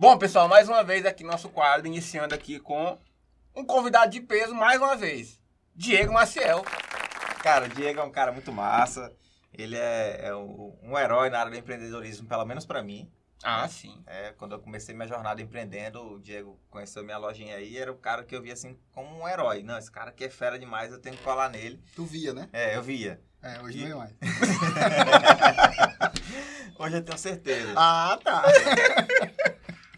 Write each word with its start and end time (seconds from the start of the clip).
Bom, 0.00 0.16
pessoal, 0.16 0.48
mais 0.48 0.66
uma 0.66 0.82
vez 0.82 1.04
aqui 1.04 1.22
nosso 1.22 1.50
quadro, 1.50 1.86
iniciando 1.86 2.34
aqui 2.34 2.58
com 2.58 2.96
um 3.54 3.62
convidado 3.66 4.10
de 4.10 4.18
peso, 4.22 4.54
mais 4.54 4.80
uma 4.80 4.96
vez. 4.96 5.38
Diego 5.76 6.14
Maciel. 6.14 6.64
Cara, 7.42 7.66
o 7.66 7.68
Diego 7.68 8.00
é 8.00 8.02
um 8.02 8.10
cara 8.10 8.32
muito 8.32 8.50
massa. 8.50 9.12
Ele 9.52 9.76
é, 9.76 10.28
é 10.28 10.34
um, 10.34 10.74
um 10.82 10.98
herói 10.98 11.28
na 11.28 11.40
área 11.40 11.52
do 11.52 11.58
empreendedorismo, 11.58 12.26
pelo 12.26 12.46
menos 12.46 12.64
para 12.64 12.82
mim. 12.82 13.12
Ah, 13.42 13.68
sim. 13.68 14.02
É, 14.06 14.32
quando 14.38 14.52
eu 14.52 14.58
comecei 14.58 14.94
minha 14.94 15.06
jornada 15.06 15.42
empreendendo, 15.42 16.00
o 16.14 16.18
Diego 16.18 16.58
conheceu 16.70 17.04
minha 17.04 17.18
lojinha 17.18 17.56
aí, 17.56 17.76
era 17.76 17.92
o 17.92 17.98
cara 17.98 18.24
que 18.24 18.34
eu 18.34 18.40
via 18.40 18.54
assim 18.54 18.78
como 18.92 19.20
um 19.20 19.28
herói. 19.28 19.62
Não, 19.62 19.76
esse 19.76 19.92
cara 19.92 20.08
aqui 20.08 20.24
é 20.24 20.30
fera 20.30 20.58
demais, 20.58 20.90
eu 20.92 20.98
tenho 20.98 21.14
que 21.14 21.22
colar 21.22 21.50
nele. 21.50 21.78
Tu 21.94 22.06
via, 22.06 22.32
né? 22.32 22.48
É, 22.54 22.74
eu 22.74 22.82
via. 22.82 23.20
É, 23.42 23.60
hoje 23.60 23.84
E- 23.84 23.86
não 23.86 24.02
é 24.02 24.06
mais. 24.06 24.14
Hoje 26.80 26.96
eu 26.96 27.04
tenho 27.04 27.18
certeza. 27.18 27.74
Ah, 27.76 28.18
tá. 28.24 28.42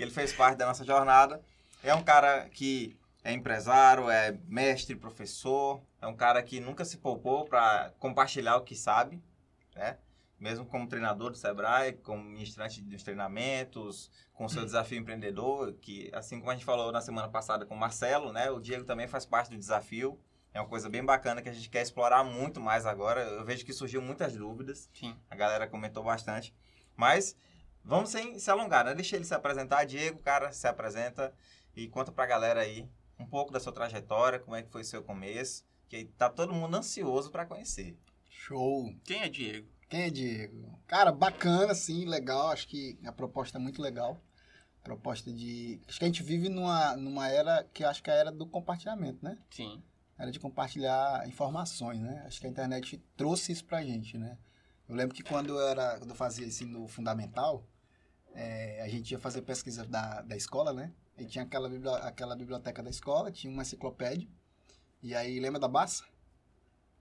Ele 0.03 0.11
fez 0.11 0.32
parte 0.32 0.59
da 0.59 0.66
nossa 0.66 0.84
jornada. 0.84 1.41
É 1.82 1.95
um 1.95 2.03
cara 2.03 2.49
que 2.50 2.96
é 3.25 3.32
empresário, 3.32 4.11
é 4.11 4.36
mestre, 4.46 4.96
professor. 4.96 5.82
É 6.00 6.07
um 6.07 6.17
cara 6.17 6.43
que 6.43 6.61
nunca 6.61 6.85
se 6.85 6.99
poupou 6.99 7.44
para 7.44 7.93
compartilhar 7.99 8.57
o 8.57 8.63
que 8.63 8.75
sabe, 8.75 9.22
né? 9.75 9.99
Mesmo 10.39 10.67
como 10.67 10.89
treinador 10.89 11.30
do 11.30 11.36
Sebrae, 11.36 11.93
como 11.93 12.22
ministrante 12.25 12.82
dos 12.82 13.04
treinamentos, 13.04 14.11
com 14.35 14.49
seu 14.49 14.64
desafio 14.64 14.99
empreendedor, 14.99 15.72
que 15.75 16.11
assim 16.13 16.41
como 16.41 16.50
a 16.50 16.55
gente 16.55 16.64
falou 16.64 16.91
na 16.91 17.00
semana 17.00 17.29
passada 17.29 17.64
com 17.64 17.77
o 17.77 17.79
Marcelo, 17.79 18.32
né? 18.32 18.50
O 18.50 18.58
Diego 18.58 18.85
também 18.85 19.07
faz 19.07 19.25
parte 19.25 19.50
do 19.50 19.57
desafio. 19.57 20.19
É 20.53 20.61
uma 20.61 20.69
coisa 20.69 20.89
bem 20.89 21.05
bacana 21.05 21.41
que 21.41 21.49
a 21.49 21.53
gente 21.53 21.71
quer 21.71 21.80
explorar 21.80 22.25
muito 22.25 22.61
mais 22.61 22.85
agora. 22.86 23.22
Eu 23.22 23.44
vejo 23.44 23.64
que 23.64 23.72
surgiu 23.72 24.03
muitas 24.03 24.36
dúvidas. 24.36 24.91
Sim. 24.93 25.16
A 25.30 25.36
galera 25.36 25.69
comentou 25.69 26.03
bastante. 26.03 26.53
Mas 26.96 27.36
vamos 27.85 28.11
sem 28.11 28.39
se 28.39 28.50
alongar, 28.50 28.85
né? 28.85 28.95
Deixa 28.95 29.17
ele 29.17 29.25
se 29.25 29.35
apresentar. 29.35 29.85
Diego, 29.85 30.18
cara, 30.21 30.53
se 30.53 30.67
apresenta 30.67 31.35
e 31.75 31.89
conta 31.89 32.12
pra 32.12 32.27
galera 32.27 32.61
aí 32.61 32.89
um 33.19 33.27
pouco 33.27 33.53
da 33.53 33.61
sua 33.61 33.72
trajetória, 33.72 34.38
como 34.38 34.56
é 34.56 34.62
que 34.62 34.70
foi 34.70 34.83
o 34.83 34.84
seu 34.84 35.02
começo, 35.02 35.64
que 35.88 36.05
tá 36.05 36.28
todo 36.28 36.53
mundo 36.53 36.77
ansioso 36.77 37.30
pra 37.30 37.47
conhecer. 37.47 37.97
Show. 38.28 38.92
Quem 39.05 39.22
é 39.22 39.28
Diego? 39.28 39.69
Quem 39.88 40.03
é 40.03 40.10
Diego? 40.10 40.78
Cara, 40.86 41.12
bacana, 41.12 41.75
sim, 41.75 42.06
legal. 42.06 42.48
Acho 42.50 42.66
que 42.66 42.98
a 43.05 43.12
proposta 43.12 43.58
é 43.58 43.60
muito 43.60 43.80
legal. 43.80 44.20
Proposta 44.83 45.33
de. 45.33 45.80
Acho 45.86 45.98
que 45.98 46.05
a 46.05 46.08
gente 46.08 46.22
vive 46.22 46.48
numa, 46.48 46.97
numa 46.97 47.28
era 47.28 47.62
que 47.72 47.84
acho 47.84 48.03
que 48.03 48.10
é 48.10 48.14
a 48.14 48.16
era 48.16 48.33
do 48.33 48.47
compartilhamento, 48.47 49.25
né? 49.25 49.38
Sim. 49.50 49.83
Era 50.19 50.30
de 50.30 50.41
compartilhar 50.41 51.27
informações, 51.28 52.00
né? 52.00 52.25
Acho 52.27 52.41
que 52.41 52.47
a 52.47 52.50
internet 52.50 53.03
trouxe 53.16 53.53
isso 53.53 53.64
pra 53.64 53.83
gente, 53.83 54.19
né? 54.19 54.38
Eu 54.88 54.97
lembro 54.97 55.14
que 55.14 55.22
quando 55.22 55.50
eu, 55.50 55.69
era, 55.69 55.98
quando 55.98 56.10
eu 56.10 56.16
fazia 56.16 56.47
ensino 56.47 56.86
fundamental, 56.88 57.66
é, 58.34 58.83
a 58.83 58.88
gente 58.88 59.11
ia 59.11 59.19
fazer 59.19 59.42
pesquisa 59.42 59.84
da, 59.84 60.22
da 60.22 60.36
escola, 60.36 60.72
né? 60.72 60.92
E 61.19 61.25
tinha 61.25 61.44
aquela, 61.44 61.69
aquela 61.98 62.36
biblioteca 62.36 62.83
da 62.83 62.91
escola, 62.91 63.30
tinha 63.30 63.52
uma 63.52 63.62
enciclopédia. 63.62 64.28
E 65.02 65.14
aí, 65.14 65.38
lembra 65.41 65.61
da 65.61 65.69
Bassa? 65.69 66.05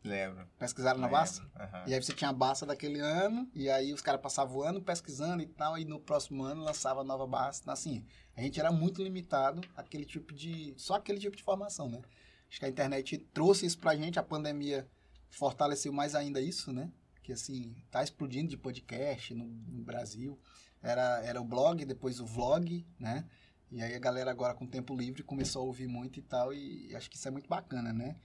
Lembro. 0.04 0.48
Pesquisaram 0.58 1.00
na. 1.00 1.08
Bassa? 1.08 1.48
Aham. 1.56 1.84
E 1.88 1.94
aí 1.94 2.02
você 2.02 2.14
tinha 2.14 2.32
a 2.32 2.34
Bassa 2.34 2.66
daquele 2.66 3.00
ano, 3.00 3.50
e 3.54 3.70
aí 3.70 3.94
os 3.94 4.02
caras 4.02 4.20
passavam 4.20 4.58
o 4.58 4.64
ano 4.64 4.82
pesquisando 4.82 5.44
e 5.44 5.46
tal, 5.46 5.78
e 5.78 5.86
no 5.86 6.00
próximo 6.00 6.44
ano 6.44 6.64
lançava 6.64 7.02
a 7.02 7.04
nova 7.04 7.28
Bassa. 7.28 7.62
Então, 7.62 7.74
assim, 7.74 8.04
a 8.36 8.42
gente 8.42 8.60
era 8.60 8.72
muito 8.72 9.04
limitado 9.04 9.62
àquele 9.76 10.06
tipo 10.06 10.34
de. 10.34 10.74
só 10.78 10.96
aquele 10.96 11.20
tipo 11.20 11.36
de 11.36 11.44
formação, 11.44 11.88
né? 11.88 12.02
Acho 12.50 12.60
que 12.60 12.66
a 12.66 12.70
internet 12.70 13.18
trouxe 13.34 13.66
isso 13.66 13.78
pra 13.78 13.96
gente, 13.96 14.20
a 14.20 14.24
pandemia 14.24 14.88
fortaleceu 15.30 15.94
mais 15.94 16.16
ainda 16.16 16.42
isso, 16.42 16.74
né? 16.74 16.92
Que 17.24 17.34
assim, 17.34 17.76
tá 17.92 18.04
explodindo 18.04 18.50
de 18.50 18.58
podcast 18.58 19.34
no, 19.34 19.46
no 19.46 19.84
Brasil. 19.84 20.38
Era, 20.82 21.22
era 21.24 21.42
o 21.42 21.46
blog, 21.46 21.86
depois 21.86 22.20
o 22.20 22.26
vlog, 22.26 22.86
né? 23.00 23.26
E 23.72 23.82
aí 23.82 23.96
a 23.96 24.00
galera 24.00 24.32
agora 24.32 24.54
com 24.54 24.66
tempo 24.66 24.96
livre 24.96 25.24
começou 25.24 25.62
a 25.62 25.66
ouvir 25.66 25.88
muito 25.88 26.20
e 26.20 26.22
tal, 26.22 26.54
e 26.54 26.94
acho 26.96 27.10
que 27.10 27.16
isso 27.16 27.28
é 27.28 27.32
muito 27.32 27.48
bacana, 27.48 27.94
né? 27.94 28.16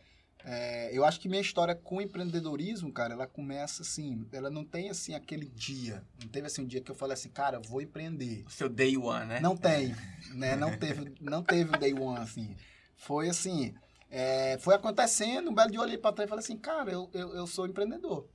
É, 0.45 0.97
eu 0.97 1.05
acho 1.05 1.19
que 1.19 1.29
minha 1.29 1.41
história 1.41 1.75
com 1.75 2.01
empreendedorismo, 2.01 2.93
cara, 2.93 3.15
ela 3.15 3.27
começa 3.27 3.83
assim, 3.83 4.27
ela 4.33 4.51
não 4.51 4.65
tem 4.65 4.91
assim 4.91 5.15
aquele 5.15 5.49
dia. 5.49 6.05
Não 6.21 6.29
teve 6.29 6.47
assim 6.47 6.63
um 6.63 6.67
dia 6.67 6.81
que 6.81 6.91
eu 6.91 6.95
falei 6.95 7.15
assim, 7.15 7.29
cara, 7.29 7.59
vou 7.59 7.81
empreender. 7.81 8.45
O 8.47 8.51
seu 8.51 8.69
day 8.69 8.97
one, 8.97 9.27
né? 9.27 9.41
Não 9.41 9.57
tem, 9.57 9.95
né? 10.35 10.55
Não 10.57 10.77
teve, 10.77 11.15
não 11.21 11.43
teve 11.43 11.75
o 11.75 11.79
day 11.79 11.93
one, 11.95 12.21
assim. 12.21 12.57
Foi 12.97 13.29
assim, 13.29 13.75
é, 14.11 14.57
foi 14.59 14.75
acontecendo, 14.75 15.51
um 15.51 15.55
belo 15.55 15.71
dia 15.71 15.79
eu 15.79 15.83
olhei 15.83 15.99
pra 15.99 16.13
trás 16.13 16.29
e 16.29 16.31
falei 16.31 16.45
assim, 16.45 16.57
cara, 16.57 16.91
eu, 16.91 17.11
eu, 17.13 17.35
eu 17.35 17.47
sou 17.47 17.67
empreendedor. 17.67 18.29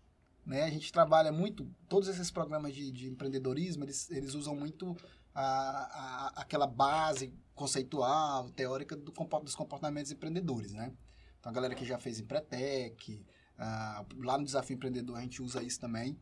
Né? 0.46 0.64
A 0.64 0.70
gente 0.70 0.92
trabalha 0.92 1.32
muito, 1.32 1.70
todos 1.88 2.10
esses 2.10 2.32
programas 2.32 2.74
de, 2.74 2.92
de 2.92 3.08
empreendedorismo, 3.08 3.84
eles, 3.84 4.10
eles 4.10 4.34
usam 4.34 4.56
muito 4.56 4.96
a, 5.34 5.42
a, 5.44 6.42
aquela 6.42 6.68
base 6.68 7.34
conceitual, 7.54 8.50
teórica 8.50 8.96
do, 8.96 9.12
dos 9.44 9.56
comportamentos 9.56 10.12
empreendedores, 10.12 10.74
né? 10.74 10.92
Então, 11.40 11.52
a 11.52 11.54
galera 11.54 11.76
que 11.76 11.86
já 11.86 11.98
fez 11.98 12.20
Empretec, 12.20 13.24
ah, 13.58 14.06
lá 14.18 14.38
no 14.38 14.44
Desafio 14.44 14.76
Empreendedor 14.76 15.18
a 15.18 15.22
gente 15.22 15.42
usa 15.42 15.62
isso 15.64 15.80
também, 15.80 16.18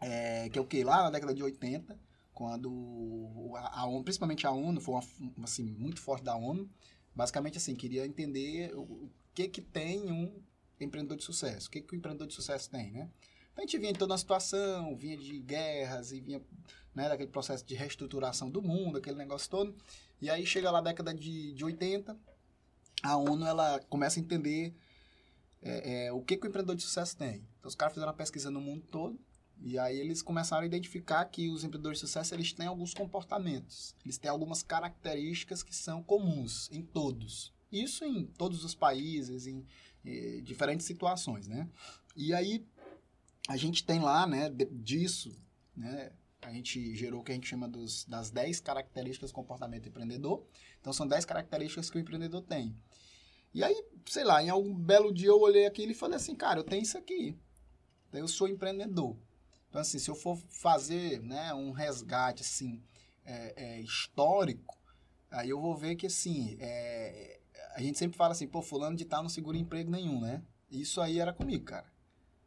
é, 0.00 0.48
que 0.48 0.58
é 0.58 0.62
o 0.62 0.66
que? 0.66 0.82
Lá 0.84 1.04
na 1.04 1.10
década 1.10 1.34
de 1.34 1.42
80, 1.42 1.98
quando 2.32 3.52
a, 3.56 3.80
a 3.80 3.86
ONU, 3.86 4.04
principalmente 4.04 4.46
a 4.46 4.50
ONU, 4.50 4.80
foi 4.80 4.94
uma, 4.94 5.02
assim, 5.44 5.64
muito 5.64 6.00
forte 6.00 6.24
da 6.24 6.36
ONU, 6.36 6.68
basicamente 7.14 7.58
assim, 7.58 7.74
queria 7.74 8.06
entender 8.06 8.72
o, 8.76 8.82
o 8.82 9.10
que 9.34 9.48
que 9.48 9.60
tem 9.60 10.10
um 10.10 10.40
empreendedor 10.86 11.16
de 11.16 11.24
sucesso, 11.24 11.68
o 11.68 11.70
que 11.70 11.80
que 11.80 11.94
o 11.94 11.96
empreendedor 11.96 12.26
de 12.26 12.34
sucesso 12.34 12.70
tem, 12.70 12.90
né? 12.90 13.10
Então 13.52 13.64
a 13.64 13.66
gente 13.66 13.78
vinha 13.78 13.90
em 13.90 13.94
toda 13.94 14.12
uma 14.12 14.18
situação, 14.18 14.96
vinha 14.96 15.16
de 15.16 15.38
guerras 15.40 16.12
e 16.12 16.20
vinha 16.20 16.40
né, 16.94 17.08
daquele 17.08 17.30
processo 17.30 17.64
de 17.64 17.74
reestruturação 17.74 18.50
do 18.50 18.62
mundo, 18.62 18.98
aquele 18.98 19.16
negócio 19.16 19.50
todo, 19.50 19.74
e 20.20 20.30
aí 20.30 20.46
chega 20.46 20.70
lá 20.70 20.78
a 20.78 20.82
década 20.82 21.12
de, 21.12 21.52
de 21.52 21.64
80, 21.64 22.16
a 23.02 23.16
ONU 23.16 23.44
ela 23.46 23.80
começa 23.88 24.18
a 24.18 24.22
entender 24.22 24.74
é, 25.62 26.06
é, 26.06 26.12
o 26.12 26.20
que, 26.22 26.36
que 26.36 26.46
o 26.46 26.48
empreendedor 26.48 26.76
de 26.76 26.82
sucesso 26.82 27.16
tem. 27.16 27.46
Então 27.58 27.68
os 27.68 27.74
caras 27.74 27.94
fizeram 27.94 28.10
uma 28.10 28.16
pesquisa 28.16 28.50
no 28.50 28.60
mundo 28.60 28.84
todo, 28.90 29.18
e 29.60 29.78
aí 29.78 29.98
eles 29.98 30.22
começaram 30.22 30.62
a 30.62 30.66
identificar 30.66 31.24
que 31.24 31.48
os 31.48 31.64
empreendedores 31.64 31.98
de 31.98 32.06
sucesso 32.06 32.34
eles 32.34 32.52
têm 32.52 32.66
alguns 32.66 32.94
comportamentos, 32.94 33.94
eles 34.04 34.18
têm 34.18 34.30
algumas 34.30 34.62
características 34.62 35.62
que 35.62 35.74
são 35.74 36.02
comuns 36.02 36.68
em 36.72 36.82
todos. 36.82 37.52
Isso 37.70 38.04
em 38.04 38.24
todos 38.24 38.64
os 38.64 38.74
países, 38.74 39.46
em 39.46 39.66
eh, 40.04 40.40
diferentes 40.42 40.86
situações, 40.86 41.46
né? 41.46 41.68
E 42.16 42.34
aí 42.34 42.66
a 43.48 43.56
gente 43.56 43.84
tem 43.84 44.00
lá, 44.00 44.26
né, 44.26 44.50
disso, 44.70 45.34
né, 45.74 46.12
a 46.42 46.52
gente 46.52 46.94
gerou 46.94 47.20
o 47.20 47.24
que 47.24 47.32
a 47.32 47.34
gente 47.34 47.48
chama 47.48 47.68
dos, 47.68 48.04
das 48.04 48.30
10 48.30 48.60
características 48.60 49.30
do 49.30 49.34
comportamento 49.34 49.88
empreendedor. 49.88 50.44
Então 50.80 50.92
são 50.92 51.06
10 51.06 51.24
características 51.24 51.90
que 51.90 51.96
o 51.96 52.00
empreendedor 52.00 52.42
tem. 52.42 52.76
E 53.52 53.64
aí, 53.64 53.82
sei 54.06 54.24
lá, 54.24 54.42
em 54.42 54.50
algum 54.50 54.74
belo 54.74 55.12
dia 55.12 55.28
eu 55.28 55.40
olhei 55.40 55.66
aquilo 55.66 55.92
e 55.92 55.94
falei 55.94 56.16
assim, 56.16 56.34
cara, 56.34 56.60
eu 56.60 56.64
tenho 56.64 56.82
isso 56.82 56.98
aqui. 56.98 57.36
Eu 58.12 58.28
sou 58.28 58.48
empreendedor. 58.48 59.16
Então, 59.68 59.80
assim, 59.80 59.98
se 59.98 60.10
eu 60.10 60.14
for 60.14 60.36
fazer 60.48 61.20
né, 61.22 61.52
um 61.54 61.70
resgate 61.70 62.42
assim, 62.42 62.82
é, 63.24 63.54
é, 63.56 63.80
histórico, 63.80 64.78
aí 65.30 65.50
eu 65.50 65.60
vou 65.60 65.76
ver 65.76 65.96
que 65.96 66.06
assim, 66.06 66.56
é, 66.60 67.37
a 67.74 67.80
gente 67.80 67.98
sempre 67.98 68.16
fala 68.16 68.32
assim, 68.32 68.46
pô, 68.46 68.62
fulano 68.62 68.96
de 68.96 69.04
tal 69.04 69.22
não 69.22 69.28
segura 69.28 69.56
emprego 69.56 69.90
nenhum, 69.90 70.20
né? 70.20 70.42
Isso 70.70 71.00
aí 71.00 71.18
era 71.18 71.32
comigo, 71.32 71.64
cara. 71.64 71.86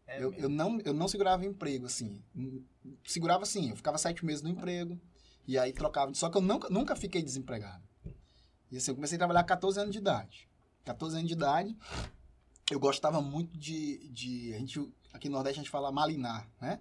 É 0.07 0.21
eu, 0.21 0.33
eu, 0.33 0.49
não, 0.49 0.79
eu 0.83 0.93
não 0.93 1.07
segurava 1.07 1.45
emprego, 1.45 1.85
assim. 1.85 2.21
Segurava 3.05 3.43
assim, 3.43 3.69
eu 3.69 3.75
ficava 3.75 3.97
sete 3.97 4.25
meses 4.25 4.41
no 4.41 4.49
emprego, 4.49 4.99
e 5.47 5.57
aí 5.57 5.71
trocava. 5.71 6.13
Só 6.13 6.29
que 6.29 6.37
eu 6.37 6.41
nunca, 6.41 6.69
nunca 6.69 6.95
fiquei 6.95 7.21
desempregado. 7.21 7.83
E 8.71 8.77
assim, 8.77 8.91
eu 8.91 8.95
comecei 8.95 9.15
a 9.15 9.19
trabalhar 9.19 9.43
com 9.43 9.49
14 9.49 9.79
anos 9.79 9.91
de 9.91 9.97
idade. 9.97 10.49
14 10.83 11.15
anos 11.15 11.27
de 11.27 11.33
idade, 11.33 11.77
eu 12.69 12.79
gostava 12.79 13.21
muito 13.21 13.57
de. 13.57 14.09
de 14.09 14.53
a 14.53 14.57
gente, 14.57 14.93
aqui 15.13 15.29
no 15.29 15.35
Nordeste 15.35 15.59
a 15.59 15.63
gente 15.63 15.71
fala 15.71 15.91
malinar, 15.91 16.49
né? 16.59 16.79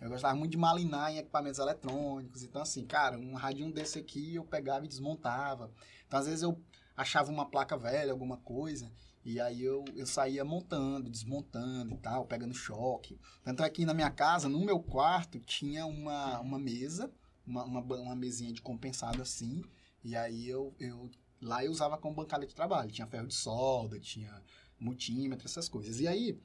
Eu 0.00 0.08
gostava 0.08 0.34
muito 0.34 0.52
de 0.52 0.56
malinar 0.56 1.12
em 1.12 1.18
equipamentos 1.18 1.58
eletrônicos. 1.58 2.42
Então, 2.42 2.62
assim, 2.62 2.86
cara, 2.86 3.18
um 3.18 3.34
radinho 3.34 3.70
desse 3.70 3.98
aqui 3.98 4.34
eu 4.34 4.44
pegava 4.44 4.86
e 4.86 4.88
desmontava. 4.88 5.70
Então, 6.06 6.18
às 6.18 6.26
vezes 6.26 6.42
eu 6.42 6.58
achava 7.00 7.30
uma 7.30 7.46
placa 7.46 7.76
velha, 7.76 8.12
alguma 8.12 8.36
coisa, 8.36 8.92
e 9.24 9.40
aí 9.40 9.62
eu, 9.62 9.84
eu 9.96 10.06
saía 10.06 10.44
montando, 10.44 11.10
desmontando 11.10 11.94
e 11.94 11.98
tal, 11.98 12.26
pegando 12.26 12.54
choque. 12.54 13.18
Tanto 13.42 13.62
é 13.62 13.70
que 13.70 13.84
na 13.84 13.94
minha 13.94 14.10
casa, 14.10 14.48
no 14.48 14.60
meu 14.64 14.80
quarto, 14.80 15.38
tinha 15.40 15.86
uma, 15.86 16.40
uma 16.40 16.58
mesa, 16.58 17.10
uma, 17.46 17.64
uma, 17.64 17.80
uma 17.80 18.14
mesinha 18.16 18.52
de 18.52 18.62
compensado 18.62 19.20
assim, 19.20 19.62
e 20.04 20.16
aí 20.16 20.48
eu, 20.48 20.74
eu 20.78 21.10
lá 21.42 21.64
eu 21.64 21.70
usava 21.70 21.96
como 21.98 22.14
bancada 22.14 22.46
de 22.46 22.54
trabalho. 22.54 22.90
Tinha 22.90 23.06
ferro 23.06 23.26
de 23.26 23.34
solda, 23.34 23.98
tinha 23.98 24.42
multímetro, 24.78 25.46
essas 25.46 25.68
coisas. 25.68 26.00
E 26.00 26.06
aí, 26.08 26.38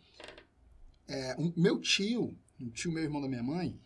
é, 1.07 1.35
um- 1.37 1.53
meu 1.55 1.79
tio, 1.79 2.37
um 2.59 2.69
tio 2.69 2.91
meu 2.91 3.03
irmão 3.03 3.21
da 3.21 3.27
minha 3.27 3.43
mãe, 3.43 3.79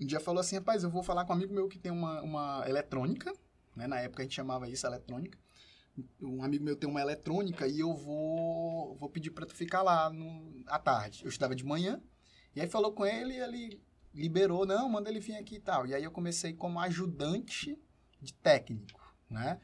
um 0.00 0.06
dia 0.06 0.20
falou 0.20 0.40
assim, 0.40 0.56
rapaz, 0.56 0.82
eu 0.82 0.90
vou 0.90 1.02
falar 1.02 1.24
com 1.24 1.32
um 1.32 1.36
amigo 1.36 1.54
meu 1.54 1.68
que 1.68 1.78
tem 1.78 1.92
uma, 1.92 2.20
uma 2.22 2.64
eletrônica, 2.68 3.32
né? 3.76 3.86
Na 3.86 4.00
época 4.00 4.22
a 4.22 4.24
gente 4.24 4.34
chamava 4.34 4.68
isso 4.68 4.86
eletrônica. 4.86 5.38
Um 6.20 6.42
amigo 6.42 6.64
meu 6.64 6.76
tem 6.76 6.88
uma 6.88 7.00
eletrônica 7.00 7.66
e 7.68 7.80
eu 7.80 7.94
vou, 7.94 8.96
vou 8.96 9.08
pedir 9.08 9.30
pra 9.30 9.46
tu 9.46 9.54
ficar 9.54 9.82
lá 9.82 10.10
no, 10.10 10.62
à 10.66 10.78
tarde. 10.78 11.22
Eu 11.22 11.28
estudava 11.28 11.54
de 11.54 11.64
manhã, 11.64 12.02
e 12.54 12.60
aí 12.60 12.68
falou 12.68 12.92
com 12.92 13.06
ele 13.06 13.34
ele 13.34 13.80
liberou, 14.12 14.64
não, 14.64 14.88
manda 14.88 15.10
ele 15.10 15.20
vir 15.20 15.36
aqui 15.36 15.56
e 15.56 15.60
tal. 15.60 15.86
E 15.86 15.94
aí 15.94 16.04
eu 16.04 16.10
comecei 16.10 16.52
como 16.52 16.78
ajudante 16.80 17.78
de 18.20 18.32
técnico, 18.32 19.00
né? 19.28 19.60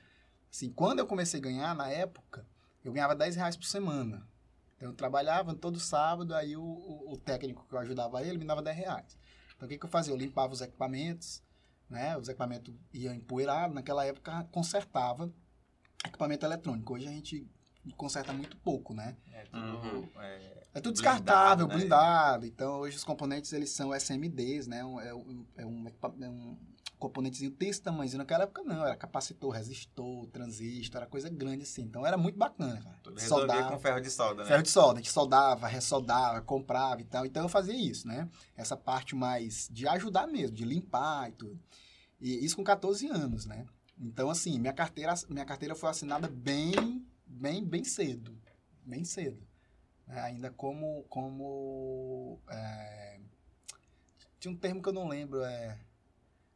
Assim, 0.53 0.71
quando 0.71 0.99
eu 0.99 1.07
comecei 1.07 1.39
a 1.39 1.43
ganhar, 1.43 1.75
na 1.75 1.89
época, 1.89 2.47
eu 2.85 2.93
ganhava 2.93 3.15
10 3.15 3.37
reais 3.37 3.57
por 3.57 3.67
semana. 3.67 4.29
Então, 4.77 4.89
eu 4.89 4.95
trabalhava 4.95 5.55
todo 5.55 5.79
sábado, 5.79 6.35
aí 6.35 6.57
o, 6.57 6.63
o, 6.63 7.13
o 7.13 7.17
técnico 7.17 7.65
que 7.69 7.75
eu 7.75 7.79
ajudava 7.79 8.23
ele 8.25 8.39
me 8.39 8.45
dava 8.45 8.63
10 8.63 8.77
reais. 8.77 9.19
Então, 9.55 9.67
o 9.67 9.69
que, 9.69 9.79
que 9.79 9.85
eu 9.85 9.91
fazia? 9.91 10.13
Eu 10.13 10.17
limpava 10.17 10.53
os 10.53 10.61
equipamentos, 10.61 11.43
né? 11.89 12.17
Os 12.17 12.29
equipamentos 12.29 12.75
iam 12.93 13.15
empoeirados. 13.15 13.75
Naquela 13.75 14.05
época, 14.05 14.49
consertava 14.51 15.33
equipamento 16.07 16.45
eletrônico. 16.47 16.95
Hoje 16.95 17.07
a 17.07 17.11
gente 17.11 17.47
conserta 17.97 18.33
muito 18.33 18.57
pouco, 18.59 18.93
né? 18.95 19.17
É 19.33 19.45
tudo, 19.45 19.67
Uhum. 19.89 20.09
é, 20.21 20.61
É 20.73 20.81
tudo 20.81 20.95
Blindado, 20.95 21.19
descartável, 21.19 21.67
né? 21.67 21.75
blindado. 21.77 22.47
Então, 22.47 22.81
hoje 22.81 22.97
os 22.97 23.05
componentes, 23.05 23.53
eles 23.53 23.71
são 23.71 23.93
SMDs, 23.93 24.67
né? 24.69 24.85
Um- 24.85 25.01
É 25.01 25.15
um, 25.15 25.47
é 25.57 25.67
um, 25.67 25.87
é 26.23 26.29
um 26.29 26.57
componentezinho 26.99 27.51
desse 27.51 27.81
tamanhozinho. 27.83 28.19
Naquela 28.19 28.45
época, 28.45 28.63
não. 28.63 28.85
Era 28.85 28.95
capacitor, 28.95 29.51
resistor, 29.53 30.27
transistor, 30.29 31.01
era 31.01 31.11
coisa 31.11 31.29
grande 31.31 31.63
assim. 31.63 31.83
Então, 31.83 32.07
era 32.07 32.17
muito 32.19 32.39
bacana, 32.39 32.81
cara. 32.83 33.01
tudo 33.03 33.19
Soldava. 33.21 33.71
com 33.73 33.79
ferro 33.81 34.01
de 34.01 34.11
solda, 34.11 34.43
né? 34.43 34.49
Ferro 34.49 34.63
de 34.63 34.69
solda, 34.71 35.01
a 35.01 35.03
gente 35.03 35.11
soldava, 35.11 35.67
ressoldava, 35.67 36.41
comprava 36.43 37.01
e 37.01 37.05
tal. 37.05 37.25
Então 37.27 37.43
eu 37.43 37.49
fazia 37.49 37.75
isso, 37.75 38.07
né? 38.07 38.29
Essa 38.55 38.77
parte 38.77 39.17
mais 39.17 39.69
de 39.73 39.89
ajudar 39.89 40.27
mesmo, 40.29 40.55
de 40.55 40.65
limpar 40.65 41.31
e 41.31 41.33
tudo. 41.33 41.59
E 42.21 42.45
isso 42.45 42.55
com 42.55 42.63
14 42.63 43.09
anos, 43.09 43.47
né? 43.47 43.65
Então, 44.01 44.31
assim, 44.31 44.59
minha 44.59 44.73
carteira, 44.73 45.15
minha 45.29 45.45
carteira 45.45 45.75
foi 45.75 45.91
assinada 45.91 46.27
bem, 46.27 47.07
bem, 47.27 47.63
bem 47.63 47.85
cedo. 47.85 48.35
Bem 48.83 49.05
cedo. 49.05 49.47
né? 50.07 50.21
ainda 50.23 50.51
como. 50.51 51.05
como 51.09 52.41
é, 52.49 53.21
Tinha 54.39 54.53
um 54.53 54.57
termo 54.57 54.83
que 54.83 54.89
eu 54.89 54.93
não 54.95 55.07
lembro. 55.07 55.43
É, 55.45 55.79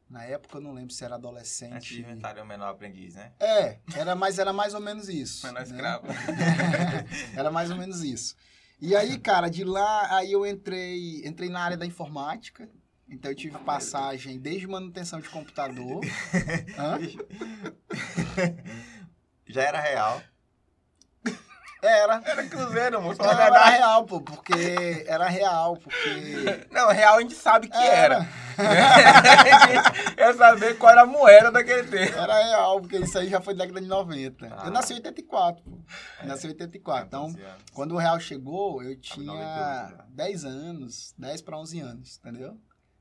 na 0.08 0.24
época 0.24 0.56
eu 0.56 0.60
não 0.62 0.72
lembro 0.72 0.94
se 0.94 1.04
era 1.04 1.16
Antes 1.16 1.26
adolescente. 1.26 1.94
de 1.94 2.00
inventarem 2.00 2.42
o 2.42 2.46
menor 2.46 2.68
aprendiz, 2.68 3.14
né? 3.14 3.32
É, 3.38 3.78
era, 3.94 4.14
mas 4.14 4.38
era 4.38 4.52
mais 4.52 4.72
ou 4.72 4.80
menos 4.80 5.08
isso. 5.08 5.46
Menor 5.46 5.60
né? 5.60 5.66
escravo. 5.66 6.06
Era 7.36 7.50
mais 7.50 7.70
ou 7.70 7.76
menos 7.76 8.02
isso. 8.02 8.36
E 8.80 8.94
aí, 8.94 9.18
cara, 9.18 9.48
de 9.48 9.64
lá, 9.64 10.16
aí 10.16 10.32
eu 10.32 10.46
entrei, 10.46 11.26
entrei 11.26 11.48
na 11.48 11.60
área 11.60 11.76
da 11.76 11.86
informática. 11.86 12.68
Então 13.14 13.30
eu 13.30 13.36
tive 13.36 13.56
passagem 13.58 14.38
desde 14.40 14.66
manutenção 14.66 15.20
de 15.20 15.28
computador. 15.28 16.00
Já 19.46 19.62
era 19.62 19.80
real. 19.80 20.20
Era. 21.80 22.20
Era 22.24 22.48
cruzeiro, 22.48 23.00
moço. 23.02 23.22
Não, 23.22 23.30
era 23.30 23.42
verdade. 23.44 23.70
real, 23.76 24.04
pô, 24.04 24.20
porque 24.20 25.04
era 25.06 25.28
real, 25.28 25.76
porque 25.76 26.66
Não, 26.72 26.88
real 26.88 27.18
a 27.18 27.20
gente 27.20 27.34
sabe 27.34 27.68
que 27.68 27.76
era. 27.76 28.26
Era. 28.56 28.56
Quer 30.16 30.34
saber 30.34 30.78
qual 30.78 30.92
era 30.92 31.02
a 31.02 31.06
moeda 31.06 31.52
daquele 31.52 31.86
tempo. 31.86 32.16
era 32.16 32.42
real, 32.42 32.80
porque 32.80 32.96
isso 32.96 33.18
aí 33.18 33.28
já 33.28 33.38
foi 33.40 33.54
década 33.54 33.82
de 33.82 33.86
90. 33.86 34.46
Ah. 34.46 34.62
Eu 34.64 34.70
nasci 34.70 34.94
em 34.94 34.96
84, 34.96 35.62
pô. 35.62 35.78
Eu 36.22 36.26
nasci 36.26 36.46
em 36.46 36.50
84. 36.50 37.06
Então, 37.06 37.26
14 37.26 37.44
anos. 37.44 37.62
quando 37.74 37.92
o 37.94 37.98
real 37.98 38.18
chegou, 38.18 38.82
eu 38.82 38.96
98 38.96 39.00
tinha 39.02 39.42
já. 39.42 40.04
10 40.08 40.44
anos, 40.46 41.14
10 41.18 41.42
para 41.42 41.58
11 41.58 41.80
anos, 41.80 42.16
entendeu? 42.18 42.58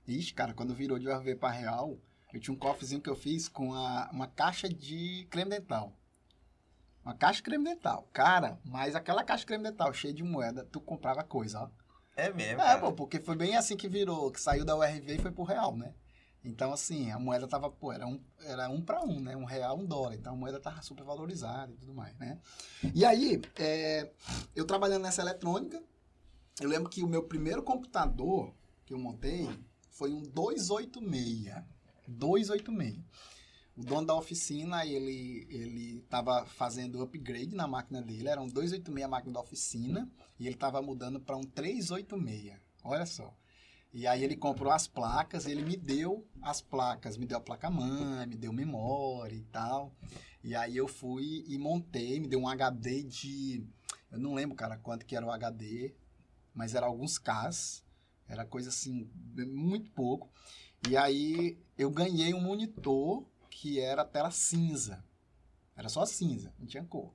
Ixi, 0.07 0.33
cara, 0.33 0.53
quando 0.53 0.73
virou 0.73 0.99
de 0.99 1.07
URV 1.07 1.35
para 1.35 1.53
real, 1.53 1.97
eu 2.33 2.39
tinha 2.39 2.53
um 2.53 2.57
cofrezinho 2.57 3.01
que 3.01 3.09
eu 3.09 3.15
fiz 3.15 3.47
com 3.47 3.73
a, 3.73 4.09
uma 4.11 4.27
caixa 4.27 4.67
de 4.67 5.27
creme 5.29 5.51
dental. 5.51 5.97
Uma 7.03 7.13
caixa 7.13 7.37
de 7.37 7.43
creme 7.43 7.63
dental. 7.63 8.09
Cara, 8.11 8.59
mas 8.65 8.95
aquela 8.95 9.23
caixa 9.23 9.41
de 9.41 9.47
creme 9.47 9.63
dental 9.63 9.93
cheia 9.93 10.13
de 10.13 10.23
moeda, 10.23 10.65
tu 10.65 10.81
comprava 10.81 11.23
coisa, 11.23 11.61
ó. 11.61 11.69
É 12.15 12.31
mesmo. 12.31 12.61
É, 12.61 12.77
pô, 12.77 12.91
porque 12.91 13.19
foi 13.19 13.35
bem 13.35 13.55
assim 13.55 13.75
que 13.75 13.87
virou, 13.87 14.31
que 14.31 14.39
saiu 14.39 14.63
da 14.63 14.75
URV 14.75 15.15
e 15.15 15.19
foi 15.19 15.31
pro 15.31 15.43
real, 15.43 15.75
né? 15.75 15.93
Então, 16.45 16.73
assim, 16.73 17.09
a 17.09 17.17
moeda 17.17 17.47
tava, 17.47 17.71
pô, 17.71 17.91
era 17.91 18.05
um, 18.05 18.21
era 18.41 18.69
um 18.69 18.81
para 18.81 19.01
um, 19.01 19.19
né? 19.19 19.35
Um 19.35 19.45
real, 19.45 19.77
um 19.77 19.85
dólar. 19.85 20.15
Então, 20.15 20.33
a 20.33 20.35
moeda 20.35 20.59
tava 20.59 20.81
super 20.81 21.03
valorizada 21.03 21.71
e 21.71 21.77
tudo 21.77 21.93
mais, 21.93 22.17
né? 22.17 22.37
E 22.93 23.05
aí, 23.05 23.41
é, 23.57 24.11
eu 24.53 24.65
trabalhando 24.65 25.03
nessa 25.03 25.21
eletrônica, 25.21 25.81
eu 26.59 26.69
lembro 26.69 26.89
que 26.89 27.01
o 27.01 27.07
meu 27.07 27.23
primeiro 27.23 27.63
computador 27.63 28.53
que 28.85 28.93
eu 28.93 28.99
montei 28.99 29.49
foi 29.93 30.11
um 30.11 30.21
286. 30.21 31.63
286. 32.07 32.99
O 33.75 33.83
dono 33.83 34.05
da 34.05 34.15
oficina, 34.15 34.85
ele, 34.85 35.47
ele 35.49 36.01
tava 36.01 36.45
fazendo 36.45 37.01
upgrade 37.01 37.55
na 37.55 37.67
máquina 37.67 38.01
dele, 38.01 38.27
era 38.27 38.41
um 38.41 38.47
286 38.47 39.03
a 39.03 39.07
máquina 39.07 39.33
da 39.33 39.41
oficina, 39.41 40.11
e 40.39 40.45
ele 40.45 40.55
tava 40.55 40.81
mudando 40.81 41.19
para 41.19 41.35
um 41.35 41.43
386. 41.43 42.59
Olha 42.83 43.05
só. 43.05 43.35
E 43.91 44.05
aí 44.07 44.23
ele 44.23 44.35
comprou 44.35 44.71
as 44.71 44.87
placas, 44.87 45.45
ele 45.45 45.63
me 45.63 45.77
deu 45.77 46.27
as 46.41 46.61
placas, 46.61 47.15
me 47.15 47.25
deu 47.25 47.37
a 47.37 47.41
placa 47.41 47.69
mãe, 47.69 48.27
me 48.27 48.35
deu 48.35 48.51
memória 48.51 49.35
e 49.35 49.43
tal. 49.43 49.95
E 50.43 50.55
aí 50.55 50.75
eu 50.75 50.87
fui 50.87 51.43
e 51.47 51.57
montei, 51.57 52.19
me 52.19 52.27
deu 52.27 52.39
um 52.39 52.47
HD 52.47 53.03
de, 53.03 53.65
eu 54.11 54.19
não 54.19 54.33
lembro, 54.33 54.55
cara, 54.55 54.77
quanto 54.77 55.05
que 55.05 55.15
era 55.15 55.25
o 55.25 55.31
HD, 55.31 55.95
mas 56.53 56.75
era 56.75 56.85
alguns 56.87 57.17
Ks, 57.17 57.83
era 58.27 58.45
coisa 58.45 58.69
assim, 58.69 59.09
muito 59.35 59.91
pouco. 59.91 60.31
E 60.89 60.97
aí 60.97 61.57
eu 61.77 61.89
ganhei 61.89 62.33
um 62.33 62.41
monitor 62.41 63.25
que 63.49 63.79
era 63.79 64.03
tela 64.03 64.31
cinza. 64.31 65.03
Era 65.75 65.89
só 65.89 66.05
cinza, 66.05 66.53
não 66.59 66.67
tinha 66.67 66.83
cor. 66.83 67.13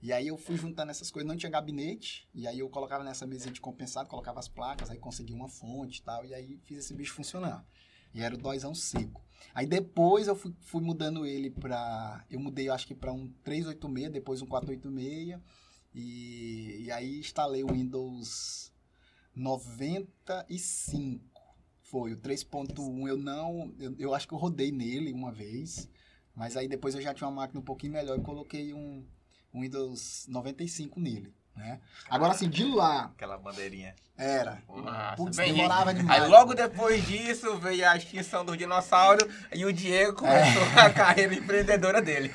E 0.00 0.12
aí 0.12 0.28
eu 0.28 0.36
fui 0.36 0.56
juntando 0.56 0.90
essas 0.90 1.10
coisas, 1.10 1.28
não 1.28 1.36
tinha 1.36 1.50
gabinete, 1.50 2.28
e 2.32 2.46
aí 2.46 2.60
eu 2.60 2.68
colocava 2.68 3.02
nessa 3.02 3.26
mesinha 3.26 3.52
de 3.52 3.60
compensado, 3.60 4.08
colocava 4.08 4.38
as 4.38 4.46
placas, 4.46 4.90
aí 4.90 4.98
consegui 4.98 5.32
uma 5.32 5.48
fonte 5.48 5.98
e 5.98 6.02
tal, 6.02 6.24
e 6.24 6.32
aí 6.32 6.60
fiz 6.64 6.78
esse 6.78 6.94
bicho 6.94 7.14
funcionar. 7.14 7.66
E 8.14 8.22
era 8.22 8.34
o 8.34 8.38
dózão 8.38 8.74
seco. 8.74 9.22
Aí 9.54 9.66
depois 9.66 10.28
eu 10.28 10.36
fui, 10.36 10.54
fui 10.60 10.82
mudando 10.82 11.26
ele 11.26 11.50
pra. 11.50 12.24
Eu 12.30 12.40
mudei, 12.40 12.68
eu 12.68 12.72
acho 12.72 12.86
que 12.86 12.94
pra 12.94 13.12
um 13.12 13.28
386, 13.42 14.12
depois 14.12 14.40
um 14.40 14.46
486. 14.46 15.40
E, 15.94 16.84
e 16.84 16.92
aí 16.92 17.18
instalei 17.18 17.64
o 17.64 17.72
Windows 17.72 18.72
95. 19.38 21.24
Foi 21.82 22.12
o 22.12 22.16
3.1 22.18 23.08
eu 23.08 23.16
não. 23.16 23.72
Eu, 23.78 23.94
eu 23.98 24.14
acho 24.14 24.28
que 24.28 24.34
eu 24.34 24.38
rodei 24.38 24.70
nele 24.70 25.12
uma 25.12 25.32
vez. 25.32 25.88
Mas 26.34 26.56
aí 26.56 26.68
depois 26.68 26.94
eu 26.94 27.00
já 27.00 27.14
tinha 27.14 27.28
uma 27.28 27.42
máquina 27.42 27.60
um 27.60 27.64
pouquinho 27.64 27.92
melhor 27.92 28.18
e 28.18 28.22
coloquei 28.22 28.72
um, 28.72 29.04
um 29.52 29.62
Windows 29.62 30.26
95 30.28 31.00
nele. 31.00 31.34
Né? 31.58 31.80
Agora 32.08 32.32
assim, 32.32 32.48
de 32.48 32.64
lá 32.64 33.06
Aquela 33.06 33.36
bandeirinha. 33.36 33.92
era. 34.16 34.62
Massa, 34.68 35.16
Putz, 35.16 35.36
bem 35.36 35.52
demorava 35.52 35.92
demais. 35.92 36.22
Aí 36.22 36.28
logo 36.28 36.54
depois 36.54 37.04
disso 37.04 37.56
veio 37.58 37.86
a 37.88 37.96
extinção 37.96 38.44
do 38.44 38.56
dinossauro 38.56 39.28
e 39.52 39.64
o 39.64 39.72
Diego 39.72 40.18
começou 40.18 40.62
a 40.78 40.88
carreira 40.88 41.34
empreendedora 41.34 42.00
dele. 42.00 42.32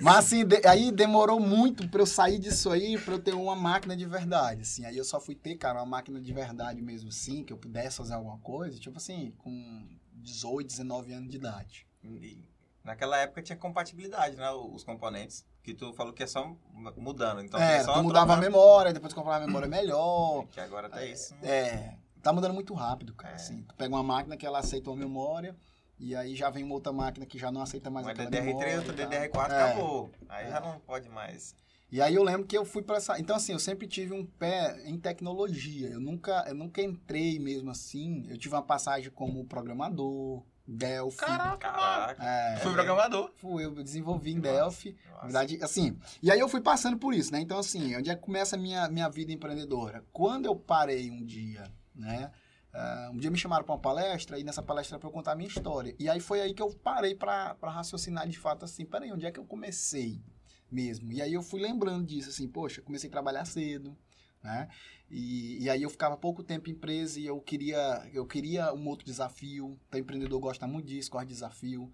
Mas 0.00 0.16
assim, 0.18 0.44
de- 0.46 0.64
aí 0.66 0.92
demorou 0.92 1.40
muito 1.40 1.88
pra 1.88 2.00
eu 2.00 2.06
sair 2.06 2.38
disso 2.38 2.70
aí, 2.70 2.96
pra 2.96 3.14
eu 3.14 3.18
ter 3.18 3.34
uma 3.34 3.56
máquina 3.56 3.96
de 3.96 4.06
verdade, 4.06 4.62
assim. 4.62 4.84
Aí 4.86 4.96
eu 4.96 5.04
só 5.04 5.20
fui 5.20 5.34
ter, 5.34 5.56
cara, 5.56 5.80
uma 5.80 5.86
máquina 5.86 6.20
de 6.20 6.32
verdade 6.32 6.80
mesmo, 6.80 7.08
assim, 7.08 7.42
que 7.42 7.52
eu 7.52 7.58
pudesse 7.58 7.96
fazer 7.96 8.14
alguma 8.14 8.38
coisa, 8.38 8.78
tipo 8.78 8.98
assim, 8.98 9.34
com 9.38 9.84
18, 10.12 10.68
19 10.68 11.12
anos 11.12 11.28
de 11.28 11.36
idade. 11.36 11.86
E 12.04 12.44
naquela 12.84 13.18
época 13.18 13.42
tinha 13.42 13.58
compatibilidade, 13.58 14.36
né? 14.36 14.48
Os 14.52 14.84
componentes. 14.84 15.44
Que 15.62 15.74
tu 15.74 15.92
falou 15.92 16.12
que 16.12 16.22
é 16.22 16.26
só 16.26 16.56
mudando. 16.96 17.42
Então 17.42 17.60
é, 17.60 17.76
é 17.76 17.84
só 17.84 17.94
tu 17.94 18.02
mudava 18.02 18.34
a 18.34 18.36
memória, 18.36 18.92
depois 18.92 19.12
comprava 19.12 19.44
a 19.44 19.46
memória 19.46 19.68
melhor. 19.68 20.46
Que 20.50 20.60
agora 20.60 20.88
tá 20.88 21.04
isso. 21.04 21.34
É, 21.42 21.94
tá 22.22 22.32
mudando 22.32 22.54
muito 22.54 22.72
rápido, 22.74 23.14
cara, 23.14 23.32
É. 23.32 23.36
assim. 23.36 23.62
Tu 23.68 23.74
pega 23.74 23.94
uma 23.94 24.02
máquina 24.02 24.36
que 24.36 24.46
ela 24.46 24.58
aceita 24.58 24.88
uma 24.90 24.96
memória, 24.96 25.54
e 25.98 26.16
aí 26.16 26.34
já 26.34 26.48
vem 26.48 26.64
uma 26.64 26.74
outra 26.74 26.92
máquina 26.92 27.26
que 27.26 27.38
já 27.38 27.52
não 27.52 27.60
aceita 27.60 27.90
mais 27.90 28.06
Uma 28.06 28.12
aquela 28.12 28.30
DDR3, 28.30 28.44
memória. 28.44 28.76
outra 28.78 28.92
e 28.94 28.96
tal. 28.96 29.08
DDR4, 29.10 29.50
É. 29.52 29.62
acabou. 29.62 30.10
Aí 30.28 30.48
já 30.48 30.60
não 30.60 30.80
pode 30.80 31.08
mais. 31.10 31.54
E 31.92 32.00
aí 32.00 32.14
eu 32.14 32.22
lembro 32.22 32.46
que 32.46 32.56
eu 32.56 32.64
fui 32.64 32.82
para 32.82 32.96
essa. 32.98 33.18
Então, 33.18 33.34
assim, 33.36 33.52
eu 33.52 33.58
sempre 33.58 33.86
tive 33.88 34.14
um 34.14 34.24
pé 34.24 34.80
em 34.86 34.96
tecnologia. 34.98 35.88
Eu 35.88 36.00
nunca, 36.00 36.44
eu 36.48 36.54
nunca 36.54 36.80
entrei 36.80 37.38
mesmo 37.40 37.68
assim. 37.68 38.24
Eu 38.30 38.38
tive 38.38 38.54
uma 38.54 38.62
passagem 38.62 39.10
como 39.10 39.44
programador, 39.44 40.42
Delphi. 40.70 41.18
Caraca, 41.18 41.70
Caraca. 41.70 42.24
É, 42.24 42.56
Fui 42.58 42.72
programador. 42.72 43.30
fui, 43.36 43.64
eu 43.64 43.74
desenvolvi 43.82 44.32
em 44.32 44.36
Nossa, 44.38 44.52
Delphi. 44.52 44.96
Na 45.04 45.10
nossa. 45.10 45.22
verdade, 45.24 45.58
assim. 45.62 45.98
E 46.22 46.30
aí 46.30 46.38
eu 46.38 46.48
fui 46.48 46.60
passando 46.60 46.96
por 46.96 47.12
isso, 47.12 47.32
né? 47.32 47.40
Então, 47.40 47.58
assim, 47.58 47.96
onde 47.96 48.10
é 48.10 48.14
que 48.14 48.22
começa 48.22 48.56
a 48.56 48.58
minha, 48.58 48.88
minha 48.88 49.08
vida 49.08 49.32
empreendedora? 49.32 50.04
Quando 50.12 50.46
eu 50.46 50.54
parei 50.54 51.10
um 51.10 51.24
dia, 51.24 51.64
né? 51.94 52.30
ah, 52.72 53.10
um 53.12 53.16
dia 53.18 53.30
me 53.30 53.38
chamaram 53.38 53.64
para 53.64 53.74
uma 53.74 53.80
palestra 53.80 54.38
e 54.38 54.44
nessa 54.44 54.62
palestra 54.62 54.98
para 54.98 55.08
eu 55.08 55.12
contar 55.12 55.32
a 55.32 55.36
minha 55.36 55.48
história. 55.48 55.94
E 55.98 56.08
aí 56.08 56.20
foi 56.20 56.40
aí 56.40 56.54
que 56.54 56.62
eu 56.62 56.70
parei 56.70 57.14
para 57.14 57.56
raciocinar 57.62 58.28
de 58.28 58.38
fato 58.38 58.64
assim, 58.64 58.84
peraí, 58.84 59.12
onde 59.12 59.26
é 59.26 59.30
que 59.32 59.40
eu 59.40 59.44
comecei 59.44 60.22
mesmo? 60.70 61.12
E 61.12 61.20
aí 61.20 61.34
eu 61.34 61.42
fui 61.42 61.60
lembrando 61.60 62.06
disso, 62.06 62.28
assim, 62.28 62.46
poxa, 62.48 62.80
comecei 62.80 63.08
a 63.08 63.12
trabalhar 63.12 63.44
cedo, 63.44 63.96
né? 64.42 64.68
E, 65.10 65.62
e 65.64 65.70
aí 65.70 65.82
eu 65.82 65.90
ficava 65.90 66.16
pouco 66.16 66.42
tempo 66.42 66.68
em 66.68 66.72
empresa 66.72 67.18
e 67.18 67.26
eu 67.26 67.40
queria, 67.40 68.08
eu 68.12 68.26
queria 68.26 68.72
um 68.72 68.86
outro 68.88 69.04
desafio. 69.04 69.78
Então, 69.88 70.00
empreendedor 70.00 70.40
gosta 70.40 70.66
muito 70.66 70.86
disso, 70.86 71.10
gosta 71.10 71.26
de 71.26 71.34
desafio. 71.34 71.92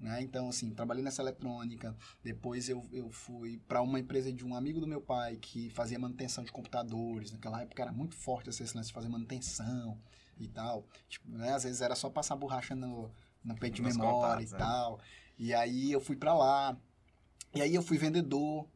Né? 0.00 0.22
Então, 0.22 0.48
assim, 0.48 0.70
trabalhei 0.70 1.02
nessa 1.02 1.22
eletrônica. 1.22 1.96
Depois 2.22 2.68
eu, 2.68 2.84
eu 2.92 3.10
fui 3.10 3.58
para 3.68 3.80
uma 3.80 3.98
empresa 4.00 4.32
de 4.32 4.44
um 4.44 4.54
amigo 4.54 4.80
do 4.80 4.86
meu 4.86 5.00
pai 5.00 5.36
que 5.36 5.70
fazia 5.70 5.98
manutenção 5.98 6.42
de 6.42 6.52
computadores. 6.52 7.32
Naquela 7.32 7.62
época 7.62 7.82
era 7.82 7.92
muito 7.92 8.14
forte 8.16 8.50
esse 8.50 8.62
lance 8.76 8.88
de 8.88 8.94
fazer 8.94 9.08
manutenção 9.08 9.98
e 10.38 10.48
tal. 10.48 10.86
Tipo, 11.08 11.30
né? 11.30 11.52
Às 11.52 11.64
vezes 11.64 11.80
era 11.80 11.94
só 11.94 12.10
passar 12.10 12.36
borracha 12.36 12.74
no, 12.74 13.10
no 13.44 13.54
peito 13.54 13.76
de 13.76 13.82
memória 13.82 14.12
contatos, 14.12 14.50
e 14.50 14.52
né? 14.52 14.58
tal. 14.58 15.00
E 15.38 15.54
aí 15.54 15.92
eu 15.92 16.00
fui 16.00 16.16
para 16.16 16.34
lá. 16.34 16.76
E 17.54 17.62
aí 17.62 17.74
eu 17.74 17.82
fui 17.82 17.96
vendedor, 17.96 18.66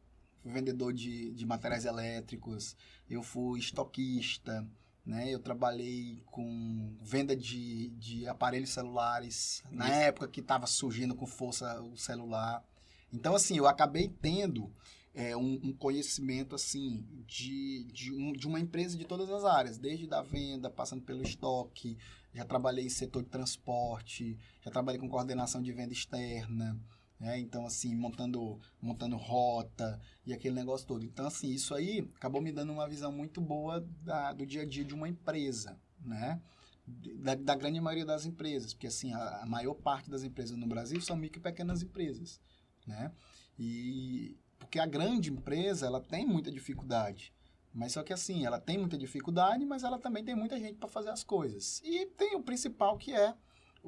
fui 0.41 0.51
vendedor 0.51 0.93
de, 0.93 1.31
de 1.31 1.45
materiais 1.45 1.85
elétricos, 1.85 2.75
eu 3.09 3.21
fui 3.23 3.59
estoquista, 3.59 4.67
né? 5.05 5.29
Eu 5.33 5.39
trabalhei 5.39 6.21
com 6.25 6.95
venda 7.01 7.35
de, 7.35 7.89
de 7.91 8.27
aparelhos 8.27 8.69
celulares, 8.69 9.63
na 9.71 9.85
Isso. 9.85 9.95
época 9.95 10.27
que 10.27 10.39
estava 10.39 10.67
surgindo 10.67 11.15
com 11.15 11.25
força 11.25 11.81
o 11.81 11.97
celular. 11.97 12.63
Então, 13.11 13.33
assim, 13.35 13.57
eu 13.57 13.67
acabei 13.67 14.07
tendo 14.07 14.71
é, 15.15 15.35
um, 15.35 15.59
um 15.63 15.73
conhecimento, 15.73 16.53
assim, 16.55 17.03
de, 17.25 17.83
de, 17.91 18.11
um- 18.13 18.31
de 18.33 18.47
uma 18.47 18.59
empresa 18.59 18.95
de 18.95 19.05
todas 19.05 19.29
as 19.31 19.43
áreas, 19.43 19.77
desde 19.79 20.05
da 20.07 20.21
venda, 20.21 20.69
passando 20.69 21.01
pelo 21.01 21.23
estoque, 21.23 21.97
já 22.33 22.45
trabalhei 22.45 22.85
em 22.85 22.89
setor 22.89 23.23
de 23.23 23.29
transporte, 23.29 24.37
já 24.61 24.69
trabalhei 24.69 25.01
com 25.01 25.09
coordenação 25.09 25.61
de 25.63 25.71
venda 25.73 25.91
externa, 25.91 26.79
né? 27.19 27.39
Então, 27.39 27.65
assim, 27.65 27.95
montando, 27.95 28.59
montando 28.81 29.17
rota 29.17 29.99
e 30.25 30.33
aquele 30.33 30.55
negócio 30.55 30.87
todo. 30.87 31.05
Então, 31.05 31.27
assim, 31.27 31.49
isso 31.49 31.73
aí 31.75 32.09
acabou 32.15 32.41
me 32.41 32.51
dando 32.51 32.71
uma 32.71 32.87
visão 32.87 33.11
muito 33.11 33.41
boa 33.41 33.81
da- 34.03 34.33
do 34.33 34.45
dia 34.45 34.61
a 34.63 34.65
dia 34.65 34.85
de 34.85 34.93
uma 34.93 35.07
empresa, 35.09 35.77
né? 36.03 36.41
Da, 36.87 37.35
da 37.35 37.55
grande 37.55 37.79
maioria 37.79 38.05
das 38.05 38.25
empresas, 38.25 38.73
porque, 38.73 38.87
assim, 38.87 39.13
a, 39.13 39.41
a 39.43 39.45
maior 39.45 39.75
parte 39.75 40.09
das 40.09 40.23
empresas 40.23 40.57
no 40.57 40.65
Brasil 40.65 40.99
são 41.01 41.15
micro 41.15 41.39
e 41.39 41.43
pequenas 41.43 41.83
empresas, 41.83 42.39
né? 42.87 43.11
E 43.57 44.37
porque 44.57 44.79
a 44.79 44.85
grande 44.85 45.31
empresa, 45.31 45.85
ela 45.85 46.01
tem 46.01 46.25
muita 46.25 46.51
dificuldade. 46.51 47.33
Mas 47.73 47.93
só 47.93 48.03
que 48.03 48.11
assim, 48.11 48.45
ela 48.45 48.59
tem 48.59 48.77
muita 48.77 48.97
dificuldade, 48.97 49.63
mas 49.65 49.83
ela 49.83 49.99
também 49.99 50.23
tem 50.23 50.35
muita 50.35 50.59
gente 50.59 50.77
para 50.77 50.89
fazer 50.89 51.09
as 51.09 51.23
coisas. 51.23 51.81
E 51.83 52.07
tem 52.07 52.35
o 52.35 52.41
principal 52.41 52.97
que 52.97 53.13
é 53.13 53.35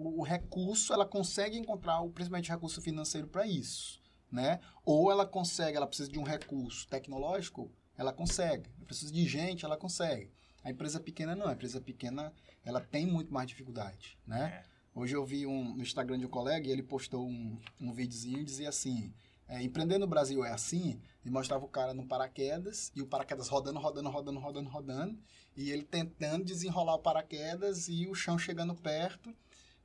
o, 0.01 0.19
o 0.19 0.23
recurso, 0.23 0.93
ela 0.93 1.05
consegue 1.05 1.57
encontrar 1.57 2.01
o 2.01 2.09
principalmente 2.09 2.49
o 2.49 2.53
recurso 2.53 2.81
financeiro 2.81 3.27
para 3.27 3.45
isso, 3.45 4.01
né? 4.31 4.59
Ou 4.83 5.11
ela 5.11 5.25
consegue, 5.25 5.77
ela 5.77 5.87
precisa 5.87 6.09
de 6.09 6.19
um 6.19 6.23
recurso 6.23 6.87
tecnológico, 6.87 7.71
ela 7.97 8.11
consegue. 8.11 8.69
Ela 8.77 8.85
precisa 8.85 9.11
de 9.11 9.25
gente, 9.27 9.65
ela 9.65 9.77
consegue. 9.77 10.31
A 10.63 10.71
empresa 10.71 10.99
pequena 10.99 11.35
não, 11.35 11.47
a 11.47 11.53
empresa 11.53 11.79
pequena, 11.81 12.33
ela 12.63 12.79
tem 12.79 13.05
muito 13.05 13.33
mais 13.33 13.47
dificuldade, 13.47 14.17
né? 14.25 14.63
Hoje 14.93 15.15
eu 15.15 15.25
vi 15.25 15.45
um, 15.45 15.75
no 15.75 15.81
Instagram 15.81 16.19
de 16.19 16.25
um 16.25 16.29
colega 16.29 16.67
e 16.67 16.71
ele 16.71 16.83
postou 16.83 17.25
um, 17.25 17.57
um 17.79 17.93
videozinho 17.93 18.39
e 18.39 18.43
dizia 18.43 18.69
assim, 18.69 19.13
é, 19.47 19.61
empreender 19.61 19.97
no 19.97 20.07
Brasil 20.07 20.45
é 20.45 20.51
assim, 20.51 21.01
e 21.25 21.29
mostrava 21.29 21.65
o 21.65 21.67
cara 21.67 21.93
no 21.93 22.05
paraquedas, 22.05 22.91
e 22.95 23.01
o 23.01 23.07
paraquedas 23.07 23.49
rodando, 23.49 23.79
rodando, 23.79 24.09
rodando, 24.09 24.39
rodando, 24.39 24.69
rodando, 24.69 25.19
e 25.57 25.71
ele 25.71 25.83
tentando 25.83 26.45
desenrolar 26.45 26.95
o 26.95 26.99
paraquedas 26.99 27.87
e 27.89 28.07
o 28.07 28.15
chão 28.15 28.37
chegando 28.37 28.73
perto, 28.73 29.35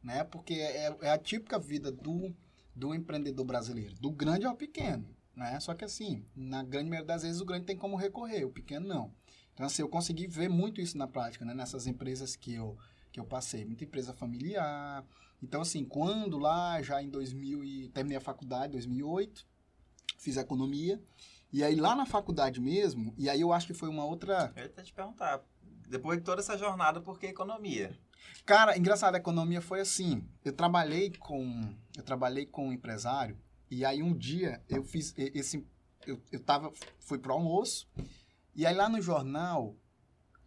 né? 0.06 0.22
Porque 0.22 0.54
é, 0.54 0.96
é 1.02 1.10
a 1.10 1.18
típica 1.18 1.58
vida 1.58 1.90
do, 1.90 2.32
do 2.72 2.94
empreendedor 2.94 3.44
brasileiro, 3.44 3.92
do 3.96 4.12
grande 4.12 4.46
ao 4.46 4.54
pequeno, 4.54 5.04
né? 5.34 5.58
Só 5.58 5.74
que 5.74 5.84
assim, 5.84 6.24
na 6.34 6.62
grande 6.62 6.88
maioria 6.88 7.08
das 7.08 7.24
vezes 7.24 7.40
o 7.40 7.44
grande 7.44 7.66
tem 7.66 7.76
como 7.76 7.96
recorrer, 7.96 8.44
o 8.44 8.50
pequeno 8.50 8.86
não. 8.86 9.12
Então 9.52 9.66
assim, 9.66 9.82
eu 9.82 9.88
consegui 9.88 10.28
ver 10.28 10.48
muito 10.48 10.80
isso 10.80 10.96
na 10.96 11.08
prática, 11.08 11.44
né? 11.44 11.52
Nessas 11.52 11.88
empresas 11.88 12.36
que 12.36 12.54
eu, 12.54 12.78
que 13.10 13.18
eu 13.18 13.24
passei, 13.24 13.64
muita 13.64 13.82
empresa 13.82 14.14
familiar. 14.14 15.04
Então 15.42 15.60
assim, 15.60 15.84
quando 15.84 16.38
lá 16.38 16.80
já 16.80 17.02
em 17.02 17.10
2000 17.10 17.64
e 17.64 17.88
terminei 17.88 18.18
a 18.18 18.20
faculdade, 18.20 18.74
2008, 18.74 19.44
fiz 20.18 20.36
economia, 20.36 21.02
e 21.52 21.64
aí 21.64 21.74
lá 21.74 21.96
na 21.96 22.06
faculdade 22.06 22.60
mesmo, 22.60 23.12
e 23.18 23.28
aí 23.28 23.40
eu 23.40 23.52
acho 23.52 23.66
que 23.66 23.74
foi 23.74 23.88
uma 23.88 24.04
outra 24.04 24.52
Eu 24.54 24.62
ia 24.62 24.68
até 24.68 24.84
te 24.84 24.92
perguntar, 24.92 25.42
depois 25.88 26.18
de 26.18 26.24
toda 26.24 26.40
essa 26.40 26.56
jornada, 26.56 27.00
por 27.00 27.18
que 27.18 27.26
economia? 27.26 27.98
Cara, 28.44 28.78
engraçado, 28.78 29.14
a 29.14 29.18
economia 29.18 29.60
foi 29.60 29.80
assim. 29.80 30.24
Eu 30.44 30.52
trabalhei 30.52 31.10
com, 31.18 31.74
eu 31.96 32.02
trabalhei 32.02 32.46
com 32.46 32.68
um 32.68 32.72
empresário 32.72 33.36
e 33.70 33.84
aí 33.84 34.02
um 34.02 34.16
dia 34.16 34.62
eu 34.68 34.84
fiz 34.84 35.12
esse, 35.16 35.66
eu, 36.06 36.20
eu 36.30 36.40
tava, 36.40 36.72
fui 37.00 37.18
pro 37.18 37.32
almoço 37.32 37.88
e 38.54 38.64
aí 38.64 38.74
lá 38.74 38.88
no 38.88 39.00
jornal 39.00 39.76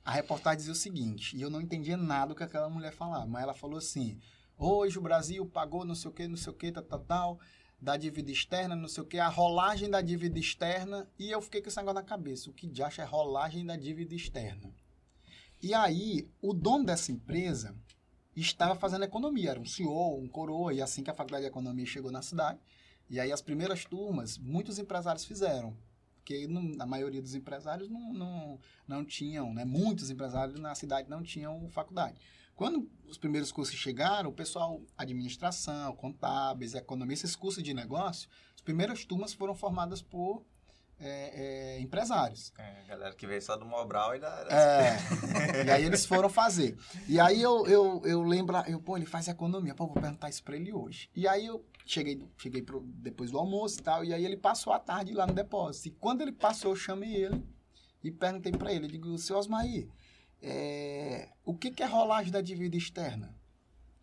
a 0.04 0.12
reportagem 0.12 0.60
dizia 0.60 0.72
o 0.72 0.76
seguinte 0.76 1.36
e 1.36 1.42
eu 1.42 1.50
não 1.50 1.62
entendia 1.62 1.98
nada 1.98 2.30
do 2.30 2.36
que 2.36 2.44
aquela 2.44 2.70
mulher 2.70 2.94
falava, 2.94 3.26
mas 3.26 3.44
ela 3.44 3.54
falou 3.54 3.78
assim: 3.78 4.18
hoje 4.58 4.98
o 4.98 5.02
Brasil 5.02 5.46
pagou 5.46 5.84
não 5.84 5.96
sei 5.96 6.10
o 6.10 6.14
que, 6.14 6.28
não 6.28 6.38
sei 6.38 6.54
o 6.54 6.56
que, 6.56 6.72
tal, 6.72 6.84
tal, 6.84 7.00
tal, 7.02 7.40
da 7.82 7.98
dívida 7.98 8.32
externa, 8.32 8.76
não 8.76 8.88
sei 8.88 9.04
o 9.04 9.06
que, 9.06 9.20
a 9.20 9.28
rolagem 9.28 9.90
da 9.90 10.02
dívida 10.02 10.40
externa 10.40 11.10
e 11.18 11.30
eu 11.30 11.42
fiquei 11.42 11.62
com 11.62 11.68
esse 11.68 11.78
negócio 11.78 12.02
na 12.02 12.04
cabeça. 12.04 12.50
O 12.50 12.54
que 12.54 12.82
acha 12.82 13.02
é 13.02 13.06
rolagem 13.06 13.66
da 13.66 13.76
dívida 13.76 14.16
externa? 14.16 14.74
E 15.62 15.74
aí, 15.74 16.30
o 16.42 16.54
dono 16.54 16.86
dessa 16.86 17.12
empresa 17.12 17.76
estava 18.36 18.76
fazendo 18.76 19.04
economia, 19.04 19.52
era 19.52 19.60
um 19.60 19.66
CEO, 19.66 20.18
um 20.18 20.28
coroa, 20.28 20.74
e 20.74 20.82
assim 20.82 21.04
que 21.04 21.10
a 21.10 21.14
faculdade 21.14 21.44
de 21.44 21.50
economia 21.50 21.86
chegou 21.86 22.12
na 22.12 22.22
cidade, 22.22 22.60
e 23.10 23.20
aí 23.20 23.32
as 23.32 23.42
primeiras 23.42 23.84
turmas, 23.84 24.38
muitos 24.38 24.80
empresários 24.80 25.26
fizeram, 25.26 25.76
porque 26.16 26.48
não- 26.48 26.82
a 26.82 26.86
maioria 26.86 27.22
dos 27.22 27.36
empresários 27.36 27.90
não, 27.90 28.14
não, 28.14 28.60
não 28.88 29.04
tinham, 29.04 29.54
né? 29.54 29.66
muitos 29.66 30.10
empresários 30.10 30.58
na 30.60 30.74
cidade 30.76 31.10
não 31.10 31.22
tinham 31.22 31.68
faculdade. 31.70 32.18
Quando 32.56 32.90
os 33.06 33.18
primeiros 33.18 33.52
cursos 33.52 33.76
chegaram, 33.76 34.30
o 34.30 34.34
pessoal, 34.34 34.82
administração, 34.98 35.96
contábeis, 35.96 36.74
economia, 36.74 37.14
esses 37.14 37.36
cursos 37.36 37.64
de 37.64 37.74
negócio, 37.74 38.30
as 38.56 38.62
primeiras 38.62 39.04
turmas 39.06 39.34
foram 39.34 39.56
formadas 39.56 40.02
por 40.02 40.46
é, 41.00 41.76
é, 41.78 41.80
empresários. 41.80 42.52
É, 42.58 42.84
galera 42.88 43.16
que 43.16 43.26
veio 43.26 43.42
só 43.42 43.56
do 43.56 43.66
Mobral 43.66 44.16
e 44.16 44.20
da... 44.20 44.46
É. 44.50 44.98
e 45.66 45.72
aí 45.72 45.86
eles 45.86 46.06
foram 46.06 46.30
fazer. 46.30 46.78
E 47.08 47.20
aí 47.20 47.42
eu, 47.42 47.66
eu, 47.68 48.02
eu 48.04 48.22
lembro, 48.22 48.58
eu, 48.68 48.82
pô, 48.82 48.98
ele 48.98 49.06
faz 49.06 49.28
economia, 49.28 49.74
pô, 49.74 49.88
vou 49.88 50.02
perguntar 50.02 50.30
isso 50.30 50.44
pra 50.44 50.56
ele 50.56 50.74
hoje. 50.74 51.10
E 51.16 51.28
aí 51.28 51.46
eu 51.46 51.66
cheguei, 51.86 52.22
cheguei 52.38 52.62
pro, 52.62 52.82
depois 52.82 53.32
do 53.32 53.40
almoço 53.40 53.80
e 53.80 53.84
tal, 53.84 54.04
e 54.04 54.14
aí 54.14 54.26
ele 54.26 54.38
passou 54.38 54.74
a 54.74 54.80
tarde 54.80 55.14
lá 55.14 55.26
no 55.26 55.34
depósito. 55.34 55.88
E 55.88 55.92
quando 55.92 56.22
ele 56.22 56.34
passou, 56.34 56.72
eu 56.72 56.76
chamei 56.76 57.16
ele 57.16 57.44
e 58.04 58.12
perguntei 58.12 58.52
pra 58.52 58.74
ele, 58.74 58.86
eu 58.86 58.90
digo, 58.90 59.18
seu 59.18 59.38
Osmaí, 59.38 59.90
é, 60.42 61.30
o 61.46 61.56
que, 61.56 61.72
que 61.72 61.84
é 61.84 61.86
rolagem 61.86 62.32
da 62.32 62.42
dívida 62.42 62.76
externa? 62.76 63.36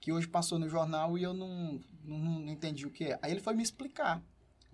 Que 0.00 0.12
hoje 0.12 0.28
passou 0.28 0.58
no 0.58 0.68
jornal 0.68 1.18
e 1.18 1.22
eu 1.22 1.34
não, 1.34 1.80
não, 2.04 2.18
não 2.18 2.52
entendi 2.52 2.86
o 2.86 2.90
que 2.90 3.04
é. 3.04 3.18
Aí 3.20 3.32
ele 3.32 3.40
foi 3.40 3.54
me 3.54 3.62
explicar 3.62 4.22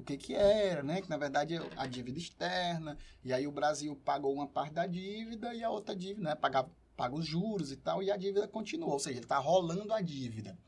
o 0.02 0.04
que 0.04 0.16
que 0.16 0.34
era, 0.34 0.82
né? 0.82 1.00
Que 1.00 1.08
na 1.08 1.16
verdade 1.16 1.56
é 1.56 1.60
a 1.76 1.86
dívida 1.86 2.18
externa, 2.18 2.98
e 3.24 3.32
aí 3.32 3.46
o 3.46 3.52
Brasil 3.52 3.94
pagou 4.04 4.34
uma 4.34 4.46
parte 4.46 4.74
da 4.74 4.86
dívida 4.86 5.54
e 5.54 5.64
a 5.64 5.70
outra 5.70 5.96
dívida, 5.96 6.30
né? 6.30 6.34
Paga, 6.34 6.68
paga 6.96 7.14
os 7.14 7.24
juros 7.24 7.72
e 7.72 7.76
tal, 7.76 8.02
e 8.02 8.10
a 8.10 8.16
dívida 8.16 8.46
continua, 8.46 8.92
ou 8.92 8.98
seja, 8.98 9.16
ele 9.16 9.24
está 9.24 9.38
rolando 9.38 9.92
a 9.94 10.00
dívida. 10.00 10.58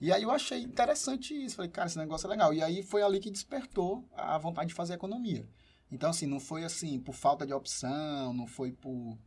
E 0.00 0.10
aí 0.10 0.22
eu 0.22 0.30
achei 0.30 0.62
interessante 0.62 1.34
isso, 1.34 1.56
falei, 1.56 1.70
cara, 1.70 1.86
esse 1.86 1.98
negócio 1.98 2.26
é 2.26 2.30
legal. 2.30 2.54
E 2.54 2.62
aí 2.62 2.82
foi 2.82 3.02
ali 3.02 3.20
que 3.20 3.30
despertou 3.30 4.08
a 4.14 4.38
vontade 4.38 4.68
de 4.68 4.74
fazer 4.74 4.94
economia. 4.94 5.46
Então, 5.92 6.08
assim, 6.08 6.26
não 6.26 6.40
foi 6.40 6.64
assim, 6.64 6.98
por 6.98 7.14
falta 7.14 7.44
de 7.46 7.52
opção, 7.52 8.32
não 8.32 8.46
foi 8.46 8.72
por... 8.72 9.18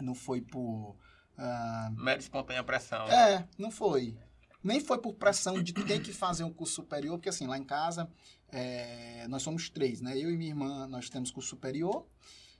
Não 0.00 0.14
foi 0.14 0.40
por... 0.40 0.96
ah, 1.36 1.92
Mera 1.94 2.18
espontânea 2.18 2.64
pressão. 2.64 3.06
é, 3.08 3.46
não 3.58 3.70
foi. 3.70 4.16
Nem 4.62 4.80
foi 4.80 4.98
por 4.98 5.14
pressão 5.14 5.62
de 5.62 5.72
ter 5.74 6.00
que 6.00 6.12
fazer 6.12 6.44
um 6.44 6.52
curso 6.52 6.74
superior, 6.76 7.18
porque 7.18 7.28
assim, 7.28 7.46
lá 7.46 7.58
em 7.58 7.64
casa, 7.64 8.08
é, 8.52 9.26
nós 9.28 9.42
somos 9.42 9.68
três, 9.68 10.00
né? 10.00 10.16
Eu 10.18 10.30
e 10.30 10.36
minha 10.36 10.50
irmã, 10.50 10.86
nós 10.86 11.08
temos 11.08 11.30
curso 11.30 11.50
superior. 11.50 12.06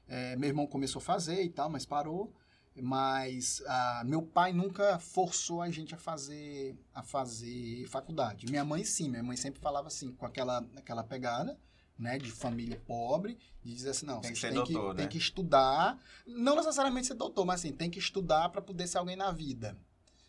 É, 0.07 0.37
meu 0.37 0.49
irmão 0.49 0.67
começou 0.67 1.01
a 1.01 1.03
fazer 1.03 1.43
e 1.43 1.51
tal, 1.51 1.71
mas 1.71 1.87
parou. 1.87 2.33
Mas 2.75 3.63
ah, 3.67 4.03
meu 4.07 4.23
pai 4.23 4.53
nunca 4.53 4.99
forçou 4.99 5.61
a 5.61 5.71
gente 5.71 5.95
a 5.95 5.99
fazer, 5.99 6.77
a 6.95 7.03
fazer 7.03 7.87
faculdade. 7.89 8.47
Minha 8.47 8.65
mãe 8.65 8.85
sim, 8.85 9.09
minha 9.09 9.23
mãe 9.23 9.37
sempre 9.37 9.61
falava 9.61 9.89
assim, 9.89 10.13
com 10.13 10.25
aquela, 10.25 10.65
aquela 10.77 11.03
pegada, 11.03 11.59
né, 11.99 12.17
de 12.17 12.31
família 12.31 12.81
pobre, 12.87 13.37
de 13.63 13.75
dizer 13.75 13.91
assim, 13.91 14.07
não, 14.07 14.21
Tem 14.21 14.33
que 14.33 14.39
ser 14.39 14.53
têm, 14.53 14.65
que, 14.65 14.73
doutor, 14.73 14.95
tem 14.95 15.05
né? 15.05 15.11
que 15.11 15.19
estudar, 15.19 15.99
não 16.27 16.57
necessariamente 16.57 17.09
ser 17.09 17.15
doutor, 17.15 17.45
mas 17.45 17.61
assim, 17.61 17.73
tem 17.73 17.91
que 17.91 17.99
estudar 17.99 18.49
para 18.49 18.63
poder 18.63 18.87
ser 18.87 18.99
alguém 18.99 19.17
na 19.17 19.33
vida. 19.33 19.77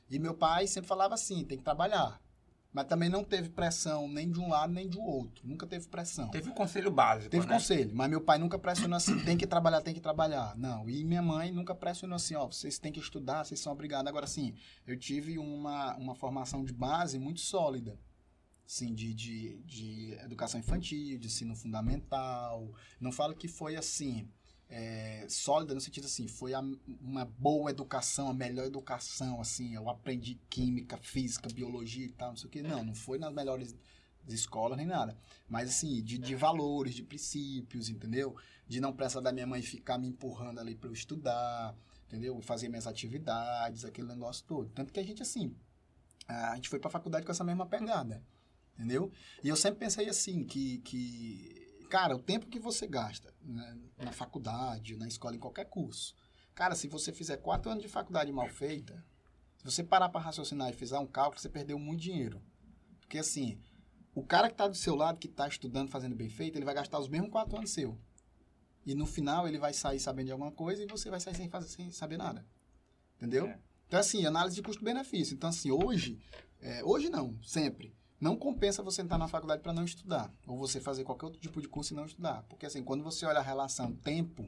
E 0.09 0.19
meu 0.19 0.33
pai 0.33 0.67
sempre 0.67 0.87
falava 0.87 1.13
assim, 1.13 1.45
tem 1.45 1.57
que 1.57 1.63
trabalhar. 1.63 2.19
Mas 2.73 2.85
também 2.87 3.09
não 3.09 3.23
teve 3.23 3.49
pressão 3.49 4.07
nem 4.07 4.31
de 4.31 4.39
um 4.39 4.47
lado 4.49 4.71
nem 4.71 4.87
do 4.87 5.01
outro. 5.01 5.45
Nunca 5.45 5.67
teve 5.67 5.87
pressão. 5.87 6.29
Teve 6.29 6.49
o 6.49 6.53
conselho 6.53 6.89
básico, 6.89 7.29
Teve 7.29 7.45
né? 7.45 7.53
conselho, 7.53 7.91
mas 7.93 8.09
meu 8.09 8.21
pai 8.21 8.37
nunca 8.37 8.57
pressionou 8.57 8.95
assim, 8.95 9.19
tem 9.25 9.37
que 9.37 9.45
trabalhar, 9.45 9.81
tem 9.81 9.93
que 9.93 9.99
trabalhar. 9.99 10.55
Não, 10.57 10.89
e 10.89 11.03
minha 11.03 11.21
mãe 11.21 11.51
nunca 11.51 11.75
pressionou 11.75 12.15
assim, 12.15 12.35
ó, 12.35 12.47
vocês 12.47 12.79
têm 12.79 12.91
que 12.91 12.99
estudar, 12.99 13.43
vocês 13.43 13.59
são 13.59 13.73
obrigados. 13.73 14.07
Agora, 14.07 14.23
assim, 14.25 14.55
eu 14.87 14.97
tive 14.97 15.37
uma, 15.37 15.95
uma 15.97 16.15
formação 16.15 16.63
de 16.63 16.71
base 16.71 17.19
muito 17.19 17.41
sólida, 17.41 17.99
assim, 18.65 18.93
de, 18.93 19.13
de, 19.13 19.57
de 19.63 20.13
educação 20.23 20.57
infantil, 20.57 21.19
de 21.19 21.27
ensino 21.27 21.55
fundamental. 21.55 22.73
Não 23.01 23.11
falo 23.11 23.35
que 23.35 23.49
foi 23.49 23.75
assim, 23.75 24.29
é, 24.71 25.25
sólida 25.29 25.73
no 25.75 25.81
sentido 25.81 26.05
assim, 26.05 26.27
foi 26.27 26.53
a- 26.53 26.63
uma 27.01 27.25
boa 27.25 27.69
educação, 27.69 28.29
a 28.29 28.33
melhor 28.33 28.65
educação, 28.65 29.41
assim, 29.41 29.75
eu 29.75 29.89
aprendi 29.89 30.39
química, 30.49 30.97
física, 30.97 31.49
biologia 31.53 32.05
e 32.05 32.11
tal, 32.11 32.29
não 32.29 32.37
sei 32.37 32.47
o 32.47 32.49
que. 32.51 32.61
Não, 32.63 32.83
não 32.83 32.95
foi 32.95 33.17
nas 33.19 33.33
melhores 33.33 33.75
escolas 34.27 34.77
nem 34.77 34.87
nada. 34.87 35.17
Mas 35.49 35.69
assim, 35.69 36.01
de, 36.01 36.17
de 36.17 36.35
valores, 36.35 36.95
de 36.95 37.03
princípios, 37.03 37.89
entendeu? 37.89 38.35
De 38.67 38.79
não 38.79 38.93
precisar 38.93 39.19
da 39.21 39.31
minha 39.33 39.45
mãe 39.47 39.61
ficar 39.61 39.97
me 39.97 40.07
empurrando 40.07 40.59
ali 40.59 40.73
para 40.75 40.89
eu 40.89 40.93
estudar, 40.93 41.75
entendeu? 42.07 42.39
Fazer 42.41 42.69
minhas 42.69 42.87
atividades, 42.87 43.83
aquele 43.83 44.07
negócio 44.07 44.45
todo. 44.47 44.69
Tanto 44.69 44.93
que 44.93 44.99
a 44.99 45.03
gente, 45.03 45.21
assim, 45.21 45.53
a 46.27 46.55
gente 46.55 46.69
foi 46.69 46.79
para 46.79 46.87
a 46.87 46.91
faculdade 46.91 47.25
com 47.25 47.31
essa 47.31 47.43
mesma 47.43 47.65
pegada. 47.65 48.23
Entendeu? 48.75 49.11
E 49.43 49.49
eu 49.49 49.55
sempre 49.55 49.79
pensei 49.79 50.07
assim, 50.09 50.43
que, 50.43 50.79
que 50.79 51.60
cara, 51.91 52.15
o 52.15 52.19
tempo 52.19 52.47
que 52.47 52.57
você 52.57 52.87
gasta 52.87 53.33
né, 53.41 53.77
na 53.97 54.13
faculdade, 54.13 54.95
na 54.95 55.09
escola, 55.09 55.35
em 55.35 55.39
qualquer 55.39 55.65
curso, 55.65 56.15
cara, 56.55 56.73
se 56.73 56.87
você 56.87 57.11
fizer 57.11 57.35
quatro 57.35 57.69
anos 57.69 57.83
de 57.83 57.89
faculdade 57.89 58.31
mal 58.31 58.47
feita, 58.47 59.05
se 59.57 59.65
você 59.65 59.83
parar 59.83 60.07
para 60.07 60.21
raciocinar 60.21 60.69
e 60.69 60.73
fizer 60.73 60.97
um 60.97 61.05
cálculo, 61.05 61.41
você 61.41 61.49
perdeu 61.49 61.77
muito 61.77 61.99
dinheiro. 61.99 62.41
Porque 63.01 63.17
assim, 63.17 63.59
o 64.15 64.23
cara 64.23 64.47
que 64.47 64.53
está 64.53 64.69
do 64.69 64.75
seu 64.75 64.95
lado, 64.95 65.19
que 65.19 65.27
está 65.27 65.45
estudando, 65.49 65.89
fazendo 65.89 66.15
bem 66.15 66.29
feito, 66.29 66.57
ele 66.57 66.63
vai 66.63 66.73
gastar 66.73 66.97
os 66.97 67.09
mesmos 67.09 67.29
quatro 67.29 67.57
anos 67.57 67.71
seu. 67.71 67.99
E 68.85 68.95
no 68.95 69.05
final 69.05 69.45
ele 69.45 69.59
vai 69.59 69.73
sair 69.73 69.99
sabendo 69.99 70.27
de 70.27 70.31
alguma 70.31 70.51
coisa 70.51 70.81
e 70.81 70.87
você 70.87 71.09
vai 71.09 71.19
sair 71.19 71.35
sem, 71.35 71.49
fazer, 71.49 71.67
sem 71.67 71.91
saber 71.91 72.15
nada. 72.15 72.47
Entendeu? 73.17 73.47
É. 73.47 73.59
Então, 73.85 73.99
assim, 73.99 74.25
análise 74.25 74.55
de 74.55 74.61
custo-benefício. 74.61 75.33
Então, 75.33 75.49
assim, 75.49 75.71
hoje, 75.71 76.17
é, 76.61 76.81
hoje 76.85 77.09
não, 77.09 77.37
sempre. 77.43 77.93
Não 78.21 78.35
compensa 78.35 78.83
você 78.83 79.01
entrar 79.01 79.17
na 79.17 79.27
faculdade 79.27 79.63
para 79.63 79.73
não 79.73 79.83
estudar. 79.83 80.31
Ou 80.45 80.55
você 80.55 80.79
fazer 80.79 81.03
qualquer 81.03 81.25
outro 81.25 81.41
tipo 81.41 81.59
de 81.59 81.67
curso 81.67 81.91
e 81.91 81.95
não 81.95 82.05
estudar. 82.05 82.43
Porque, 82.43 82.67
assim, 82.67 82.83
quando 82.83 83.03
você 83.03 83.25
olha 83.25 83.39
a 83.39 83.43
relação 83.43 83.91
tempo, 83.91 84.47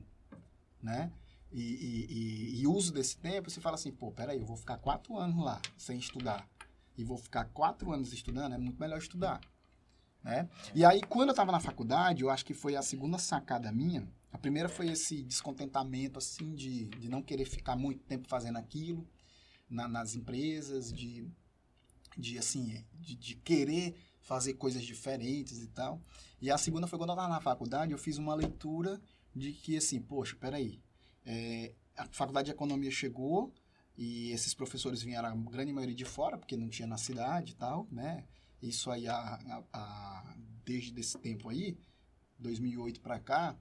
né? 0.80 1.12
E, 1.52 1.62
e, 1.62 2.62
e, 2.62 2.68
uso 2.68 2.94
desse 2.94 3.18
tempo, 3.18 3.50
você 3.50 3.60
fala 3.60 3.74
assim, 3.74 3.92
pô, 3.92 4.12
peraí, 4.12 4.38
eu 4.38 4.46
vou 4.46 4.58
ficar 4.58 4.78
quatro 4.78 5.18
anos 5.18 5.44
lá 5.44 5.60
sem 5.76 5.98
estudar. 5.98 6.48
E 6.96 7.04
vou 7.04 7.18
ficar 7.18 7.46
quatro 7.46 7.92
anos 7.92 8.14
estudando, 8.14 8.54
é 8.54 8.58
muito 8.60 8.80
melhor 8.80 9.00
estudar. 9.00 9.42
Né? 10.24 10.48
E 10.76 10.86
aí, 10.86 11.02
quando 11.02 11.30
eu 11.30 11.34
estava 11.34 11.52
na 11.52 11.60
faculdade, 11.60 12.22
eu 12.22 12.30
acho 12.30 12.46
que 12.46 12.54
foi 12.54 12.76
a 12.76 12.82
segunda 12.84 13.18
sacada 13.18 13.72
minha. 13.72 14.08
A 14.32 14.38
primeira 14.38 14.70
foi 14.70 14.88
esse 14.90 15.24
descontentamento, 15.24 16.20
assim, 16.20 16.54
de, 16.54 16.86
de 16.86 17.10
não 17.10 17.24
querer 17.24 17.46
ficar 17.46 17.76
muito 17.76 18.04
tempo 18.04 18.28
fazendo 18.28 18.58
aquilo 18.58 19.08
na, 19.68 19.88
nas 19.88 20.16
empresas, 20.16 20.94
de, 20.94 21.28
de 22.18 22.38
assim, 22.38 22.84
de, 22.94 23.16
de 23.16 23.36
querer 23.36 23.96
fazer 24.22 24.54
coisas 24.54 24.84
diferentes 24.84 25.62
e 25.62 25.68
tal. 25.68 26.02
E 26.42 26.50
a 26.50 26.58
segunda 26.58 26.88
foi 26.88 26.98
quando 26.98 27.10
eu 27.10 27.16
estava 27.16 27.34
na 27.34 27.42
faculdade, 27.42 27.92
eu 27.92 27.98
fiz 27.98 28.18
uma 28.18 28.34
leitura 28.34 29.00
de 29.36 29.52
que, 29.52 29.78
assim, 29.78 30.00
poxa, 30.00 30.36
peraí, 30.36 30.80
é, 31.26 31.74
a 31.96 32.06
faculdade 32.06 32.48
de 32.48 32.52
economia 32.52 32.92
chegou 32.92 33.54
e 33.98 34.32
esses 34.32 34.54
professores 34.54 35.02
vieram, 35.02 35.30
a 35.30 35.36
grande 35.52 35.72
maioria 35.72 35.96
de 35.96 36.06
fora, 36.06 36.38
porque 36.38 36.58
não 36.58 36.70
tinha 36.70 36.88
na 36.88 36.98
cidade 36.98 37.52
e 37.52 37.56
tal, 37.56 37.88
né? 37.92 38.24
Isso 38.62 38.90
aí, 38.90 39.08
a, 39.08 39.16
a, 39.18 39.64
a 39.74 40.36
desde 40.66 40.98
esse 41.00 41.18
tempo 41.18 41.50
aí, 41.50 41.78
2008 42.40 43.02
para 43.02 43.20
cá, 43.20 43.56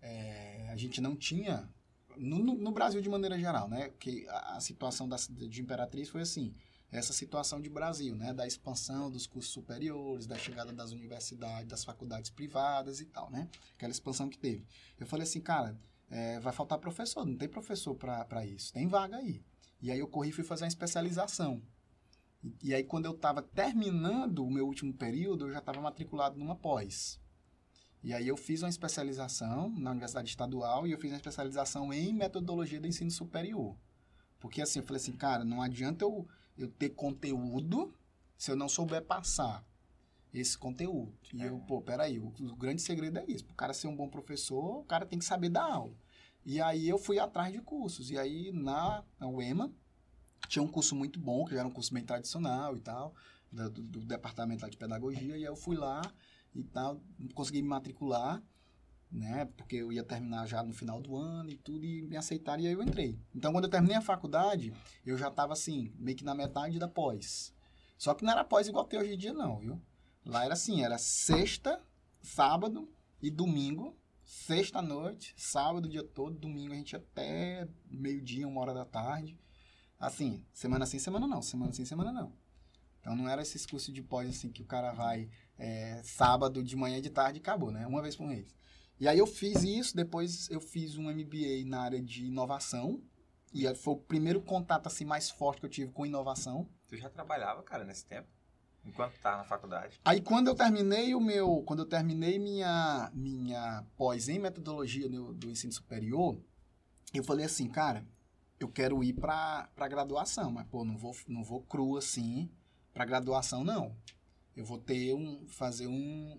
é, 0.00 0.68
a 0.70 0.76
gente 0.76 1.00
não 1.00 1.16
tinha, 1.16 1.68
no, 2.16 2.38
no, 2.38 2.70
Brasil 2.72 3.00
de 3.00 3.08
maneira 3.08 3.38
geral, 3.38 3.68
né? 3.68 3.90
Que 3.98 4.28
a, 4.28 4.56
a 4.56 4.60
situação 4.60 5.08
da, 5.08 5.16
de 5.16 5.60
Imperatriz 5.62 6.08
foi 6.08 6.20
assim, 6.20 6.54
essa 6.92 7.12
situação 7.14 7.60
de 7.60 7.70
Brasil, 7.70 8.14
né? 8.14 8.34
Da 8.34 8.46
expansão 8.46 9.10
dos 9.10 9.26
cursos 9.26 9.50
superiores, 9.52 10.26
da 10.26 10.36
chegada 10.36 10.72
das 10.72 10.92
universidades, 10.92 11.66
das 11.66 11.84
faculdades 11.84 12.30
privadas 12.30 13.00
e 13.00 13.06
tal, 13.06 13.30
né? 13.30 13.48
Aquela 13.74 13.90
expansão 13.90 14.28
que 14.28 14.38
teve. 14.38 14.66
Eu 15.00 15.06
falei 15.06 15.24
assim, 15.24 15.40
cara, 15.40 15.76
é, 16.10 16.38
vai 16.38 16.52
faltar 16.52 16.78
professor, 16.78 17.24
não 17.24 17.36
tem 17.36 17.48
professor 17.48 17.94
para 17.94 18.44
isso, 18.44 18.72
tem 18.72 18.86
vaga 18.86 19.16
aí. 19.16 19.42
E 19.80 19.90
aí 19.90 19.98
eu 19.98 20.06
corri 20.06 20.28
e 20.28 20.32
fui 20.32 20.44
fazer 20.44 20.64
uma 20.64 20.68
especialização. 20.68 21.62
E, 22.44 22.54
e 22.62 22.74
aí 22.74 22.84
quando 22.84 23.06
eu 23.06 23.12
estava 23.12 23.40
terminando 23.40 24.44
o 24.44 24.50
meu 24.50 24.66
último 24.66 24.92
período, 24.92 25.46
eu 25.46 25.52
já 25.52 25.60
estava 25.60 25.80
matriculado 25.80 26.38
numa 26.38 26.54
pós. 26.54 27.18
E 28.02 28.12
aí 28.12 28.28
eu 28.28 28.36
fiz 28.36 28.62
uma 28.62 28.68
especialização 28.68 29.70
na 29.78 29.92
Universidade 29.92 30.28
Estadual 30.28 30.86
e 30.86 30.92
eu 30.92 30.98
fiz 30.98 31.10
uma 31.10 31.16
especialização 31.16 31.92
em 31.92 32.12
metodologia 32.12 32.80
do 32.80 32.86
ensino 32.86 33.10
superior. 33.10 33.76
Porque 34.40 34.60
assim, 34.60 34.80
eu 34.80 34.84
falei 34.84 35.00
assim, 35.00 35.12
cara, 35.12 35.44
não 35.44 35.62
adianta 35.62 36.04
eu, 36.04 36.26
eu 36.56 36.68
ter 36.68 36.90
conteúdo 36.90 37.94
se 38.36 38.50
eu 38.50 38.56
não 38.56 38.68
souber 38.68 39.02
passar 39.04 39.64
esse 40.32 40.56
conteúdo. 40.56 41.12
E 41.32 41.42
é. 41.42 41.48
eu, 41.48 41.58
pô, 41.60 41.80
peraí, 41.80 42.18
o, 42.18 42.28
o 42.28 42.56
grande 42.56 42.82
segredo 42.82 43.18
é 43.18 43.24
isso. 43.26 43.44
Para 43.44 43.52
o 43.52 43.56
cara 43.56 43.74
ser 43.74 43.86
um 43.86 43.96
bom 43.96 44.08
professor, 44.08 44.80
o 44.80 44.84
cara 44.84 45.06
tem 45.06 45.18
que 45.18 45.24
saber 45.24 45.48
dar 45.48 45.64
aula. 45.64 45.94
E 46.44 46.60
aí 46.60 46.88
eu 46.88 46.98
fui 46.98 47.18
atrás 47.18 47.52
de 47.52 47.60
cursos. 47.60 48.10
E 48.10 48.18
aí 48.18 48.50
na, 48.52 49.04
na 49.18 49.28
UEMA 49.28 49.72
tinha 50.48 50.62
um 50.62 50.68
curso 50.68 50.94
muito 50.94 51.20
bom, 51.20 51.44
que 51.44 51.52
já 51.52 51.60
era 51.60 51.68
um 51.68 51.72
curso 51.72 51.92
bem 51.94 52.04
tradicional 52.04 52.76
e 52.76 52.80
tal, 52.80 53.14
do, 53.50 53.70
do, 53.70 54.04
departamento 54.04 54.68
de 54.68 54.76
pedagogia. 54.76 55.22
E 55.22 55.32
aí 55.32 55.44
eu 55.44 55.56
fui 55.56 55.76
lá 55.76 56.02
e 56.54 56.62
tal, 56.64 57.00
consegui 57.34 57.62
me 57.62 57.68
matricular, 57.68 58.42
né? 59.12 59.44
Porque 59.56 59.76
eu 59.76 59.92
ia 59.92 60.02
terminar 60.02 60.46
já 60.46 60.62
no 60.62 60.72
final 60.72 61.00
do 61.00 61.14
ano 61.14 61.50
e 61.50 61.56
tudo, 61.56 61.84
e 61.84 62.02
me 62.02 62.16
aceitaram 62.16 62.62
e 62.62 62.66
aí 62.66 62.72
eu 62.72 62.82
entrei. 62.82 63.18
Então, 63.34 63.52
quando 63.52 63.64
eu 63.64 63.70
terminei 63.70 63.96
a 63.96 64.00
faculdade, 64.00 64.72
eu 65.04 65.18
já 65.18 65.28
estava 65.28 65.52
assim, 65.52 65.92
meio 65.98 66.16
que 66.16 66.24
na 66.24 66.34
metade 66.34 66.78
da 66.78 66.88
pós. 66.88 67.54
Só 67.98 68.14
que 68.14 68.24
não 68.24 68.32
era 68.32 68.42
pós 68.42 68.66
igual 68.66 68.84
tem 68.84 68.98
hoje 68.98 69.14
em 69.14 69.18
dia, 69.18 69.32
não, 69.32 69.58
viu? 69.58 69.80
Lá 70.24 70.44
era 70.44 70.54
assim, 70.54 70.82
era 70.82 70.98
sexta, 70.98 71.80
sábado 72.20 72.90
e 73.20 73.30
domingo. 73.30 73.96
Sexta 74.24 74.80
noite, 74.80 75.34
sábado 75.36 75.86
o 75.86 75.88
dia 75.90 76.02
todo, 76.02 76.38
domingo 76.38 76.72
a 76.72 76.76
gente 76.76 76.96
até 76.96 77.68
meio-dia, 77.90 78.48
uma 78.48 78.60
hora 78.60 78.72
da 78.72 78.84
tarde. 78.84 79.38
Assim, 79.98 80.42
semana 80.52 80.86
sim, 80.86 80.98
semana 80.98 81.26
não. 81.26 81.42
Semana 81.42 81.72
sim, 81.72 81.84
semana 81.84 82.12
não. 82.12 82.32
Então 83.00 83.14
não 83.14 83.28
era 83.28 83.42
esses 83.42 83.66
cursos 83.66 83.92
de 83.92 84.00
pós 84.00 84.28
assim 84.30 84.50
que 84.50 84.62
o 84.62 84.64
cara 84.64 84.92
vai 84.92 85.28
é, 85.58 86.00
sábado 86.04 86.62
de 86.62 86.76
manhã 86.76 86.98
e 86.98 87.02
de 87.02 87.10
tarde 87.10 87.40
e 87.40 87.42
acabou, 87.42 87.70
né? 87.70 87.86
Uma 87.86 88.00
vez 88.00 88.16
por 88.16 88.26
mês. 88.26 88.54
E 89.02 89.08
aí 89.08 89.18
eu 89.18 89.26
fiz 89.26 89.64
isso, 89.64 89.96
depois 89.96 90.48
eu 90.48 90.60
fiz 90.60 90.96
um 90.96 91.10
MBA 91.12 91.66
na 91.66 91.80
área 91.80 92.00
de 92.00 92.26
inovação. 92.26 93.02
E 93.52 93.66
foi 93.74 93.94
o 93.94 93.96
primeiro 93.96 94.40
contato 94.40 94.86
assim 94.86 95.04
mais 95.04 95.28
forte 95.28 95.58
que 95.58 95.66
eu 95.66 95.70
tive 95.70 95.90
com 95.90 96.06
inovação. 96.06 96.68
Tu 96.86 96.96
já 96.96 97.10
trabalhava, 97.10 97.64
cara, 97.64 97.82
nesse 97.82 98.06
tempo? 98.06 98.28
Enquanto 98.84 99.18
tá 99.18 99.36
na 99.36 99.42
faculdade. 99.42 100.00
Aí 100.04 100.20
quando 100.20 100.46
eu 100.46 100.54
terminei 100.54 101.16
o 101.16 101.20
meu, 101.20 101.64
quando 101.66 101.80
eu 101.80 101.86
terminei 101.86 102.38
minha 102.38 103.10
minha 103.12 103.84
pós 103.96 104.28
em 104.28 104.38
metodologia 104.38 105.08
do, 105.08 105.34
do 105.34 105.50
ensino 105.50 105.72
superior, 105.72 106.40
eu 107.12 107.24
falei 107.24 107.44
assim, 107.44 107.68
cara, 107.68 108.06
eu 108.60 108.68
quero 108.68 109.02
ir 109.02 109.14
para 109.14 109.68
para 109.74 109.88
graduação, 109.88 110.52
mas 110.52 110.68
pô, 110.68 110.84
não 110.84 110.96
vou 110.96 111.16
não 111.26 111.42
vou 111.42 111.60
cru 111.62 111.96
assim 111.96 112.48
para 112.94 113.04
graduação 113.04 113.64
não. 113.64 113.96
Eu 114.56 114.64
vou 114.64 114.78
ter 114.78 115.14
um 115.14 115.46
fazer 115.46 115.86
um, 115.86 115.92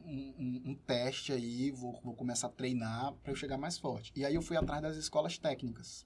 um, 0.06 0.62
um 0.66 0.76
teste 0.76 1.32
aí, 1.32 1.72
vou, 1.72 2.00
vou 2.04 2.16
começar 2.16 2.48
a 2.48 2.52
treinar 2.52 3.14
para 3.16 3.32
eu 3.32 3.36
chegar 3.36 3.58
mais 3.58 3.78
forte. 3.78 4.12
E 4.16 4.24
aí 4.24 4.36
eu 4.36 4.42
fui 4.42 4.56
atrás 4.56 4.82
das 4.82 4.98
escolas 4.98 5.38
técnicas. 5.38 6.06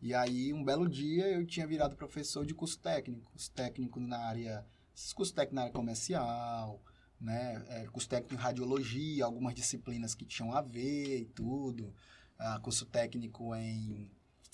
E 0.00 0.14
aí 0.14 0.52
um 0.52 0.64
belo 0.64 0.88
dia 0.88 1.26
eu 1.28 1.44
tinha 1.44 1.66
virado 1.66 1.96
professor 1.96 2.46
de 2.46 2.54
curso 2.54 2.78
técnico, 2.78 3.32
técnico 3.54 3.98
na 3.98 4.18
área 4.18 4.64
esses 4.94 5.12
cursos 5.12 5.32
técnicos 5.32 5.54
na 5.54 5.62
área 5.62 5.72
comercial, 5.72 6.82
né? 7.20 7.64
É, 7.68 7.86
curso 7.86 8.08
técnico 8.08 8.34
em 8.34 8.38
radiologia, 8.38 9.24
algumas 9.24 9.54
disciplinas 9.54 10.14
que 10.14 10.24
tinham 10.24 10.52
a 10.52 10.60
ver 10.60 11.20
e 11.20 11.24
tudo. 11.24 11.94
Ah, 12.38 12.58
curso 12.60 12.86
técnico 12.86 13.54
em 13.54 14.10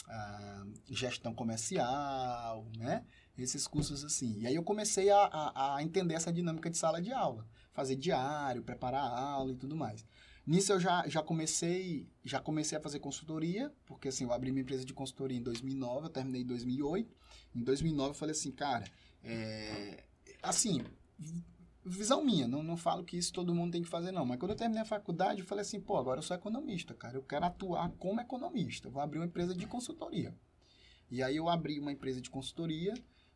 ah, 0.07 0.67
gestão 0.91 1.35
comercial, 1.35 2.67
né? 2.77 3.05
Esses 3.37 3.67
cursos 3.67 4.05
assim. 4.05 4.39
E 4.39 4.47
aí 4.47 4.55
eu 4.55 4.63
comecei 4.63 5.11
a, 5.11 5.25
a, 5.25 5.77
a, 5.77 5.83
entender 5.83 6.15
essa 6.15 6.33
dinâmica 6.33 6.71
de 6.71 6.79
sala 6.79 7.03
de 7.03 7.13
aula. 7.13 7.47
Fazer 7.73 7.97
diário, 7.97 8.63
preparar 8.63 9.03
a 9.03 9.21
aula 9.21 9.53
e 9.53 9.57
tudo 9.57 9.75
mais. 9.75 10.07
Nisso 10.47 10.73
eu 10.73 10.79
já, 10.79 11.09
já 11.09 11.23
comecei 11.23 12.07
já 12.25 12.39
comecei 12.41 12.77
a 12.79 12.81
fazer 12.81 13.01
consultoria, 13.01 13.73
porque 13.87 14.09
assim, 14.09 14.25
eu 14.25 14.33
abri 14.33 14.53
minha 14.53 14.63
empresa 14.63 14.85
de 14.85 14.93
consultoria 14.93 15.39
em 15.39 15.43
2009, 15.43 16.07
eu 16.07 16.11
terminei 16.11 16.43
em 16.43 16.47
2008. 16.47 17.17
Em 17.57 17.63
2009 17.63 18.11
eu 18.11 18.15
falei 18.15 18.33
assim, 18.33 18.53
cara, 18.53 18.85
é, 19.23 20.05
assim, 20.43 20.85
visão 21.85 22.25
minha, 22.25 22.49
não, 22.49 22.63
não 22.63 22.77
falo 22.77 23.05
que 23.05 23.17
isso 23.17 23.33
todo 23.33 23.55
mundo 23.55 23.73
tem 23.73 23.83
que 23.83 23.89
fazer, 23.89 24.11
não. 24.11 24.25
Mas 24.25 24.39
quando 24.39 24.53
eu 24.53 24.57
terminei 24.57 24.83
a 24.83 24.87
faculdade, 24.87 25.41
eu 25.41 25.47
falei 25.47 25.63
assim, 25.63 25.81
pô, 25.81 25.97
agora 25.97 26.19
eu 26.19 26.23
sou 26.23 26.37
economista, 26.37 26.95
cara. 26.95 27.17
Eu 27.17 27.23
quero 27.23 27.45
atuar 27.45 27.91
como 27.99 28.21
economista. 28.21 28.89
vou 28.89 29.03
abrir 29.03 29.19
uma 29.19 29.27
empresa 29.27 29.55
de 29.55 29.67
consultoria. 29.67 30.35
E 31.11 31.23
aí 31.23 31.37
eu 31.37 31.49
abri 31.49 31.79
uma 31.79 31.93
empresa 31.93 32.21
de 32.21 32.31
consultoria, 32.31 32.95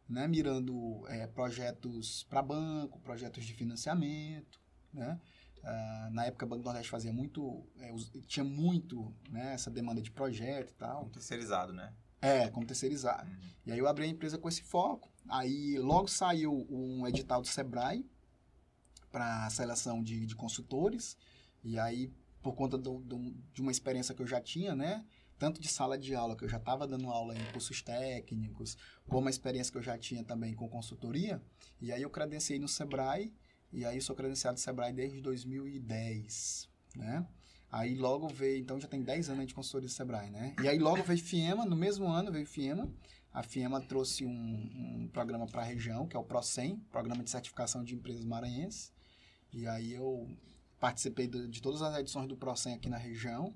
né, 0.08 0.26
mirando 0.26 1.04
é, 1.08 1.26
projetos 1.26 2.24
para 2.24 2.42
banco, 2.42 2.98
projetos 3.00 3.44
de 3.44 3.52
financiamento, 3.52 4.60
né? 4.92 5.20
Uh, 5.58 6.10
na 6.12 6.24
época, 6.26 6.46
o 6.46 6.48
Banco 6.48 6.62
do 6.62 6.66
Nordeste 6.66 6.90
fazia 6.90 7.12
muito, 7.12 7.66
é, 7.78 7.92
tinha 8.26 8.44
muito 8.44 9.12
né, 9.28 9.54
essa 9.54 9.70
demanda 9.70 10.00
de 10.00 10.10
projeto 10.10 10.70
e 10.70 10.74
tal. 10.74 11.00
Como 11.00 11.10
terceirizado, 11.10 11.72
né? 11.72 11.92
É, 12.22 12.48
como 12.48 12.66
terceirizado. 12.66 13.28
Uhum. 13.28 13.36
E 13.66 13.72
aí 13.72 13.78
eu 13.78 13.86
abri 13.86 14.04
a 14.04 14.08
empresa 14.08 14.38
com 14.38 14.48
esse 14.48 14.62
foco. 14.62 15.10
Aí 15.28 15.78
logo 15.78 16.08
saiu 16.08 16.66
um 16.70 17.06
edital 17.06 17.42
do 17.42 17.48
Sebrae 17.48 18.08
para 19.10 19.50
seleção 19.50 20.02
de, 20.02 20.26
de 20.26 20.34
consultores. 20.34 21.16
E 21.62 21.78
aí, 21.78 22.10
por 22.42 22.54
conta 22.54 22.78
do, 22.78 23.00
do, 23.00 23.34
de 23.52 23.60
uma 23.60 23.70
experiência 23.70 24.14
que 24.14 24.22
eu 24.22 24.26
já 24.26 24.40
tinha, 24.40 24.74
né? 24.74 25.04
Tanto 25.38 25.60
de 25.60 25.68
sala 25.68 25.96
de 25.96 26.14
aula, 26.14 26.36
que 26.36 26.44
eu 26.44 26.48
já 26.48 26.56
estava 26.56 26.86
dando 26.86 27.08
aula 27.08 27.34
em 27.34 27.52
cursos 27.52 27.80
técnicos, 27.80 28.76
como 29.08 29.28
a 29.28 29.30
experiência 29.30 29.70
que 29.70 29.78
eu 29.78 29.82
já 29.82 29.96
tinha 29.96 30.24
também 30.24 30.54
com 30.54 30.68
consultoria. 30.68 31.40
E 31.80 31.92
aí 31.92 32.02
eu 32.02 32.10
credenciei 32.10 32.58
no 32.58 32.66
Sebrae, 32.66 33.32
e 33.72 33.84
aí 33.84 34.00
sou 34.00 34.16
credenciado 34.16 34.56
no 34.56 34.60
Sebrae 34.60 34.92
desde 34.92 35.20
2010, 35.20 36.68
né? 36.96 37.26
Aí 37.70 37.94
logo 37.94 38.28
veio, 38.28 38.58
então 38.58 38.80
já 38.80 38.88
tem 38.88 39.02
10 39.02 39.28
anos 39.28 39.46
de 39.46 39.54
consultoria 39.54 39.88
do 39.88 39.92
Sebrae, 39.92 40.30
né? 40.30 40.54
E 40.62 40.68
aí 40.68 40.78
logo 40.78 41.02
veio 41.02 41.22
FIEMA, 41.22 41.66
no 41.66 41.76
mesmo 41.76 42.06
ano 42.06 42.32
veio 42.32 42.46
FIEMA. 42.46 42.90
a 43.30 43.42
FIEMA 43.42 43.80
trouxe 43.82 44.24
um, 44.24 44.30
um 44.30 45.08
programa 45.12 45.46
para 45.46 45.60
a 45.60 45.64
região, 45.64 46.06
que 46.06 46.16
é 46.16 46.18
o 46.18 46.24
PROCEM, 46.24 46.78
Programa 46.90 47.22
de 47.22 47.30
Certificação 47.30 47.84
de 47.84 47.94
Empresas 47.94 48.24
Maranhenses. 48.24 48.90
E 49.52 49.66
aí 49.66 49.92
eu 49.92 50.26
participei 50.80 51.26
de, 51.26 51.46
de 51.46 51.60
todas 51.60 51.82
as 51.82 51.98
edições 51.98 52.26
do 52.26 52.36
PROCEM 52.36 52.74
aqui 52.74 52.88
na 52.88 52.96
região, 52.96 53.54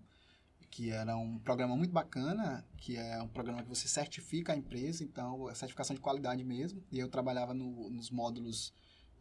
que 0.72 0.90
era 0.90 1.14
um 1.18 1.38
programa 1.38 1.76
muito 1.76 1.92
bacana, 1.92 2.66
que 2.78 2.96
é 2.96 3.22
um 3.22 3.28
programa 3.28 3.62
que 3.62 3.68
você 3.68 3.87
certifica 3.87 4.54
a 4.54 4.56
empresa, 4.56 5.04
então 5.04 5.50
é 5.50 5.54
certificação 5.54 5.94
de 5.94 6.00
qualidade 6.00 6.42
mesmo. 6.42 6.82
E 6.90 6.98
eu 6.98 7.11
trabalhava 7.11 7.52
no, 7.52 7.90
nos 7.90 8.11
módulos 8.11 8.72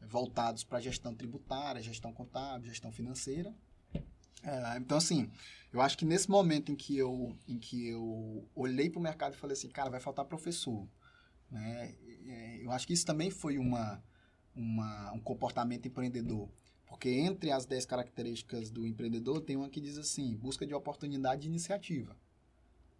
voltados 0.02 0.64
para 0.64 0.80
gestão 0.80 1.14
tributária, 1.14 1.82
gestão 1.82 2.14
contábil, 2.14 2.70
gestão 2.70 2.90
financeira. 2.90 3.54
É, 4.42 4.78
então, 4.78 4.98
assim, 4.98 5.30
eu 5.74 5.82
acho 5.82 5.98
que 5.98 6.06
nesse 6.06 6.32
momento 6.32 6.72
em 6.72 6.76
que 6.76 6.98
eu, 6.98 7.38
em 7.46 7.60
que 7.60 7.86
eu 7.86 8.48
olhei 8.56 8.90
para 8.90 9.00
o 9.00 9.04
mercado 9.04 9.34
e 9.34 9.38
falei 9.38 9.54
assim, 9.54 9.68
cara, 9.68 9.90
vai 9.90 10.00
faltar 10.00 10.24
professor. 10.24 10.88
Né? 11.52 11.94
Eu 12.62 12.72
acho 12.72 12.88
que 12.88 12.94
isso 12.94 13.06
também 13.06 13.30
foi 13.30 13.58
uma, 13.58 14.02
uma, 14.56 15.12
um 15.12 15.20
comportamento 15.20 15.86
empreendedor. 15.86 16.50
Porque 16.92 17.10
entre 17.10 17.52
as 17.52 17.66
10 17.66 17.86
características 17.86 18.70
do 18.70 18.86
empreendedor, 18.86 19.40
tem 19.40 19.56
uma 19.56 19.70
que 19.70 19.80
diz 19.80 19.98
assim, 19.98 20.36
busca 20.36 20.68
de 20.68 20.74
oportunidade 20.74 21.48
e 21.48 21.50
iniciativa. 21.50 22.18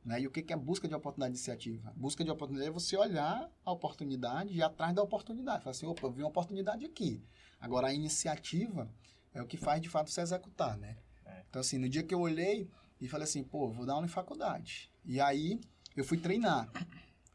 Né? 0.06 0.22
E 0.22 0.28
o 0.28 0.32
que 0.32 0.52
é 0.52 0.56
busca 0.56 0.88
de 0.88 0.96
oportunidade 0.96 1.34
e 1.34 1.36
iniciativa? 1.36 1.94
Busca 1.94 2.24
de 2.24 2.32
oportunidade 2.32 2.70
é 2.70 2.74
você 2.74 2.96
olhar 2.96 3.52
a 3.66 3.72
oportunidade 3.72 4.54
e 4.54 4.60
ir 4.60 4.64
atrás 4.64 4.96
da 4.96 5.04
oportunidade. 5.04 5.66
Falar 5.66 5.72
assim, 5.72 5.86
opa, 5.88 6.08
eu 6.08 6.12
vi 6.12 6.24
uma 6.24 6.30
oportunidade 6.30 6.86
aqui. 6.86 7.22
Agora, 7.60 7.88
a 7.88 7.94
iniciativa 7.94 8.90
é 9.34 9.42
o 9.42 9.46
que 9.46 9.58
faz, 9.58 9.82
de 9.82 9.90
fato, 9.90 10.10
se 10.10 10.22
executar, 10.22 10.78
né? 10.78 10.98
É. 11.26 11.44
Então, 11.50 11.60
assim, 11.60 11.78
no 11.78 11.90
dia 11.90 12.02
que 12.02 12.14
eu 12.14 12.22
olhei 12.22 12.70
e 13.00 13.10
falei 13.10 13.26
assim, 13.26 13.44
pô, 13.44 13.74
vou 13.74 13.86
dar 13.86 13.96
aula 13.96 14.06
em 14.06 14.10
faculdade. 14.10 14.90
E 15.04 15.20
aí, 15.20 15.60
eu 15.98 16.06
fui 16.06 16.18
treinar. 16.18 16.72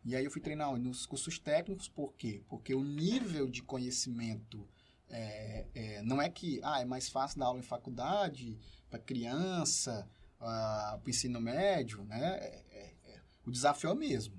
E 0.07 0.17
aí, 0.17 0.25
eu 0.25 0.31
fui 0.31 0.41
treinar 0.41 0.75
nos 0.79 1.05
cursos 1.05 1.39
técnicos, 1.39 1.87
por 1.87 2.15
quê? 2.15 2.43
Porque 2.49 2.75
o 2.75 2.83
nível 2.83 3.47
de 3.47 3.63
conhecimento 3.63 4.67
é, 5.11 5.67
é, 5.75 6.03
não 6.03 6.21
é 6.21 6.29
que 6.29 6.61
ah, 6.63 6.81
é 6.81 6.85
mais 6.85 7.09
fácil 7.09 7.39
dar 7.39 7.47
aula 7.47 7.59
em 7.59 7.63
faculdade 7.63 8.59
para 8.91 8.99
criança, 8.99 10.09
uh, 10.37 10.99
para 10.99 11.01
o 11.05 11.11
ensino 11.11 11.41
médio, 11.41 12.05
né? 12.05 12.37
É, 12.39 12.65
é, 12.71 12.95
é, 13.07 13.21
o 13.45 13.51
desafio 13.51 13.91
é 13.91 13.93
o 13.93 13.97
mesmo, 13.97 14.39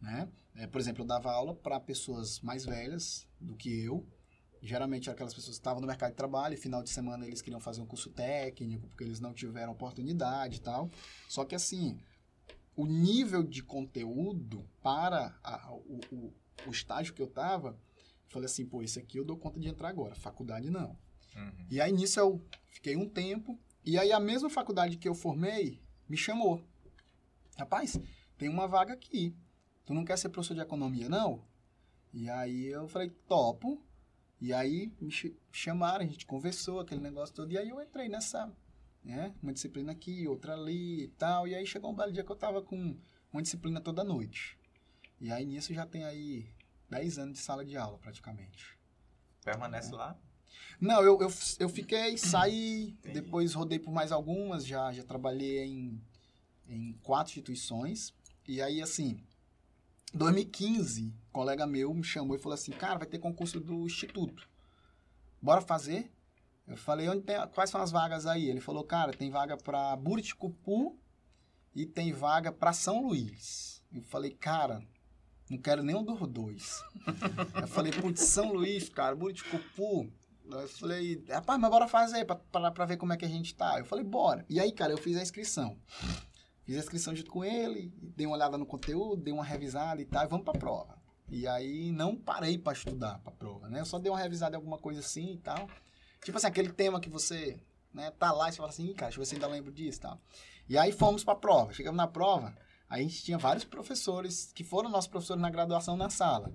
né? 0.00 0.28
É, 0.54 0.66
por 0.66 0.80
exemplo, 0.80 1.02
eu 1.02 1.06
dava 1.06 1.30
aula 1.30 1.54
para 1.54 1.78
pessoas 1.78 2.40
mais 2.40 2.64
velhas 2.64 3.26
do 3.40 3.54
que 3.54 3.84
eu, 3.84 4.04
geralmente 4.60 5.08
aquelas 5.08 5.32
pessoas 5.32 5.56
que 5.56 5.60
estavam 5.60 5.80
no 5.80 5.86
mercado 5.86 6.10
de 6.10 6.16
trabalho, 6.16 6.54
e 6.54 6.56
final 6.56 6.82
de 6.82 6.90
semana 6.90 7.26
eles 7.26 7.40
queriam 7.40 7.60
fazer 7.60 7.80
um 7.80 7.86
curso 7.86 8.10
técnico, 8.10 8.88
porque 8.88 9.04
eles 9.04 9.20
não 9.20 9.32
tiveram 9.32 9.72
oportunidade 9.72 10.56
e 10.56 10.60
tal. 10.60 10.90
Só 11.28 11.44
que 11.44 11.54
assim, 11.54 11.98
o 12.74 12.86
nível 12.86 13.42
de 13.42 13.62
conteúdo 13.62 14.68
para 14.82 15.38
a, 15.44 15.72
o, 15.72 16.00
o, 16.10 16.32
o 16.66 16.70
estágio 16.70 17.14
que 17.14 17.22
eu 17.22 17.26
estava 17.26 17.78
Falei 18.28 18.46
assim, 18.46 18.66
pô, 18.66 18.82
esse 18.82 18.98
aqui 18.98 19.18
eu 19.18 19.24
dou 19.24 19.36
conta 19.36 19.58
de 19.58 19.68
entrar 19.68 19.88
agora, 19.88 20.14
faculdade 20.14 20.70
não. 20.70 20.96
Uhum. 21.34 21.66
E 21.70 21.80
aí 21.80 21.92
nisso 21.92 22.20
eu 22.20 22.42
fiquei 22.68 22.96
um 22.96 23.08
tempo, 23.08 23.58
e 23.84 23.98
aí 23.98 24.12
a 24.12 24.20
mesma 24.20 24.50
faculdade 24.50 24.98
que 24.98 25.08
eu 25.08 25.14
formei 25.14 25.80
me 26.08 26.16
chamou. 26.16 26.62
Rapaz, 27.56 27.98
tem 28.36 28.48
uma 28.48 28.68
vaga 28.68 28.92
aqui. 28.94 29.34
Tu 29.84 29.94
não 29.94 30.04
quer 30.04 30.18
ser 30.18 30.28
professor 30.28 30.54
de 30.54 30.60
economia, 30.60 31.08
não? 31.08 31.42
E 32.12 32.28
aí 32.28 32.66
eu 32.66 32.86
falei, 32.88 33.10
topo. 33.26 33.82
E 34.40 34.52
aí 34.52 34.92
me 35.00 35.10
chamaram, 35.50 36.04
a 36.04 36.08
gente 36.08 36.24
conversou, 36.24 36.80
aquele 36.80 37.00
negócio 37.00 37.34
todo. 37.34 37.50
E 37.50 37.58
aí 37.58 37.70
eu 37.70 37.80
entrei 37.80 38.08
nessa, 38.08 38.52
né? 39.02 39.34
Uma 39.42 39.52
disciplina 39.52 39.90
aqui, 39.92 40.28
outra 40.28 40.54
ali 40.54 41.04
e 41.04 41.08
tal. 41.08 41.48
E 41.48 41.54
aí 41.54 41.66
chegou 41.66 41.90
um 41.90 41.96
belo 41.96 42.12
dia 42.12 42.22
que 42.22 42.30
eu 42.30 42.36
tava 42.36 42.62
com 42.62 42.96
uma 43.32 43.42
disciplina 43.42 43.80
toda 43.80 44.04
noite. 44.04 44.56
E 45.20 45.32
aí 45.32 45.44
nisso 45.44 45.74
já 45.74 45.84
tem 45.84 46.04
aí 46.04 46.48
10 46.88 47.18
anos 47.18 47.38
de 47.38 47.44
sala 47.44 47.64
de 47.64 47.76
aula, 47.76 47.98
praticamente. 47.98 48.78
Permanece 49.44 49.92
é. 49.92 49.96
lá? 49.96 50.18
Não, 50.80 51.02
eu, 51.02 51.20
eu, 51.20 51.32
eu 51.58 51.68
fiquei, 51.68 52.16
saí, 52.18 52.90
Entendi. 52.90 53.20
depois 53.20 53.54
rodei 53.54 53.78
por 53.78 53.92
mais 53.92 54.12
algumas, 54.12 54.66
já, 54.66 54.92
já 54.92 55.02
trabalhei 55.02 55.64
em, 55.64 56.00
em 56.68 56.92
quatro 57.02 57.30
instituições. 57.30 58.14
E 58.46 58.62
aí, 58.62 58.80
assim, 58.80 59.20
2015, 60.14 61.06
um 61.06 61.12
colega 61.32 61.66
meu 61.66 61.92
me 61.92 62.04
chamou 62.04 62.34
e 62.34 62.38
falou 62.38 62.54
assim, 62.54 62.72
cara, 62.72 62.98
vai 62.98 63.06
ter 63.06 63.18
concurso 63.18 63.60
do 63.60 63.86
Instituto. 63.86 64.48
Bora 65.40 65.60
fazer? 65.60 66.10
Eu 66.66 66.76
falei, 66.76 67.08
onde 67.08 67.22
tem, 67.22 67.36
quais 67.48 67.70
são 67.70 67.80
as 67.80 67.90
vagas 67.90 68.26
aí? 68.26 68.48
Ele 68.48 68.60
falou, 68.60 68.84
cara, 68.84 69.12
tem 69.12 69.30
vaga 69.30 69.56
para 69.56 69.96
Buriticupu 69.96 70.98
e 71.74 71.86
tem 71.86 72.12
vaga 72.12 72.52
para 72.52 72.72
São 72.72 73.06
Luís. 73.06 73.82
Eu 73.92 74.02
falei, 74.02 74.30
cara, 74.30 74.82
não 75.50 75.58
quero 75.58 75.82
nenhum 75.82 76.02
dos 76.02 76.26
dois. 76.28 76.82
eu 77.60 77.68
falei, 77.68 77.92
putz, 77.92 78.22
São 78.22 78.52
Luís, 78.52 78.88
cara, 78.88 79.16
Buriticupu. 79.16 80.10
Eu 80.50 80.68
falei, 80.68 81.22
rapaz, 81.28 81.60
mas 81.60 81.70
bora 81.70 81.86
fazer 81.86 82.24
pra, 82.24 82.36
pra, 82.36 82.70
pra 82.70 82.86
ver 82.86 82.96
como 82.96 83.12
é 83.12 83.16
que 83.16 83.24
a 83.24 83.28
gente 83.28 83.54
tá. 83.54 83.78
Eu 83.78 83.84
falei, 83.84 84.04
bora. 84.04 84.44
E 84.48 84.58
aí, 84.58 84.72
cara, 84.72 84.92
eu 84.92 84.98
fiz 84.98 85.16
a 85.16 85.22
inscrição. 85.22 85.78
Fiz 86.64 86.76
a 86.76 86.80
inscrição 86.80 87.14
junto 87.14 87.30
com 87.30 87.44
ele, 87.44 87.92
dei 87.98 88.26
uma 88.26 88.36
olhada 88.36 88.58
no 88.58 88.66
conteúdo, 88.66 89.22
dei 89.22 89.32
uma 89.32 89.44
revisada 89.44 90.00
e 90.02 90.04
tal, 90.04 90.24
e 90.24 90.28
vamos 90.28 90.44
pra 90.44 90.52
prova. 90.52 90.98
E 91.30 91.46
aí 91.46 91.92
não 91.92 92.16
parei 92.16 92.58
para 92.58 92.72
estudar 92.72 93.18
pra 93.20 93.32
prova, 93.32 93.68
né? 93.68 93.80
Eu 93.80 93.86
só 93.86 93.98
dei 93.98 94.10
uma 94.10 94.18
revisada 94.18 94.54
em 94.54 94.58
alguma 94.58 94.78
coisa 94.78 95.00
assim 95.00 95.32
e 95.32 95.38
tal. 95.38 95.68
Tipo 96.24 96.36
assim, 96.36 96.46
aquele 96.46 96.72
tema 96.72 97.00
que 97.00 97.08
você 97.08 97.60
né, 97.92 98.10
tá 98.12 98.32
lá 98.32 98.48
e 98.48 98.52
você 98.52 98.58
fala 98.58 98.68
assim, 98.70 98.92
cara, 98.94 99.06
deixa 99.06 99.18
eu 99.18 99.22
ver 99.22 99.26
se 99.26 99.34
ainda 99.34 99.46
lembro 99.46 99.72
disso 99.72 99.98
e 99.98 100.02
tal. 100.02 100.20
E 100.68 100.78
aí 100.78 100.92
fomos 100.92 101.24
pra 101.24 101.34
prova. 101.34 101.72
Chegamos 101.72 101.96
na 101.96 102.06
prova, 102.06 102.54
a 102.88 102.98
gente 102.98 103.22
tinha 103.22 103.38
vários 103.38 103.64
professores 103.64 104.52
que 104.54 104.64
foram 104.64 104.88
nossos 104.88 105.08
professores 105.08 105.42
na 105.42 105.50
graduação 105.50 105.96
na 105.96 106.08
sala. 106.08 106.54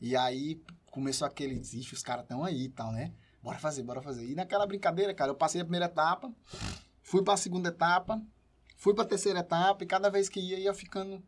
E 0.00 0.16
aí 0.16 0.62
começou 0.90 1.26
aquele, 1.26 1.54
ixi, 1.54 1.94
os 1.94 2.02
caras 2.02 2.24
estão 2.24 2.44
aí 2.44 2.64
e 2.64 2.68
tal, 2.68 2.92
né? 2.92 3.12
Bora 3.42 3.58
fazer, 3.58 3.82
bora 3.82 4.00
fazer. 4.00 4.24
E 4.24 4.34
naquela 4.34 4.66
brincadeira, 4.66 5.12
cara, 5.12 5.30
eu 5.30 5.34
passei 5.34 5.60
a 5.60 5.64
primeira 5.64 5.86
etapa, 5.86 6.32
fui 7.02 7.22
para 7.22 7.34
a 7.34 7.36
segunda 7.36 7.70
etapa, 7.70 8.22
fui 8.76 8.94
para 8.94 9.04
a 9.04 9.06
terceira 9.06 9.40
etapa 9.40 9.82
e 9.82 9.86
cada 9.86 10.08
vez 10.08 10.28
que 10.28 10.38
ia, 10.38 10.58
ia 10.58 10.74
ficando 10.74 11.22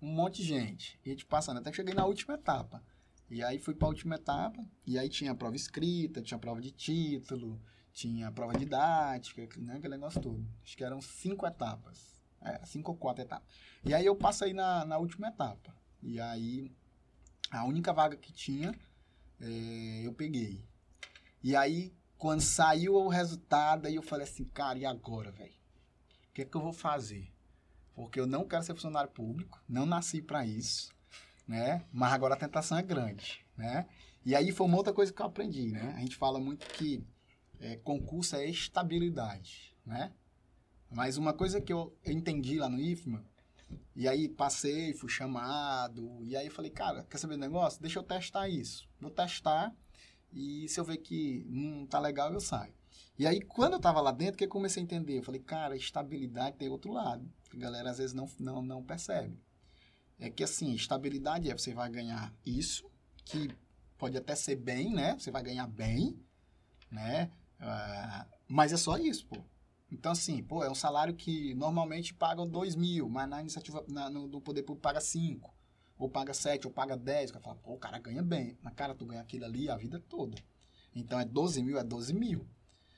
um 0.00 0.10
monte 0.10 0.42
de 0.42 0.48
gente. 0.48 0.98
E 1.04 1.10
a 1.10 1.12
gente 1.12 1.26
passando, 1.26 1.58
até 1.58 1.70
que 1.70 1.76
cheguei 1.76 1.94
na 1.94 2.06
última 2.06 2.34
etapa. 2.34 2.82
E 3.28 3.44
aí 3.44 3.58
fui 3.58 3.74
para 3.74 3.86
a 3.86 3.90
última 3.90 4.16
etapa, 4.16 4.60
e 4.84 4.98
aí 4.98 5.08
tinha 5.08 5.34
prova 5.34 5.54
escrita, 5.54 6.20
tinha 6.20 6.38
prova 6.38 6.60
de 6.60 6.72
título, 6.72 7.62
tinha 7.92 8.32
prova 8.32 8.58
didática, 8.58 9.46
né, 9.58 9.76
aquele 9.76 9.94
negócio 9.94 10.20
todo. 10.20 10.44
Acho 10.64 10.76
que 10.76 10.82
eram 10.82 11.00
cinco 11.00 11.46
etapas. 11.46 12.19
É, 12.42 12.64
cinco 12.64 12.92
ou 12.92 12.96
quatro 12.96 13.22
etapas. 13.22 13.46
E 13.84 13.92
aí 13.92 14.06
eu 14.06 14.16
passei 14.16 14.52
na, 14.52 14.84
na 14.84 14.98
última 14.98 15.28
etapa. 15.28 15.74
E 16.02 16.18
aí, 16.18 16.72
a 17.50 17.64
única 17.64 17.92
vaga 17.92 18.16
que 18.16 18.32
tinha, 18.32 18.74
é, 19.40 20.02
eu 20.04 20.12
peguei. 20.14 20.64
E 21.42 21.54
aí, 21.54 21.92
quando 22.16 22.40
saiu 22.40 22.94
o 22.94 23.08
resultado, 23.08 23.86
aí 23.86 23.94
eu 23.94 24.02
falei 24.02 24.26
assim, 24.26 24.44
cara, 24.44 24.78
e 24.78 24.86
agora, 24.86 25.30
velho? 25.30 25.54
O 26.28 26.32
que 26.32 26.42
é 26.42 26.44
que 26.44 26.56
eu 26.56 26.60
vou 26.60 26.72
fazer? 26.72 27.32
Porque 27.94 28.20
eu 28.20 28.26
não 28.26 28.46
quero 28.46 28.62
ser 28.62 28.74
funcionário 28.74 29.10
público, 29.10 29.62
não 29.68 29.84
nasci 29.84 30.22
para 30.22 30.46
isso, 30.46 30.90
né? 31.46 31.84
Mas 31.92 32.12
agora 32.12 32.34
a 32.34 32.38
tentação 32.38 32.78
é 32.78 32.82
grande, 32.82 33.44
né? 33.56 33.86
E 34.24 34.34
aí 34.34 34.52
foi 34.52 34.66
uma 34.66 34.76
outra 34.76 34.92
coisa 34.92 35.12
que 35.12 35.20
eu 35.20 35.26
aprendi, 35.26 35.70
né? 35.70 35.94
A 35.96 36.00
gente 36.00 36.16
fala 36.16 36.38
muito 36.38 36.66
que 36.66 37.04
é, 37.58 37.76
concurso 37.76 38.36
é 38.36 38.46
estabilidade, 38.46 39.74
né? 39.84 40.12
Mas 40.90 41.16
uma 41.16 41.32
coisa 41.32 41.60
que 41.60 41.72
eu 41.72 41.96
entendi 42.04 42.58
lá 42.58 42.68
no 42.68 42.80
IFMA, 42.80 43.24
e 43.94 44.08
aí 44.08 44.28
passei, 44.28 44.92
fui 44.94 45.08
chamado, 45.08 46.24
e 46.24 46.36
aí 46.36 46.50
falei, 46.50 46.70
cara, 46.70 47.04
quer 47.04 47.18
saber 47.18 47.34
do 47.34 47.40
negócio? 47.40 47.80
Deixa 47.80 47.98
eu 47.98 48.02
testar 48.02 48.48
isso. 48.48 48.88
Vou 49.00 49.10
testar, 49.10 49.74
e 50.32 50.68
se 50.68 50.78
eu 50.80 50.84
ver 50.84 50.98
que 50.98 51.44
não 51.48 51.86
tá 51.86 51.98
legal, 51.98 52.32
eu 52.32 52.40
saio. 52.40 52.74
E 53.18 53.26
aí, 53.26 53.40
quando 53.40 53.74
eu 53.74 53.80
tava 53.80 54.00
lá 54.00 54.12
dentro, 54.12 54.36
que 54.36 54.44
eu 54.44 54.48
comecei 54.48 54.82
a 54.82 54.84
entender? 54.84 55.18
Eu 55.18 55.22
falei, 55.22 55.40
cara, 55.40 55.76
estabilidade 55.76 56.56
tem 56.56 56.68
outro 56.68 56.92
lado. 56.92 57.30
Que 57.50 57.56
a 57.56 57.60
galera 57.60 57.90
às 57.90 57.98
vezes 57.98 58.14
não, 58.14 58.28
não, 58.38 58.62
não 58.62 58.82
percebe. 58.82 59.38
É 60.18 60.30
que 60.30 60.44
assim, 60.44 60.74
estabilidade 60.74 61.50
é 61.50 61.56
você 61.56 61.74
vai 61.74 61.90
ganhar 61.90 62.32
isso, 62.44 62.90
que 63.24 63.50
pode 63.98 64.16
até 64.16 64.34
ser 64.34 64.56
bem, 64.56 64.92
né? 64.92 65.18
Você 65.18 65.30
vai 65.30 65.42
ganhar 65.42 65.66
bem, 65.66 66.18
né? 66.90 67.30
Uh, 67.60 68.26
mas 68.48 68.72
é 68.72 68.76
só 68.76 68.96
isso, 68.96 69.26
pô. 69.26 69.36
Então, 69.90 70.12
assim, 70.12 70.42
pô, 70.42 70.62
é 70.62 70.70
um 70.70 70.74
salário 70.74 71.14
que 71.14 71.54
normalmente 71.54 72.14
pagam 72.14 72.46
2 72.46 72.76
mil, 72.76 73.08
mas 73.08 73.28
na 73.28 73.40
iniciativa, 73.40 73.84
na, 73.88 74.08
no, 74.08 74.28
no 74.28 74.40
poder 74.40 74.62
público 74.62 74.82
paga 74.82 75.00
5, 75.00 75.52
ou 75.98 76.08
paga 76.08 76.32
7, 76.32 76.66
ou 76.66 76.72
paga 76.72 76.96
10. 76.96 77.30
O 77.30 77.32
cara 77.34 77.44
fala, 77.44 77.56
pô, 77.56 77.74
o 77.74 77.78
cara 77.78 77.98
ganha 77.98 78.22
bem. 78.22 78.56
Mas, 78.62 78.72
cara, 78.74 78.94
tu 78.94 79.04
ganha 79.04 79.20
aquilo 79.20 79.44
ali 79.44 79.68
a 79.68 79.76
vida 79.76 79.98
toda. 80.08 80.38
Então, 80.94 81.18
é 81.18 81.24
12 81.24 81.62
mil, 81.62 81.78
é 81.78 81.82
12 81.82 82.14
mil. 82.14 82.46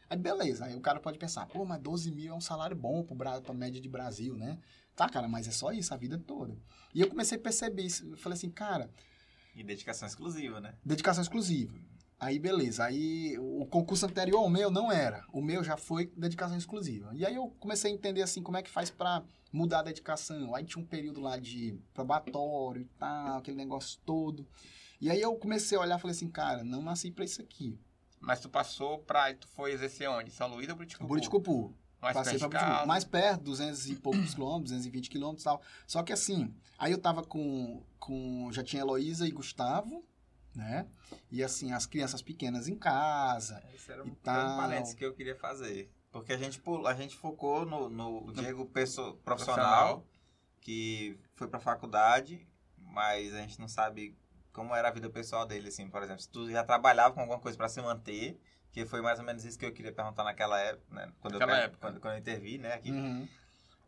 Aí, 0.09 0.19
beleza. 0.19 0.67
Aí 0.67 0.77
o 0.77 0.81
cara 0.81 1.01
pode 1.01 1.19
pensar, 1.19 1.47
pô, 1.47 1.65
mas 1.65 1.81
12 1.81 2.13
mil 2.13 2.33
é 2.33 2.37
um 2.37 2.41
salário 2.41 2.77
bom 2.77 3.03
para 3.03 3.41
a 3.47 3.55
média 3.55 3.81
de 3.81 3.89
Brasil, 3.89 4.37
né? 4.37 4.59
Tá, 4.95 5.09
cara, 5.09 5.27
mas 5.27 5.49
é 5.49 5.51
só 5.51 5.73
isso 5.73 5.95
a 5.95 5.97
vida 5.97 6.19
toda. 6.19 6.55
E 6.95 7.01
eu 7.01 7.09
comecei 7.09 7.39
a 7.39 7.41
perceber 7.41 7.83
isso. 7.83 8.07
Eu 8.07 8.19
falei 8.19 8.37
assim, 8.37 8.51
cara... 8.51 8.91
E 9.55 9.63
dedicação 9.63 10.07
exclusiva, 10.07 10.61
né? 10.61 10.75
Dedicação 10.85 11.23
exclusiva. 11.23 11.75
Aí, 12.23 12.39
beleza. 12.39 12.85
Aí, 12.85 13.37
o 13.37 13.67
concurso 13.67 14.07
anterior 14.07 14.39
ao 14.39 14.49
meu 14.49 14.71
não 14.71 14.93
era. 14.93 15.25
O 15.33 15.43
meu 15.43 15.65
já 15.65 15.77
foi 15.77 16.07
dedicação 16.17 16.57
exclusiva. 16.57 17.11
E 17.17 17.27
aí, 17.27 17.35
eu 17.35 17.49
comecei 17.59 17.91
a 17.91 17.95
entender, 17.95 18.23
assim, 18.23 18.41
como 18.41 18.57
é 18.57 18.63
que 18.63 18.71
faz 18.71 18.91
pra 18.91 19.25
mudar 19.53 19.81
a 19.81 19.83
dedicação. 19.83 20.55
Aí, 20.55 20.65
tinha 20.65 20.81
um 20.81 20.87
período 20.87 21.21
lá 21.21 21.37
de 21.37 21.77
probatório 21.93 22.83
e 22.83 22.85
tal, 22.97 23.39
aquele 23.39 23.57
negócio 23.57 23.99
todo. 24.07 24.47
E 25.01 25.11
aí, 25.11 25.21
eu 25.21 25.35
comecei 25.35 25.77
a 25.77 25.81
olhar 25.81 25.99
e 25.99 26.01
falei 26.01 26.15
assim, 26.15 26.31
cara, 26.31 26.63
não 26.63 26.81
nasci 26.81 27.11
pra 27.11 27.25
isso 27.25 27.43
aqui. 27.43 27.77
Mas 28.21 28.39
tu 28.39 28.49
passou 28.49 29.01
pra. 29.01 29.35
Tu 29.35 29.49
foi 29.49 29.73
exercer 29.73 30.09
onde? 30.09 30.31
São 30.31 30.47
Luís 30.47 30.69
ou 30.69 30.77
Buriticupu? 30.77 31.09
Buriticupu. 31.09 31.75
Mais 32.01 32.15
Passei 32.15 32.39
perto 32.39 32.51
pra 32.51 32.61
Buriticupu. 32.61 32.87
Mais 32.87 33.05
perto, 33.05 33.43
200 33.43 33.89
e 33.89 33.97
poucos 33.97 34.35
quilômetros, 34.35 34.71
220 34.71 35.11
quilômetros 35.11 35.43
e 35.43 35.45
tal. 35.45 35.61
Só 35.89 36.05
que 36.05 36.13
assim, 36.13 36.55
aí 36.79 36.93
eu 36.93 36.99
tava 36.99 37.25
com, 37.25 37.83
com 37.99 38.49
já 38.53 38.63
tinha 38.63 38.83
Heloísa 38.83 39.27
e 39.27 39.33
Gustavo, 39.33 40.05
né? 40.55 40.87
E 41.31 41.43
assim, 41.43 41.73
as 41.73 41.87
crianças 41.87 42.23
pequenas 42.23 42.69
em 42.69 42.77
casa. 42.77 43.63
Esse 43.75 43.91
era 43.93 44.07
E 44.07 44.11
um, 44.11 44.15
tal. 44.17 44.35
era 44.35 44.49
um 44.51 44.57
parênteses 44.57 44.95
que 44.95 45.05
eu 45.05 45.15
queria 45.15 45.37
fazer. 45.37 45.91
Porque 46.11 46.33
a 46.33 46.37
gente, 46.37 46.61
a 46.87 46.95
gente 46.95 47.17
focou 47.17 47.65
no, 47.65 47.89
no 47.89 48.33
Diego 48.33 48.67
pesso- 48.67 49.15
profissional, 49.25 50.07
que 50.61 51.19
foi 51.35 51.49
pra 51.49 51.59
faculdade, 51.59 52.47
mas 52.77 53.33
a 53.35 53.39
gente 53.41 53.59
não 53.59 53.67
sabe 53.69 54.17
como 54.53 54.75
era 54.75 54.89
a 54.89 54.93
vida 54.93 55.09
pessoal 55.09 55.47
dele, 55.47 55.69
assim, 55.69 55.89
por 55.89 56.03
exemplo. 56.03 56.21
Se 56.23 56.29
tu 56.29 56.51
já 56.51 56.63
trabalhava 56.63 57.15
com 57.15 57.21
alguma 57.21 57.39
coisa 57.39 57.57
pra 57.57 57.69
se 57.69 57.81
manter, 57.81 58.39
que 58.71 58.85
foi 58.85 59.01
mais 59.01 59.19
ou 59.19 59.25
menos 59.25 59.45
isso 59.45 59.59
que 59.59 59.65
eu 59.65 59.73
queria 59.73 59.93
perguntar 59.93 60.23
naquela 60.25 60.61
época, 60.61 60.95
né? 60.95 61.11
Quando, 61.21 61.33
Naquela 61.39 61.53
eu, 61.59 61.63
época. 61.65 61.79
Quando, 61.81 62.01
quando 62.01 62.15
eu 62.15 62.21
intervi, 62.21 62.59
né, 62.59 62.75
aqui. 62.75 62.91
Uhum. 62.91 63.27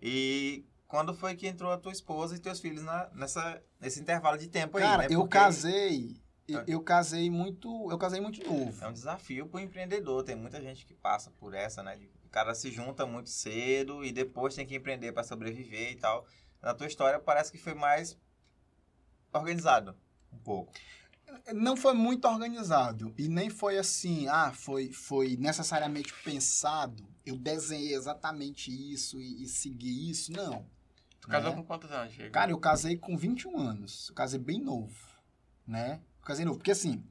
E 0.01 0.65
quando 0.89 1.15
foi 1.15 1.35
que 1.35 1.47
entrou 1.47 1.71
a 1.73 1.79
tua 1.79 1.93
esposa 1.93 2.35
e 2.37 2.39
teus 2.39 2.61
filhos 2.61 2.83
na, 2.83 3.09
nessa, 3.15 3.63
nesse 3.81 4.01
intervalo 4.01 4.39
de 4.39 4.49
tempo 4.49 4.77
aí, 4.79 4.83
Cara, 4.85 5.03
né? 5.03 5.09
eu 5.11 5.21
Porque 5.21 5.37
casei, 5.37 6.17
eu, 6.47 6.61
É. 6.61 6.65
eu 6.67 6.81
casei 6.83 7.31
muito, 7.31 7.91
eu 7.91 7.99
casei 7.99 8.21
muito 8.21 8.45
novo. 8.45 8.85
É 8.85 8.89
um 8.89 8.93
desafio 8.93 9.47
pro 9.47 9.61
empreendedor. 9.61 10.23
Tem 10.25 10.37
muita 10.37 10.61
gente 10.61 10.85
que 10.85 10.95
passa 10.95 11.31
por 11.31 11.55
essa, 11.55 11.83
né? 11.83 11.99
O 12.25 12.29
cara 12.29 12.55
se 12.55 12.71
junta 12.71 13.07
muito 13.07 13.31
cedo 13.31 14.05
e 14.05 14.13
depois 14.13 14.55
tem 14.55 14.67
que 14.67 14.75
empreender 14.75 15.13
para 15.13 15.23
sobreviver 15.25 15.93
e 15.93 15.97
tal. 15.97 16.27
Na 16.61 16.75
tua 16.75 16.87
história 16.87 17.19
parece 17.19 17.53
que 17.53 17.59
foi 17.59 17.75
mais 17.75 18.19
organizado 19.33 19.97
um 20.33 20.39
pouco. 20.39 20.73
Não 21.53 21.77
foi 21.77 21.95
muito 21.95 22.29
organizado 22.29 23.15
e 23.19 23.29
nem 23.29 23.51
foi 23.51 23.79
assim, 23.79 24.29
ah, 24.29 24.53
foi, 24.53 24.93
foi 24.93 25.37
necessariamente 25.37 26.13
pensado. 26.23 27.07
Eu 27.25 27.37
desenhei 27.37 27.95
exatamente 27.95 28.71
isso 28.71 29.19
e, 29.21 29.43
e 29.43 29.49
segui 29.49 30.11
isso, 30.11 30.31
não. 30.33 30.67
Tu 31.21 31.29
casou 31.29 31.51
né? 31.51 31.57
com 31.57 31.65
quantos 31.65 31.91
anos, 31.91 32.13
Diego? 32.13 32.33
Cara, 32.33 32.51
eu 32.51 32.59
casei 32.59 32.99
com 32.99 33.17
21 33.17 33.59
anos. 33.59 34.09
Eu 34.11 34.15
casei 34.15 34.39
bem 34.39 34.61
novo, 34.61 34.95
né? 35.67 36.03
Casei 36.25 36.45
novo. 36.45 36.59
Porque, 36.59 36.71
assim, 36.71 37.03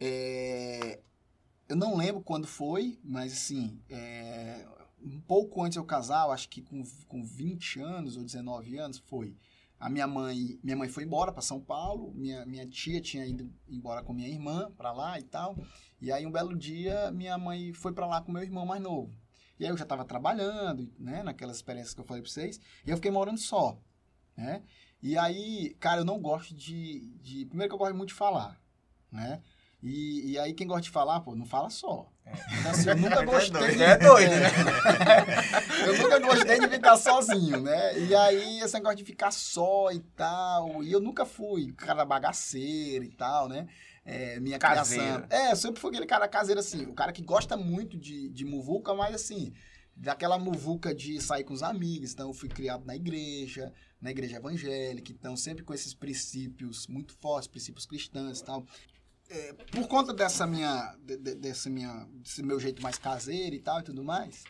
é, 0.00 1.00
eu 1.68 1.76
não 1.76 1.96
lembro 1.96 2.22
quando 2.22 2.46
foi, 2.46 2.98
mas, 3.04 3.32
assim, 3.32 3.80
é, 3.88 4.66
um 5.02 5.20
pouco 5.20 5.62
antes 5.62 5.76
eu 5.76 5.84
casar, 5.84 6.26
eu 6.26 6.32
acho 6.32 6.48
que 6.48 6.62
com, 6.62 6.82
com 7.08 7.22
20 7.22 7.80
anos 7.80 8.16
ou 8.16 8.24
19 8.24 8.78
anos, 8.78 8.98
foi. 8.98 9.36
A 9.78 9.90
minha 9.90 10.06
mãe, 10.06 10.58
minha 10.62 10.76
mãe 10.76 10.88
foi 10.88 11.04
embora 11.04 11.30
para 11.30 11.42
São 11.42 11.60
Paulo, 11.60 12.12
minha, 12.14 12.46
minha 12.46 12.66
tia 12.66 13.00
tinha 13.00 13.26
ido 13.26 13.52
embora 13.68 14.02
com 14.02 14.12
minha 14.12 14.28
irmã 14.28 14.70
para 14.76 14.90
lá 14.92 15.18
e 15.18 15.22
tal. 15.22 15.56
E 16.00 16.10
aí, 16.10 16.26
um 16.26 16.32
belo 16.32 16.56
dia, 16.56 17.10
minha 17.10 17.36
mãe 17.36 17.72
foi 17.72 17.92
para 17.92 18.06
lá 18.06 18.22
com 18.22 18.32
meu 18.32 18.42
irmão 18.42 18.64
mais 18.64 18.82
novo. 18.82 19.14
E 19.58 19.64
aí 19.64 19.70
eu 19.70 19.76
já 19.76 19.84
estava 19.84 20.04
trabalhando, 20.04 20.90
né, 20.98 21.22
naquelas 21.22 21.56
experiências 21.56 21.94
que 21.94 22.00
eu 22.00 22.04
falei 22.04 22.22
para 22.22 22.30
vocês, 22.30 22.60
e 22.86 22.90
eu 22.90 22.96
fiquei 22.96 23.10
morando 23.10 23.38
só, 23.38 23.78
né? 24.36 24.62
E 25.06 25.16
aí, 25.16 25.76
cara, 25.78 26.00
eu 26.00 26.04
não 26.04 26.20
gosto 26.20 26.52
de, 26.52 27.12
de 27.22 27.46
primeiro 27.46 27.70
que 27.70 27.74
eu 27.76 27.78
gosto 27.78 27.94
muito 27.94 28.08
de 28.08 28.14
falar, 28.14 28.60
né? 29.12 29.40
E, 29.80 30.32
e 30.32 30.38
aí 30.40 30.52
quem 30.52 30.66
gosta 30.66 30.82
de 30.82 30.90
falar, 30.90 31.20
pô, 31.20 31.36
não 31.36 31.46
fala 31.46 31.70
só. 31.70 32.10
Então, 32.58 32.72
assim, 32.72 32.88
eu 32.88 32.96
nunca 32.96 33.20
É 33.22 33.24
gostei. 33.24 33.52
doido, 33.52 33.82
é 33.82 33.96
doido, 33.98 34.30
né? 34.32 34.50
eu 35.86 35.96
nunca 35.96 36.18
gostei 36.18 36.58
de 36.58 36.68
ficar 36.68 36.96
sozinho, 36.96 37.60
né? 37.60 37.96
E 38.00 38.12
aí, 38.16 38.58
esse 38.58 38.74
negócio 38.74 38.96
de 38.96 39.04
ficar 39.04 39.30
só 39.30 39.92
e 39.92 40.00
tal. 40.16 40.82
E 40.82 40.90
eu 40.90 40.98
nunca 40.98 41.24
fui 41.24 41.72
cara 41.74 42.04
bagaceiro 42.04 43.04
e 43.04 43.10
tal, 43.10 43.48
né? 43.48 43.68
É, 44.04 44.40
minha 44.40 44.58
Caseiro. 44.58 45.04
criação. 45.04 45.26
É, 45.30 45.52
eu 45.52 45.56
sempre 45.56 45.80
fui 45.80 45.90
aquele 45.90 46.06
cara 46.06 46.26
caseiro, 46.26 46.58
assim. 46.58 46.84
O 46.86 46.94
cara 46.94 47.12
que 47.12 47.22
gosta 47.22 47.56
muito 47.56 47.96
de, 47.96 48.28
de 48.30 48.44
muvuca, 48.44 48.92
mas 48.92 49.14
assim, 49.14 49.52
daquela 49.94 50.36
muvuca 50.36 50.92
de 50.92 51.20
sair 51.20 51.44
com 51.44 51.54
os 51.54 51.62
amigos. 51.62 52.12
Então, 52.12 52.28
eu 52.28 52.34
fui 52.34 52.48
criado 52.48 52.84
na 52.84 52.96
igreja, 52.96 53.72
na 54.00 54.10
igreja 54.10 54.36
evangélica. 54.36 55.10
Então, 55.12 55.36
sempre 55.36 55.64
com 55.64 55.72
esses 55.74 55.94
princípios 55.94 56.86
muito 56.86 57.14
fortes, 57.14 57.48
princípios 57.48 57.86
cristãos 57.86 58.40
e 58.40 58.44
tal. 58.44 58.64
É, 59.28 59.52
por 59.72 59.88
conta 59.88 60.12
dessa 60.14 60.46
minha, 60.46 60.94
de- 61.04 61.16
de- 61.16 61.34
dessa 61.34 61.68
minha, 61.68 62.06
desse 62.12 62.42
meu 62.42 62.60
jeito 62.60 62.80
mais 62.82 62.96
caseiro 62.98 63.56
e 63.56 63.58
tal 63.60 63.80
e 63.80 63.82
tudo 63.82 64.04
mais, 64.04 64.44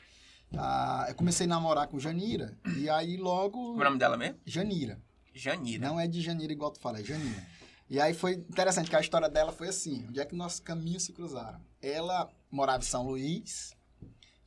ah, 0.56 1.06
eu 1.08 1.14
comecei 1.14 1.46
a 1.46 1.48
namorar 1.48 1.88
com 1.88 1.98
Janira. 1.98 2.58
E 2.76 2.88
aí 2.90 3.16
logo. 3.16 3.72
O 3.74 3.82
nome 3.82 3.98
dela 3.98 4.16
mesmo? 4.16 4.38
Janira. 4.44 5.00
Janira. 5.34 5.86
Não 5.88 5.98
é 5.98 6.06
de 6.06 6.20
Janira 6.20 6.52
igual 6.52 6.70
tu 6.70 6.80
fala, 6.80 7.00
é 7.00 7.04
Janira. 7.04 7.46
E 7.88 8.00
aí 8.00 8.12
foi 8.14 8.32
interessante 8.34 8.90
que 8.90 8.96
a 8.96 9.00
história 9.00 9.28
dela 9.28 9.52
foi 9.52 9.68
assim: 9.68 10.04
onde 10.08 10.18
é 10.20 10.24
que 10.24 10.34
nossos 10.34 10.60
caminhos 10.60 11.04
se 11.04 11.12
cruzaram? 11.12 11.60
Ela 11.80 12.28
morava 12.50 12.82
em 12.82 12.86
São 12.86 13.06
Luís. 13.06 13.75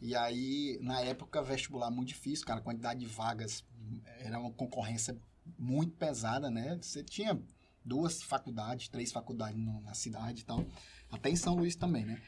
E 0.02 0.16
aí, 0.16 0.78
na 0.82 1.02
época, 1.02 1.42
vestibular 1.42 1.92
muito 1.92 2.10
difícil, 2.10 2.46
cara, 2.46 2.60
a 2.60 2.64
quantidade 2.64 3.00
de 3.02 3.06
vagas 3.08 3.66
era 4.20 4.40
uma 4.40 4.52
concorrência 4.52 5.18
muito 5.58 5.94
pesada, 5.98 6.50
né? 6.50 6.78
Você 6.82 7.04
tinha 7.04 7.42
duas 7.84 8.22
faculdades, 8.22 8.88
três 8.88 9.12
faculdades 9.12 9.60
no- 9.60 9.82
na 9.82 9.94
cidade 9.94 10.42
e 10.42 10.46
tal, 10.46 10.66
até 11.12 11.30
em 11.30 11.36
São 11.36 11.56
Luís 11.56 11.76
também, 11.76 12.06
né? 12.06 12.22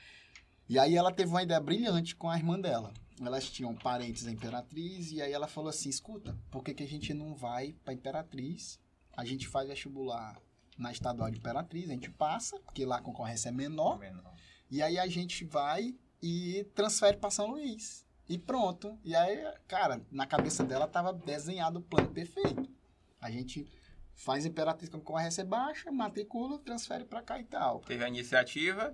E 0.68 0.80
aí 0.80 0.96
ela 0.96 1.12
teve 1.12 1.30
uma 1.30 1.44
ideia 1.44 1.60
brilhante 1.60 2.16
com 2.16 2.30
a 2.30 2.38
irmã 2.38 2.60
dela. 2.60 2.94
Elas 3.22 3.50
tinham 3.50 3.76
parentes 3.76 4.26
em 4.26 4.32
Imperatriz 4.34 5.12
e 5.12 5.22
aí 5.22 5.32
ela 5.32 5.48
falou 5.48 5.70
assim, 5.70 5.90
escuta, 5.90 6.38
por 6.50 6.64
que, 6.64 6.74
que 6.74 6.84
a 6.84 6.88
gente 6.88 7.14
não 7.14 7.36
vai 7.36 7.74
para 7.86 7.94
Imperatriz? 7.94 8.80
A 9.16 9.24
gente 9.26 9.48
faz 9.48 9.68
vestibular 9.68 10.42
na 10.78 10.92
estadual 10.92 11.30
de 11.30 11.38
Imperatriz, 11.38 11.90
a 11.90 11.94
gente 11.94 12.10
passa, 12.10 12.60
porque 12.62 12.86
lá 12.86 12.98
a 12.98 13.02
concorrência 13.02 13.50
é 13.50 13.52
menor, 13.52 14.00
Menor. 14.00 14.34
e 14.70 14.82
aí 14.82 14.98
a 14.98 15.06
gente 15.08 15.44
vai 15.46 15.94
e 16.22 16.64
transfere 16.76 17.18
para 17.18 17.32
São 17.32 17.48
Luís. 17.48 18.06
E 18.30 18.38
pronto. 18.38 18.98
E 19.04 19.16
aí, 19.16 19.44
cara, 19.68 20.02
na 20.12 20.26
cabeça 20.26 20.64
dela 20.64 20.88
tava 20.88 21.12
desenhado 21.12 21.80
o 21.80 21.82
plano 21.82 22.10
perfeito. 22.10 22.70
A 23.20 23.30
gente 23.30 23.68
faz 24.14 24.46
Imperatriz 24.46 24.90
com 24.90 25.00
concorrência 25.00 25.44
baixa, 25.44 25.92
matricula, 25.92 26.60
transfere 26.60 27.04
para 27.04 27.22
cá 27.22 27.40
e 27.40 27.44
tal. 27.44 27.80
Teve 27.80 28.04
a 28.04 28.08
iniciativa. 28.08 28.94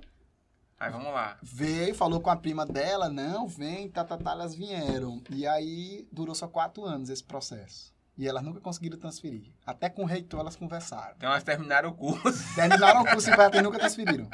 Aí 0.80 0.92
vamos 0.92 1.12
lá. 1.12 1.38
Veio, 1.42 1.94
falou 1.96 2.22
com 2.22 2.30
a 2.30 2.36
prima 2.36 2.66
dela, 2.66 3.10
não, 3.10 3.48
vem, 3.48 3.90
tá, 3.90 4.04
tá, 4.04 4.16
tá, 4.18 4.32
elas 4.32 4.54
vieram. 4.54 5.22
E 5.30 5.48
aí 5.48 6.08
durou 6.12 6.36
só 6.36 6.48
quatro 6.48 6.86
anos 6.86 7.10
esse 7.10 7.24
processo. 7.24 7.94
E 8.18 8.28
elas 8.28 8.44
nunca 8.44 8.60
conseguiram 8.60 8.98
transferir. 8.98 9.52
Até 9.66 9.90
com 9.90 10.04
o 10.04 10.06
reitor 10.06 10.40
elas 10.40 10.56
conversaram. 10.56 11.16
Então 11.18 11.30
elas 11.30 11.44
terminaram 11.44 11.90
o 11.90 11.94
curso. 11.94 12.56
Terminaram 12.56 13.02
o 13.02 13.06
curso 13.06 13.30
e 13.30 13.62
nunca 13.62 13.80
transferiram. 13.80 14.30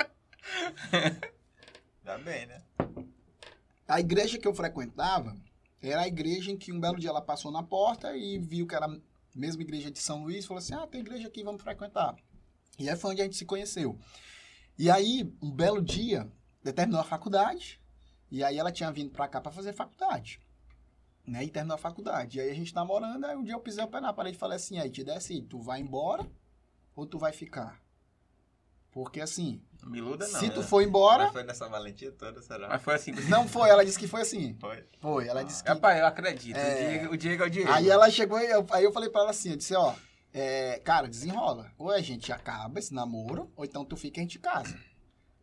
Ainda 2.06 2.18
bem, 2.24 2.46
né? 2.46 2.62
A 3.88 4.00
igreja 4.00 4.38
que 4.38 4.48
eu 4.48 4.54
frequentava 4.54 5.36
era 5.82 6.02
a 6.02 6.08
igreja 6.08 6.52
em 6.52 6.58
que 6.58 6.72
um 6.72 6.80
belo 6.80 6.98
dia 6.98 7.10
ela 7.10 7.22
passou 7.22 7.52
na 7.52 7.62
porta 7.62 8.16
e 8.16 8.40
viu 8.40 8.66
que 8.66 8.76
era 8.76 8.86
a 8.86 9.00
mesma 9.36 9.62
igreja 9.62 9.92
de 9.92 10.00
São 10.00 10.24
Luís 10.24 10.46
falou 10.46 10.60
assim: 10.60 10.74
Ah, 10.74 10.88
tem 10.88 11.02
igreja 11.02 11.28
aqui, 11.28 11.44
vamos 11.44 11.62
frequentar. 11.62 12.16
E 12.80 12.90
aí 12.90 12.96
foi 12.96 13.12
onde 13.12 13.22
a 13.22 13.26
gente 13.26 13.36
se 13.36 13.46
conheceu. 13.46 14.00
E 14.78 14.90
aí, 14.90 15.32
um 15.42 15.52
belo 15.52 15.82
dia, 15.82 16.32
terminou 16.74 17.02
a 17.02 17.04
faculdade, 17.04 17.80
e 18.32 18.44
aí 18.44 18.58
ela 18.58 18.72
tinha 18.72 18.92
vindo 18.92 19.12
pra 19.12 19.28
cá 19.28 19.40
pra 19.40 19.52
fazer 19.52 19.74
faculdade. 19.74 20.40
Né? 21.28 21.44
E 21.44 21.50
terminou 21.50 21.76
a 21.76 21.78
faculdade. 21.78 22.38
E 22.38 22.42
aí 22.42 22.50
a 22.50 22.56
gente 22.56 22.74
namorando, 22.74 23.26
aí 23.26 23.36
um 23.36 23.44
dia 23.44 23.54
eu 23.54 23.60
pisei 23.60 23.84
o 23.84 23.88
pé 23.88 24.00
na 24.00 24.14
parede 24.14 24.38
e 24.38 24.40
falei 24.40 24.56
assim: 24.56 24.80
aí 24.80 24.90
te 24.90 25.04
desce, 25.04 25.42
tu 25.42 25.60
vai 25.60 25.82
embora 25.82 26.26
ou 26.96 27.06
tu 27.06 27.20
vai 27.20 27.34
ficar? 27.34 27.83
Porque 28.94 29.20
assim, 29.20 29.60
Não 29.82 29.90
me 29.90 29.98
iluda, 29.98 30.28
não. 30.28 30.40
se 30.40 30.48
né? 30.48 30.54
tu 30.54 30.62
for 30.62 30.82
embora. 30.84 31.24
Mas 31.26 31.34
foi 31.34 31.44
nessa 31.44 31.68
valentia 31.68 32.12
toda, 32.12 32.42
será? 32.44 32.70
Mas 32.70 32.82
foi 32.82 32.94
assim. 32.94 33.12
Não 33.28 33.48
foi, 33.48 33.70
ela 33.70 33.84
disse 33.84 33.98
que 34.00 34.08
foi 34.08 34.22
assim. 34.22 34.56
Foi. 34.62 34.86
Foi, 35.02 35.28
ela 35.28 35.44
disse 35.44 35.64
que. 35.64 35.70
Rapaz, 35.70 36.00
eu 36.00 36.06
acredito. 36.06 36.56
É. 36.58 36.74
O, 36.74 36.88
Diego, 36.90 37.14
o 37.14 37.18
Diego 37.18 37.44
é 37.44 37.48
o 37.48 37.50
Diego. 37.50 37.72
Aí 37.72 37.90
ela 37.90 38.10
chegou 38.12 38.40
e 38.40 38.46
eu, 38.46 38.66
aí 38.72 38.84
eu 38.84 38.92
falei 38.94 39.10
pra 39.10 39.22
ela 39.22 39.32
assim, 39.32 39.50
eu 39.50 39.58
disse, 39.58 39.74
ó, 39.76 39.94
é, 40.32 40.80
cara, 40.84 41.08
desenrola. 41.08 41.72
Ou 41.78 41.90
a 41.92 42.00
gente 42.02 42.32
acaba 42.32 42.78
esse 42.80 42.94
namoro, 42.94 43.52
ou 43.56 43.66
então 43.66 43.84
tu 43.84 43.98
fica 43.98 44.20
e 44.20 44.22
a 44.22 44.24
gente 44.24 44.38
casa. 44.40 44.78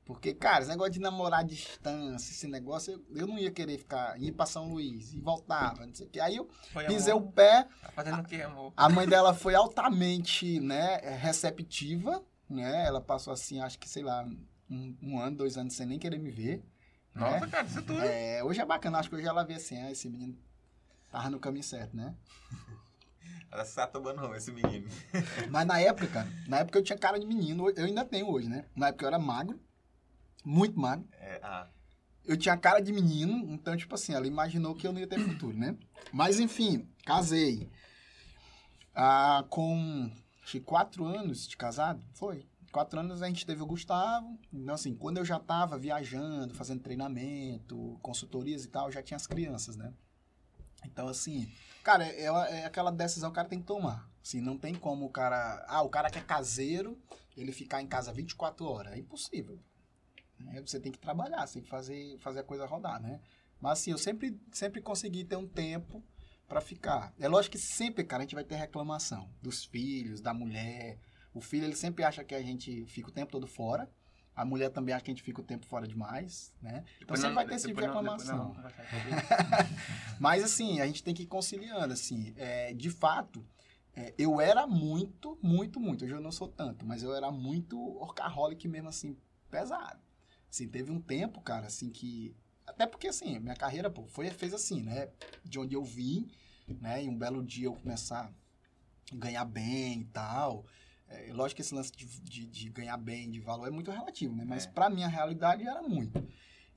Porque, 0.05 0.35
cara, 0.35 0.61
esse 0.63 0.71
negócio 0.71 0.93
de 0.93 0.99
namorar 1.01 1.41
à 1.41 1.43
distância, 1.45 2.33
esse 2.33 2.49
negócio, 2.49 2.93
eu, 2.93 3.19
eu 3.21 3.27
não 3.29 3.39
ia 3.39 3.51
querer 3.51 3.79
ficar, 3.79 4.21
ir 4.21 4.33
pra 4.33 4.45
São 4.45 4.73
Luís 4.73 5.13
e 5.13 5.21
voltava, 5.21 5.87
não 5.87 5.95
sei 5.95 6.07
o 6.07 6.11
quê. 6.11 6.19
Aí 6.19 6.35
eu 6.35 6.49
Foi, 6.73 6.85
pisei 6.87 7.15
o 7.15 7.19
amor. 7.19 7.33
pé, 7.33 7.65
Tá 7.81 7.93
fazendo 7.93 8.21
o 8.21 8.25
quê, 8.25 8.43
amor? 8.43 8.73
a 8.77 8.89
mãe 8.89 9.07
dela 9.07 9.33
foi 9.35 9.55
altamente, 9.55 10.59
né, 10.59 10.97
receptiva, 11.21 12.21
né? 12.55 12.87
Ela 12.87 13.01
passou 13.01 13.33
assim, 13.33 13.61
acho 13.61 13.79
que, 13.79 13.89
sei 13.89 14.03
lá, 14.03 14.27
um, 14.71 14.97
um 15.03 15.19
ano, 15.19 15.37
dois 15.37 15.57
anos 15.57 15.75
sem 15.75 15.87
nem 15.87 15.99
querer 15.99 16.19
me 16.19 16.31
ver. 16.31 16.59
né? 17.15 17.31
Nossa, 17.31 17.47
cara, 17.49 17.67
isso 17.67 17.83
tudo. 17.83 18.01
É, 18.03 18.43
hoje 18.45 18.61
é 18.61 18.65
bacana, 18.65 18.99
acho 18.99 19.09
que 19.09 19.17
hoje 19.17 19.27
ela 19.27 19.45
vê 19.45 19.55
assim, 19.55 19.81
ah, 19.81 19.91
esse 19.91 20.09
menino 20.09 20.37
tava 21.11 21.31
no 21.31 21.41
caminho 21.41 21.65
certo, 21.65 21.97
né? 21.97 22.15
Ela 23.53 23.65
está 23.65 23.85
tomando 23.85 24.21
rumo, 24.21 24.35
esse 24.37 24.53
menino. 24.53 24.89
Mas 25.51 25.67
na 25.67 25.81
época, 25.81 26.07
cara, 26.07 26.29
na 26.47 26.59
época 26.59 26.79
eu 26.79 26.85
tinha 26.85 26.97
cara 26.97 27.19
de 27.19 27.27
menino, 27.27 27.69
eu 27.71 27.85
ainda 27.85 28.05
tenho 28.05 28.29
hoje, 28.31 28.49
né? 28.49 28.65
Na 28.77 28.89
época 28.89 29.05
eu 29.05 29.09
era 29.09 29.19
magro, 29.19 29.61
Muito 30.45 30.79
magro. 30.79 31.05
É, 31.15 31.41
ah, 31.43 31.69
Eu 32.25 32.37
tinha 32.37 32.57
cara 32.57 32.79
de 32.81 32.93
menino, 32.93 33.53
então, 33.53 33.77
tipo 33.77 33.93
assim, 33.95 34.15
ela 34.15 34.27
imaginou 34.27 34.77
que 34.77 34.87
eu 34.87 34.93
não 34.93 35.01
ia 35.01 35.07
ter 35.09 35.19
futuro, 35.19 35.57
né? 35.57 35.77
Mas, 36.13 36.39
enfim, 36.39 36.89
casei. 37.05 37.69
Ah, 38.95 39.45
com, 39.49 40.11
acho 40.51 40.59
que 40.59 40.61
quatro 40.61 41.05
anos 41.05 41.47
de 41.47 41.57
casado, 41.57 42.05
foi. 42.13 42.45
Quatro 42.73 42.99
anos 42.99 43.23
a 43.23 43.29
gente 43.29 43.47
teve 43.47 43.63
o 43.63 43.67
Gustavo. 43.67 44.39
Então, 44.53 44.75
assim, 44.75 44.95
quando 44.95 45.19
eu 45.19 45.25
já 45.25 45.39
tava 45.39 45.79
viajando, 45.79 46.55
fazendo 46.55 46.81
treinamento, 46.81 47.99
consultorias 48.03 48.65
e 48.65 48.69
tal, 48.69 48.91
já 48.91 49.03
tinha 49.03 49.17
as 49.17 49.27
crianças, 49.27 49.77
né? 49.77 49.93
Então, 50.85 51.09
assim, 51.09 51.51
cara, 51.85 52.05
é, 52.05 52.25
é 52.25 52.65
aquela 52.65 52.91
decisão 52.91 53.31
que 53.31 53.35
o 53.35 53.37
cara 53.37 53.49
tem 53.49 53.61
que 53.61 53.67
tomar. 53.67 54.09
Assim, 54.23 54.41
não 54.41 54.57
tem 54.57 54.75
como 54.75 55.07
o 55.07 55.11
cara... 55.11 55.65
Ah, 55.69 55.83
o 55.83 55.89
cara 55.89 56.11
que 56.11 56.19
é 56.19 56.23
caseiro, 56.23 56.99
ele 57.37 57.53
ficar 57.53 57.81
em 57.81 57.87
casa 57.87 58.13
24 58.13 58.65
horas. 58.67 58.93
É 58.93 58.99
impossível. 58.99 59.59
né? 60.39 60.61
Você 60.65 60.81
tem 60.81 60.93
que 60.93 60.99
trabalhar, 60.99 61.47
você 61.47 61.55
tem 61.55 61.63
que 61.63 61.69
fazer, 61.69 62.19
fazer 62.19 62.41
a 62.41 62.45
coisa 62.45 62.67
rodar, 62.67 63.01
né? 63.01 63.21
Mas 63.61 63.81
assim, 63.81 63.91
eu 63.91 63.99
sempre, 63.99 64.41
sempre 64.53 64.81
consegui 64.81 65.25
ter 65.25 65.37
um 65.37 65.47
tempo 65.47 66.03
pra 66.51 66.61
ficar. 66.61 67.15
É 67.21 67.29
lógico 67.29 67.53
que 67.53 67.59
sempre, 67.63 68.03
cara, 68.03 68.23
a 68.23 68.27
gente 68.27 68.35
vai 68.35 68.43
ter 68.43 68.57
reclamação 68.57 69.31
dos 69.41 69.65
filhos, 69.65 70.21
da 70.21 70.35
mulher. 70.35 70.99
O 71.33 71.41
filho, 71.41 71.65
ele 71.65 71.77
sempre 71.77 72.03
acha 72.03 72.25
que 72.25 72.35
a 72.35 72.43
gente 72.43 72.85
fica 72.87 73.09
o 73.09 73.13
tempo 73.13 73.31
todo 73.31 73.47
fora. 73.47 73.89
A 74.35 74.45
mulher 74.45 74.69
também 74.71 74.93
acha 74.93 75.05
que 75.05 75.11
a 75.13 75.15
gente 75.15 75.23
fica 75.23 75.41
o 75.41 75.45
tempo 75.45 75.65
fora 75.65 75.87
demais, 75.87 76.53
né? 76.61 76.85
Então 77.01 77.17
sempre 77.17 77.35
vai 77.37 77.47
ter 77.47 77.55
esse 77.55 77.69
tipo 77.69 77.81
de 77.81 77.87
depois 77.87 78.05
não- 78.27 78.53
reclamação. 78.53 78.57
depois 78.91 79.05
não- 79.05 79.77
Mas 80.19 80.43
assim, 80.43 80.81
a 80.81 80.87
gente 80.87 81.05
tem 81.05 81.15
que 81.15 81.23
ir 81.23 81.27
conciliando, 81.27 81.93
assim. 81.93 82.35
É, 82.37 82.75
de 82.75 82.91
fato, 82.91 83.47
é, 83.95 84.13
eu 84.19 84.41
era 84.41 84.67
muito, 84.67 85.39
muito, 85.41 85.79
muito. 85.79 86.05
Hoje 86.05 86.15
eu 86.15 86.21
não 86.21 86.33
sou 86.33 86.49
tanto, 86.49 86.85
mas 86.85 87.03
eu 87.05 87.15
era 87.15 87.31
muito 87.31 87.79
orcaholic 88.01 88.67
mesmo, 88.67 88.89
assim, 88.89 89.17
pesado. 89.49 90.01
Assim, 90.51 90.67
teve 90.67 90.91
um 90.91 91.01
tempo, 91.01 91.41
cara, 91.41 91.69
assim, 91.69 91.91
que... 91.91 92.35
Até 92.71 92.87
porque, 92.87 93.09
assim, 93.09 93.39
minha 93.39 93.55
carreira, 93.57 93.91
pô, 93.91 94.07
foi, 94.07 94.31
fez 94.31 94.55
assim, 94.55 94.81
né? 94.83 95.09
De 95.45 95.59
onde 95.59 95.75
eu 95.75 95.85
vim, 95.85 96.31
né? 96.81 97.05
E 97.05 97.09
um 97.09 97.17
belo 97.17 97.43
dia 97.43 97.67
eu 97.67 97.75
começar 97.75 98.31
a 99.13 99.17
ganhar 99.17 99.45
bem 99.45 100.01
e 100.01 100.05
tal. 100.07 100.65
É, 101.09 101.33
lógico 101.33 101.57
que 101.57 101.63
esse 101.63 101.75
lance 101.75 101.91
de, 101.93 102.07
de, 102.21 102.47
de 102.47 102.69
ganhar 102.71 102.97
bem, 102.97 103.29
de 103.31 103.41
valor, 103.41 103.67
é 103.67 103.71
muito 103.71 103.91
relativo, 103.91 104.35
né? 104.35 104.45
Mas 104.47 104.65
É. 104.67 104.71
pra 104.71 104.89
minha 104.89 105.09
realidade 105.09 105.67
era 105.67 105.83
muito. 105.83 106.25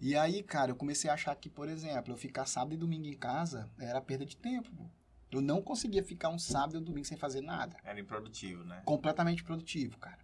E 0.02 0.16
aí, 0.16 0.42
cara, 0.44 0.72
eu 0.72 0.76
comecei 0.76 1.10
a 1.10 1.14
achar 1.14 1.36
que, 1.36 1.50
por 1.50 1.70
exemplo, 1.70 2.12
eu 2.12 2.18
ficar 2.18 2.46
sábado 2.46 2.74
e 2.74 2.78
domingo 2.78 3.06
em 3.08 3.14
casa 3.14 3.70
era 3.80 4.02
perda 4.02 4.26
de 4.26 4.36
tempo. 4.36 4.70
pô. 4.76 4.84
Eu 5.32 5.42
não 5.42 5.62
conseguia 5.62 6.04
ficar 6.04 6.30
um 6.30 6.38
sábado 6.40 6.76
e 6.76 6.78
um 6.80 6.84
domingo 6.84 7.06
sem 7.06 7.18
fazer 7.18 7.42
nada. 7.42 7.78
era 7.84 8.00
improdutivo, 8.00 8.64
né? 8.64 8.82
Completamente 8.86 9.44
produtivo, 9.44 9.98
cara. 10.00 10.20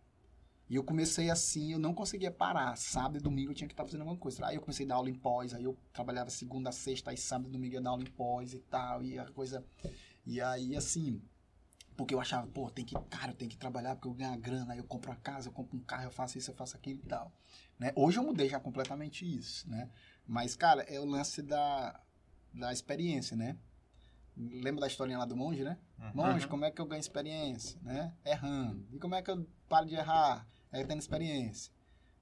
E 0.70 0.76
eu 0.76 0.84
comecei 0.84 1.30
assim, 1.30 1.72
eu 1.74 1.80
não 1.80 1.94
conseguia 1.94 2.30
parar. 2.30 2.78
Sábado 2.78 3.18
e 3.18 3.22
domingo 3.22 3.52
eu 3.52 3.56
tinha 3.56 3.68
que 3.68 3.74
estar 3.74 3.84
fazendo 3.84 4.02
alguma 4.02 4.18
coisa. 4.18 4.46
Aí 4.46 4.56
eu 4.56 4.62
comecei 4.62 4.86
a 4.86 4.90
dar 4.90 4.96
aula 4.96 5.10
em 5.10 5.16
pós, 5.16 5.54
aí 5.54 5.64
eu 5.64 5.76
trabalhava 5.92 6.30
segunda 6.30 6.70
a 6.70 6.72
sexta, 6.72 7.10
aí 7.10 7.18
sábado 7.18 7.50
e 7.50 7.52
domingo 7.52 7.74
eu 7.74 7.80
ia 7.80 7.84
dar 7.84 7.90
aula 7.90 8.04
em 8.04 8.12
pós 8.12 8.54
e 8.54 8.60
tal, 8.60 9.04
e 9.04 9.18
a 9.18 9.26
coisa... 9.26 9.66
E 10.26 10.40
aí, 10.40 10.76
assim, 10.76 11.20
porque 12.00 12.14
eu 12.14 12.22
achava, 12.22 12.48
pô, 12.48 12.70
tem 12.70 12.86
que, 12.86 12.94
cara, 13.10 13.32
eu 13.32 13.36
tenho 13.36 13.50
que 13.50 13.58
trabalhar 13.58 13.96
porque 13.96 14.08
eu 14.08 14.14
ganho 14.14 14.32
a 14.32 14.38
grana, 14.38 14.74
aí 14.74 14.78
eu 14.78 14.86
compro 14.86 15.12
uma 15.12 15.18
casa, 15.18 15.50
eu 15.50 15.52
compro 15.52 15.76
um 15.76 15.82
carro, 15.82 16.04
eu 16.04 16.12
faço 16.12 16.38
isso, 16.38 16.52
eu 16.52 16.56
faço 16.56 16.78
aquilo 16.78 17.00
e 17.04 17.08
tal. 17.08 17.30
Né? 17.80 17.92
Hoje 17.96 18.20
eu 18.20 18.24
mudei 18.24 18.48
já 18.48 18.58
completamente 18.58 19.26
isso, 19.26 19.70
né? 19.70 19.90
Mas, 20.26 20.56
cara, 20.56 20.84
é 20.84 21.00
o 21.00 21.06
lance 21.06 21.42
da, 21.42 22.00
da 22.54 22.72
experiência, 22.72 23.36
né? 23.36 23.58
Lembra 24.38 24.82
da 24.82 24.88
historinha 24.88 25.18
lá 25.18 25.26
do 25.26 25.36
monge, 25.36 25.64
né? 25.64 25.78
Uhum. 25.98 26.12
Monge, 26.14 26.48
como 26.48 26.64
é 26.64 26.72
que 26.72 26.80
eu 26.80 26.86
ganho 26.86 27.02
experiência, 27.02 27.78
né? 27.82 28.14
Errando. 28.24 28.88
E 28.94 29.00
como 29.00 29.16
é 29.16 29.22
que 29.22 29.32
eu 29.32 29.46
paro 29.68 29.86
de 29.86 29.96
errar? 29.96 30.48
É 30.72 30.84
tendo 30.84 31.00
experiência. 31.00 31.72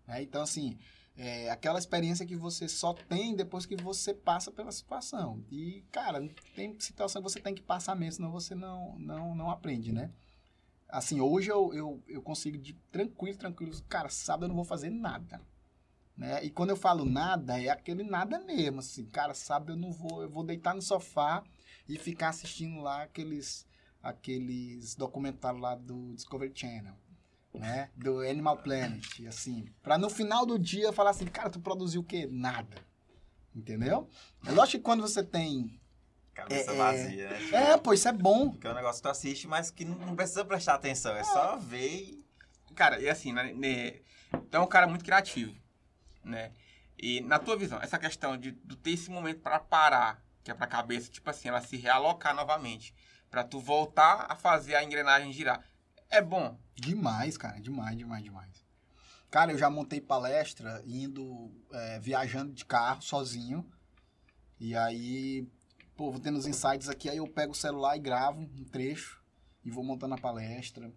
Né? 0.07 0.23
Então, 0.23 0.41
assim, 0.41 0.77
é 1.15 1.49
aquela 1.49 1.79
experiência 1.79 2.25
que 2.25 2.35
você 2.35 2.67
só 2.67 2.93
tem 2.93 3.35
depois 3.35 3.65
que 3.65 3.75
você 3.75 4.13
passa 4.13 4.51
pela 4.51 4.71
situação. 4.71 5.43
E, 5.51 5.83
cara, 5.91 6.25
tem 6.55 6.79
situação 6.79 7.21
que 7.21 7.29
você 7.29 7.39
tem 7.39 7.55
que 7.55 7.61
passar 7.61 7.95
mesmo, 7.95 8.17
senão 8.17 8.31
você 8.31 8.55
não, 8.55 8.97
não, 8.99 9.35
não 9.35 9.49
aprende, 9.49 9.91
né? 9.91 10.11
Assim, 10.87 11.19
hoje 11.19 11.49
eu, 11.49 11.73
eu, 11.73 12.03
eu 12.07 12.21
consigo 12.21 12.57
de 12.57 12.73
tranquilo, 12.91 13.37
tranquilo. 13.37 13.73
Cara, 13.89 14.09
sábado 14.09 14.45
eu 14.45 14.49
não 14.49 14.55
vou 14.55 14.63
fazer 14.63 14.89
nada. 14.89 15.41
Né? 16.15 16.43
E 16.45 16.49
quando 16.49 16.69
eu 16.69 16.77
falo 16.77 17.03
nada, 17.03 17.61
é 17.61 17.69
aquele 17.69 18.03
nada 18.03 18.39
mesmo, 18.39 18.79
assim. 18.79 19.05
Cara, 19.05 19.33
sábado 19.33 19.73
eu 19.73 19.77
não 19.77 19.91
vou, 19.91 20.23
eu 20.23 20.29
vou 20.29 20.43
deitar 20.43 20.73
no 20.73 20.81
sofá 20.81 21.43
e 21.87 21.97
ficar 21.97 22.29
assistindo 22.29 22.79
lá 22.79 23.03
aqueles 23.03 23.67
aqueles 24.01 24.95
documentários 24.95 25.61
lá 25.61 25.75
do 25.75 26.13
Discovery 26.13 26.51
Channel, 26.55 26.95
né? 27.57 27.89
Do 27.95 28.19
Animal 28.21 28.57
Planet, 28.57 29.25
assim, 29.27 29.65
Pra 29.81 29.97
no 29.97 30.09
final 30.09 30.45
do 30.45 30.57
dia 30.57 30.93
falar 30.93 31.11
assim, 31.11 31.25
cara, 31.25 31.49
tu 31.49 31.59
produziu 31.59 32.01
o 32.01 32.03
quê? 32.03 32.27
Nada. 32.31 32.77
Entendeu? 33.55 34.07
É 34.45 34.51
lógico 34.51 34.77
que 34.77 34.83
quando 34.83 35.01
você 35.01 35.23
tem, 35.23 35.79
Cabeça 36.37 36.71
É, 36.71 36.73
é. 36.73 36.77
vazia, 36.77 37.29
né? 37.29 37.37
Tipo, 37.39 37.55
é, 37.55 37.77
pô, 37.77 37.93
isso 37.93 38.07
é 38.07 38.13
bom. 38.13 38.51
Porque 38.51 38.67
é 38.67 38.71
um 38.71 38.75
negócio 38.75 39.01
que 39.01 39.07
tu 39.07 39.11
assiste, 39.11 39.47
mas 39.47 39.71
que 39.71 39.83
não, 39.83 39.95
não 39.97 40.15
precisa 40.15 40.45
prestar 40.45 40.75
atenção. 40.75 41.15
É 41.15 41.23
só 41.23 41.55
ver 41.57 41.87
e... 41.87 42.25
Cara, 42.75 42.99
e 42.99 43.09
assim, 43.09 43.33
né, 43.33 43.51
né, 43.53 44.01
então 44.31 44.61
é 44.61 44.63
um 44.63 44.67
cara 44.67 44.85
muito 44.85 45.03
criativo, 45.03 45.55
né? 46.23 46.51
E 46.95 47.21
na 47.21 47.39
tua 47.39 47.57
visão, 47.57 47.79
essa 47.81 47.97
questão 47.97 48.37
de, 48.37 48.51
de 48.51 48.77
ter 48.77 48.91
esse 48.91 49.09
momento 49.09 49.41
pra 49.41 49.59
parar, 49.59 50.23
que 50.43 50.51
é 50.51 50.53
pra 50.53 50.67
cabeça, 50.67 51.09
tipo 51.09 51.27
assim, 51.27 51.47
ela 51.47 51.59
se 51.59 51.75
realocar 51.75 52.35
novamente, 52.35 52.93
pra 53.31 53.43
tu 53.43 53.59
voltar 53.59 54.27
a 54.29 54.35
fazer 54.35 54.75
a 54.75 54.83
engrenagem 54.83 55.33
girar, 55.33 55.63
é 56.09 56.21
bom. 56.21 56.57
Demais, 56.75 57.37
cara, 57.37 57.59
demais, 57.59 57.97
demais, 57.97 58.23
demais. 58.23 58.65
Cara, 59.29 59.51
eu 59.51 59.57
já 59.57 59.69
montei 59.69 59.99
palestra 59.99 60.81
indo, 60.85 61.51
é, 61.71 61.99
viajando 61.99 62.53
de 62.53 62.63
carro 62.63 63.01
sozinho. 63.01 63.65
E 64.59 64.75
aí, 64.75 65.47
pô, 65.95 66.11
vou 66.11 66.19
tendo 66.19 66.37
os 66.37 66.47
insights 66.47 66.87
aqui, 66.87 67.09
aí 67.09 67.17
eu 67.17 67.27
pego 67.27 67.51
o 67.51 67.55
celular 67.55 67.97
e 67.97 67.99
gravo 67.99 68.41
um 68.41 68.63
trecho 68.63 69.21
e 69.65 69.69
vou 69.69 69.83
montando 69.83 70.15
a 70.15 70.17
palestra, 70.17 70.91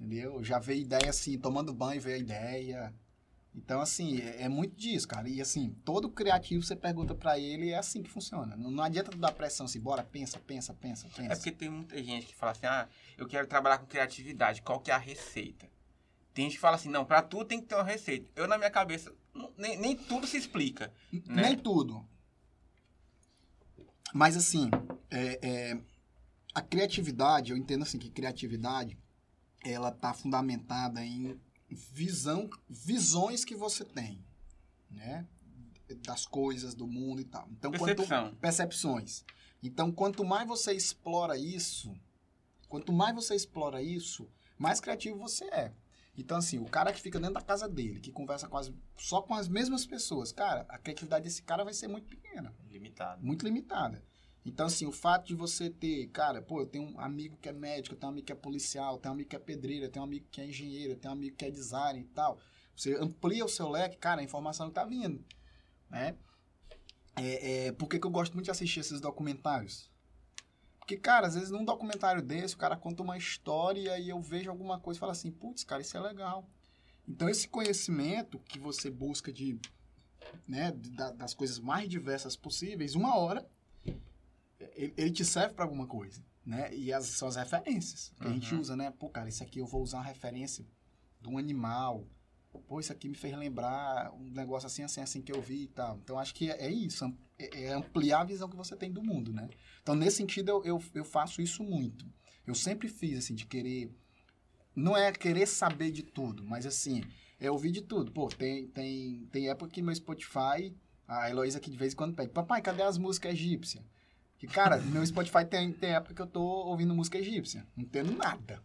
entendeu? 0.00 0.42
Já 0.42 0.58
veio 0.58 0.80
ideia 0.80 1.10
assim, 1.10 1.38
tomando 1.38 1.74
banho 1.74 2.00
veio 2.00 2.16
a 2.16 2.20
ideia. 2.20 2.94
Então, 3.56 3.80
assim, 3.80 4.18
é, 4.20 4.42
é 4.42 4.48
muito 4.48 4.74
disso, 4.74 5.06
cara. 5.06 5.28
E 5.28 5.40
assim, 5.40 5.70
todo 5.84 6.10
criativo 6.10 6.62
você 6.62 6.74
pergunta 6.74 7.14
pra 7.14 7.38
ele, 7.38 7.70
é 7.70 7.78
assim 7.78 8.02
que 8.02 8.10
funciona. 8.10 8.56
Não, 8.56 8.70
não 8.70 8.82
adianta 8.82 9.12
tu 9.12 9.18
dar 9.18 9.30
pressão 9.32 9.66
assim, 9.66 9.80
bora, 9.80 10.02
pensa, 10.02 10.40
pensa, 10.40 10.74
pensa, 10.74 11.08
pensa. 11.08 11.32
É 11.32 11.36
porque 11.36 11.52
tem 11.52 11.70
muita 11.70 12.02
gente 12.02 12.26
que 12.26 12.34
fala 12.34 12.52
assim, 12.52 12.66
ah, 12.66 12.88
eu 13.16 13.26
quero 13.28 13.46
trabalhar 13.46 13.78
com 13.78 13.86
criatividade, 13.86 14.60
qual 14.60 14.80
que 14.80 14.90
é 14.90 14.94
a 14.94 14.98
receita? 14.98 15.70
Tem 16.32 16.46
gente 16.46 16.54
que 16.54 16.60
fala 16.60 16.74
assim, 16.74 16.88
não, 16.88 17.04
pra 17.04 17.22
tudo 17.22 17.44
tem 17.44 17.60
que 17.60 17.66
ter 17.68 17.76
uma 17.76 17.84
receita. 17.84 18.28
Eu, 18.34 18.48
na 18.48 18.58
minha 18.58 18.70
cabeça, 18.70 19.14
não- 19.32 19.52
nem, 19.56 19.78
nem 19.78 19.96
tudo 19.96 20.26
se 20.26 20.36
explica. 20.36 20.92
né? 21.26 21.42
Nem 21.42 21.56
tudo. 21.56 22.04
Mas 24.12 24.36
assim, 24.36 24.68
é, 25.10 25.38
é, 25.70 25.80
a 26.54 26.60
criatividade, 26.60 27.52
eu 27.52 27.56
entendo 27.56 27.82
assim 27.82 27.98
que 27.98 28.10
criatividade 28.10 28.98
ela 29.64 29.90
tá 29.92 30.12
fundamentada 30.12 31.04
em 31.04 31.40
visão, 31.74 32.48
visões 32.68 33.44
que 33.44 33.54
você 33.54 33.84
tem, 33.84 34.24
né? 34.90 35.26
Das 36.02 36.24
coisas, 36.26 36.74
do 36.74 36.86
mundo 36.86 37.20
e 37.20 37.24
tal. 37.24 37.46
Então, 37.50 37.70
quanto, 37.72 37.84
Percepção. 37.96 38.34
percepções. 38.36 39.24
Então, 39.62 39.92
quanto 39.92 40.24
mais 40.24 40.46
você 40.48 40.72
explora 40.72 41.36
isso, 41.36 41.94
quanto 42.68 42.92
mais 42.92 43.14
você 43.14 43.34
explora 43.34 43.82
isso, 43.82 44.28
mais 44.58 44.80
criativo 44.80 45.18
você 45.18 45.44
é. 45.46 45.74
Então, 46.16 46.36
assim, 46.38 46.58
o 46.58 46.64
cara 46.64 46.92
que 46.92 47.00
fica 47.00 47.18
dentro 47.18 47.34
da 47.34 47.40
casa 47.42 47.68
dele, 47.68 47.98
que 48.00 48.12
conversa 48.12 48.48
com 48.48 48.56
as, 48.56 48.72
só 48.96 49.20
com 49.20 49.34
as 49.34 49.48
mesmas 49.48 49.84
pessoas, 49.84 50.30
cara, 50.32 50.64
a 50.68 50.78
criatividade 50.78 51.24
desse 51.24 51.42
cara 51.42 51.64
vai 51.64 51.74
ser 51.74 51.88
muito 51.88 52.06
pequena, 52.08 52.54
Limitado. 52.70 53.24
muito 53.24 53.44
limitada. 53.44 54.02
Então, 54.44 54.66
assim, 54.66 54.86
o 54.86 54.92
fato 54.92 55.26
de 55.26 55.34
você 55.34 55.70
ter, 55.70 56.08
cara, 56.08 56.42
pô, 56.42 56.60
eu 56.60 56.66
tenho 56.66 56.84
um 56.84 57.00
amigo 57.00 57.36
que 57.38 57.48
é 57.48 57.52
médico, 57.52 57.94
eu 57.94 57.98
tenho 57.98 58.10
um 58.10 58.12
amigo 58.12 58.26
que 58.26 58.32
é 58.32 58.36
policial, 58.36 58.94
eu 58.94 58.98
tenho 59.00 59.12
um 59.12 59.14
amigo 59.14 59.30
que 59.30 59.36
é 59.36 59.38
pedreiro, 59.38 59.86
eu 59.86 59.90
tenho 59.90 60.04
um 60.04 60.08
amigo 60.08 60.26
que 60.30 60.40
é 60.40 60.46
engenheiro, 60.46 60.92
eu 60.92 60.96
tenho 60.96 61.14
um 61.14 61.16
amigo 61.16 61.34
que 61.34 61.46
é 61.46 61.50
designer 61.50 62.02
e 62.02 62.08
tal. 62.08 62.38
Você 62.76 62.94
amplia 62.96 63.44
o 63.44 63.48
seu 63.48 63.70
leque, 63.70 63.96
cara, 63.96 64.20
a 64.20 64.24
informação 64.24 64.70
tá 64.70 64.84
vindo, 64.84 65.24
né? 65.88 66.16
É, 67.16 67.66
é, 67.66 67.72
por 67.72 67.88
que, 67.88 67.98
que 67.98 68.06
eu 68.06 68.10
gosto 68.10 68.34
muito 68.34 68.46
de 68.46 68.50
assistir 68.50 68.80
esses 68.80 69.00
documentários? 69.00 69.90
Porque, 70.78 70.96
cara, 70.98 71.26
às 71.26 71.34
vezes 71.34 71.50
num 71.50 71.64
documentário 71.64 72.20
desse, 72.20 72.54
o 72.54 72.58
cara 72.58 72.76
conta 72.76 73.02
uma 73.02 73.16
história 73.16 73.98
e 73.98 74.10
eu 74.10 74.20
vejo 74.20 74.50
alguma 74.50 74.78
coisa 74.78 74.98
e 74.98 75.00
falo 75.00 75.12
assim, 75.12 75.30
putz, 75.30 75.64
cara, 75.64 75.80
isso 75.80 75.96
é 75.96 76.00
legal. 76.00 76.46
Então, 77.08 77.28
esse 77.28 77.48
conhecimento 77.48 78.38
que 78.40 78.58
você 78.58 78.90
busca 78.90 79.32
de, 79.32 79.58
né, 80.46 80.72
das 81.16 81.32
coisas 81.32 81.58
mais 81.58 81.88
diversas 81.88 82.36
possíveis, 82.36 82.94
uma 82.94 83.16
hora, 83.16 83.48
ele, 84.60 84.94
ele 84.96 85.10
te 85.10 85.24
serve 85.24 85.54
para 85.54 85.64
alguma 85.64 85.86
coisa, 85.86 86.24
né? 86.44 86.74
E 86.74 86.92
as, 86.92 87.06
são 87.06 87.28
as 87.28 87.36
referências 87.36 88.12
que 88.20 88.26
a 88.26 88.30
gente 88.30 88.54
Uhum. 88.54 88.60
usa, 88.60 88.76
né? 88.76 88.90
Pô, 88.90 89.08
cara, 89.08 89.28
isso 89.28 89.42
aqui 89.42 89.58
eu 89.58 89.66
vou 89.66 89.82
usar 89.82 89.98
uma 89.98 90.04
referência 90.04 90.64
de 91.20 91.28
um 91.28 91.38
animal. 91.38 92.06
Pô, 92.68 92.78
isso 92.78 92.92
aqui 92.92 93.08
me 93.08 93.16
fez 93.16 93.36
lembrar 93.36 94.12
um 94.14 94.30
negócio 94.30 94.66
assim, 94.66 94.82
assim, 94.84 95.00
assim 95.00 95.20
que 95.20 95.32
eu 95.32 95.42
vi 95.42 95.64
e 95.64 95.68
tal. 95.68 95.98
Então, 96.02 96.18
acho 96.18 96.34
que 96.34 96.50
é, 96.50 96.66
é 96.66 96.70
isso, 96.70 97.04
é, 97.38 97.64
é 97.64 97.72
ampliar 97.72 98.20
a 98.20 98.24
visão 98.24 98.48
que 98.48 98.56
você 98.56 98.76
tem 98.76 98.92
do 98.92 99.02
mundo, 99.02 99.32
né? 99.32 99.48
Então, 99.82 99.94
nesse 99.96 100.18
sentido, 100.18 100.50
eu, 100.50 100.64
eu, 100.64 100.82
eu 100.94 101.04
faço 101.04 101.42
isso 101.42 101.64
muito. 101.64 102.06
Eu 102.46 102.54
sempre 102.54 102.88
fiz, 102.88 103.18
assim, 103.18 103.34
de 103.34 103.44
querer... 103.46 103.90
Não 104.76 104.96
é 104.96 105.10
querer 105.12 105.46
saber 105.46 105.90
de 105.90 106.02
tudo, 106.02 106.44
mas, 106.44 106.64
assim, 106.66 107.02
Eu 107.40 107.52
ouvi 107.52 107.70
de 107.70 107.82
tudo. 107.82 108.12
Pô, 108.12 108.28
tem, 108.28 108.68
tem, 108.68 109.26
tem 109.32 109.48
época 109.48 109.70
que 109.70 109.82
meu 109.82 109.94
Spotify, 109.94 110.74
a 111.06 111.28
Heloísa 111.28 111.58
aqui 111.58 111.70
de 111.70 111.76
vez 111.76 111.92
em 111.92 111.96
quando 111.96 112.14
pede, 112.14 112.32
papai, 112.32 112.62
cadê 112.62 112.82
as 112.82 112.96
músicas 112.96 113.32
egípcias? 113.32 113.84
Que, 114.44 114.52
cara, 114.52 114.76
meu 114.76 115.04
Spotify 115.06 115.44
tem, 115.44 115.72
tem 115.72 115.94
época 115.94 116.14
que 116.14 116.22
eu 116.22 116.26
tô 116.26 116.42
ouvindo 116.42 116.94
música 116.94 117.18
egípcia. 117.18 117.66
Não 117.74 117.84
entendo 117.84 118.12
nada. 118.12 118.62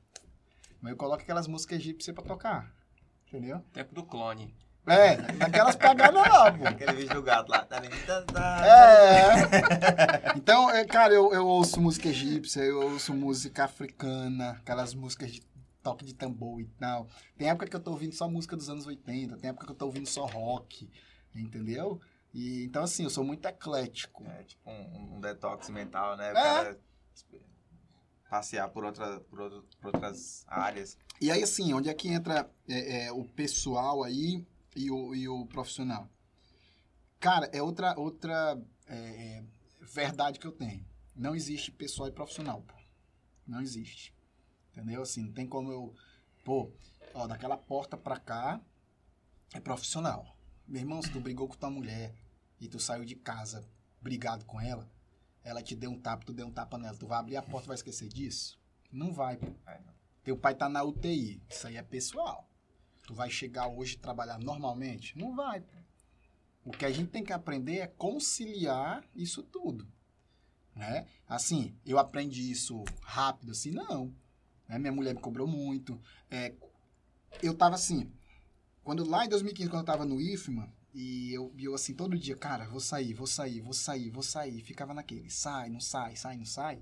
Mas 0.82 0.92
eu 0.92 0.98
coloco 0.98 1.22
aquelas 1.22 1.48
músicas 1.48 1.80
egípcias 1.80 2.14
pra 2.14 2.24
tocar. 2.24 2.74
Entendeu? 3.28 3.64
Tempo 3.72 3.96
do 3.96 4.04
clone. 4.04 4.54
É, 4.86 5.16
daquelas 5.34 5.76
pegadas 5.76 6.16
lá, 6.16 6.52
pô. 6.52 6.68
Aquele 6.68 6.94
vídeo 6.94 7.14
do 7.14 7.22
gato 7.22 7.50
lá. 7.50 7.64
Tá, 7.64 7.82
tá, 7.82 8.22
tá. 8.24 8.68
É. 8.68 10.34
Então, 10.36 10.70
é, 10.70 10.84
cara, 10.84 11.14
eu, 11.14 11.32
eu 11.34 11.46
ouço 11.46 11.80
música 11.80 12.10
egípcia, 12.10 12.62
eu 12.62 12.82
ouço 12.92 13.14
música 13.14 13.66
africana, 13.66 14.52
aquelas 14.52 14.94
músicas 14.94 15.32
de 15.32 15.42
toque 15.84 16.06
de 16.06 16.14
tambor 16.14 16.60
e 16.60 16.66
tal. 16.80 17.08
Tem 17.38 17.50
época 17.50 17.68
que 17.68 17.76
eu 17.76 17.80
tô 17.80 17.92
ouvindo 17.92 18.14
só 18.14 18.28
música 18.28 18.58
dos 18.58 18.70
anos 18.70 18.86
80, 18.86 19.38
tem 19.38 19.50
época 19.50 19.66
que 19.66 19.72
eu 19.72 19.78
tô 19.78 19.86
ouvindo 19.86 20.08
só 20.08 20.26
rock, 20.26 20.90
entendeu? 21.36 22.02
E, 22.34 22.64
então, 22.66 22.84
assim, 22.84 23.04
eu 23.04 23.10
sou 23.10 23.24
muito 23.24 23.46
eclético. 23.48 24.24
É 24.28 24.44
tipo 24.44 24.70
um, 24.70 25.16
um 25.18 25.22
detox 25.22 25.70
mental, 25.70 26.16
né? 26.16 26.28
O 26.32 26.38
É. 26.38 26.42
cara 26.42 26.80
passear 28.30 28.70
por, 28.70 28.84
outra, 28.86 29.20
por, 29.22 29.40
outro- 29.42 29.68
por 29.82 29.96
outras 29.96 30.44
áreas. 30.48 30.98
E 31.20 31.32
aí, 31.32 31.42
assim, 31.42 31.74
onde 31.74 31.90
é 31.90 31.94
que 31.94 32.08
entra 32.08 32.50
é, 32.68 33.06
é, 33.08 33.12
o 33.12 33.26
pessoal 33.26 34.04
aí 34.04 34.46
e 34.76 34.92
o, 34.92 35.16
e 35.16 35.28
o 35.28 35.46
profissional? 35.48 36.08
Cara, 37.20 37.50
é 37.52 37.62
outra, 37.62 37.98
outra 38.00 38.62
é, 38.88 38.96
é, 39.40 39.44
verdade 39.82 40.40
que 40.40 40.46
eu 40.48 40.52
tenho. 40.52 40.86
Não 41.16 41.36
existe 41.36 41.72
pessoal 41.72 42.08
e 42.08 42.12
profissional, 42.12 42.62
pô. 42.62 42.76
Não 43.48 43.60
existe. 43.62 44.16
Entendeu? 44.72 45.02
Assim, 45.02 45.24
não 45.24 45.34
tem 45.34 45.48
como 45.48 45.72
eu... 45.72 45.94
Pô, 46.46 46.72
ó, 47.14 47.26
daquela 47.28 47.58
porta 47.58 47.98
pra 47.98 48.18
cá 48.20 48.62
é 49.54 49.60
profissional. 49.60 50.38
Meu 50.70 50.82
irmão, 50.82 51.02
se 51.02 51.12
tu 51.12 51.20
brigou 51.20 51.48
com 51.48 51.56
tua 51.56 51.72
mulher 51.72 52.14
e 52.62 52.68
tu 52.68 52.80
saiu 52.80 53.04
de 53.04 53.16
casa 53.16 53.68
brigado 54.00 54.46
com 54.46 54.62
ela, 54.62 54.88
ela 55.44 55.64
te 55.64 55.76
deu 55.76 55.90
um 55.90 56.00
tapa, 56.00 56.24
tu 56.24 56.32
deu 56.32 56.46
um 56.46 56.52
tapa 56.52 56.78
nela, 56.78 56.96
tu 56.96 57.08
vai 57.08 57.18
abrir 57.18 57.38
a 57.38 57.42
porta 57.42 57.66
e 57.66 57.70
vai 57.70 57.76
esquecer 57.76 58.08
disso? 58.08 58.60
Não 58.92 59.12
vai, 59.12 59.36
pô. 59.36 59.48
Teu 60.24 60.38
pai 60.38 60.54
tá 60.54 60.70
na 60.70 60.84
UTI. 60.84 61.42
Isso 61.50 61.66
aí 61.66 61.76
é 61.76 61.82
pessoal. 61.82 62.48
Tu 63.02 63.16
vai 63.16 63.32
chegar 63.32 63.68
hoje 63.68 63.96
e 63.96 63.98
trabalhar 63.98 64.38
normalmente? 64.38 65.18
Não 65.18 65.36
vai. 65.36 65.60
pô. 65.60 65.76
O 66.66 66.72
que 66.72 66.86
a 66.86 66.92
gente 66.92 67.10
tem 67.10 67.24
que 67.24 67.34
aprender 67.34 67.80
é 67.80 67.88
conciliar 67.88 69.04
isso 69.16 69.42
tudo. 69.42 69.92
Né? 70.76 71.08
Assim, 71.28 71.76
eu 71.84 71.98
aprendi 71.98 72.52
isso 72.52 72.84
rápido, 73.02 73.54
assim, 73.54 73.72
não. 73.72 74.14
Né? 74.68 74.78
Minha 74.78 74.94
mulher 74.94 75.16
me 75.16 75.22
cobrou 75.22 75.48
muito. 75.48 76.00
É, 76.30 76.54
eu 77.42 77.56
tava 77.58 77.74
assim, 77.74 78.12
quando 78.84 79.08
lá 79.08 79.26
em 79.26 79.30
2015, 79.30 79.70
quando 79.70 79.82
eu 79.82 79.86
tava 79.86 80.06
no 80.06 80.20
IFMA, 80.20 80.72
e 80.94 81.32
eu, 81.34 81.54
eu 81.58 81.76
assim, 81.76 81.94
todo 81.94 82.18
dia, 82.18 82.36
cara, 82.36 82.68
vou 82.68 82.80
sair, 82.80 83.14
vou 83.14 83.28
sair, 83.28 83.62
vou 83.62 83.74
sair, 83.74 84.10
vou 84.10 84.24
sair. 84.24 84.62
Ficava 84.62 84.94
naquele, 84.94 85.30
sai, 85.30 85.70
não 85.70 85.80
sai, 85.80 86.16
sai, 86.16 86.38
não 86.38 86.46
sai. 86.46 86.82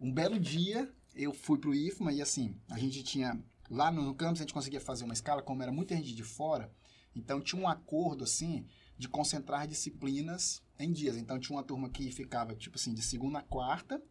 Um 0.00 0.12
belo 0.12 0.38
dia, 0.38 0.90
eu 1.14 1.32
fui 1.32 1.58
pro 1.58 1.74
IFMA 1.74 2.12
e 2.12 2.22
assim, 2.22 2.56
a 2.70 2.78
gente 2.78 3.02
tinha, 3.02 3.42
lá 3.68 3.90
no, 3.90 4.02
no 4.02 4.14
campus 4.14 4.40
a 4.40 4.44
gente 4.44 4.54
conseguia 4.54 4.80
fazer 4.80 5.04
uma 5.04 5.14
escala, 5.14 5.42
como 5.42 5.62
era 5.62 5.72
muita 5.72 5.96
gente 5.96 6.14
de 6.14 6.22
fora, 6.22 6.72
então 7.14 7.40
tinha 7.40 7.60
um 7.60 7.68
acordo 7.68 8.24
assim, 8.24 8.66
de 8.96 9.08
concentrar 9.08 9.66
disciplinas 9.66 10.62
em 10.78 10.92
dias. 10.92 11.16
Então 11.16 11.38
tinha 11.38 11.56
uma 11.56 11.64
turma 11.64 11.90
que 11.90 12.10
ficava, 12.10 12.54
tipo 12.54 12.76
assim, 12.76 12.94
de 12.94 13.02
segunda 13.02 13.40
a 13.40 13.42
quarta, 13.42 14.02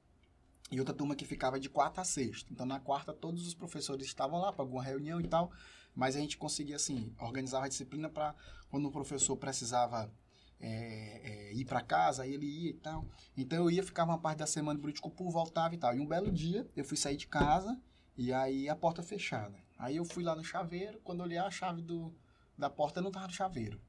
e 0.71 0.79
outra 0.79 0.93
turma 0.93 1.15
que 1.15 1.25
ficava 1.25 1.59
de 1.59 1.69
quarta 1.69 2.01
a 2.01 2.05
sexta. 2.05 2.51
Então 2.51 2.65
na 2.65 2.79
quarta 2.79 3.13
todos 3.13 3.47
os 3.47 3.53
professores 3.53 4.05
estavam 4.05 4.39
lá 4.39 4.53
para 4.53 4.63
alguma 4.63 4.83
reunião 4.83 5.19
e 5.19 5.27
tal, 5.27 5.51
mas 5.95 6.15
a 6.15 6.19
gente 6.19 6.37
conseguia 6.37 6.75
assim, 6.75 7.13
organizar 7.19 7.63
a 7.63 7.67
disciplina 7.67 8.09
para 8.09 8.35
quando 8.69 8.87
o 8.87 8.91
professor 8.91 9.35
precisava 9.37 10.11
é, 10.59 11.49
é, 11.49 11.53
ir 11.53 11.65
para 11.65 11.81
casa, 11.81 12.23
aí 12.23 12.33
ele 12.33 12.45
ia 12.45 12.69
e 12.69 12.73
tal. 12.73 13.05
Então 13.35 13.57
eu 13.59 13.71
ia, 13.71 13.83
ficava 13.83 14.11
uma 14.11 14.19
parte 14.19 14.39
da 14.39 14.47
semana 14.47 14.77
em 14.77 14.81
Buriticupu, 14.81 15.29
voltava 15.29 15.73
e 15.73 15.77
tal. 15.77 15.95
E 15.95 15.99
um 15.99 16.05
belo 16.05 16.31
dia 16.31 16.69
eu 16.75 16.85
fui 16.85 16.95
sair 16.97 17.17
de 17.17 17.27
casa 17.27 17.79
e 18.17 18.31
aí 18.31 18.69
a 18.69 18.75
porta 18.75 19.01
fechada. 19.01 19.57
Aí 19.77 19.95
eu 19.95 20.05
fui 20.05 20.23
lá 20.23 20.35
no 20.35 20.43
chaveiro, 20.43 20.99
quando 21.03 21.21
olhei 21.21 21.37
a 21.39 21.49
chave 21.49 21.81
do, 21.81 22.13
da 22.57 22.69
porta 22.69 23.01
não 23.01 23.11
tava 23.11 23.27
no 23.27 23.33
chaveiro. 23.33 23.81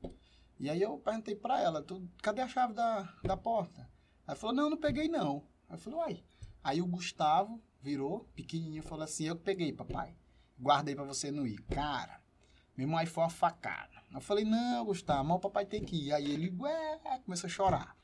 E 0.58 0.70
aí 0.70 0.80
eu 0.80 0.96
perguntei 0.98 1.34
pra 1.36 1.60
ela, 1.60 1.82
"Tu- 1.82 2.08
cadê 2.22 2.40
a 2.40 2.48
chave 2.48 2.72
da, 2.72 3.02
da 3.22 3.36
porta? 3.36 3.88
Aí 4.26 4.36
falou, 4.36 4.54
não, 4.56 4.70
não 4.70 4.76
peguei 4.78 5.08
não. 5.08 5.44
Aí 5.68 5.74
eu 5.76 5.78
falei, 5.78 5.98
uai. 5.98 6.24
Aí 6.64 6.80
o 6.80 6.86
Gustavo 6.86 7.60
virou, 7.80 8.28
pequenininho, 8.34 8.82
falou 8.82 9.04
assim, 9.04 9.24
eu 9.24 9.36
peguei, 9.36 9.72
papai. 9.72 10.16
Guardei 10.62 10.94
pra 10.94 11.04
você 11.04 11.32
não 11.32 11.44
ir. 11.44 11.60
Cara, 11.62 12.20
meu 12.76 12.84
irmão 12.84 12.98
aí 12.98 13.06
foi 13.06 13.24
uma 13.24 13.30
facada. 13.30 14.00
Eu 14.14 14.20
falei, 14.20 14.44
não, 14.44 14.84
Gustavo, 14.84 15.24
mas 15.24 15.36
o 15.36 15.40
papai 15.40 15.66
tem 15.66 15.82
que 15.82 16.06
ir. 16.06 16.12
Aí 16.12 16.30
ele, 16.30 16.54
ué, 16.60 17.00
começou 17.24 17.48
a 17.48 17.50
chorar. 17.50 17.96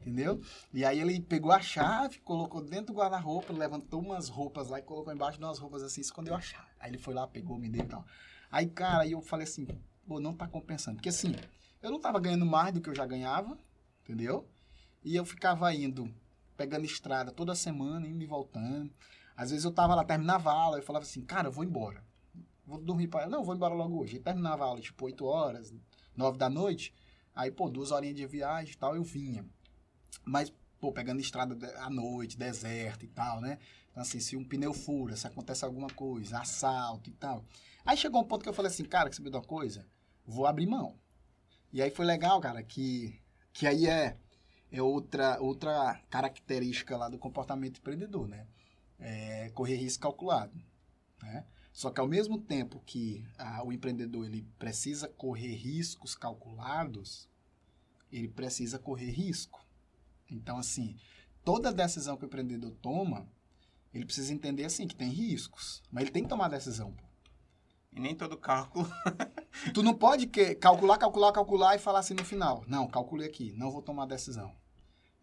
Entendeu? 0.00 0.40
E 0.74 0.84
aí 0.84 1.00
ele 1.00 1.20
pegou 1.20 1.52
a 1.52 1.60
chave, 1.60 2.18
colocou 2.18 2.60
dentro 2.60 2.86
do 2.86 2.94
guarda-roupa, 2.94 3.52
levantou 3.52 4.00
umas 4.00 4.28
roupas 4.28 4.68
lá 4.68 4.80
e 4.80 4.82
colocou 4.82 5.12
embaixo 5.12 5.38
de 5.38 5.44
umas 5.44 5.58
roupas 5.58 5.82
assim, 5.82 6.00
escondeu 6.00 6.34
a 6.34 6.40
chave. 6.40 6.66
Aí 6.78 6.90
ele 6.90 6.98
foi 6.98 7.14
lá, 7.14 7.26
pegou, 7.26 7.56
me 7.56 7.68
deu 7.68 7.84
e 7.84 7.88
tal. 7.88 8.04
Aí, 8.50 8.66
cara, 8.66 9.04
aí 9.04 9.12
eu 9.12 9.22
falei 9.22 9.44
assim, 9.44 9.66
pô, 10.06 10.20
não 10.20 10.34
tá 10.34 10.46
compensando. 10.48 10.96
Porque 10.96 11.08
assim, 11.08 11.34
eu 11.80 11.90
não 11.90 12.00
tava 12.00 12.20
ganhando 12.20 12.44
mais 12.44 12.74
do 12.74 12.80
que 12.80 12.90
eu 12.90 12.94
já 12.94 13.06
ganhava, 13.06 13.56
entendeu? 14.02 14.48
E 15.04 15.14
eu 15.14 15.24
ficava 15.24 15.72
indo, 15.72 16.12
pegando 16.56 16.84
estrada 16.84 17.30
toda 17.30 17.54
semana, 17.54 18.06
indo 18.06 18.22
e 18.22 18.26
voltando. 18.26 18.92
Às 19.36 19.50
vezes 19.50 19.64
eu 19.64 19.72
tava 19.72 19.94
lá, 19.94 20.04
terminava 20.04 20.50
a 20.50 20.54
aula, 20.54 20.78
eu 20.78 20.82
falava 20.82 21.04
assim, 21.04 21.22
cara, 21.22 21.48
eu 21.48 21.52
vou 21.52 21.64
embora. 21.64 22.04
Vou 22.66 22.78
dormir 22.78 23.08
para. 23.08 23.26
Não, 23.26 23.40
eu 23.40 23.44
vou 23.44 23.54
embora 23.54 23.74
logo 23.74 24.00
hoje. 24.00 24.16
Aí 24.16 24.22
terminava 24.22 24.64
a 24.64 24.66
aula, 24.68 24.80
tipo, 24.80 25.04
8 25.04 25.24
horas, 25.24 25.74
9 26.16 26.38
da 26.38 26.48
noite. 26.48 26.94
Aí, 27.34 27.50
pô, 27.50 27.68
duas 27.68 27.90
horinhas 27.90 28.16
de 28.16 28.26
viagem 28.26 28.74
e 28.74 28.76
tal, 28.76 28.94
eu 28.94 29.02
vinha. 29.02 29.44
Mas, 30.24 30.52
pô, 30.78 30.92
pegando 30.92 31.20
estrada 31.20 31.56
à 31.78 31.88
noite, 31.88 32.36
deserto 32.36 33.04
e 33.04 33.08
tal, 33.08 33.40
né? 33.40 33.58
Então, 33.90 34.02
assim, 34.02 34.20
se 34.20 34.36
um 34.36 34.44
pneu 34.44 34.72
fura, 34.72 35.16
se 35.16 35.26
acontece 35.26 35.64
alguma 35.64 35.88
coisa, 35.88 36.38
assalto 36.38 37.10
e 37.10 37.12
tal. 37.12 37.44
Aí 37.84 37.96
chegou 37.96 38.20
um 38.20 38.24
ponto 38.24 38.42
que 38.42 38.48
eu 38.48 38.54
falei 38.54 38.70
assim, 38.70 38.84
cara, 38.84 39.10
que 39.10 39.16
sabe 39.16 39.30
de 39.30 39.36
uma 39.36 39.42
coisa? 39.42 39.86
Vou 40.24 40.46
abrir 40.46 40.66
mão. 40.66 40.98
E 41.72 41.82
aí 41.82 41.90
foi 41.90 42.04
legal, 42.04 42.40
cara, 42.40 42.62
que, 42.62 43.18
que 43.52 43.66
aí 43.66 43.86
é, 43.86 44.16
é 44.70 44.82
outra, 44.82 45.40
outra 45.40 46.00
característica 46.08 46.96
lá 46.96 47.08
do 47.08 47.18
comportamento 47.18 47.78
empreendedor, 47.78 48.28
né? 48.28 48.46
É 49.04 49.50
correr 49.50 49.74
risco 49.76 50.02
calculado, 50.02 50.54
né? 51.22 51.44
Só 51.72 51.90
que 51.90 52.00
ao 52.00 52.06
mesmo 52.06 52.38
tempo 52.38 52.80
que 52.86 53.24
ah, 53.38 53.64
o 53.64 53.72
empreendedor 53.72 54.26
ele 54.26 54.42
precisa 54.58 55.08
correr 55.08 55.54
riscos 55.54 56.14
calculados, 56.14 57.28
ele 58.12 58.28
precisa 58.28 58.78
correr 58.78 59.10
risco. 59.10 59.66
Então, 60.30 60.58
assim, 60.58 60.96
toda 61.44 61.72
decisão 61.72 62.16
que 62.16 62.24
o 62.24 62.26
empreendedor 62.26 62.70
toma, 62.82 63.26
ele 63.92 64.04
precisa 64.04 64.32
entender 64.32 64.64
assim 64.64 64.86
que 64.86 64.94
tem 64.94 65.08
riscos, 65.08 65.82
mas 65.90 66.02
ele 66.02 66.12
tem 66.12 66.22
que 66.22 66.28
tomar 66.28 66.46
a 66.46 66.50
decisão. 66.50 66.92
pô. 66.92 67.04
E 67.92 68.00
nem 68.00 68.14
todo 68.14 68.36
cálculo. 68.38 68.88
Tu 69.74 69.82
não 69.82 69.94
pode 69.94 70.26
que- 70.26 70.54
calcular, 70.54 70.96
calcular, 70.96 71.32
calcular 71.32 71.76
e 71.76 71.78
falar 71.78 71.98
assim 71.98 72.14
no 72.14 72.24
final. 72.24 72.64
Não, 72.66 72.88
calculei 72.88 73.26
aqui, 73.28 73.52
não 73.52 73.70
vou 73.70 73.82
tomar 73.82 74.06
decisão. 74.06 74.54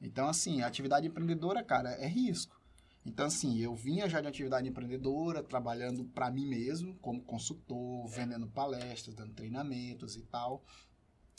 Então, 0.01 0.27
assim, 0.27 0.61
a 0.61 0.67
atividade 0.67 1.07
empreendedora, 1.07 1.63
cara, 1.63 1.91
é 1.93 2.07
risco. 2.07 2.58
Então, 3.05 3.25
assim, 3.25 3.59
eu 3.59 3.73
vinha 3.75 4.09
já 4.09 4.21
de 4.21 4.27
atividade 4.27 4.67
empreendedora, 4.67 5.41
trabalhando 5.41 6.03
para 6.05 6.29
mim 6.29 6.45
mesmo, 6.45 6.95
como 6.95 7.21
consultor, 7.21 8.07
vendendo 8.07 8.47
palestras, 8.47 9.15
dando 9.15 9.33
treinamentos 9.33 10.15
e 10.15 10.21
tal. 10.23 10.63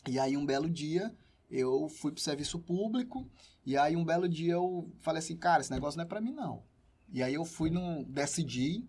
E 0.08 0.18
aí, 0.18 0.36
um 0.36 0.46
belo 0.46 0.68
dia, 0.68 1.14
eu 1.50 1.88
fui 1.88 2.12
pro 2.12 2.20
serviço 2.20 2.58
público, 2.58 3.30
e 3.64 3.76
aí, 3.76 3.94
um 3.94 4.04
belo 4.04 4.28
dia, 4.28 4.54
eu 4.54 4.90
falei 5.00 5.18
assim, 5.18 5.36
cara, 5.36 5.60
esse 5.60 5.70
negócio 5.70 5.98
não 5.98 6.04
é 6.04 6.08
para 6.08 6.20
mim, 6.20 6.32
não. 6.32 6.64
E 7.12 7.22
aí, 7.22 7.34
eu 7.34 7.44
fui 7.44 7.70
no... 7.70 8.04
decidi, 8.04 8.88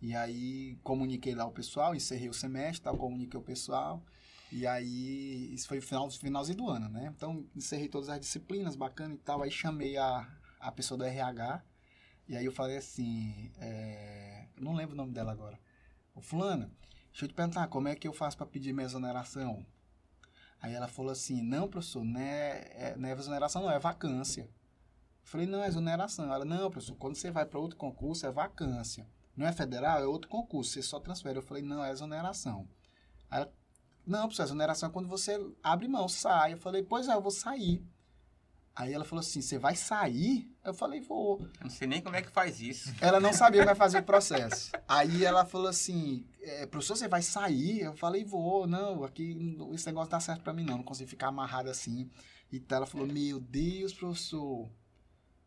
e 0.00 0.14
aí 0.14 0.78
comuniquei 0.84 1.34
lá 1.34 1.44
o 1.44 1.52
pessoal, 1.52 1.94
encerrei 1.94 2.28
o 2.28 2.34
semestre, 2.34 2.84
tal, 2.84 2.96
comuniquei 2.96 3.38
o 3.38 3.42
pessoal. 3.42 4.02
E 4.50 4.66
aí, 4.66 5.52
isso 5.52 5.68
foi 5.68 5.80
final, 5.80 6.10
finalzinho 6.10 6.58
do 6.58 6.70
ano, 6.70 6.88
né? 6.88 7.12
Então, 7.14 7.44
encerrei 7.54 7.88
todas 7.88 8.08
as 8.08 8.20
disciplinas, 8.20 8.76
bacana 8.76 9.14
e 9.14 9.18
tal. 9.18 9.42
Aí 9.42 9.50
chamei 9.50 9.96
a, 9.98 10.26
a 10.60 10.72
pessoa 10.72 10.96
do 10.96 11.04
RH. 11.04 11.62
E 12.28 12.36
aí 12.36 12.44
eu 12.44 12.52
falei 12.52 12.76
assim, 12.76 13.50
é, 13.58 14.46
não 14.60 14.74
lembro 14.74 14.94
o 14.94 14.96
nome 14.96 15.12
dela 15.12 15.32
agora. 15.32 15.58
Ô 16.14 16.20
fulana, 16.20 16.70
deixa 17.06 17.24
eu 17.24 17.28
te 17.28 17.34
perguntar, 17.34 17.66
como 17.68 17.88
é 17.88 17.94
que 17.94 18.06
eu 18.06 18.12
faço 18.12 18.36
para 18.36 18.46
pedir 18.46 18.74
minha 18.74 18.84
exoneração? 18.84 19.64
Aí 20.60 20.74
ela 20.74 20.88
falou 20.88 21.10
assim, 21.10 21.40
não, 21.40 21.68
professor, 21.68 22.04
não 22.04 22.20
é, 22.20 22.70
é, 22.74 22.96
não 22.96 23.08
é 23.08 23.12
exoneração, 23.12 23.62
não, 23.62 23.70
é 23.70 23.78
vacância. 23.78 24.42
Eu 24.42 24.50
falei, 25.22 25.46
não, 25.46 25.62
é 25.62 25.68
exoneração. 25.68 26.32
Ela, 26.32 26.44
não, 26.44 26.70
professor, 26.70 26.96
quando 26.96 27.14
você 27.14 27.30
vai 27.30 27.46
para 27.46 27.58
outro 27.58 27.78
concurso, 27.78 28.26
é 28.26 28.30
vacância. 28.30 29.06
Não 29.34 29.46
é 29.46 29.52
federal, 29.52 30.00
é 30.00 30.06
outro 30.06 30.28
concurso, 30.28 30.72
você 30.72 30.82
só 30.82 31.00
transfere. 31.00 31.38
Eu 31.38 31.42
falei, 31.42 31.62
não, 31.62 31.82
é 31.82 31.90
exoneração. 31.90 32.68
Aí 33.30 33.40
ela, 33.40 33.52
não, 34.04 34.22
professor, 34.22 34.42
exoneração 34.42 34.88
é 34.88 34.92
quando 34.92 35.08
você 35.08 35.38
abre 35.62 35.86
mão, 35.88 36.08
sai. 36.08 36.54
Eu 36.54 36.58
falei, 36.58 36.82
pois 36.82 37.08
é, 37.08 37.14
eu 37.14 37.22
vou 37.22 37.30
sair. 37.30 37.82
Aí 38.74 38.92
ela 38.92 39.04
falou 39.04 39.20
assim, 39.20 39.40
você 39.40 39.58
vai 39.58 39.76
sair? 39.76 40.50
Eu 40.68 40.74
falei, 40.74 41.00
vou. 41.00 41.40
Eu 41.40 41.64
não 41.64 41.70
sei 41.70 41.88
nem 41.88 42.00
como 42.00 42.16
é 42.16 42.22
que 42.22 42.30
faz 42.30 42.60
isso. 42.60 42.92
Ela 43.00 43.18
não 43.18 43.32
sabia 43.32 43.62
como 43.62 43.72
é 43.72 43.74
fazer 43.74 43.98
o 43.98 44.02
processo. 44.04 44.70
Aí 44.86 45.24
ela 45.24 45.44
falou 45.44 45.68
assim, 45.68 46.26
é, 46.40 46.66
professor, 46.66 46.96
você 46.96 47.08
vai 47.08 47.22
sair? 47.22 47.80
Eu 47.80 47.94
falei, 47.94 48.24
vou, 48.24 48.66
não, 48.66 49.04
aqui 49.04 49.36
esse 49.72 49.86
negócio 49.86 50.10
dá 50.10 50.20
certo 50.20 50.42
pra 50.42 50.52
mim 50.52 50.64
não, 50.64 50.78
não 50.78 50.84
consigo 50.84 51.08
ficar 51.08 51.28
amarrado 51.28 51.70
assim. 51.70 52.10
E 52.52 52.62
ela 52.70 52.86
falou, 52.86 53.06
meu 53.06 53.40
Deus, 53.40 53.92
professor, 53.92 54.68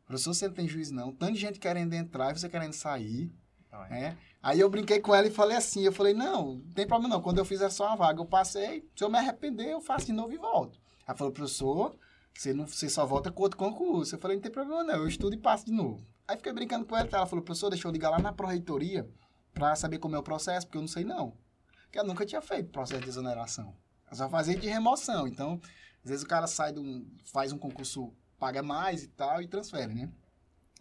professor, 0.05 0.33
você 0.33 0.47
não 0.47 0.53
tem 0.53 0.67
juiz 0.67 0.91
não, 0.91 1.11
tanta 1.11 1.35
gente 1.35 1.59
querendo 1.59 1.93
entrar 1.93 2.31
e 2.31 2.39
você 2.39 2.47
querendo 2.47 2.73
sair, 2.73 3.31
Não, 3.71 3.83
é. 3.85 3.89
né? 3.89 4.17
Aí 4.43 4.59
eu 4.59 4.69
brinquei 4.69 4.99
com 4.99 5.13
ela 5.13 5.27
e 5.27 5.31
falei 5.31 5.55
assim, 5.55 5.83
eu 5.83 5.91
falei, 5.91 6.13
não, 6.13 6.55
não 6.55 6.71
tem 6.73 6.87
problema 6.87 7.13
não, 7.15 7.21
quando 7.21 7.37
eu 7.37 7.45
fizer 7.45 7.69
só 7.69 7.87
uma 7.87 7.95
vaga, 7.95 8.19
eu 8.19 8.25
passei, 8.25 8.87
se 8.95 9.03
eu 9.03 9.09
me 9.09 9.17
arrepender, 9.17 9.69
eu 9.69 9.81
faço 9.81 10.07
de 10.07 10.13
novo 10.13 10.33
e 10.33 10.37
volto. 10.37 10.79
Ela 11.07 11.15
falou, 11.17 11.31
professor, 11.31 11.95
você, 12.33 12.53
não, 12.53 12.67
você 12.67 12.89
só 12.89 13.05
volta 13.05 13.31
com 13.31 13.43
outro 13.43 13.57
concurso. 13.57 14.15
Eu 14.15 14.19
falei, 14.19 14.37
não 14.37 14.41
tem 14.41 14.51
problema 14.51 14.83
não, 14.83 14.95
eu 14.95 15.07
estudo 15.07 15.35
e 15.35 15.37
passo 15.37 15.65
de 15.65 15.71
novo. 15.71 16.05
Aí 16.27 16.37
fiquei 16.37 16.53
brincando 16.53 16.85
com 16.85 16.95
ela, 16.95 17.07
ela 17.11 17.25
falou, 17.25 17.43
professor, 17.43 17.69
deixa 17.69 17.87
eu 17.87 17.91
ligar 17.91 18.09
lá 18.09 18.19
na 18.19 18.31
pró-reitoria 18.31 19.09
pra 19.53 19.75
saber 19.75 19.99
como 19.99 20.15
é 20.15 20.19
o 20.19 20.23
processo, 20.23 20.65
porque 20.65 20.77
eu 20.77 20.81
não 20.81 20.87
sei 20.87 21.03
não. 21.03 21.37
Porque 21.83 21.99
eu 21.99 22.05
nunca 22.05 22.25
tinha 22.25 22.41
feito 22.41 22.71
processo 22.71 23.01
de 23.01 23.09
exoneração. 23.09 23.75
Eu 24.09 24.15
só 24.15 24.29
fazia 24.29 24.55
de 24.55 24.67
remoção. 24.67 25.27
Então, 25.27 25.59
às 26.03 26.09
vezes 26.09 26.23
o 26.23 26.27
cara 26.27 26.47
sai 26.47 26.73
de 26.73 26.79
um, 26.79 27.05
faz 27.25 27.51
um 27.51 27.57
concurso, 27.57 28.13
paga 28.39 28.63
mais 28.63 29.03
e 29.03 29.07
tal, 29.09 29.41
e 29.41 29.47
transfere, 29.47 29.93
né? 29.93 30.09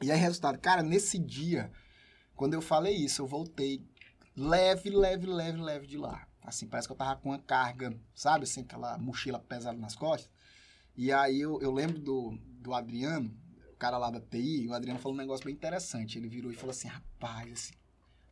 E 0.02 0.10
aí, 0.10 0.18
resultado, 0.18 0.58
cara, 0.58 0.82
nesse 0.82 1.18
dia, 1.18 1.70
quando 2.34 2.54
eu 2.54 2.62
falei 2.62 2.94
isso, 2.94 3.20
eu 3.20 3.26
voltei 3.26 3.84
leve, 4.36 4.88
leve, 4.88 5.26
leve, 5.26 5.60
leve 5.60 5.86
de 5.86 5.98
lá. 5.98 6.26
Assim, 6.42 6.66
parece 6.66 6.88
que 6.88 6.92
eu 6.92 6.96
tava 6.96 7.16
com 7.20 7.28
uma 7.28 7.38
carga, 7.38 7.94
sabe? 8.14 8.44
Assim, 8.44 8.62
aquela 8.62 8.96
mochila 8.96 9.38
pesada 9.38 9.78
nas 9.78 9.94
costas. 9.94 10.30
E 10.96 11.12
aí 11.12 11.40
eu, 11.40 11.60
eu 11.60 11.72
lembro 11.72 11.98
do, 11.98 12.36
do 12.60 12.74
Adriano, 12.74 13.34
o 13.72 13.76
cara 13.76 13.96
lá 13.96 14.10
da 14.10 14.20
TI, 14.20 14.66
o 14.68 14.74
Adriano 14.74 14.98
falou 15.00 15.14
um 15.14 15.20
negócio 15.20 15.44
bem 15.44 15.54
interessante. 15.54 16.18
Ele 16.18 16.28
virou 16.28 16.50
e 16.52 16.54
falou 16.54 16.70
assim, 16.70 16.88
rapaz, 16.88 17.50
esse, 17.50 17.72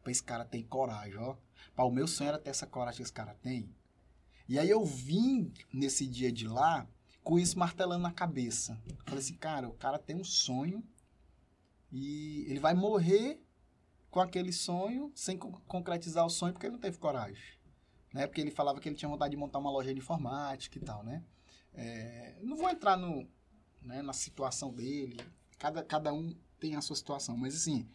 esse 0.07 0.23
cara 0.23 0.45
tem 0.45 0.63
coragem, 0.63 1.17
ó. 1.19 1.37
Pá, 1.75 1.85
o 1.85 1.91
meu 1.91 2.07
sonho 2.07 2.29
era 2.29 2.39
ter 2.39 2.51
essa 2.51 2.67
coragem 2.67 2.97
que 2.99 3.03
esse 3.03 3.13
cara 3.13 3.35
tem. 3.35 3.75
E 4.49 4.59
aí 4.59 4.69
eu 4.69 4.85
vim 4.85 5.53
nesse 5.73 6.07
dia 6.07 6.33
de 6.33 6.47
lá 6.47 6.87
com 7.23 7.39
isso 7.39 7.59
martelando 7.59 8.03
na 8.03 8.13
cabeça. 8.13 8.81
Falei 9.05 9.21
assim, 9.21 9.35
cara, 9.35 9.69
o 9.69 9.75
cara 9.75 9.99
tem 9.99 10.17
um 10.17 10.25
sonho 10.25 10.83
e 11.93 12.45
ele 12.49 12.59
vai 12.59 12.75
morrer 12.75 13.43
com 14.11 14.21
aquele 14.21 14.53
sonho 14.53 15.13
sem 15.15 15.37
con- 15.37 15.53
concretizar 15.67 16.25
o 16.25 16.31
sonho 16.31 16.53
porque 16.53 16.67
ele 16.67 16.75
não 16.75 16.81
teve 16.81 16.99
coragem. 16.99 17.43
Né? 18.13 18.27
Porque 18.27 18.41
ele 18.41 18.51
falava 18.51 18.81
que 18.81 18.89
ele 18.89 18.97
tinha 18.97 19.09
vontade 19.09 19.31
de 19.33 19.37
montar 19.37 19.59
uma 19.59 19.71
loja 19.71 19.93
de 19.93 19.99
informática 20.01 20.79
e 20.79 20.81
tal, 20.81 21.03
né? 21.05 21.23
É, 21.79 22.35
não 22.43 22.57
vou 22.57 22.69
entrar 22.69 22.97
no, 22.97 23.25
né, 23.81 24.03
na 24.03 24.13
situação 24.13 24.75
dele. 24.75 25.17
Cada, 25.59 25.83
cada 25.85 26.13
um 26.13 26.37
tem 26.59 26.75
a 26.75 26.81
sua 26.81 26.97
situação. 26.97 27.37
Mas, 27.37 27.55
assim, 27.55 27.89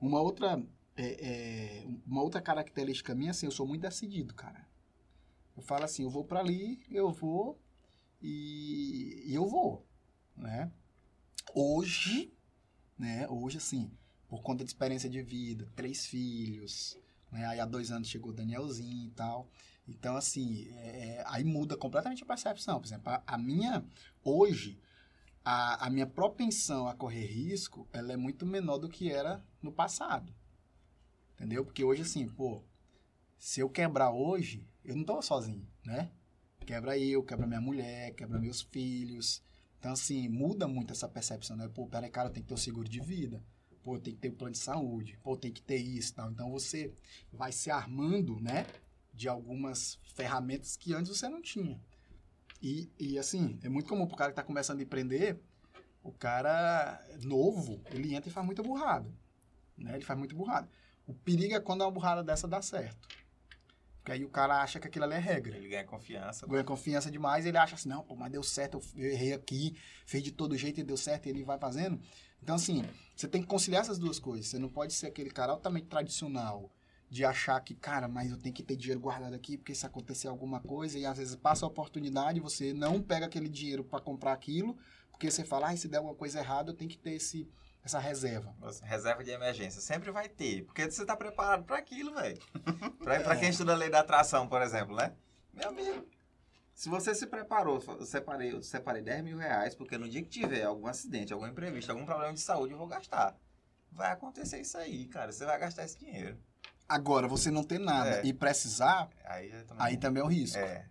uma 0.00 0.20
outra, 0.20 0.62
é, 0.96 1.82
é, 1.84 1.86
uma 2.06 2.22
outra 2.22 2.40
característica 2.40 3.14
minha, 3.14 3.32
assim, 3.32 3.46
eu 3.46 3.52
sou 3.52 3.66
muito 3.66 3.82
decidido, 3.82 4.34
cara. 4.34 4.66
Eu 5.54 5.62
falo 5.62 5.84
assim, 5.84 6.04
eu 6.04 6.10
vou 6.10 6.24
pra 6.24 6.40
ali, 6.40 6.80
eu 6.90 7.10
vou 7.10 7.60
e, 8.22 9.24
e 9.26 9.34
eu 9.34 9.46
vou, 9.46 9.86
né? 10.36 10.70
Hoje, 11.54 12.32
né? 12.96 13.28
Hoje, 13.28 13.58
assim, 13.58 13.90
por 14.28 14.40
conta 14.40 14.64
de 14.64 14.70
experiência 14.70 15.10
de 15.10 15.20
vida, 15.20 15.68
três 15.74 16.06
filhos, 16.06 16.96
né? 17.30 17.44
Aí 17.46 17.60
há 17.60 17.66
dois 17.66 17.90
anos 17.90 18.08
chegou 18.08 18.30
o 18.30 18.34
Danielzinho 18.34 19.08
e 19.08 19.10
tal. 19.10 19.50
Então, 19.88 20.16
assim, 20.16 20.68
é, 20.72 21.24
aí 21.26 21.42
muda 21.42 21.76
completamente 21.76 22.22
a 22.22 22.26
percepção. 22.26 22.78
Por 22.78 22.86
exemplo, 22.86 23.10
a, 23.10 23.22
a 23.26 23.38
minha, 23.38 23.84
hoje, 24.22 24.78
a, 25.42 25.86
a 25.86 25.90
minha 25.90 26.06
propensão 26.06 26.86
a 26.86 26.94
correr 26.94 27.24
risco, 27.24 27.88
ela 27.92 28.12
é 28.12 28.16
muito 28.16 28.44
menor 28.44 28.76
do 28.78 28.88
que 28.88 29.10
era 29.10 29.42
no 29.62 29.72
passado. 29.72 30.32
Entendeu? 31.34 31.64
Porque 31.64 31.82
hoje, 31.82 32.02
assim, 32.02 32.28
pô, 32.28 32.62
se 33.38 33.60
eu 33.60 33.70
quebrar 33.70 34.10
hoje, 34.10 34.68
eu 34.84 34.94
não 34.94 35.04
tô 35.04 35.22
sozinho, 35.22 35.66
né? 35.84 36.10
Quebra 36.66 36.98
eu, 36.98 37.22
quebra 37.22 37.46
minha 37.46 37.60
mulher, 37.60 38.12
quebra 38.14 38.38
meus 38.38 38.60
filhos. 38.60 39.42
Então, 39.78 39.92
assim, 39.92 40.28
muda 40.28 40.68
muito 40.68 40.92
essa 40.92 41.08
percepção, 41.08 41.56
né? 41.56 41.68
Pô, 41.68 41.86
peraí, 41.86 42.10
cara, 42.10 42.28
tem 42.28 42.42
que 42.42 42.48
ter 42.48 42.54
o 42.54 42.58
seguro 42.58 42.88
de 42.88 43.00
vida. 43.00 43.42
Pô, 43.82 43.98
tem 43.98 44.12
que 44.12 44.20
ter 44.20 44.28
o 44.28 44.34
plano 44.34 44.52
de 44.52 44.58
saúde. 44.58 45.18
Pô, 45.22 45.34
tem 45.34 45.50
que 45.50 45.62
ter 45.62 45.78
isso 45.78 46.14
tal. 46.14 46.30
Então, 46.30 46.50
você 46.50 46.92
vai 47.32 47.52
se 47.52 47.70
armando, 47.70 48.38
né? 48.40 48.66
De 49.18 49.28
algumas 49.28 49.98
ferramentas 50.14 50.76
que 50.76 50.94
antes 50.94 51.10
você 51.16 51.28
não 51.28 51.42
tinha. 51.42 51.80
E, 52.62 52.90
e 52.98 53.18
assim, 53.18 53.58
é 53.62 53.68
muito 53.68 53.88
comum 53.88 54.06
pro 54.06 54.16
cara 54.16 54.30
que 54.30 54.36
tá 54.36 54.42
começando 54.44 54.78
a 54.78 54.82
empreender, 54.82 55.40
o 56.02 56.12
cara 56.12 57.04
novo, 57.22 57.82
ele 57.90 58.14
entra 58.14 58.30
e 58.30 58.32
faz 58.32 58.46
muita 58.46 58.62
burrada. 58.62 59.12
Né? 59.76 59.94
Ele 59.96 60.04
faz 60.04 60.18
muita 60.18 60.34
burrada. 60.34 60.68
O 61.06 61.12
perigo 61.12 61.54
é 61.54 61.60
quando 61.60 61.82
uma 61.82 61.90
burrada 61.90 62.22
dessa 62.22 62.46
dá 62.46 62.62
certo. 62.62 63.08
Porque 63.98 64.12
aí 64.12 64.24
o 64.24 64.28
cara 64.28 64.62
acha 64.62 64.78
que 64.78 64.86
aquilo 64.86 65.04
ali 65.04 65.14
é 65.14 65.18
regra. 65.18 65.56
Ele 65.56 65.68
ganha 65.68 65.84
confiança. 65.84 66.46
Ganha 66.46 66.64
confiança 66.64 67.10
demais, 67.10 67.44
ele 67.44 67.58
acha 67.58 67.74
assim, 67.74 67.88
não, 67.88 68.02
pô, 68.02 68.14
mas 68.14 68.30
deu 68.30 68.42
certo, 68.42 68.80
eu 68.96 69.10
errei 69.10 69.32
aqui, 69.32 69.76
fez 70.06 70.22
de 70.22 70.32
todo 70.32 70.56
jeito 70.56 70.80
e 70.80 70.84
deu 70.84 70.96
certo, 70.96 71.26
e 71.26 71.30
ele 71.30 71.44
vai 71.44 71.58
fazendo. 71.58 72.00
Então, 72.42 72.54
assim, 72.54 72.84
você 73.14 73.28
tem 73.28 73.42
que 73.42 73.48
conciliar 73.48 73.82
essas 73.82 73.98
duas 73.98 74.18
coisas. 74.18 74.46
Você 74.46 74.58
não 74.58 74.68
pode 74.68 74.94
ser 74.94 75.08
aquele 75.08 75.30
cara 75.30 75.52
altamente 75.52 75.86
tradicional 75.86 76.70
de 77.10 77.24
achar 77.24 77.58
que, 77.60 77.74
cara, 77.74 78.06
mas 78.06 78.30
eu 78.30 78.36
tenho 78.36 78.54
que 78.54 78.62
ter 78.62 78.76
dinheiro 78.76 79.00
guardado 79.00 79.34
aqui, 79.34 79.56
porque 79.56 79.74
se 79.74 79.86
acontecer 79.86 80.28
alguma 80.28 80.60
coisa, 80.60 80.98
e 80.98 81.06
às 81.06 81.16
vezes 81.16 81.34
passa 81.36 81.64
a 81.64 81.68
oportunidade, 81.68 82.40
você 82.40 82.72
não 82.72 83.00
pega 83.00 83.26
aquele 83.26 83.48
dinheiro 83.48 83.82
para 83.82 84.00
comprar 84.00 84.32
aquilo, 84.32 84.76
porque 85.10 85.30
você 85.30 85.44
fala, 85.44 85.70
ah, 85.70 85.76
se 85.76 85.88
der 85.88 85.96
alguma 85.98 86.14
coisa 86.14 86.38
errada, 86.38 86.70
eu 86.70 86.74
tenho 86.74 86.90
que 86.90 86.98
ter 86.98 87.12
esse, 87.12 87.48
essa 87.82 87.98
reserva. 87.98 88.54
Reserva 88.82 89.24
de 89.24 89.30
emergência. 89.30 89.80
Sempre 89.80 90.10
vai 90.10 90.28
ter. 90.28 90.64
Porque 90.64 90.88
você 90.88 91.04
tá 91.04 91.16
preparado 91.16 91.64
pra 91.64 91.78
aquilo, 91.78 92.14
velho. 92.14 92.38
pra, 93.02 93.20
pra 93.20 93.36
quem 93.36 93.48
estuda 93.48 93.72
a 93.72 93.76
lei 93.76 93.90
da 93.90 94.00
atração, 94.00 94.46
por 94.46 94.62
exemplo, 94.62 94.94
né? 94.94 95.12
Meu 95.52 95.70
amigo. 95.70 96.06
Se 96.72 96.88
você 96.88 97.12
se 97.12 97.26
preparou, 97.26 97.82
eu 97.98 98.06
separei, 98.06 98.52
eu 98.52 98.62
separei 98.62 99.02
10 99.02 99.24
mil 99.24 99.38
reais, 99.38 99.74
porque 99.74 99.98
no 99.98 100.08
dia 100.08 100.22
que 100.22 100.28
tiver 100.28 100.62
algum 100.62 100.86
acidente, 100.86 101.32
algum 101.32 101.48
imprevisto, 101.48 101.90
algum 101.90 102.04
problema 102.04 102.32
de 102.32 102.40
saúde, 102.40 102.72
eu 102.72 102.78
vou 102.78 102.86
gastar. 102.86 103.36
Vai 103.90 104.12
acontecer 104.12 104.60
isso 104.60 104.78
aí, 104.78 105.06
cara. 105.06 105.32
Você 105.32 105.44
vai 105.44 105.58
gastar 105.58 105.84
esse 105.84 105.98
dinheiro. 105.98 106.38
Agora, 106.88 107.28
você 107.28 107.50
não 107.50 107.62
ter 107.62 107.78
nada 107.78 108.20
É. 108.20 108.26
e 108.26 108.32
precisar, 108.32 109.10
Aí, 109.24 109.50
também- 109.50 109.76
aí 109.86 109.96
também 109.96 110.22
é 110.22 110.24
o 110.24 110.28
risco. 110.28 110.58
É. 110.58 110.86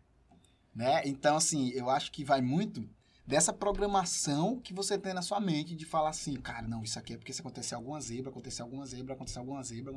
né? 0.76 1.02
Então, 1.06 1.36
assim, 1.36 1.70
eu 1.72 1.90
acho 1.90 2.12
que 2.12 2.24
vai 2.24 2.40
muito 2.40 2.88
dessa 3.26 3.52
programação 3.52 4.60
que 4.60 4.72
você 4.76 4.96
tem 4.96 5.12
na 5.12 5.24
sua 5.24 5.40
mente 5.40 5.76
de 5.76 5.86
falar 5.86 6.10
assim, 6.10 6.36
cara, 6.36 6.68
não, 6.68 6.84
isso 6.84 7.00
aqui 7.00 7.14
é 7.14 7.18
porque 7.18 7.34
se 7.34 7.42
acontecer 7.42 7.74
alguma 7.74 8.00
zebra, 8.00 8.30
acontecer 8.30 8.62
alguma 8.62 8.86
zebra, 8.86 9.16
acontecer 9.16 9.40
alguma 9.40 9.64
zebra, 9.64 9.92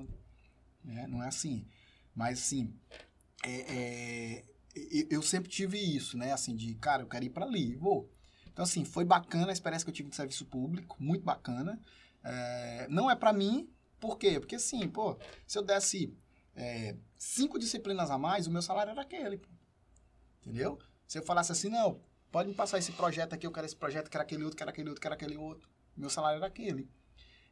né? 0.82 1.06
Não 1.06 1.22
é 1.22 1.28
assim. 1.28 1.66
Mas, 2.14 2.38
assim, 2.38 2.74
é, 3.44 3.60
é, 3.76 4.44
eu- 4.74 5.06
eu 5.10 5.22
sempre 5.22 5.50
tive 5.50 5.78
isso, 5.78 6.16
né? 6.16 6.32
Assim, 6.32 6.56
de, 6.56 6.74
cara, 6.76 7.02
eu 7.02 7.06
quero 7.06 7.26
ir 7.26 7.30
para 7.30 7.44
ali, 7.44 7.74
vou. 7.76 8.10
Então, 8.50 8.62
assim, 8.62 8.82
foi 8.84 9.04
bacana 9.04 9.48
a 9.48 9.52
experiência 9.52 9.84
que 9.84 9.90
eu 9.90 9.94
tive 9.94 10.08
de 10.08 10.16
serviço 10.16 10.46
público, 10.46 10.96
muito 10.98 11.22
bacana. 11.24 11.78
É, 12.24 12.86
não 12.88 13.10
é 13.10 13.14
para 13.14 13.34
mim, 13.34 13.68
por 14.00 14.18
quê? 14.18 14.40
Porque, 14.40 14.56
assim, 14.56 14.88
pô, 14.88 15.16
se 15.46 15.58
eu 15.58 15.62
desse 15.62 16.16
é, 16.54 16.96
cinco 17.16 17.58
disciplinas 17.58 18.10
a 18.10 18.18
mais, 18.18 18.46
o 18.46 18.50
meu 18.50 18.62
salário 18.62 18.90
era 18.90 19.02
aquele. 19.02 19.40
Entendeu? 20.40 20.78
Se 21.06 21.18
eu 21.18 21.22
falasse 21.22 21.52
assim, 21.52 21.68
não, 21.68 22.00
pode 22.30 22.48
me 22.48 22.54
passar 22.54 22.78
esse 22.78 22.92
projeto 22.92 23.34
aqui, 23.34 23.46
eu 23.46 23.52
quero 23.52 23.66
esse 23.66 23.76
projeto, 23.76 24.10
quero 24.10 24.22
aquele 24.22 24.44
outro, 24.44 24.56
quero 24.56 24.70
aquele 24.70 24.88
outro, 24.88 25.00
quero 25.02 25.14
aquele 25.14 25.36
outro. 25.36 25.68
Meu 25.96 26.08
salário 26.08 26.38
era 26.38 26.46
aquele. 26.46 26.90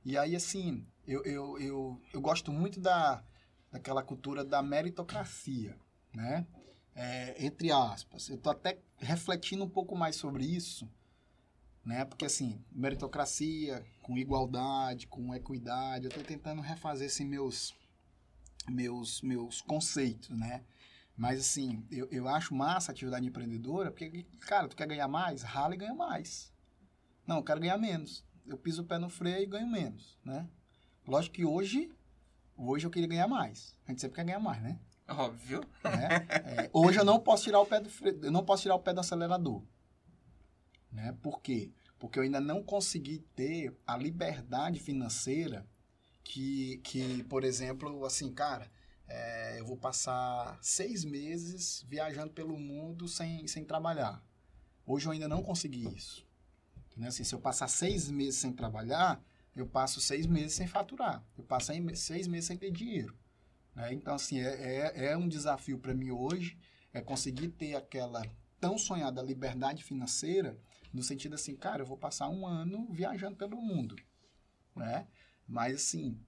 E 0.04 0.16
aí, 0.16 0.34
assim, 0.34 0.86
eu, 1.06 1.22
eu, 1.24 1.58
eu, 1.58 2.02
eu 2.14 2.20
gosto 2.20 2.52
muito 2.52 2.80
da, 2.80 3.22
daquela 3.70 4.02
cultura 4.02 4.44
da 4.44 4.62
meritocracia, 4.62 5.76
né? 6.14 6.46
É, 6.94 7.44
entre 7.44 7.70
aspas. 7.70 8.28
Eu 8.28 8.38
tô 8.38 8.50
até 8.50 8.80
refletindo 8.96 9.64
um 9.64 9.68
pouco 9.68 9.94
mais 9.96 10.16
sobre 10.16 10.44
isso, 10.44 10.90
né? 11.88 12.04
Porque, 12.04 12.26
assim, 12.26 12.62
meritocracia, 12.70 13.82
com 14.02 14.18
igualdade, 14.18 15.06
com 15.06 15.34
equidade, 15.34 16.04
eu 16.04 16.10
tô 16.10 16.20
tentando 16.20 16.60
refazer, 16.60 17.06
assim, 17.06 17.24
meus, 17.24 17.74
meus, 18.68 19.22
meus 19.22 19.62
conceitos, 19.62 20.28
né? 20.28 20.64
Mas, 21.16 21.40
assim, 21.40 21.86
eu, 21.90 22.06
eu 22.10 22.28
acho 22.28 22.54
massa 22.54 22.90
a 22.90 22.92
atividade 22.92 23.26
empreendedora, 23.26 23.90
porque, 23.90 24.26
cara, 24.40 24.68
tu 24.68 24.76
quer 24.76 24.86
ganhar 24.86 25.08
mais? 25.08 25.40
Rala 25.40 25.74
e 25.74 25.78
ganha 25.78 25.94
mais. 25.94 26.52
Não, 27.26 27.38
eu 27.38 27.42
quero 27.42 27.58
ganhar 27.58 27.78
menos. 27.78 28.22
Eu 28.46 28.58
piso 28.58 28.82
o 28.82 28.84
pé 28.84 28.98
no 28.98 29.08
freio 29.08 29.44
e 29.44 29.46
ganho 29.46 29.66
menos, 29.66 30.18
né? 30.22 30.46
Lógico 31.06 31.36
que 31.36 31.44
hoje, 31.46 31.90
hoje 32.54 32.86
eu 32.86 32.90
queria 32.90 33.08
ganhar 33.08 33.28
mais. 33.28 33.74
A 33.86 33.90
gente 33.90 34.02
sempre 34.02 34.16
quer 34.16 34.24
ganhar 34.24 34.40
mais, 34.40 34.62
né? 34.62 34.78
Óbvio. 35.08 35.62
né? 35.82 36.26
É, 36.28 36.70
hoje 36.70 36.98
eu 36.98 37.04
não 37.04 37.18
posso 37.18 37.44
tirar 37.44 37.60
o 37.60 37.66
pé 37.66 37.80
do 37.80 37.88
freio, 37.88 38.20
eu 38.22 38.30
não 38.30 38.44
posso 38.44 38.64
tirar 38.64 38.74
o 38.74 38.80
pé 38.80 38.92
do 38.92 39.00
acelerador. 39.00 39.64
Né? 40.92 41.16
Por 41.22 41.40
quê? 41.40 41.72
Porque 41.98 42.18
eu 42.18 42.22
ainda 42.22 42.40
não 42.40 42.62
consegui 42.62 43.18
ter 43.34 43.76
a 43.86 43.96
liberdade 43.96 44.78
financeira 44.78 45.66
que, 46.22 46.78
que 46.84 47.24
por 47.24 47.42
exemplo, 47.42 48.04
assim, 48.04 48.32
cara, 48.32 48.70
é, 49.08 49.58
eu 49.58 49.66
vou 49.66 49.76
passar 49.76 50.58
seis 50.60 51.04
meses 51.04 51.84
viajando 51.88 52.32
pelo 52.32 52.58
mundo 52.58 53.08
sem, 53.08 53.46
sem 53.46 53.64
trabalhar. 53.64 54.22
Hoje 54.86 55.06
eu 55.06 55.12
ainda 55.12 55.26
não 55.26 55.42
consegui 55.42 55.88
isso. 55.94 56.26
Né? 56.96 57.08
Assim, 57.08 57.24
se 57.24 57.34
eu 57.34 57.40
passar 57.40 57.68
seis 57.68 58.10
meses 58.10 58.40
sem 58.40 58.52
trabalhar, 58.52 59.22
eu 59.56 59.66
passo 59.66 60.00
seis 60.00 60.26
meses 60.26 60.54
sem 60.54 60.66
faturar. 60.66 61.24
Eu 61.36 61.44
passo 61.44 61.72
seis 61.94 62.26
meses 62.26 62.46
sem 62.46 62.56
ter 62.56 62.70
dinheiro. 62.70 63.16
Né? 63.74 63.92
Então, 63.92 64.14
assim, 64.14 64.40
é, 64.40 64.94
é, 64.94 65.06
é 65.12 65.16
um 65.16 65.28
desafio 65.28 65.78
para 65.78 65.94
mim 65.94 66.10
hoje, 66.10 66.58
é 66.92 67.00
conseguir 67.00 67.48
ter 67.48 67.74
aquela 67.74 68.22
tão 68.60 68.76
sonhada 68.76 69.22
liberdade 69.22 69.84
financeira, 69.84 70.58
no 70.92 71.02
sentido 71.02 71.34
assim, 71.34 71.54
cara, 71.56 71.82
eu 71.82 71.86
vou 71.86 71.96
passar 71.98 72.28
um 72.28 72.46
ano 72.46 72.86
viajando 72.92 73.36
pelo 73.36 73.60
mundo, 73.60 73.96
né? 74.74 75.06
Mas, 75.46 75.74
assim, 75.76 76.20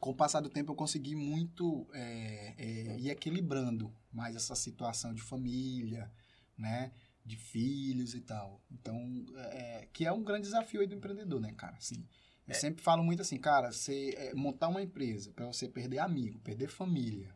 com 0.00 0.10
o 0.10 0.14
passar 0.14 0.40
do 0.40 0.48
tempo 0.48 0.72
eu 0.72 0.76
consegui 0.76 1.14
muito 1.14 1.86
é, 1.92 2.54
é, 2.58 2.98
ir 2.98 3.10
equilibrando 3.10 3.94
mais 4.12 4.36
essa 4.36 4.54
situação 4.54 5.12
de 5.14 5.22
família, 5.22 6.10
né? 6.56 6.92
De 7.24 7.36
filhos 7.36 8.14
e 8.14 8.20
tal. 8.20 8.60
Então, 8.70 9.24
é, 9.36 9.88
que 9.92 10.04
é 10.06 10.12
um 10.12 10.22
grande 10.24 10.42
desafio 10.42 10.80
aí 10.80 10.86
do 10.86 10.94
empreendedor, 10.94 11.40
né, 11.40 11.52
cara? 11.52 11.76
Assim, 11.76 12.06
eu 12.46 12.52
É. 12.52 12.54
sempre 12.54 12.82
falo 12.82 13.04
muito 13.04 13.22
assim, 13.22 13.38
cara, 13.38 13.70
você 13.72 14.10
é, 14.16 14.34
montar 14.34 14.68
uma 14.68 14.82
empresa 14.82 15.32
para 15.32 15.46
você 15.46 15.68
perder 15.68 15.98
amigo, 16.00 16.40
perder 16.40 16.68
família. 16.68 17.34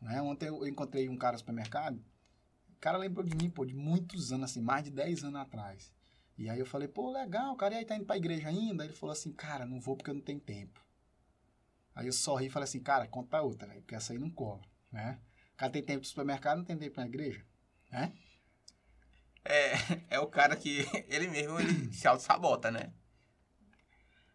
Né? 0.00 0.20
Ontem 0.22 0.48
eu 0.48 0.66
encontrei 0.66 1.08
um 1.08 1.16
cara 1.16 1.32
no 1.34 1.38
supermercado, 1.38 2.04
cara 2.86 2.98
lembrou 2.98 3.26
de 3.26 3.34
mim, 3.34 3.50
pô, 3.50 3.66
de 3.66 3.74
muitos 3.74 4.30
anos, 4.30 4.48
assim, 4.48 4.60
mais 4.60 4.84
de 4.84 4.92
10 4.92 5.24
anos 5.24 5.40
atrás. 5.40 5.92
E 6.38 6.48
aí 6.48 6.60
eu 6.60 6.64
falei, 6.64 6.86
pô, 6.86 7.10
legal, 7.10 7.56
cara, 7.56 7.74
e 7.74 7.78
aí 7.78 7.84
tá 7.84 7.96
indo 7.96 8.04
pra 8.04 8.16
igreja 8.16 8.46
ainda? 8.46 8.84
Aí 8.84 8.88
ele 8.88 8.96
falou 8.96 9.12
assim, 9.12 9.32
cara, 9.32 9.66
não 9.66 9.80
vou 9.80 9.96
porque 9.96 10.08
eu 10.08 10.14
não 10.14 10.20
tenho 10.20 10.38
tempo. 10.38 10.80
Aí 11.96 12.06
eu 12.06 12.12
sorri 12.12 12.46
e 12.46 12.50
falei 12.50 12.62
assim, 12.62 12.78
cara, 12.78 13.08
conta 13.08 13.42
outra, 13.42 13.66
porque 13.74 13.96
essa 13.96 14.12
aí 14.12 14.18
não 14.20 14.30
cola, 14.30 14.62
né? 14.92 15.20
O 15.54 15.56
cara 15.56 15.72
tem 15.72 15.82
tempo 15.82 16.02
do 16.02 16.06
supermercado, 16.06 16.58
não 16.58 16.64
tem 16.64 16.78
tempo 16.78 17.00
na 17.00 17.06
igreja, 17.08 17.44
né? 17.90 18.12
É, 19.44 19.72
é 20.16 20.20
o 20.20 20.28
cara 20.28 20.54
que 20.54 20.86
ele 21.10 21.26
mesmo 21.26 21.58
ele 21.58 21.92
se 21.92 22.06
auto-sabota, 22.06 22.70
né? 22.70 22.92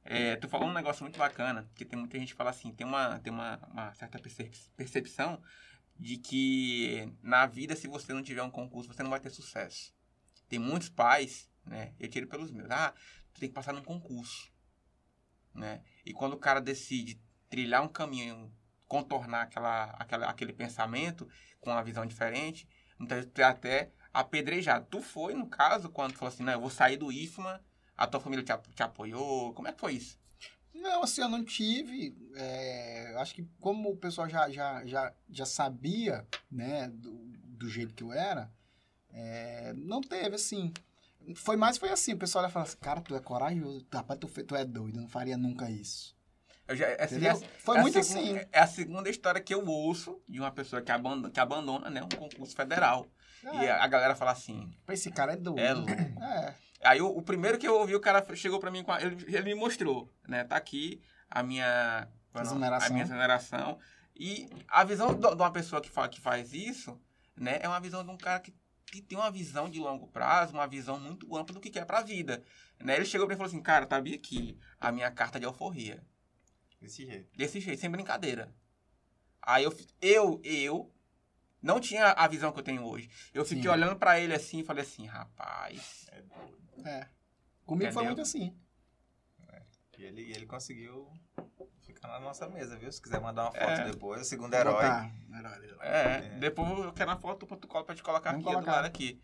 É, 0.03 0.35
tu 0.35 0.49
falou 0.49 0.67
um 0.67 0.73
negócio 0.73 1.05
muito 1.05 1.17
bacana, 1.17 1.69
que 1.73 1.85
tem 1.85 1.97
muita 1.97 2.19
gente 2.19 2.33
que 2.33 2.37
fala 2.37 2.49
assim, 2.49 2.73
tem 2.73 2.85
uma, 2.85 3.17
tem 3.19 3.31
uma, 3.31 3.57
uma 3.71 3.93
certa 3.93 4.19
percep- 4.19 4.57
percepção 4.75 5.41
de 6.01 6.17
que 6.17 7.13
na 7.21 7.45
vida, 7.45 7.75
se 7.75 7.87
você 7.87 8.11
não 8.11 8.23
tiver 8.23 8.41
um 8.41 8.49
concurso, 8.49 8.91
você 8.91 9.03
não 9.03 9.11
vai 9.11 9.19
ter 9.19 9.29
sucesso. 9.29 9.93
Tem 10.49 10.57
muitos 10.57 10.89
pais, 10.89 11.47
né? 11.63 11.93
Eu 11.99 12.09
tiro 12.09 12.25
pelos 12.25 12.51
meus. 12.51 12.71
Ah, 12.71 12.91
tu 13.31 13.39
tem 13.39 13.47
que 13.47 13.53
passar 13.53 13.71
num 13.71 13.83
concurso, 13.83 14.51
né? 15.53 15.83
E 16.03 16.11
quando 16.11 16.33
o 16.33 16.39
cara 16.39 16.59
decide 16.59 17.21
trilhar 17.51 17.83
um 17.83 17.87
caminho, 17.87 18.51
contornar 18.87 19.43
aquela, 19.43 19.91
aquela, 19.91 20.27
aquele 20.27 20.53
pensamento 20.53 21.29
com 21.59 21.69
uma 21.69 21.83
visão 21.83 22.03
diferente, 22.03 22.67
muitas 22.97 23.19
vezes 23.19 23.31
tu 23.31 23.39
é 23.39 23.43
até 23.43 23.91
apedrejado. 24.11 24.87
Tu 24.89 25.03
foi, 25.03 25.35
no 25.35 25.47
caso, 25.47 25.87
quando 25.87 26.13
tu 26.13 26.17
falou 26.17 26.33
assim, 26.33 26.43
não, 26.43 26.53
eu 26.53 26.61
vou 26.61 26.71
sair 26.71 26.97
do 26.97 27.11
IFMA, 27.11 27.63
a 27.95 28.07
tua 28.07 28.19
família 28.19 28.43
te, 28.43 28.73
te 28.73 28.81
apoiou, 28.81 29.53
como 29.53 29.67
é 29.67 29.71
que 29.71 29.79
foi 29.79 29.93
isso? 29.93 30.19
Não, 30.73 31.03
assim, 31.03 31.21
eu 31.21 31.29
não 31.29 31.43
tive. 31.43 32.15
é, 32.35 33.13
acho 33.17 33.35
que 33.35 33.45
como 33.59 33.89
o 33.91 33.97
pessoal 33.97 34.27
já, 34.29 34.49
já, 34.49 34.85
já, 34.85 35.13
já 35.29 35.45
sabia, 35.45 36.25
né, 36.51 36.87
do, 36.89 37.11
do 37.43 37.69
jeito 37.69 37.93
que 37.93 38.03
eu 38.03 38.11
era, 38.13 38.51
é, 39.11 39.73
não 39.75 40.01
teve, 40.01 40.35
assim. 40.35 40.73
Foi 41.35 41.55
mais, 41.55 41.77
foi 41.77 41.89
assim, 41.89 42.13
o 42.13 42.17
pessoal 42.17 42.43
ia 42.45 42.49
falar 42.49 42.63
assim, 42.65 42.77
cara, 42.77 42.99
tu 43.01 43.15
é 43.15 43.19
corajoso, 43.19 43.85
rapaz, 43.93 44.19
tu, 44.19 44.27
tu 44.27 44.55
é 44.55 44.65
doido, 44.65 44.97
eu 44.97 45.01
não 45.03 45.09
faria 45.09 45.37
nunca 45.37 45.69
isso. 45.69 46.15
Já, 46.69 46.85
essa, 46.87 47.15
Entendeu? 47.15 47.31
essa- 47.31 47.45
Foi 47.59 47.77
é 47.77 47.81
muito 47.81 47.99
assim. 47.99 48.37
É 48.51 48.59
a 48.59 48.65
segunda 48.67 49.09
história 49.09 49.41
que 49.41 49.53
eu 49.53 49.65
ouço 49.67 50.19
de 50.27 50.39
uma 50.39 50.51
pessoa 50.51 50.81
que 50.81 50.91
abandona, 50.91 51.29
que 51.29 51.39
abandona 51.39 51.89
né, 51.89 52.01
um 52.01 52.09
concurso 52.09 52.55
federal. 52.55 53.05
E 53.43 53.47
É, 53.65 53.71
a, 53.71 53.83
a 53.83 53.87
galera 53.87 54.15
fala 54.15 54.31
assim, 54.31 54.71
esse 54.87 55.11
cara 55.11 55.33
é 55.33 55.35
doido. 55.35 55.59
é 55.59 55.73
louco. 55.73 55.91
É, 56.23 56.55
Aí 56.83 57.01
o, 57.01 57.07
o 57.07 57.21
primeiro 57.21 57.57
que 57.57 57.67
eu 57.67 57.75
ouvi, 57.75 57.95
o 57.95 57.99
cara 57.99 58.25
chegou 58.35 58.59
pra 58.59 58.71
mim, 58.71 58.83
a- 58.87 59.01
ele, 59.01 59.23
ele 59.27 59.43
me 59.43 59.55
mostrou, 59.55 60.09
né? 60.27 60.43
Tá 60.43 60.55
aqui 60.55 61.01
a 61.29 61.43
minha 61.43 62.07
Exoneração. 62.35 62.87
a 62.87 62.89
minha 62.91 63.03
exoneração. 63.03 63.79
E 64.15 64.49
a 64.67 64.83
visão 64.83 65.13
de 65.13 65.25
uma 65.27 65.51
pessoa 65.51 65.81
que, 65.81 65.89
que 66.09 66.19
faz 66.21 66.53
isso, 66.53 66.99
né? 67.35 67.59
É 67.61 67.67
uma 67.67 67.79
visão 67.79 68.03
de 68.03 68.09
um 68.11 68.17
cara 68.17 68.39
que, 68.39 68.53
que 68.85 69.01
tem 69.01 69.17
uma 69.17 69.31
visão 69.31 69.69
de 69.69 69.79
longo 69.79 70.07
prazo, 70.07 70.53
uma 70.53 70.67
visão 70.67 70.99
muito 70.99 71.35
ampla 71.35 71.53
do 71.53 71.59
que 71.61 71.69
quer 71.69 71.85
pra 71.85 72.01
vida. 72.01 72.43
Né? 72.79 72.95
Ele 72.95 73.05
chegou 73.05 73.25
pra 73.27 73.35
mim 73.35 73.37
e 73.37 73.41
falou 73.43 73.49
assim, 73.53 73.61
cara, 73.63 73.85
tá 73.85 73.99
bem 74.01 74.15
aqui 74.15 74.57
a 74.79 74.91
minha 74.91 75.09
carta 75.11 75.39
de 75.39 75.45
alforria. 75.45 76.03
Desse 76.81 77.05
jeito. 77.05 77.29
Desse 77.37 77.59
jeito, 77.59 77.79
sem 77.79 77.89
brincadeira. 77.89 78.53
Aí 79.41 79.63
eu, 79.63 79.75
eu, 80.01 80.41
eu 80.43 80.91
não 81.61 81.79
tinha 81.79 82.07
a 82.11 82.27
visão 82.27 82.51
que 82.51 82.59
eu 82.59 82.63
tenho 82.63 82.83
hoje. 82.83 83.09
Eu 83.33 83.43
fiquei 83.45 83.63
Sim. 83.63 83.69
olhando 83.69 83.95
pra 83.97 84.19
ele 84.19 84.33
assim 84.33 84.59
e 84.59 84.63
falei 84.63 84.83
assim, 84.83 85.05
rapaz... 85.05 86.07
é. 86.85 87.07
Comigo 87.65 87.91
foi 87.93 88.03
Entendeu? 88.03 88.05
muito 88.05 88.21
assim. 88.21 88.55
E 89.97 90.03
ele, 90.03 90.31
ele 90.31 90.47
conseguiu 90.47 91.07
ficar 91.81 92.07
na 92.07 92.19
nossa 92.19 92.49
mesa, 92.49 92.75
viu? 92.75 92.91
Se 92.91 92.99
quiser 92.99 93.21
mandar 93.21 93.43
uma 93.43 93.51
foto 93.51 93.63
É. 93.81 93.85
depois, 93.91 94.21
o 94.21 94.25
segundo 94.25 94.49
Vou 94.49 94.59
herói. 94.59 94.73
botar, 94.73 95.11
herói, 95.37 95.63
herói. 95.63 95.77
É, 95.81 96.01
É. 96.15 96.39
depois 96.39 96.69
eu 96.85 96.91
quero 96.91 97.11
uma 97.11 97.17
foto 97.19 97.45
pra 97.45 97.55
tu 97.55 97.67
colo- 97.67 97.85
pra 97.85 97.93
te 97.93 98.01
colocar 98.01 98.31
Vamos 98.31 98.43
aqui 98.47 98.51
do 98.55 98.61
colocar. 98.61 98.77
lado 98.77 98.85
aqui. 98.87 99.21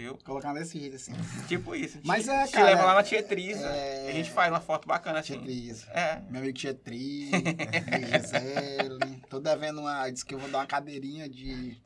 Viu? 0.00 0.16
Colocar 0.24 0.54
desse 0.54 0.80
jeito, 0.80 0.96
assim. 0.96 1.12
Tipo 1.46 1.74
isso. 1.74 2.00
Mas 2.04 2.24
te, 2.24 2.30
é, 2.30 2.46
te 2.46 2.52
cara, 2.52 2.64
leva 2.70 2.84
lá 2.84 2.94
na 2.94 3.02
Tietriza 3.02 3.66
é- 3.66 4.08
a 4.08 4.12
gente 4.12 4.30
faz 4.30 4.50
uma 4.50 4.58
foto 4.60 4.88
bacana 4.88 5.18
assim. 5.18 5.34
Tietriz. 5.34 5.86
É. 5.88 6.22
Meu 6.30 6.40
amigo 6.40 6.56
Tietri, 6.56 7.28
Gisele. 8.08 9.20
Tô 9.28 9.38
devendo 9.38 9.80
uma. 9.82 10.08
Disse 10.08 10.24
que 10.24 10.34
eu 10.34 10.38
vou 10.38 10.48
dar 10.50 10.58
uma 10.60 10.66
cadeirinha 10.66 11.28
de, 11.28 11.76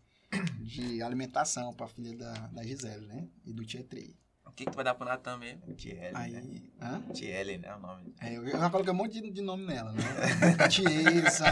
de 0.61 1.03
alimentação 1.03 1.75
pra 1.75 1.89
filha 1.89 2.17
da, 2.17 2.33
da 2.53 2.63
Gisele, 2.63 3.05
né? 3.07 3.27
E 3.45 3.53
do 3.53 3.65
Tietri. 3.65 4.17
O 4.47 4.53
que, 4.53 4.65
que 4.65 4.71
tu 4.71 4.77
vai 4.77 4.85
dar 4.85 4.95
pro 4.95 5.05
Natan 5.05 5.37
mesmo? 5.39 5.75
Tiele, 5.75 5.99
né? 6.01 6.11
Aí. 6.15 6.73
Hã? 6.81 7.03
Tiele, 7.13 7.59
né? 7.59 7.75
O 7.75 7.81
nome. 7.81 8.15
É, 8.21 8.37
eu, 8.37 8.47
eu 8.47 8.57
já 8.61 8.71
coloquei 8.71 8.93
um 8.93 8.97
monte 8.97 9.21
de, 9.21 9.29
de 9.33 9.43
nome 9.43 9.67
nela, 9.67 9.91
né? 9.91 10.03
Tiesa. 10.71 11.47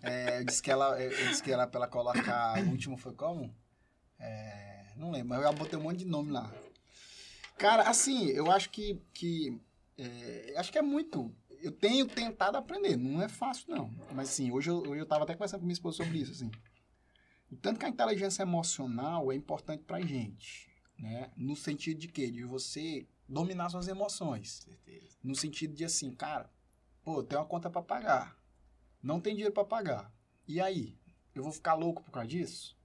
É, 0.00 0.38
eu 0.38 0.44
disse 0.46 0.62
que 0.62 0.70
ela, 0.70 0.98
eu, 0.98 1.10
eu 1.12 1.28
disse 1.28 1.42
que 1.42 1.52
ela 1.52 1.66
pra 1.66 1.80
ela 1.80 1.88
colocar. 1.88 2.58
O 2.64 2.70
último 2.70 2.96
foi 2.96 3.12
como? 3.12 3.54
É, 4.18 4.71
não 5.02 5.10
lembro, 5.10 5.30
mas 5.30 5.38
eu 5.38 5.44
já 5.44 5.52
botei 5.52 5.78
um 5.78 5.82
monte 5.82 5.98
de 5.98 6.04
nome 6.04 6.30
lá. 6.30 6.52
Cara, 7.58 7.88
assim, 7.88 8.28
eu 8.28 8.50
acho 8.50 8.70
que. 8.70 9.00
que 9.12 9.60
é, 9.98 10.54
acho 10.56 10.70
que 10.70 10.78
é 10.78 10.82
muito. 10.82 11.34
Eu 11.60 11.72
tenho 11.72 12.06
tentado 12.06 12.56
aprender, 12.56 12.96
não 12.96 13.20
é 13.20 13.28
fácil, 13.28 13.74
não. 13.74 13.90
Mas 14.12 14.30
assim, 14.30 14.50
hoje 14.50 14.70
eu, 14.70 14.78
hoje 14.78 15.00
eu 15.00 15.06
tava 15.06 15.24
até 15.24 15.34
conversando 15.34 15.60
com 15.60 15.66
minha 15.66 15.74
esposa 15.74 15.98
sobre 15.98 16.18
isso, 16.18 16.32
assim. 16.32 16.50
O 17.50 17.56
tanto 17.56 17.78
que 17.78 17.86
a 17.86 17.88
inteligência 17.88 18.42
emocional 18.42 19.30
é 19.30 19.34
importante 19.34 19.84
pra 19.84 20.00
gente, 20.00 20.70
né? 20.98 21.30
No 21.36 21.54
sentido 21.54 21.98
de 21.98 22.08
quê? 22.08 22.30
De 22.30 22.44
você 22.44 23.06
dominar 23.28 23.68
suas 23.68 23.88
emoções. 23.88 24.62
Certeza. 24.64 25.16
No 25.22 25.34
sentido 25.34 25.74
de 25.74 25.84
assim, 25.84 26.12
cara, 26.14 26.50
pô, 27.04 27.22
tem 27.22 27.38
uma 27.38 27.44
conta 27.44 27.68
pra 27.68 27.82
pagar. 27.82 28.36
Não 29.02 29.20
tem 29.20 29.34
dinheiro 29.34 29.54
pra 29.54 29.64
pagar. 29.64 30.12
E 30.48 30.60
aí? 30.60 30.96
Eu 31.34 31.42
vou 31.42 31.52
ficar 31.52 31.74
louco 31.74 32.02
por 32.02 32.10
causa 32.10 32.28
disso? 32.28 32.76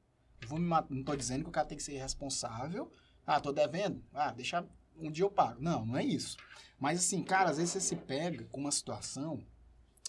Vou 0.45 0.59
me 0.59 0.65
matar. 0.65 0.93
Não 0.93 1.03
tô 1.03 1.15
dizendo 1.15 1.43
que 1.43 1.49
o 1.49 1.51
cara 1.51 1.67
tem 1.67 1.77
que 1.77 1.83
ser 1.83 1.97
responsável. 1.97 2.91
Ah, 3.25 3.39
tô 3.39 3.51
devendo. 3.51 4.03
Ah, 4.13 4.31
deixa 4.31 4.65
um 4.99 5.11
dia 5.11 5.23
eu 5.25 5.29
pago. 5.31 5.61
Não, 5.61 5.85
não 5.85 5.97
é 5.97 6.03
isso. 6.03 6.37
Mas 6.79 6.99
assim, 6.99 7.23
cara, 7.23 7.49
às 7.49 7.57
vezes 7.57 7.71
você 7.73 7.81
se 7.81 7.95
pega 7.95 8.45
com 8.45 8.59
uma 8.61 8.71
situação. 8.71 9.39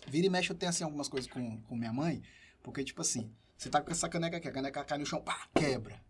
Vira 0.07 0.27
e 0.27 0.31
mexe, 0.31 0.51
eu 0.51 0.57
tenho 0.57 0.71
assim 0.71 0.85
algumas 0.85 1.09
coisas 1.09 1.31
com, 1.31 1.61
com 1.63 1.77
minha 1.77 1.93
mãe. 1.93 2.23
Porque, 2.63 2.85
tipo 2.85 3.01
assim, 3.01 3.31
você 3.57 3.69
tá 3.69 3.81
com 3.81 3.91
essa 3.91 4.09
caneca 4.09 4.37
aqui, 4.37 4.49
a 4.49 4.53
caneca 4.53 4.85
cai 4.85 4.99
no 4.99 5.07
chão, 5.07 5.21
pá, 5.21 5.49
quebra. 5.55 6.01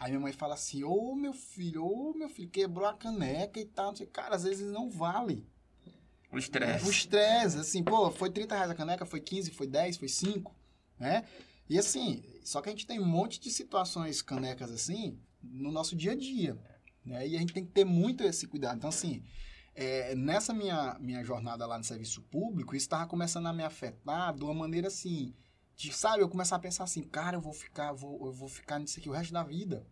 Aí 0.00 0.10
minha 0.10 0.20
mãe 0.20 0.32
fala 0.32 0.54
assim, 0.54 0.84
ô 0.84 1.14
meu 1.14 1.32
filho, 1.32 1.84
ô 1.84 2.12
meu 2.14 2.28
filho, 2.28 2.50
quebrou 2.50 2.86
a 2.86 2.94
caneca 2.94 3.58
e 3.58 3.64
tal. 3.64 3.86
Não 3.88 3.96
sei. 3.96 4.06
Cara, 4.06 4.36
às 4.36 4.44
vezes 4.44 4.70
não 4.70 4.90
vale. 4.90 5.46
O 6.30 6.36
O 6.36 6.38
estresse. 6.38 6.90
estresse, 6.90 7.58
assim, 7.58 7.82
pô, 7.82 8.10
foi 8.10 8.30
30 8.30 8.54
reais 8.54 8.70
a 8.70 8.74
caneca, 8.74 9.06
foi 9.06 9.20
15, 9.20 9.50
foi 9.52 9.66
10, 9.66 9.96
foi 9.96 10.08
5, 10.08 10.54
né? 10.98 11.24
E 11.68 11.78
assim, 11.78 12.22
só 12.44 12.60
que 12.60 12.68
a 12.68 12.72
gente 12.72 12.86
tem 12.86 13.00
um 13.00 13.06
monte 13.06 13.38
de 13.40 13.50
situações 13.50 14.22
canecas 14.22 14.70
assim 14.70 15.20
no 15.42 15.70
nosso 15.70 15.94
dia 15.94 16.12
a 16.12 16.16
dia, 16.16 16.58
né? 17.04 17.26
E 17.26 17.36
a 17.36 17.38
gente 17.38 17.52
tem 17.52 17.64
que 17.64 17.72
ter 17.72 17.84
muito 17.84 18.24
esse 18.24 18.46
cuidado. 18.46 18.78
Então, 18.78 18.88
assim, 18.88 19.22
é, 19.74 20.14
nessa 20.14 20.52
minha, 20.52 20.96
minha 20.98 21.22
jornada 21.22 21.66
lá 21.66 21.78
no 21.78 21.84
serviço 21.84 22.22
público, 22.22 22.74
isso 22.74 22.86
estava 22.86 23.06
começando 23.06 23.46
a 23.46 23.52
me 23.52 23.62
afetar 23.62 24.34
de 24.34 24.42
uma 24.42 24.54
maneira 24.54 24.88
assim, 24.88 25.34
de, 25.76 25.92
sabe, 25.92 26.22
eu 26.22 26.28
começar 26.28 26.56
a 26.56 26.58
pensar 26.58 26.84
assim, 26.84 27.02
cara, 27.02 27.36
eu 27.36 27.40
vou 27.40 27.52
ficar, 27.52 27.92
vou, 27.92 28.26
eu 28.26 28.32
vou 28.32 28.48
ficar 28.48 28.80
nisso 28.80 28.98
aqui 28.98 29.08
o 29.08 29.12
resto 29.12 29.32
da 29.32 29.44
vida. 29.44 29.86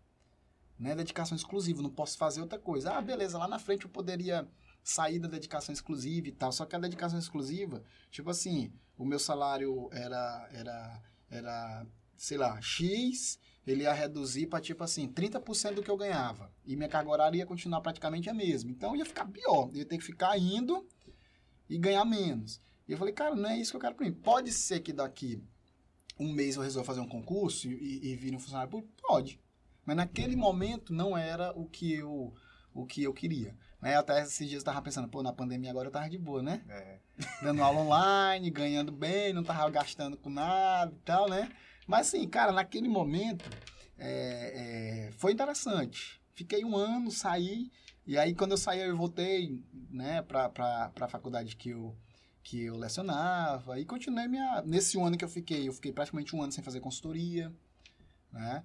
Né? 0.77 0.95
Dedicação 0.95 1.37
exclusiva, 1.37 1.81
não 1.81 1.91
posso 1.91 2.19
fazer 2.19 2.41
outra 2.41 2.59
coisa. 2.59 2.93
Ah, 2.93 3.01
beleza, 3.01 3.39
lá 3.39 3.47
na 3.47 3.59
frente 3.59 3.85
eu 3.85 3.91
poderia 3.91 4.49
sair 4.83 5.19
da 5.19 5.29
dedicação 5.29 5.73
exclusiva 5.73 6.29
e 6.29 6.33
tal. 6.33 6.51
Só 6.51 6.67
que 6.67 6.75
a 6.75 6.81
dedicação 6.81 7.19
exclusiva, 7.19 7.83
tipo 8.11 8.29
assim, 8.29 8.73
o 8.99 9.05
meu 9.05 9.19
salário 9.19 9.89
era, 9.93 10.49
era, 10.53 11.03
era 11.37 11.87
sei 12.17 12.39
lá, 12.39 12.61
X, 12.61 13.39
ele 13.67 13.83
ia 13.83 13.93
reduzir 13.93 14.47
para 14.47 14.61
tipo 14.61 14.83
assim, 14.83 15.09
30% 15.09 15.75
do 15.75 15.83
que 15.83 15.91
eu 15.91 15.97
ganhava. 15.97 16.53
E 16.65 16.75
minha 16.77 16.89
carga 16.89 17.11
horária 17.11 17.39
ia 17.39 17.47
continuar 17.47 17.81
praticamente 17.81 18.31
a 18.31 18.35
mesma. 18.35 18.71
Então 18.71 18.97
ia 18.97 19.05
ficar 19.05 19.27
pior. 19.27 19.71
Ia 19.75 19.85
ter 19.85 19.99
que 19.99 20.05
ficar 20.05 20.37
indo 20.39 20.87
e 21.69 21.77
ganhar 21.77 22.05
menos. 22.05 22.61
E 22.89 22.93
eu 22.93 22.99
falei, 22.99 23.13
cara, 23.13 23.35
não 23.35 23.49
é 23.49 23.59
isso 23.59 23.73
que 23.73 23.77
eu 23.77 23.81
quero 23.81 23.95
pra 23.95 24.07
mim. 24.07 24.13
Pode 24.13 24.53
ser 24.53 24.81
que 24.81 24.93
daqui 24.93 25.43
um 26.19 26.33
mês 26.33 26.57
eu 26.57 26.63
resolva 26.63 26.87
fazer 26.87 27.01
um 27.01 27.09
concurso 27.09 27.69
e, 27.69 28.13
e, 28.13 28.17
vire 28.17 28.37
um 28.37 28.39
funcionário 28.39 28.71
público? 28.71 28.95
Pode. 29.03 29.41
Mas 29.85 29.97
naquele 29.97 30.37
momento 30.37 30.93
não 30.93 31.17
era 31.17 31.53
o 31.53 31.67
que 31.67 31.93
eu, 31.93 32.33
o 32.73 32.87
que 32.87 33.03
eu 33.03 33.13
queria. 33.13 33.57
Né? 33.81 33.97
Até 33.97 34.23
esses 34.23 34.49
dias 34.49 34.61
eu 34.61 34.65
tava 34.65 34.83
pensando, 34.83 35.09
pô, 35.09 35.23
na 35.23 35.33
pandemia 35.33 35.71
agora 35.71 35.89
eu 35.89 35.93
tava 35.93 36.09
de 36.09 36.19
boa, 36.19 36.43
né? 36.43 36.63
É. 36.69 36.99
Dando 37.43 37.63
aula 37.63 37.81
online, 37.81 38.51
ganhando 38.51 38.93
bem, 38.93 39.33
não 39.33 39.45
tava 39.45 39.69
gastando 39.71 40.17
com 40.17 40.31
nada 40.31 40.93
e 40.93 41.01
tal, 41.05 41.29
né? 41.29 41.51
Mas 41.87 42.09
assim, 42.09 42.27
cara, 42.29 42.53
naquele 42.53 42.89
momento 42.89 43.49
é, 43.99 45.09
é, 45.09 45.13
foi 45.13 45.33
interessante. 45.33 46.21
Fiquei 46.35 46.65
um 46.65 46.77
ano, 46.77 47.11
saí, 47.11 47.71
e 48.07 48.19
aí 48.19 48.35
quando 48.35 48.53
eu 48.53 48.59
saí 48.59 48.81
eu 48.81 48.97
voltei, 48.97 49.63
né, 49.91 50.21
pra, 50.23 50.49
pra, 50.49 50.91
pra 50.91 51.09
faculdade 51.09 51.57
que 51.57 51.71
eu, 51.71 51.97
que 52.43 52.65
eu 52.65 52.77
lecionava, 52.77 53.81
e 53.81 53.85
continuei 53.85 54.29
minha... 54.29 54.63
Nesse 54.63 55.01
ano 55.01 55.17
que 55.17 55.25
eu 55.25 55.29
fiquei, 55.29 55.69
eu 55.69 55.73
fiquei 55.73 55.93
praticamente 55.93 56.35
um 56.37 56.43
ano 56.43 56.53
sem 56.53 56.63
fazer 56.63 56.81
consultoria, 56.81 57.53
né? 58.33 58.63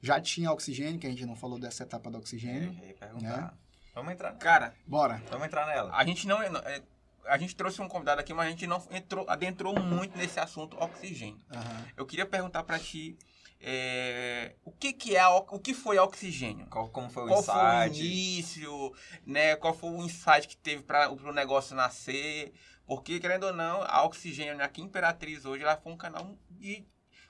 Já 0.00 0.20
tinha 0.20 0.52
oxigênio, 0.52 1.00
que 1.00 1.06
a 1.06 1.10
gente 1.10 1.24
não 1.24 1.36
falou 1.36 1.58
dessa 1.58 1.82
etapa 1.82 2.10
do 2.10 2.18
oxigênio. 2.18 2.76
É, 2.82 2.92
perguntar. 2.92 3.56
Vamos 3.96 4.12
entrar. 4.12 4.32
Cara, 4.36 4.74
Bora. 4.86 5.20
Vamos 5.30 5.46
entrar 5.46 5.66
nela. 5.66 5.90
a 5.92 6.04
gente 6.04 6.26
não. 6.28 6.40
é, 6.42 6.82
A 7.26 7.36
gente 7.38 7.56
trouxe 7.56 7.80
um 7.82 7.88
convidado 7.88 8.20
aqui, 8.20 8.32
mas 8.32 8.46
a 8.46 8.50
gente 8.50 8.66
não 8.66 8.80
entrou, 8.92 9.24
adentrou 9.28 9.74
muito 9.80 10.16
nesse 10.16 10.38
assunto 10.38 10.76
oxigênio. 10.78 11.40
Aham. 11.50 11.84
Eu 11.96 12.06
queria 12.06 12.26
perguntar 12.26 12.62
pra 12.62 12.78
ti 12.78 13.16
é, 13.60 14.54
o 14.64 14.70
que 14.70 14.92
que 14.92 15.16
é 15.16 15.26
o- 15.26 15.58
que 15.58 15.72
foi 15.74 15.98
oxigênio? 15.98 16.66
Qual, 16.66 16.88
como 16.90 17.08
foi 17.10 17.24
o 17.24 17.28
Qual 17.28 17.42
foi 17.42 17.54
o 17.54 17.84
insight? 17.86 18.00
início, 18.06 18.92
né? 19.26 19.56
Qual 19.56 19.72
foi 19.74 19.90
o 19.90 20.02
insight 20.02 20.46
que 20.46 20.56
teve 20.58 20.82
para 20.82 21.10
o 21.10 21.32
negócio 21.32 21.74
nascer? 21.74 22.52
Porque, 22.86 23.18
querendo 23.18 23.44
ou 23.44 23.52
não, 23.52 23.82
a 23.82 24.04
Oxigênio 24.04 24.62
aqui 24.62 24.80
em 24.80 24.84
Imperatriz 24.84 25.44
hoje, 25.44 25.64
ela 25.64 25.76
foi 25.76 25.90
um 25.92 25.96
canal 25.96 26.38
de- 26.50 26.86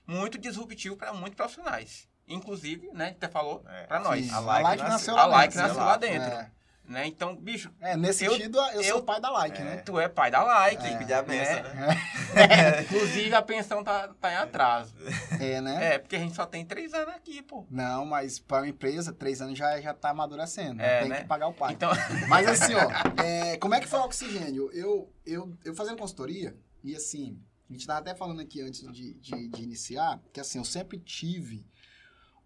muito 0.06 0.36
disruptivo 0.36 0.96
para 0.96 1.12
muitos 1.14 1.36
profissionais. 1.36 2.06
Inclusive, 2.28 2.90
né, 2.92 3.10
até 3.10 3.28
falou, 3.28 3.64
É. 3.68 3.84
para 3.86 4.00
nós. 4.00 4.24
Sim, 4.24 4.30
A 4.32 4.38
Like 4.40 4.82
nasceu- 4.82 5.14
A 5.16 5.26
lá 5.26 5.26
Like 5.26 5.54
dentro. 5.54 5.68
nasceu 5.68 5.84
lá 5.84 5.96
dentro. 5.96 6.28
É. 6.30 6.50
Né? 6.88 7.04
Então, 7.08 7.34
bicho, 7.34 7.68
É, 7.80 7.96
nesse 7.96 8.24
Eu- 8.24 8.32
sentido, 8.34 8.58
eu, 8.58 8.72
sou 8.74 8.82
eu- 8.84 8.96
o 8.98 9.02
pai 9.02 9.20
da 9.20 9.28
like, 9.28 9.60
É. 9.60 9.64
né? 9.64 9.76
tu 9.78 9.98
é 9.98 10.08
pai 10.08 10.30
da 10.30 10.44
Like. 10.44 10.80
Tem 10.80 10.92
que 10.92 10.98
pedir 10.98 11.14
a 11.14 11.22
benção, 11.22 11.62
né? 11.64 11.86
né? 12.34 12.82
Inclusive, 12.82 13.34
a 13.34 13.42
pensão 13.42 13.82
tá, 13.82 14.06
tá 14.20 14.32
em 14.32 14.36
atraso. 14.36 14.94
É, 15.40 15.60
né? 15.60 15.94
É, 15.94 15.98
porque 15.98 16.14
a 16.14 16.18
gente 16.20 16.36
só 16.36 16.46
tem 16.46 16.64
três 16.64 16.94
anos 16.94 17.12
aqui, 17.14 17.42
pô. 17.42 17.66
Não, 17.68 18.06
mas 18.06 18.38
para 18.38 18.58
uma 18.62 18.68
empresa, 18.68 19.12
três 19.12 19.40
anos 19.42 19.58
já, 19.58 19.80
já 19.80 19.92
tá 19.94 20.10
amadurecendo. 20.10 20.80
É, 20.80 21.00
tem 21.00 21.08
né? 21.08 21.20
que 21.22 21.26
pagar 21.26 21.48
o 21.48 21.52
pai. 21.54 21.72
Então, 21.72 21.90
Mas 22.28 22.46
assim, 22.46 22.74
ó, 22.76 22.88
é, 23.20 23.56
como 23.56 23.74
é 23.74 23.80
que 23.80 23.88
foi 23.88 23.98
o 23.98 24.04
oxigênio? 24.04 24.70
Eu, 24.72 25.12
eu, 25.24 25.56
eu 25.64 25.74
fazendo 25.74 25.98
consultoria, 25.98 26.56
e 26.84 26.94
assim, 26.94 27.36
a 27.68 27.72
gente 27.72 27.84
tava 27.84 27.98
até 27.98 28.14
falando 28.14 28.40
aqui 28.40 28.62
antes 28.62 28.80
de, 28.92 29.14
de, 29.14 29.48
de 29.48 29.62
iniciar, 29.62 30.20
que 30.32 30.38
assim, 30.38 30.58
eu 30.58 30.64
sempre 30.64 30.98
tive 31.00 31.66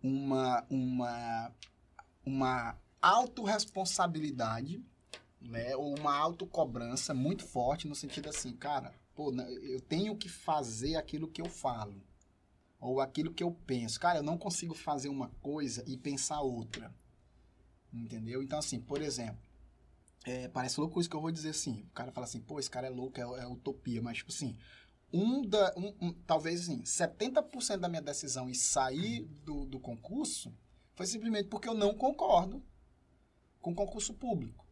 uma, 0.02 0.64
uma, 0.70 1.52
uma 2.24 2.78
autorresponsabilidade, 3.00 4.82
né, 5.40 5.74
ou 5.76 5.98
uma 5.98 6.16
autocobrança 6.16 7.14
muito 7.14 7.44
forte 7.44 7.88
no 7.88 7.94
sentido 7.94 8.28
assim, 8.28 8.52
cara, 8.52 8.94
pô, 9.14 9.30
né, 9.30 9.46
eu 9.62 9.80
tenho 9.80 10.16
que 10.16 10.28
fazer 10.28 10.96
aquilo 10.96 11.28
que 11.28 11.40
eu 11.40 11.48
falo, 11.48 12.02
ou 12.80 13.00
aquilo 13.00 13.32
que 13.32 13.42
eu 13.44 13.52
penso. 13.66 14.00
Cara, 14.00 14.20
eu 14.20 14.22
não 14.22 14.38
consigo 14.38 14.74
fazer 14.74 15.08
uma 15.08 15.28
coisa 15.42 15.84
e 15.86 15.96
pensar 15.96 16.40
outra. 16.40 16.94
Entendeu? 17.92 18.42
Então, 18.42 18.58
assim, 18.58 18.80
por 18.80 19.02
exemplo, 19.02 19.38
é, 20.24 20.48
parece 20.48 20.80
louco 20.80 21.00
isso 21.00 21.10
que 21.10 21.16
eu 21.16 21.20
vou 21.20 21.30
dizer 21.30 21.50
assim. 21.50 21.84
O 21.90 21.94
cara 21.94 22.12
fala 22.12 22.26
assim, 22.26 22.40
pô, 22.40 22.58
esse 22.58 22.70
cara 22.70 22.86
é 22.86 22.90
louco, 22.90 23.18
é, 23.18 23.22
é 23.22 23.46
utopia, 23.46 24.00
mas 24.00 24.18
tipo 24.18 24.30
assim, 24.30 24.56
um 25.12 25.42
da, 25.42 25.72
um, 25.76 25.94
um- 26.00 26.12
talvez 26.26 26.62
assim, 26.62 26.82
70% 26.84 27.78
da 27.78 27.88
minha 27.88 28.02
decisão 28.02 28.48
em 28.48 28.54
sair 28.54 29.24
do, 29.44 29.64
do 29.66 29.80
concurso 29.80 30.52
foi 30.94 31.06
simplesmente 31.06 31.48
porque 31.48 31.68
eu 31.68 31.74
não 31.74 31.94
concordo 31.94 32.62
com 33.60 33.74
concurso 33.74 34.14
público. 34.14 34.64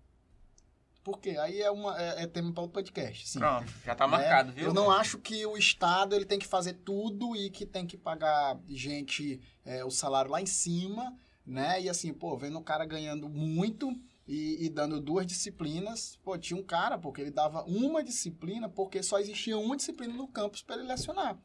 Por 1.03 1.20
quê? 1.20 1.36
Aí 1.39 1.61
é, 1.62 1.70
uma, 1.70 1.99
é, 2.01 2.24
é 2.24 2.26
tema 2.26 2.53
para 2.53 2.62
outro 2.62 2.74
podcast. 2.74 3.28
Sim. 3.28 3.39
pronto, 3.39 3.72
já 3.84 3.95
tá 3.95 4.07
Né? 4.07 4.11
marcado, 4.11 4.53
viu? 4.53 4.66
Eu 4.66 4.74
não 4.74 4.91
acho 4.91 5.18
que 5.18 5.45
o 5.47 5.57
Estado 5.57 6.14
ele 6.14 6.26
tem 6.26 6.39
que 6.39 6.47
fazer 6.47 6.74
tudo 6.84 7.34
e 7.34 7.49
que 7.51 7.64
tem 7.64 7.86
que 7.86 7.97
pagar 7.97 8.59
gente 8.68 9.41
é, 9.64 9.82
o 9.84 9.91
salário 9.91 10.30
lá 10.30 10.41
em 10.41 10.47
cima, 10.47 11.16
né? 11.47 11.80
E 11.80 11.89
assim, 11.89 12.12
pô, 12.12 12.36
vendo 12.36 12.59
o 12.59 12.62
cara 12.62 12.84
ganhando 12.84 13.26
muito 13.28 13.91
e, 14.29 14.66
e 14.66 14.68
dando 14.68 15.01
duas 15.01 15.26
disciplinas. 15.26 16.18
Pô, 16.22 16.37
tinha 16.37 16.61
um 16.61 16.62
cara, 16.62 16.99
porque 16.99 17.22
ele 17.22 17.31
dava 17.31 17.64
uma 17.64 18.05
disciplina 18.05 18.68
porque 18.68 19.03
só 19.03 19.18
existia 19.18 19.57
uma 19.57 19.76
disciplina 19.76 20.12
no 20.12 20.29
campus 20.29 20.62
para 20.62 20.76
ele 20.76 20.87
lecionar. 20.87 21.39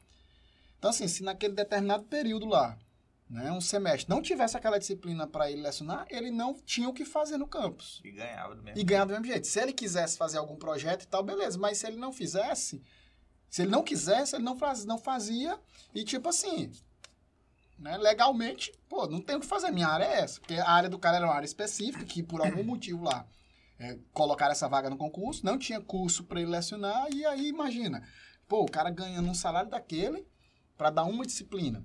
Então, 0.77 0.89
assim, 0.89 1.07
se 1.07 1.23
naquele 1.23 1.53
determinado 1.53 2.03
período 2.03 2.45
lá, 2.45 2.77
né, 3.29 3.49
um 3.53 3.61
semestre, 3.61 4.09
não 4.09 4.21
tivesse 4.21 4.57
aquela 4.57 4.77
disciplina 4.77 5.25
para 5.25 5.49
ele 5.49 5.61
lecionar, 5.61 6.05
ele 6.09 6.29
não 6.29 6.53
tinha 6.53 6.89
o 6.89 6.93
que 6.93 7.05
fazer 7.05 7.37
no 7.37 7.47
campus. 7.47 8.01
E 8.03 8.11
ganhava 8.11 8.53
do 8.53 8.61
mesmo. 8.61 8.79
E 8.79 8.83
ganhar 8.83 9.05
do 9.05 9.11
mesmo 9.11 9.25
jeito. 9.25 9.47
Se 9.47 9.61
ele 9.61 9.71
quisesse 9.71 10.17
fazer 10.17 10.37
algum 10.37 10.57
projeto 10.57 11.03
e 11.03 11.07
tal, 11.07 11.23
beleza. 11.23 11.57
Mas 11.57 11.77
se 11.77 11.87
ele 11.87 11.95
não 11.95 12.11
fizesse, 12.11 12.83
se 13.49 13.61
ele 13.61 13.71
não 13.71 13.81
quisesse, 13.81 14.35
ele 14.35 14.43
não, 14.43 14.57
faz, 14.57 14.83
não 14.83 14.97
fazia. 14.97 15.57
E 15.95 16.03
tipo 16.03 16.27
assim, 16.27 16.69
né, 17.77 17.97
legalmente, 17.97 18.71
pô, 18.87 19.07
não 19.07 19.19
tem 19.21 19.35
o 19.35 19.39
que 19.39 19.45
fazer. 19.45 19.71
Minha 19.71 19.87
área 19.87 20.05
é 20.05 20.19
essa. 20.21 20.39
Porque 20.39 20.55
a 20.55 20.69
área 20.69 20.89
do 20.89 20.99
cara 20.99 21.17
era 21.17 21.25
uma 21.25 21.33
área 21.35 21.45
específica, 21.45 22.05
que 22.05 22.21
por 22.23 22.41
algum 22.41 22.63
motivo 22.63 23.03
lá 23.03 23.25
é, 23.79 23.97
colocaram 24.13 24.51
essa 24.51 24.67
vaga 24.69 24.89
no 24.89 24.97
concurso, 24.97 25.45
não 25.45 25.57
tinha 25.57 25.81
curso 25.81 26.23
para 26.23 26.39
ele 26.41 26.49
lecionar. 26.51 27.07
E 27.13 27.25
aí, 27.25 27.47
imagina, 27.49 28.01
pô, 28.47 28.61
o 28.61 28.69
cara 28.71 28.89
ganhando 28.89 29.29
um 29.29 29.33
salário 29.35 29.69
daquele 29.69 30.25
para 30.77 30.89
dar 30.89 31.03
uma 31.03 31.25
disciplina. 31.25 31.83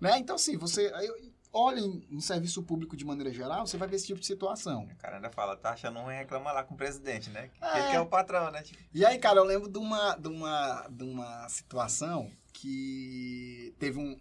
Né? 0.00 0.18
Então, 0.18 0.36
assim, 0.36 0.56
você. 0.56 0.92
aí, 0.94 1.32
Olha 1.54 1.80
em- 1.80 2.02
no 2.08 2.22
serviço 2.22 2.62
público 2.62 2.96
de 2.96 3.04
maneira 3.04 3.30
geral, 3.30 3.66
você 3.66 3.76
vai 3.76 3.86
ver 3.86 3.96
esse 3.96 4.06
tipo 4.06 4.18
de 4.18 4.24
situação. 4.26 4.84
O 4.84 4.96
cara 4.96 5.16
ainda 5.16 5.28
fala, 5.28 5.54
tá 5.54 5.72
achando 5.72 6.00
ruim, 6.00 6.14
reclama 6.14 6.50
lá 6.50 6.64
com 6.64 6.72
o 6.72 6.76
presidente, 6.78 7.28
né? 7.28 7.50
É. 7.60 7.78
Ele 7.78 7.88
que 7.90 7.96
é 7.96 8.00
o 8.00 8.06
patrão, 8.06 8.50
né? 8.50 8.62
Tipo, 8.62 8.82
E 8.94 9.04
aí, 9.04 9.18
cara, 9.18 9.38
eu 9.38 9.44
lembro 9.44 9.68
de 9.68 9.76
uma, 9.78 10.14
de 10.16 10.28
uma, 10.28 10.88
de 10.88 11.04
uma 11.04 11.46
situação 11.50 12.30
que 12.54 13.74
teve 13.78 13.98
um. 13.98 14.18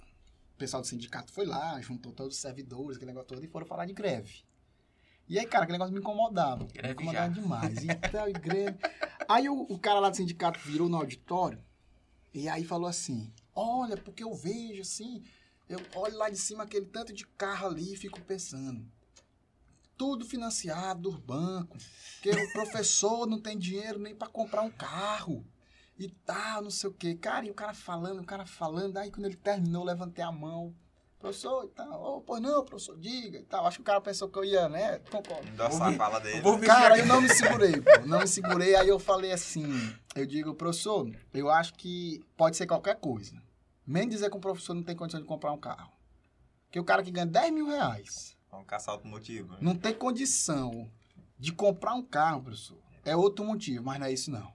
O 0.62 0.64
pessoal 0.64 0.82
do 0.82 0.88
sindicato 0.88 1.32
foi 1.32 1.48
lá, 1.48 1.82
juntou 1.82 2.12
todos 2.12 2.36
os 2.36 2.42
servidores, 2.42 2.98
aquele 2.98 3.10
negócio 3.10 3.30
todo, 3.30 3.44
e 3.44 3.48
foram 3.48 3.66
falar 3.66 3.88
de 3.88 3.94
greve. 3.94 4.44
E 5.28 5.40
aí, 5.40 5.46
cara, 5.48 5.64
aquele 5.64 5.80
negócio 5.80 5.92
me 5.92 6.00
incomodava. 6.00 6.66
Greve 6.66 6.88
me 6.90 6.94
incomodava 6.94 7.34
já. 7.34 7.42
demais. 7.42 7.80
E 7.84 7.96
tal, 8.12 8.30
e 8.30 8.34
greve. 8.34 8.78
Aí 9.28 9.50
o, 9.50 9.62
o 9.62 9.80
cara 9.80 10.00
lá 10.00 10.12
do 10.12 10.16
sindicato 10.16 10.60
virou 10.60 10.88
no 10.88 10.98
auditório 10.98 11.60
e 12.32 12.48
aí 12.48 12.64
falou 12.64 12.88
assim: 12.88 13.34
Olha, 13.56 13.98
porque 13.98 14.24
eu 14.24 14.36
vejo 14.36 14.82
assim, 14.82 15.24
eu 15.68 15.80
olho 15.96 16.16
lá 16.16 16.30
de 16.30 16.38
cima 16.38 16.64
aquele 16.64 16.86
tanto 16.86 17.12
de 17.12 17.26
carro 17.26 17.70
ali 17.70 17.94
e 17.94 17.98
fico 17.98 18.22
pensando. 18.22 18.86
Tudo 19.98 20.26
financiado 20.26 21.10
dos 21.10 21.16
bancos. 21.16 21.90
Porque 22.22 22.30
o 22.30 22.54
professor 22.54 23.26
não 23.26 23.42
tem 23.42 23.58
dinheiro 23.58 23.98
nem 23.98 24.14
para 24.14 24.28
comprar 24.28 24.62
um 24.62 24.72
carro. 24.72 25.44
E 26.02 26.10
tal, 26.26 26.64
não 26.64 26.72
sei 26.72 26.90
o 26.90 26.94
quê. 26.94 27.14
Cara, 27.14 27.46
e 27.46 27.52
o 27.52 27.54
cara 27.54 27.76
falando, 27.76 28.22
o 28.22 28.26
cara 28.26 28.44
falando. 28.44 28.98
Aí 28.98 29.12
quando 29.12 29.28
ele 29.28 29.36
terminou, 29.36 29.84
eu 29.84 29.86
levantei 29.86 30.24
a 30.24 30.32
mão. 30.32 30.74
Professor, 31.20 31.66
e 31.66 31.68
tal. 31.68 32.18
Oh, 32.18 32.22
pois 32.22 32.42
não, 32.42 32.66
professor, 32.66 32.98
diga 32.98 33.38
e 33.38 33.44
tal. 33.44 33.68
Acho 33.68 33.78
que 33.78 33.82
o 33.84 33.86
cara 33.86 34.02
pensou 34.02 34.28
que 34.28 34.40
eu 34.40 34.44
ia, 34.44 34.68
né? 34.68 34.98
Concordo. 35.12 35.48
endossar 35.48 35.90
a 35.90 35.94
fala 35.94 36.20
dele. 36.20 36.42
vou 36.42 36.58
Cara, 36.60 36.98
eu 36.98 37.06
não 37.06 37.22
me 37.22 37.30
segurei, 37.30 37.80
pô. 37.80 38.08
Não 38.08 38.22
me 38.22 38.28
segurei. 38.28 38.74
Aí 38.74 38.88
eu 38.88 38.98
falei 38.98 39.32
assim: 39.32 39.96
eu 40.16 40.26
digo, 40.26 40.56
professor, 40.56 41.08
eu 41.32 41.52
acho 41.52 41.76
que 41.76 42.26
pode 42.36 42.58
ser 42.58 42.66
qualquer 42.66 42.96
coisa. 42.96 43.40
Menos 43.86 44.16
dizer 44.16 44.32
que 44.32 44.38
um 44.38 44.42
professor 44.42 44.74
não 44.74 44.82
tem 44.82 44.96
condição 44.96 45.22
de 45.22 45.28
comprar 45.28 45.52
um 45.52 45.60
carro. 45.60 45.92
Porque 46.66 46.80
o 46.80 46.84
cara 46.84 47.04
que 47.04 47.12
ganha 47.12 47.28
10 47.28 47.54
mil 47.54 47.68
reais 47.68 48.36
Vamos 48.50 48.66
caçar 48.66 48.96
outro 48.96 49.08
motivo. 49.08 49.52
né? 49.52 49.58
não 49.62 49.76
tem 49.76 49.94
condição 49.94 50.90
de 51.38 51.54
comprar 51.54 51.94
um 51.94 52.02
carro, 52.04 52.42
professor. 52.42 52.80
É 53.06 53.16
outro 53.16 53.46
motivo, 53.46 53.84
mas 53.84 54.00
não 54.00 54.08
é 54.08 54.12
isso 54.12 54.32
não. 54.32 54.52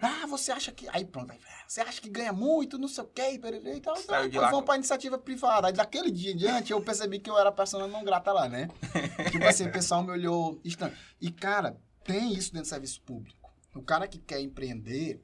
Ah, 0.00 0.26
você 0.26 0.52
acha 0.52 0.72
que. 0.72 0.88
Aí 0.90 1.04
pronto, 1.04 1.32
aí, 1.32 1.38
você 1.66 1.80
acha 1.80 2.00
que 2.00 2.08
ganha 2.08 2.32
muito, 2.32 2.78
não 2.78 2.88
sei 2.88 3.04
o 3.04 3.06
quê, 3.06 3.32
e 3.32 3.80
tal. 3.80 3.96
Saiu 3.96 4.22
de 4.24 4.28
depois 4.30 4.34
lá 4.42 4.50
vamos 4.50 4.64
pra 4.66 4.76
iniciativa 4.76 5.18
privada. 5.18 5.66
Aí 5.68 5.72
daquele 5.72 6.10
dia 6.10 6.32
em 6.32 6.36
diante 6.36 6.72
eu 6.72 6.80
percebi 6.82 7.18
que 7.18 7.30
eu 7.30 7.38
era 7.38 7.50
persona 7.52 7.86
não 7.86 8.04
grata 8.04 8.32
lá, 8.32 8.48
né? 8.48 8.68
tipo 9.30 9.44
assim, 9.44 9.66
o 9.66 9.72
pessoal 9.72 10.02
me 10.02 10.10
olhou 10.10 10.60
estranho. 10.64 10.96
E, 11.20 11.30
cara, 11.30 11.78
tem 12.04 12.32
isso 12.34 12.52
dentro 12.52 12.66
do 12.66 12.70
serviço 12.70 13.00
público. 13.02 13.52
O 13.74 13.82
cara 13.82 14.06
que 14.06 14.18
quer 14.18 14.40
empreender, 14.40 15.22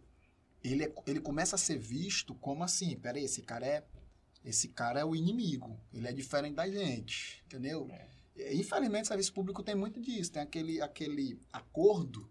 ele, 0.63 0.85
é- 0.85 0.93
ele 1.07 1.21
começa 1.21 1.57
a 1.57 1.59
ser 1.59 1.79
visto 1.79 2.35
como 2.35 2.65
assim, 2.65 2.97
peraí, 2.97 3.25
esse 3.25 3.43
cara 3.43 3.67
é. 3.67 3.85
Esse 4.45 4.69
cara 4.69 5.01
é 5.01 5.05
o 5.05 5.15
inimigo. 5.17 5.79
Ele 5.93 6.07
é 6.07 6.13
diferente 6.13 6.55
da 6.55 6.69
gente. 6.69 7.43
Entendeu? 7.47 7.89
É, 7.91 8.55
Infelizmente, 8.55 9.05
o 9.05 9.09
serviço 9.09 9.33
público 9.35 9.63
tem 9.65 9.75
muito 9.75 10.01
disso. 10.01 10.31
Tem 10.33 10.41
aquele, 10.43 10.81
aquele 10.81 11.41
acordo, 11.53 12.31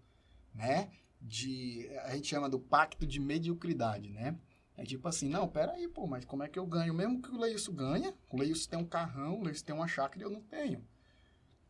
né? 0.56 0.90
De. 1.22 1.90
A 2.04 2.16
gente 2.16 2.28
chama 2.28 2.48
do 2.50 2.60
pacto 2.60 3.06
de 3.06 3.20
mediocridade, 3.20 4.10
né? 4.10 4.36
É 4.76 4.84
tipo 4.84 5.08
assim, 5.08 5.28
não, 5.28 5.48
peraí, 5.48 5.88
pô, 5.88 6.06
mas 6.06 6.24
como 6.24 6.44
é 6.44 6.48
que 6.48 6.60
eu 6.60 6.66
ganho? 6.66 6.94
Mesmo 6.94 7.20
que 7.22 7.30
o 7.32 7.38
Leilson 7.40 7.74
ganha, 7.74 8.14
o 8.30 8.38
Leilson 8.38 8.70
tem 8.70 8.80
um 8.80 8.86
carrão, 8.86 9.40
o 9.40 9.44
Leilson 9.44 9.66
tem 9.66 9.76
uma 9.76 9.88
chácara 9.88 10.20
e 10.20 10.24
eu 10.24 10.30
não 10.30 10.42
tenho. 10.42 10.86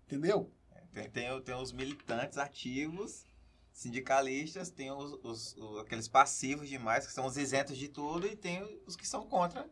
Entendeu? 0.05 0.51
Tem, 0.93 1.09
tem, 1.09 1.41
tem 1.41 1.55
os 1.55 1.71
militantes 1.71 2.37
ativos, 2.37 3.25
sindicalistas, 3.71 4.69
tem 4.69 4.91
os, 4.91 5.13
os- 5.23 5.55
o- 5.57 5.79
aqueles 5.79 6.07
passivos 6.07 6.67
demais, 6.67 7.05
que 7.07 7.13
são 7.13 7.25
os 7.25 7.37
isentos 7.37 7.77
de 7.77 7.87
tudo, 7.87 8.27
e 8.27 8.35
tem 8.35 8.81
os 8.85 8.95
que 8.95 9.07
são 9.07 9.25
contra 9.25 9.63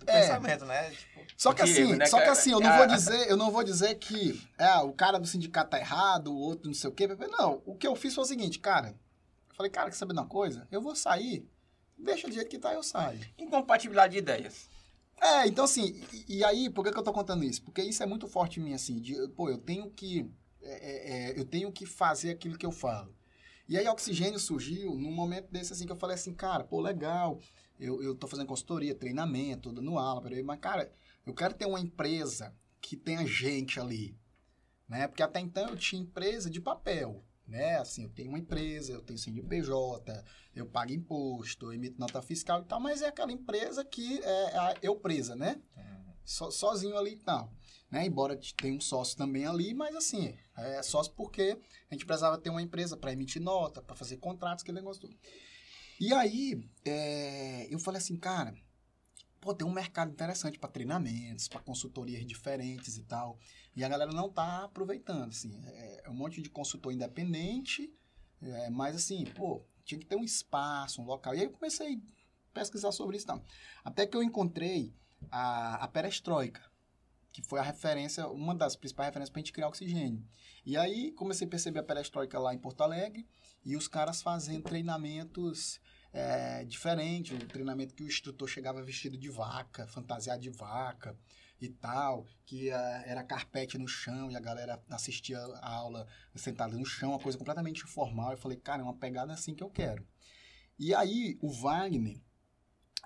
do 0.00 0.10
É. 0.10 0.20
pensamento, 0.20 0.64
né? 0.66 0.90
Tipo, 0.90 1.20
Só 1.36 1.52
que 1.54 1.62
assim, 1.62 1.94
né, 1.96 2.04
só 2.06 2.18
que 2.20 2.28
assim, 2.28 2.50
eu 2.52 2.60
não 2.60 2.68
Ah. 2.70 2.76
vou 2.78 2.86
dizer, 2.96 3.30
eu 3.30 3.36
não 3.36 3.50
vou 3.50 3.64
dizer 3.64 3.94
que 3.94 4.38
é, 4.58 4.74
o 4.78 4.92
cara 4.92 5.18
do 5.18 5.26
sindicato 5.26 5.70
tá 5.70 5.78
errado, 5.78 6.28
o 6.32 6.36
outro 6.36 6.66
não 6.66 6.74
sei 6.74 6.90
o 6.90 6.92
quê. 6.92 7.06
Não, 7.06 7.62
o 7.64 7.74
que 7.74 7.86
eu 7.86 7.96
fiz 7.96 8.14
foi 8.14 8.24
o 8.24 8.26
seguinte, 8.26 8.58
cara. 8.58 8.94
Falei, 9.56 9.70
cara, 9.70 9.90
quer 9.90 9.96
saber 9.96 10.12
de 10.12 10.20
uma 10.20 10.28
coisa? 10.28 10.68
Eu 10.70 10.82
vou 10.82 10.94
sair, 10.94 11.48
deixa 11.96 12.28
do 12.28 12.34
jeito 12.34 12.50
que 12.50 12.58
tá, 12.58 12.74
eu 12.74 12.82
saio. 12.82 13.20
Incompatibilidade 13.38 14.12
de 14.12 14.18
ideias. 14.18 14.68
É, 15.18 15.46
então 15.46 15.64
assim, 15.64 15.98
e, 16.12 16.38
e 16.38 16.44
aí, 16.44 16.68
por 16.68 16.84
que, 16.84 16.92
que 16.92 16.98
eu 16.98 17.02
tô 17.02 17.12
contando 17.12 17.42
isso? 17.42 17.62
Porque 17.62 17.82
isso 17.82 18.02
é 18.02 18.06
muito 18.06 18.28
forte 18.28 18.60
em 18.60 18.62
mim, 18.62 18.74
assim, 18.74 19.00
de, 19.00 19.14
pô, 19.28 19.48
eu 19.48 19.56
tenho 19.56 19.90
que. 19.90 20.30
é, 20.60 20.72
é, 20.72 21.30
é, 21.30 21.38
eu 21.38 21.44
tenho 21.44 21.72
que 21.72 21.86
fazer 21.86 22.30
aquilo 22.30 22.58
que 22.58 22.66
eu 22.66 22.70
falo. 22.70 23.16
E 23.66 23.78
aí, 23.78 23.88
oxigênio 23.88 24.38
surgiu 24.38 24.94
num 24.94 25.10
momento 25.10 25.50
desse, 25.50 25.72
assim, 25.72 25.86
que 25.86 25.92
eu 25.92 25.96
falei 25.96 26.14
assim, 26.14 26.34
cara, 26.34 26.62
pô, 26.62 26.80
legal, 26.80 27.40
eu, 27.80 28.02
eu 28.02 28.14
tô 28.14 28.28
fazendo 28.28 28.46
consultoria, 28.46 28.94
treinamento, 28.94 29.72
dando 29.72 29.98
aula, 29.98 30.20
peraí, 30.20 30.42
mas, 30.42 30.60
cara, 30.60 30.92
eu 31.24 31.34
quero 31.34 31.54
ter 31.54 31.66
uma 31.66 31.80
empresa 31.80 32.54
que 32.80 32.94
tenha 32.94 33.26
gente 33.26 33.80
ali, 33.80 34.16
né? 34.86 35.08
Porque 35.08 35.22
até 35.22 35.40
então 35.40 35.68
eu 35.70 35.76
tinha 35.76 36.00
empresa 36.00 36.48
de 36.48 36.60
papel, 36.60 37.24
né? 37.46 37.76
Assim, 37.78 38.02
eu 38.04 38.10
tenho 38.10 38.28
uma 38.30 38.38
empresa, 38.38 38.92
eu 38.92 39.02
tenho 39.02 39.18
CNPJ, 39.18 40.24
eu 40.54 40.66
pago 40.66 40.92
imposto, 40.92 41.66
eu 41.66 41.72
emito 41.72 41.98
nota 41.98 42.20
fiscal 42.22 42.60
e 42.62 42.64
tal, 42.64 42.80
mas 42.80 43.02
é 43.02 43.08
aquela 43.08 43.32
empresa 43.32 43.84
que 43.84 44.20
é 44.22 44.58
a 44.58 44.74
eu 44.82 44.96
presa, 44.96 45.36
né? 45.36 45.60
So- 46.24 46.50
sozinho 46.50 46.96
ali 46.96 47.12
e 47.12 47.18
tal. 47.18 47.52
Né? 47.90 48.04
Embora 48.04 48.38
tenha 48.56 48.74
um 48.74 48.80
sócio 48.80 49.16
também 49.16 49.46
ali, 49.46 49.72
mas 49.72 49.94
assim, 49.94 50.36
é 50.56 50.82
sócio 50.82 51.12
porque 51.14 51.56
a 51.88 51.94
gente 51.94 52.04
precisava 52.04 52.36
ter 52.36 52.50
uma 52.50 52.62
empresa 52.62 52.96
para 52.96 53.12
emitir 53.12 53.40
nota, 53.40 53.80
para 53.80 53.94
fazer 53.94 54.16
contratos, 54.16 54.62
aquele 54.62 54.78
negócio 54.78 55.02
tudo. 55.02 55.16
E 56.00 56.12
aí, 56.12 56.60
é, 56.84 57.72
eu 57.72 57.78
falei 57.78 57.98
assim, 57.98 58.16
cara, 58.16 58.52
pô, 59.40 59.54
tem 59.54 59.66
um 59.66 59.72
mercado 59.72 60.10
interessante 60.10 60.58
para 60.58 60.68
treinamentos, 60.68 61.46
para 61.48 61.60
consultorias 61.60 62.26
diferentes 62.26 62.98
e 62.98 63.04
tal. 63.04 63.38
E 63.76 63.84
a 63.84 63.88
galera 63.88 64.10
não 64.10 64.30
tá 64.30 64.64
aproveitando, 64.64 65.28
assim. 65.28 65.60
É, 65.66 66.02
é 66.06 66.10
um 66.10 66.14
monte 66.14 66.40
de 66.40 66.48
consultor 66.48 66.92
independente, 66.92 67.92
é, 68.40 68.70
mas 68.70 68.96
assim, 68.96 69.24
pô, 69.24 69.62
tinha 69.84 70.00
que 70.00 70.06
ter 70.06 70.16
um 70.16 70.24
espaço, 70.24 71.02
um 71.02 71.04
local. 71.04 71.34
E 71.34 71.40
aí 71.40 71.44
eu 71.44 71.50
comecei 71.50 71.96
a 71.96 72.54
pesquisar 72.54 72.90
sobre 72.90 73.18
isso 73.18 73.26
tal. 73.26 73.44
Até 73.84 74.06
que 74.06 74.16
eu 74.16 74.22
encontrei 74.22 74.94
a, 75.30 75.74
a 75.76 75.88
perestroika, 75.88 76.62
que 77.32 77.42
foi 77.42 77.60
a 77.60 77.62
referência, 77.62 78.26
uma 78.28 78.54
das 78.54 78.76
principais 78.76 79.08
referências 79.08 79.30
para 79.30 79.40
a 79.40 79.42
gente 79.42 79.52
criar 79.52 79.68
oxigênio. 79.68 80.26
E 80.64 80.74
aí 80.74 81.12
comecei 81.12 81.46
a 81.46 81.50
perceber 81.50 81.80
a 81.80 81.82
perestroika 81.82 82.38
lá 82.38 82.54
em 82.54 82.58
Porto 82.58 82.80
Alegre 82.80 83.28
e 83.62 83.76
os 83.76 83.86
caras 83.86 84.22
fazendo 84.22 84.62
treinamentos 84.62 85.78
é, 86.14 86.64
diferentes, 86.64 87.36
um 87.36 87.46
treinamento 87.46 87.94
que 87.94 88.02
o 88.02 88.06
instrutor 88.06 88.48
chegava 88.48 88.82
vestido 88.82 89.18
de 89.18 89.28
vaca, 89.28 89.86
fantasiado 89.86 90.40
de 90.40 90.48
vaca 90.48 91.14
e 91.60 91.68
tal, 91.68 92.26
que 92.44 92.70
eh, 92.70 93.02
era 93.06 93.24
carpete 93.24 93.78
no 93.78 93.88
chão 93.88 94.30
e 94.30 94.36
a 94.36 94.40
galera 94.40 94.82
assistia 94.90 95.38
a 95.38 95.74
aula 95.74 96.06
sentada 96.34 96.76
no 96.76 96.84
chão, 96.84 97.10
uma 97.10 97.18
coisa 97.18 97.38
completamente 97.38 97.82
informal. 97.82 98.32
Eu 98.32 98.38
falei, 98.38 98.58
cara, 98.58 98.82
é 98.82 98.84
uma 98.84 98.96
pegada 98.96 99.32
assim 99.32 99.54
que 99.54 99.62
eu 99.62 99.70
quero. 99.70 100.06
E 100.78 100.94
aí 100.94 101.38
o 101.40 101.50
Wagner, 101.50 102.20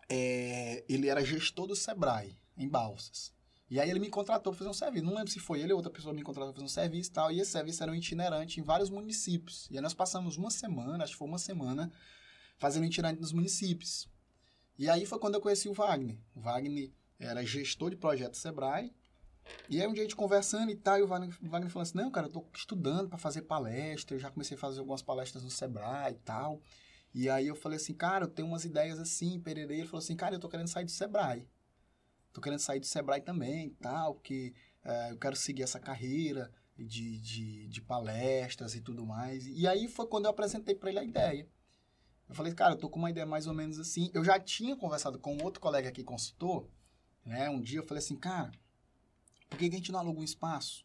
é, 0.09 0.84
ele 0.88 1.09
era 1.09 1.24
gestor 1.24 1.66
do 1.66 1.76
Sebrae, 1.76 2.36
em 2.57 2.68
Balsas. 2.68 3.32
E 3.70 3.78
aí 3.78 3.88
ele 3.88 4.01
me 4.01 4.11
contratou 4.11 4.53
para 4.53 4.59
fazer 4.59 4.70
um 4.70 4.74
serviço. 4.74 5.05
Não 5.05 5.14
lembro 5.14 5.30
se 5.30 5.38
foi 5.38 5.61
ele 5.61 5.72
ou 5.72 5.78
outra 5.78 5.92
pessoa 5.92 6.12
me 6.12 6.24
contratou 6.24 6.53
para 6.53 6.61
fazer 6.61 6.64
um 6.64 6.68
serviço 6.68 7.11
e 7.11 7.12
tal. 7.12 7.30
E 7.30 7.38
esse 7.38 7.53
serviço 7.53 7.80
era 7.84 7.92
um 7.92 7.94
itinerante 7.94 8.59
em 8.59 8.64
vários 8.64 8.90
municípios. 8.90 9.68
E 9.70 9.76
aí 9.76 9.80
nós 9.80 9.94
passamos 9.94 10.36
uma 10.36 10.51
semana, 10.51 11.05
acho 11.05 11.12
que 11.12 11.18
foi 11.18 11.28
uma 11.28 11.38
semana, 11.38 11.90
fazendo 12.59 12.84
itinerante 12.86 13.20
nos 13.20 13.32
municípios. 13.32 14.09
E 14.76 14.90
aí 14.90 15.07
foi 15.07 15.20
quando 15.20 15.36
eu 15.36 15.40
conheci 15.40 15.68
o 15.68 15.72
Wagner. 15.72 16.18
O 16.34 16.40
Wagner 16.40 16.90
era 17.20 17.44
gestor 17.44 17.90
de 17.90 17.96
projeto 17.96 18.36
Sebrae. 18.36 18.92
E 19.68 19.80
aí 19.80 19.86
um 19.86 19.92
dia 19.92 20.02
a 20.02 20.04
gente 20.04 20.16
conversando 20.16 20.70
e 20.70 20.76
tal, 20.76 20.98
e 20.98 21.02
o 21.02 21.06
Wagner, 21.06 21.36
Wagner 21.42 21.70
falou 21.70 21.82
assim, 21.82 21.98
não, 21.98 22.10
cara, 22.10 22.26
eu 22.26 22.32
tô 22.32 22.46
estudando 22.54 23.08
para 23.08 23.18
fazer 23.18 23.42
palestra, 23.42 24.16
eu 24.16 24.20
já 24.20 24.30
comecei 24.30 24.56
a 24.56 24.60
fazer 24.60 24.80
algumas 24.80 25.02
palestras 25.02 25.42
no 25.42 25.50
Sebrae 25.50 26.12
e 26.12 26.18
tal. 26.18 26.60
E 27.12 27.28
aí 27.28 27.46
eu 27.46 27.56
falei 27.56 27.76
assim, 27.76 27.92
cara, 27.92 28.24
eu 28.24 28.28
tenho 28.28 28.48
umas 28.48 28.64
ideias 28.64 28.98
assim, 28.98 29.40
pererê. 29.40 29.78
Ele 29.78 29.86
falou 29.86 29.98
assim, 29.98 30.16
cara, 30.16 30.34
eu 30.34 30.40
tô 30.40 30.48
querendo 30.48 30.68
sair 30.68 30.84
do 30.84 30.90
Sebrae. 30.90 31.48
Tô 32.32 32.40
querendo 32.40 32.60
sair 32.60 32.78
do 32.78 32.86
Sebrae 32.86 33.20
também 33.20 33.66
e 33.66 33.70
tal, 33.70 34.14
porque 34.14 34.54
eh, 34.84 35.10
eu 35.10 35.18
quero 35.18 35.34
seguir 35.34 35.64
essa 35.64 35.80
carreira 35.80 36.52
de, 36.78 37.18
de, 37.18 37.68
de 37.68 37.82
palestras 37.82 38.76
e 38.76 38.80
tudo 38.80 39.04
mais. 39.04 39.44
E 39.46 39.66
aí 39.66 39.88
foi 39.88 40.06
quando 40.06 40.26
eu 40.26 40.30
apresentei 40.30 40.74
para 40.74 40.90
ele 40.90 41.00
a 41.00 41.04
ideia. 41.04 41.48
Eu 42.28 42.34
falei, 42.34 42.54
cara, 42.54 42.74
eu 42.74 42.78
tô 42.78 42.88
com 42.88 43.00
uma 43.00 43.10
ideia 43.10 43.26
mais 43.26 43.48
ou 43.48 43.54
menos 43.54 43.80
assim. 43.80 44.08
Eu 44.14 44.24
já 44.24 44.38
tinha 44.38 44.76
conversado 44.76 45.18
com 45.18 45.36
outro 45.42 45.60
colega 45.60 45.88
aqui, 45.88 46.04
consultor, 46.04 46.68
né? 47.30 47.48
Um 47.48 47.60
dia 47.60 47.78
eu 47.78 47.86
falei 47.86 48.02
assim, 48.02 48.16
cara, 48.16 48.50
por 49.48 49.56
que 49.56 49.66
a 49.66 49.70
gente 49.70 49.92
não 49.92 50.00
aluga 50.00 50.18
um 50.18 50.24
espaço? 50.24 50.84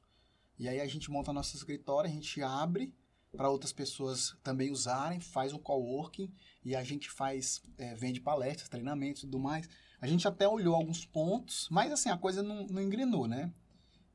E 0.59 0.69
aí 0.69 0.79
a 0.79 0.85
gente 0.85 1.09
monta 1.09 1.33
nosso 1.33 1.57
escritório, 1.57 2.07
a 2.07 2.13
gente 2.13 2.39
abre 2.43 2.93
para 3.35 3.49
outras 3.49 3.73
pessoas 3.73 4.37
também 4.43 4.69
usarem, 4.69 5.19
faz 5.19 5.53
um 5.53 5.57
coworking 5.57 6.31
e 6.63 6.75
a 6.75 6.83
gente 6.83 7.09
faz, 7.09 7.63
eh, 7.79 7.95
vende 7.95 8.21
palestras, 8.21 8.69
treinamentos 8.69 9.23
e 9.23 9.25
tudo 9.25 9.39
mais. 9.39 9.67
A 9.99 10.05
gente 10.05 10.27
até 10.27 10.47
olhou 10.47 10.75
alguns 10.75 11.03
pontos, 11.03 11.67
mas 11.71 11.91
assim, 11.91 12.09
a 12.09 12.17
coisa 12.17 12.43
não, 12.43 12.67
não 12.67 12.81
engrenou, 12.81 13.27
né? 13.27 13.51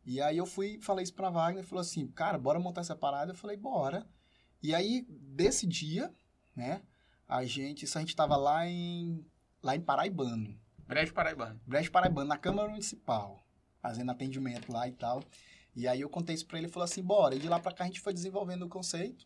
E 0.07 0.21
aí 0.21 0.37
eu 0.37 0.47
fui, 0.47 0.79
falei 0.81 1.03
isso 1.03 1.15
pra 1.15 1.31
Wagner, 1.31 1.65
falou 1.65 1.83
assim, 1.83 2.07
cara, 2.07 2.39
bora 2.39 2.61
montar 2.61 2.83
essa 2.83 2.95
parada? 2.95 3.33
Eu 3.33 3.37
falei, 3.37 3.57
bora. 3.57 4.07
E 4.63 4.73
aí, 4.73 5.05
desse 5.09 5.67
dia, 5.67 6.15
né, 6.55 6.81
a 7.27 7.45
gente, 7.45 7.85
isso 7.85 7.99
a 7.99 8.01
gente 8.01 8.15
tava 8.15 8.37
lá 8.37 8.67
em, 8.69 9.27
lá 9.61 9.75
em 9.75 9.81
Paraibano, 9.81 10.57
Brejo 10.91 11.15
Paraibano. 11.15 11.61
Brejo 11.65 11.93
Paraibano, 11.93 12.27
na 12.27 12.37
Câmara 12.37 12.69
Municipal, 12.69 13.47
fazendo 13.81 14.11
atendimento 14.11 14.73
lá 14.73 14.89
e 14.89 14.93
tal. 14.93 15.23
E 15.77 15.87
aí 15.87 16.01
eu 16.01 16.09
contei 16.09 16.35
isso 16.35 16.45
pra 16.45 16.59
ele, 16.59 16.67
ele 16.67 16.73
falou 16.73 16.85
assim, 16.85 17.01
bora. 17.01 17.37
E 17.37 17.39
de 17.39 17.49
lá 17.49 17.61
pra 17.61 17.73
cá 17.73 17.85
a 17.85 17.87
gente 17.87 18.01
foi 18.01 18.13
desenvolvendo 18.13 18.65
o 18.65 18.69
conceito. 18.69 19.25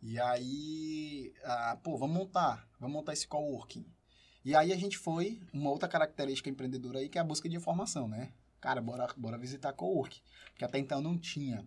E 0.00 0.18
aí, 0.18 1.34
ah, 1.44 1.78
pô, 1.82 1.98
vamos 1.98 2.16
montar, 2.16 2.66
vamos 2.80 2.96
montar 2.96 3.12
esse 3.12 3.28
coworking. 3.28 3.84
E 4.42 4.56
aí 4.56 4.72
a 4.72 4.76
gente 4.76 4.96
foi, 4.96 5.38
uma 5.52 5.68
outra 5.68 5.86
característica 5.86 6.48
empreendedora 6.48 6.98
aí, 6.98 7.10
que 7.10 7.18
é 7.18 7.20
a 7.20 7.24
busca 7.24 7.46
de 7.46 7.56
informação, 7.56 8.08
né? 8.08 8.32
Cara, 8.58 8.80
bora, 8.80 9.06
bora 9.14 9.36
visitar 9.36 9.74
coworking. 9.74 10.22
Porque 10.46 10.64
até 10.64 10.78
então 10.78 11.02
não 11.02 11.18
tinha. 11.18 11.62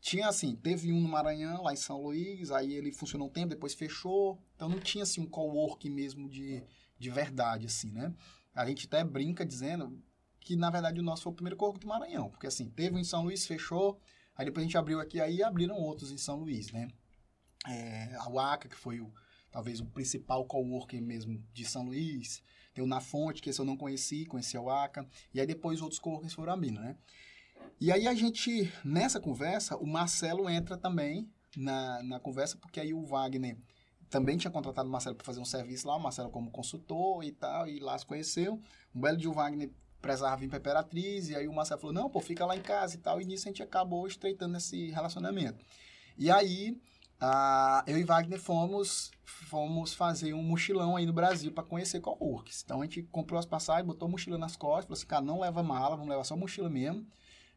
Tinha 0.00 0.26
assim, 0.26 0.56
teve 0.56 0.92
um 0.92 1.00
no 1.00 1.08
Maranhão, 1.08 1.62
lá 1.62 1.72
em 1.72 1.76
São 1.76 2.02
Luís, 2.02 2.50
aí 2.50 2.74
ele 2.74 2.90
funcionou 2.90 3.28
um 3.28 3.30
tempo, 3.30 3.50
depois 3.50 3.74
fechou. 3.74 4.42
Então 4.56 4.68
não 4.68 4.80
tinha 4.80 5.04
assim 5.04 5.20
um 5.20 5.26
coworking 5.26 5.90
mesmo 5.90 6.28
de, 6.28 6.64
de 6.98 7.10
verdade, 7.10 7.66
assim, 7.66 7.92
né? 7.92 8.12
A 8.58 8.66
gente 8.66 8.86
até 8.86 9.04
brinca 9.04 9.46
dizendo 9.46 10.02
que, 10.40 10.56
na 10.56 10.68
verdade, 10.68 10.98
o 10.98 11.02
nosso 11.02 11.22
foi 11.22 11.32
o 11.32 11.36
primeiro 11.36 11.56
coworking 11.56 11.78
do 11.78 11.86
Maranhão. 11.86 12.28
Porque 12.28 12.48
assim, 12.48 12.68
teve 12.68 12.96
um 12.96 12.98
em 12.98 13.04
São 13.04 13.22
Luís, 13.22 13.46
fechou. 13.46 14.00
Aí 14.36 14.44
depois 14.44 14.64
a 14.64 14.66
gente 14.66 14.76
abriu 14.76 14.98
aqui, 14.98 15.20
aí 15.20 15.44
abriram 15.44 15.76
outros 15.76 16.10
em 16.10 16.18
São 16.18 16.40
Luís, 16.40 16.72
né? 16.72 16.88
É, 17.68 18.16
a 18.16 18.28
Waka, 18.28 18.68
que 18.68 18.74
foi 18.74 19.00
o, 19.00 19.12
talvez 19.48 19.78
o 19.78 19.86
principal 19.86 20.44
coworking 20.44 21.00
mesmo 21.00 21.40
de 21.52 21.64
São 21.64 21.84
Luís. 21.84 22.42
Tem 22.74 22.82
o 22.82 22.86
Na 22.86 23.00
Fonte, 23.00 23.40
que 23.40 23.48
esse 23.48 23.60
eu 23.60 23.64
não 23.64 23.76
conheci, 23.76 24.26
conheci 24.26 24.56
a 24.56 24.60
Waka. 24.60 25.08
E 25.32 25.40
aí 25.40 25.46
depois 25.46 25.80
outros 25.80 26.00
coworkings 26.00 26.34
foram 26.34 26.52
abrindo, 26.52 26.80
né? 26.80 26.96
E 27.80 27.92
aí 27.92 28.08
a 28.08 28.14
gente, 28.14 28.72
nessa 28.84 29.20
conversa, 29.20 29.76
o 29.76 29.86
Marcelo 29.86 30.50
entra 30.50 30.76
também 30.76 31.30
na, 31.56 32.02
na 32.02 32.18
conversa, 32.18 32.56
porque 32.56 32.80
aí 32.80 32.92
o 32.92 33.04
Wagner 33.04 33.56
também 34.10 34.36
tinha 34.36 34.50
contratado 34.50 34.88
o 34.88 34.92
Marcelo 34.92 35.16
para 35.16 35.24
fazer 35.24 35.40
um 35.40 35.44
serviço 35.44 35.86
lá, 35.86 35.96
o 35.96 36.00
Marcelo 36.00 36.30
como 36.30 36.50
consultor 36.50 37.24
e 37.24 37.32
tal, 37.32 37.68
e 37.68 37.78
lá 37.78 37.96
se 37.98 38.06
conheceu. 38.06 38.60
Um 38.94 39.00
belo 39.00 39.16
dia 39.16 39.30
o 39.30 39.34
Wagner 39.34 39.70
precisava 40.00 40.36
vir 40.36 40.48
para 40.48 40.58
Imperatriz, 40.58 41.28
e 41.28 41.36
aí 41.36 41.48
o 41.48 41.52
Marcelo 41.52 41.80
falou, 41.80 41.94
não, 41.94 42.08
pô, 42.08 42.20
fica 42.20 42.46
lá 42.46 42.56
em 42.56 42.62
casa 42.62 42.94
e 42.94 42.98
tal, 42.98 43.20
e 43.20 43.24
nisso 43.24 43.48
a 43.48 43.50
gente 43.50 43.62
acabou 43.62 44.06
estreitando 44.06 44.56
esse 44.56 44.90
relacionamento. 44.90 45.64
E 46.16 46.30
aí, 46.30 46.80
eu 47.86 47.98
e 47.98 48.04
Wagner 48.04 48.38
fomos, 48.38 49.10
fomos 49.24 49.92
fazer 49.94 50.34
um 50.34 50.42
mochilão 50.42 50.96
aí 50.96 51.04
no 51.04 51.12
Brasil 51.12 51.52
para 51.52 51.64
conhecer 51.64 52.00
coworks. 52.00 52.62
Então 52.64 52.80
a 52.80 52.84
gente 52.84 53.02
comprou 53.04 53.38
as 53.38 53.46
passagens, 53.46 53.86
botou 53.86 54.06
a 54.06 54.10
mochila 54.10 54.38
nas 54.38 54.56
costas, 54.56 54.84
falou 54.84 54.96
assim, 54.96 55.06
cara, 55.06 55.24
não 55.24 55.40
leva 55.40 55.62
mala, 55.62 55.96
vamos 55.96 56.10
levar 56.10 56.24
só 56.24 56.36
mochila 56.36 56.70
mesmo. 56.70 57.06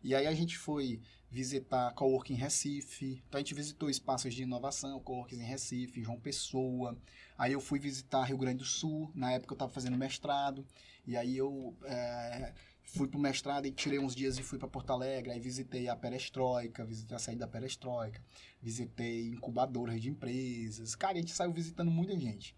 E 0.04 0.16
aí 0.16 0.26
a 0.26 0.34
gente 0.34 0.58
foi 0.58 1.00
visitar 1.32 1.94
coworking 1.94 2.34
Recife. 2.34 3.24
Então 3.28 3.38
a 3.38 3.42
gente 3.42 3.56
visitou 3.56 3.90
espaços 3.90 4.34
de 4.34 4.44
inovação, 4.44 5.00
coworking 5.00 5.38
em 5.38 5.46
Recife, 5.46 6.04
João 6.04 6.20
Pessoa. 6.20 6.98
Aí 7.38 7.54
eu 7.54 7.62
fui 7.62 7.80
visitar 7.80 8.26
Rio 8.26 8.38
Grande 8.38 8.58
do 8.58 8.66
Sul, 8.66 9.10
na 9.16 9.32
época 9.32 9.54
eu 9.54 9.56
estava 9.56 9.72
fazendo 9.72 9.98
mestrado. 9.98 10.68
E 11.08 11.16
aí 11.16 11.38
eu 11.38 11.76
é, 11.86 12.54
fui 12.84 13.08
pro 13.08 13.18
mestrado 13.18 13.66
e 13.66 13.72
tirei 13.72 13.98
uns 13.98 14.14
dias 14.14 14.38
e 14.38 14.44
fui 14.44 14.60
para 14.60 14.68
Porto 14.68 14.92
Alegre. 14.92 15.32
Aí 15.32 15.40
visitei 15.40 15.88
a 15.88 15.96
Perestroika, 15.96 16.86
visitei 16.86 17.16
a 17.16 17.20
saída 17.20 17.46
da 17.46 17.48
Perestroika, 17.48 18.22
visitei 18.62 19.30
incubadoras 19.30 20.02
de 20.02 20.10
empresas. 20.10 20.96
Cara, 20.96 21.14
a 21.14 21.22
gente 21.22 21.32
saiu 21.32 21.54
visitando 21.54 21.90
muita 21.90 22.16
gente, 22.20 22.54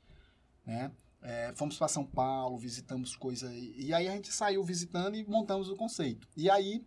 né? 0.65 0.91
É, 1.21 1.53
fomos 1.55 1.78
para 1.78 1.88
São 1.88 2.03
Paulo, 2.03 2.57
visitamos 2.57 3.15
coisas. 3.15 3.49
E 3.53 3.93
aí 3.93 4.09
a 4.09 4.11
gente 4.11 4.34
saiu 4.34 4.61
visitando 4.63 5.15
e 5.15 5.24
montamos 5.24 5.69
o 5.69 5.76
conceito. 5.76 6.28
E 6.36 6.49
aí, 6.49 6.84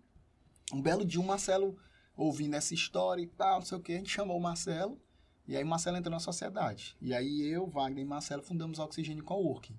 um 0.72 0.80
belo 0.80 1.04
dia, 1.04 1.20
o 1.20 1.24
Marcelo, 1.24 1.78
ouvindo 2.16 2.54
essa 2.54 2.74
história 2.74 3.22
e 3.22 3.26
tal, 3.26 3.60
não 3.60 3.66
sei 3.66 3.78
o 3.78 3.80
que, 3.80 3.92
a 3.92 3.98
gente 3.98 4.10
chamou 4.10 4.36
o 4.36 4.42
Marcelo. 4.42 5.00
E 5.46 5.56
aí 5.56 5.62
o 5.62 5.66
Marcelo 5.66 5.96
entrou 5.96 6.12
na 6.12 6.18
sociedade. 6.18 6.96
E 7.00 7.14
aí 7.14 7.42
eu, 7.42 7.66
Wagner 7.68 8.04
e 8.04 8.06
Marcelo 8.06 8.42
fundamos 8.42 8.80
a 8.80 8.84
Oxigênio 8.84 9.22
Coworking, 9.22 9.76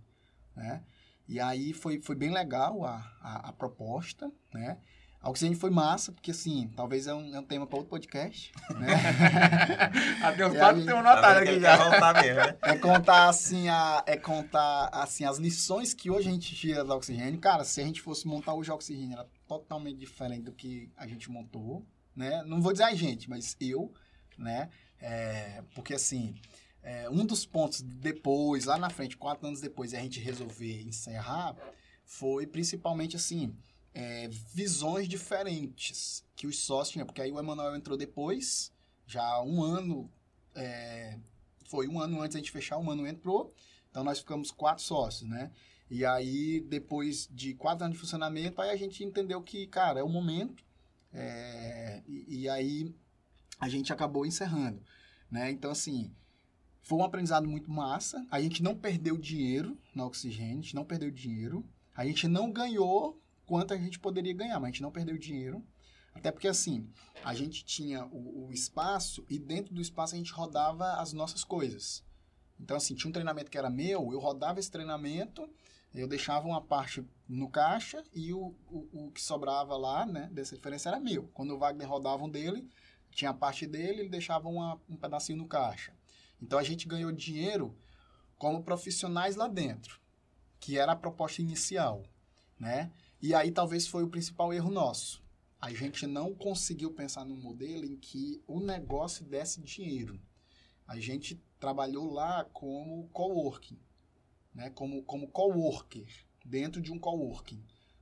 né? 0.56 0.84
E 1.28 1.42
aí 1.42 1.74
foi, 1.74 2.00
foi 2.02 2.16
bem 2.16 2.32
legal 2.32 2.86
a, 2.86 3.00
a, 3.22 3.50
a 3.50 3.54
proposta, 3.54 4.32
né? 4.54 4.80
A 5.22 5.30
Oxigênio 5.30 5.58
foi 5.58 5.70
massa, 5.70 6.12
porque 6.12 6.32
assim, 6.32 6.70
talvez 6.76 7.08
é 7.08 7.14
um, 7.14 7.36
é 7.36 7.40
um 7.40 7.44
tema 7.44 7.66
para 7.66 7.78
outro 7.78 7.90
podcast, 7.90 8.52
né? 8.76 8.88
Até 10.24 10.48
os 10.48 10.56
quatro 10.56 10.86
tem 10.86 10.94
um 10.94 11.04
Tá 11.04 11.42
que 11.42 11.50
aqui 11.50 11.60
já. 11.60 11.76
voltar 11.76 12.14
mesmo, 12.22 12.36
né? 12.36 12.58
É 12.62 12.78
contar 12.78 13.28
assim, 13.28 13.68
a, 13.68 14.04
é 14.06 14.16
contar 14.16 14.90
assim 14.94 15.26
as 15.26 15.38
lições 15.38 15.94
que 15.94 16.10
hoje 16.10 16.30
a 16.30 16.32
gente 16.32 16.56
tira 16.56 16.86
da 16.86 16.96
Oxigênio. 16.96 17.40
Cara, 17.40 17.64
se 17.64 17.82
a 17.82 17.84
gente 17.84 18.02
fosse 18.02 18.28
montar 18.28 18.54
hoje 18.54 18.70
a 18.70 18.76
Oxigênio, 18.76 19.14
era 19.14 19.28
totalmente 19.48 19.98
diferente 19.98 20.44
do 20.44 20.52
que 20.52 20.92
a 20.96 21.08
gente 21.08 21.32
montou, 21.32 21.84
né? 22.16 22.44
Não 22.44 22.62
vou 22.62 22.72
dizer 22.72 22.86
a 22.86 22.94
gente, 22.94 23.30
mas 23.30 23.58
eu, 23.60 23.92
né? 24.38 24.70
É, 25.00 25.64
porque 25.74 25.96
assim, 25.96 26.36
é, 26.84 27.10
um 27.10 27.26
dos 27.26 27.46
pontos 27.46 27.82
depois, 27.82 28.66
lá 28.66 28.78
na 28.78 28.90
frente, 28.90 29.18
quatro 29.18 29.48
anos 29.48 29.60
depois, 29.60 29.94
a 29.94 30.00
gente 30.00 30.20
resolver 30.20 30.84
encerrar, 30.84 31.56
foi 32.06 32.48
principalmente 32.48 33.16
assim, 33.16 33.54
é, 33.98 34.28
visões 34.54 35.08
diferentes 35.08 36.24
que 36.36 36.46
os 36.46 36.60
sócios 36.60 36.94
tinham. 36.94 37.06
Porque 37.08 37.20
aí 37.20 37.32
o 37.32 37.40
Emanuel 37.40 37.76
entrou 37.76 37.98
depois, 37.98 38.72
já 39.08 39.42
um 39.42 39.64
ano, 39.64 40.08
é, 40.54 41.18
foi 41.66 41.88
um 41.88 42.00
ano 42.00 42.22
antes 42.22 42.36
da 42.36 42.40
gente 42.40 42.52
fechar, 42.52 42.78
um 42.78 42.92
ano 42.92 43.08
entrou, 43.08 43.52
então 43.90 44.04
nós 44.04 44.20
ficamos 44.20 44.52
quatro 44.52 44.84
sócios, 44.84 45.28
né? 45.28 45.52
E 45.90 46.06
aí, 46.06 46.60
depois 46.60 47.28
de 47.32 47.56
quatro 47.56 47.86
anos 47.86 47.96
de 47.96 48.02
funcionamento, 48.02 48.62
aí 48.62 48.70
a 48.70 48.76
gente 48.76 49.04
entendeu 49.04 49.42
que, 49.42 49.66
cara, 49.66 50.00
é 50.00 50.04
o 50.04 50.10
momento, 50.10 50.64
é, 51.12 52.04
e, 52.06 52.42
e 52.42 52.50
aí 52.50 52.94
a 53.60 53.68
gente 53.68 53.92
acabou 53.92 54.28
encerrando, 54.28 54.80
né? 55.32 55.50
Então, 55.50 55.72
assim, 55.72 56.12
foi 56.84 57.00
um 57.00 57.04
aprendizado 57.04 57.48
muito 57.48 57.72
massa, 57.72 58.24
a 58.30 58.40
gente 58.40 58.62
não 58.62 58.76
perdeu 58.76 59.18
dinheiro 59.18 59.76
na 59.96 60.06
Oxigênio, 60.06 60.60
a 60.60 60.62
gente 60.62 60.76
não 60.76 60.86
perdeu 60.86 61.10
dinheiro, 61.10 61.66
a 61.96 62.06
gente 62.06 62.28
não 62.28 62.52
ganhou 62.52 63.20
quanto 63.48 63.74
a 63.74 63.78
gente 63.78 63.98
poderia 63.98 64.34
ganhar, 64.34 64.60
mas 64.60 64.66
a 64.66 64.72
gente 64.72 64.82
não 64.84 64.92
perdeu 64.92 65.18
dinheiro, 65.18 65.66
até 66.14 66.32
porque, 66.32 66.48
assim, 66.48 66.90
a 67.24 67.34
gente 67.34 67.64
tinha 67.64 68.06
o, 68.08 68.48
o 68.48 68.52
espaço 68.52 69.26
e 69.30 69.40
dentro 69.40 69.74
do 69.74 69.82
espaço 69.82 70.16
a 70.16 70.18
gente 70.18 70.34
rodava 70.34 70.94
as 71.00 71.14
nossas 71.14 71.44
coisas. 71.44 72.04
Então, 72.60 72.76
assim, 72.76 72.96
tinha 72.96 73.10
um 73.10 73.14
treinamento 73.14 73.50
que 73.50 73.58
era 73.58 73.70
meu, 73.70 74.12
eu 74.12 74.20
rodava 74.20 74.60
esse 74.60 74.70
treinamento, 74.70 75.48
eu 75.94 76.08
deixava 76.08 76.48
uma 76.48 76.62
parte 76.62 77.08
no 77.28 77.50
caixa 77.50 78.04
e 78.14 78.34
o, 78.34 78.56
o, 78.68 79.06
o 79.06 79.12
que 79.12 79.22
sobrava 79.22 79.78
lá, 79.78 80.06
né, 80.06 80.30
dessa 80.32 80.56
diferença 80.56 80.90
era 80.90 81.00
meu. 81.00 81.30
Quando 81.34 81.52
o 81.52 81.58
Wagner 81.58 81.88
rodava 81.88 82.24
um 82.24 82.30
dele, 82.30 82.68
tinha 83.12 83.32
a 83.32 83.34
parte 83.34 83.66
dele, 83.66 84.02
ele 84.02 84.10
deixava 84.10 84.50
uma, 84.50 84.80
um 84.90 84.98
pedacinho 84.98 85.38
no 85.38 85.48
caixa. 85.48 85.94
Então, 86.42 86.60
a 86.60 86.64
gente 86.64 86.88
ganhou 86.88 87.12
dinheiro 87.12 87.78
como 88.38 88.64
profissionais 88.64 89.36
lá 89.36 89.48
dentro, 89.48 90.00
que 90.60 90.78
era 90.78 90.92
a 90.92 90.96
proposta 90.96 91.42
inicial, 91.42 92.04
né? 92.60 92.92
E 93.22 93.34
aí 93.34 93.52
talvez 93.52 93.88
foi 93.88 94.04
o 94.04 94.10
principal 94.10 94.54
erro 94.54 94.70
nosso. 94.70 95.24
A 95.60 95.74
gente 95.74 96.06
não 96.06 96.36
conseguiu 96.36 96.92
pensar 96.94 97.26
num 97.26 97.36
modelo 97.36 97.84
em 97.84 97.96
que 97.96 98.42
o 98.48 98.60
negócio 98.60 99.26
desse 99.26 99.60
dinheiro. 99.62 100.20
A 100.86 101.00
gente 101.00 101.42
trabalhou 101.60 102.12
lá 102.12 102.46
como 102.54 103.10
coworking, 103.10 103.80
né? 104.54 104.70
Como 104.70 105.04
como 105.04 105.28
coworker, 105.28 106.08
dentro 106.46 106.80
de 106.80 106.92
um 106.92 107.00
coworking, 107.00 107.62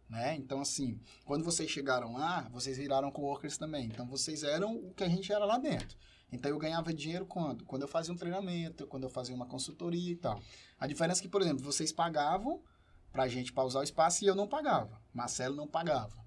né? 0.10 0.36
Então 0.36 0.60
assim, 0.60 1.00
quando 1.24 1.46
vocês 1.46 1.72
chegaram 1.72 2.14
lá, 2.14 2.50
vocês 2.50 2.78
viraram 2.78 3.10
coworkers 3.10 3.58
também. 3.58 3.86
Então 3.86 4.06
vocês 4.06 4.44
eram 4.44 4.76
o 4.76 4.94
que 4.94 5.04
a 5.04 5.10
gente 5.10 5.32
era 5.32 5.46
lá 5.46 5.58
dentro. 5.58 5.98
Então 6.32 6.52
eu 6.52 6.60
ganhava 6.60 6.94
dinheiro 6.94 7.26
quando? 7.26 7.64
Quando 7.64 7.84
eu 7.84 7.88
fazia 7.88 8.14
um 8.14 8.18
treinamento, 8.18 8.86
quando 8.86 9.04
eu 9.04 9.10
fazia 9.10 9.34
uma 9.34 9.46
consultoria 9.46 10.12
e 10.12 10.18
tal. 10.18 10.42
A 10.78 10.86
diferença 10.86 11.22
é 11.22 11.24
que, 11.24 11.30
por 11.30 11.42
exemplo, 11.42 11.64
vocês 11.64 11.94
pagavam 11.94 12.62
pra 13.16 13.30
gente 13.30 13.54
pra 13.54 13.64
usar 13.64 13.80
o 13.80 13.84
espaço 13.84 14.26
e 14.26 14.28
eu 14.28 14.36
não 14.36 14.46
pagava. 14.46 15.02
Marcelo 15.14 15.56
não 15.56 15.66
pagava, 15.66 16.18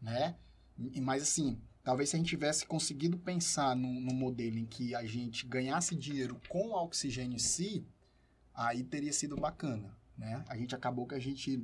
né? 0.00 0.34
Mas 1.02 1.22
assim, 1.22 1.60
talvez 1.84 2.08
se 2.08 2.16
a 2.16 2.18
gente 2.18 2.30
tivesse 2.30 2.64
conseguido 2.64 3.18
pensar 3.18 3.76
num, 3.76 4.00
num 4.00 4.14
modelo 4.14 4.56
em 4.56 4.64
que 4.64 4.94
a 4.94 5.04
gente 5.04 5.46
ganhasse 5.46 5.94
dinheiro 5.94 6.40
com 6.48 6.68
o 6.68 6.82
oxigênio 6.82 7.36
em 7.36 7.38
si, 7.38 7.86
aí 8.54 8.82
teria 8.82 9.12
sido 9.12 9.36
bacana, 9.36 9.94
né? 10.16 10.42
A 10.48 10.56
gente 10.56 10.74
acabou 10.74 11.06
que 11.06 11.14
a 11.14 11.20
gente 11.20 11.62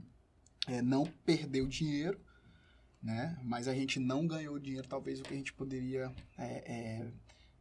é, 0.67 0.83
não 0.83 1.07
perdeu 1.25 1.67
dinheiro, 1.67 2.21
né? 3.03 3.39
Mas 3.43 3.69
a 3.69 3.75
gente 3.75 3.99
não 3.99 4.27
ganhou 4.27 4.59
dinheiro, 4.59 4.87
talvez 4.87 5.19
o 5.19 5.23
que 5.23 5.33
a 5.33 5.37
gente 5.37 5.55
poderia 5.55 6.15
é, 6.37 6.45
é, 6.45 7.13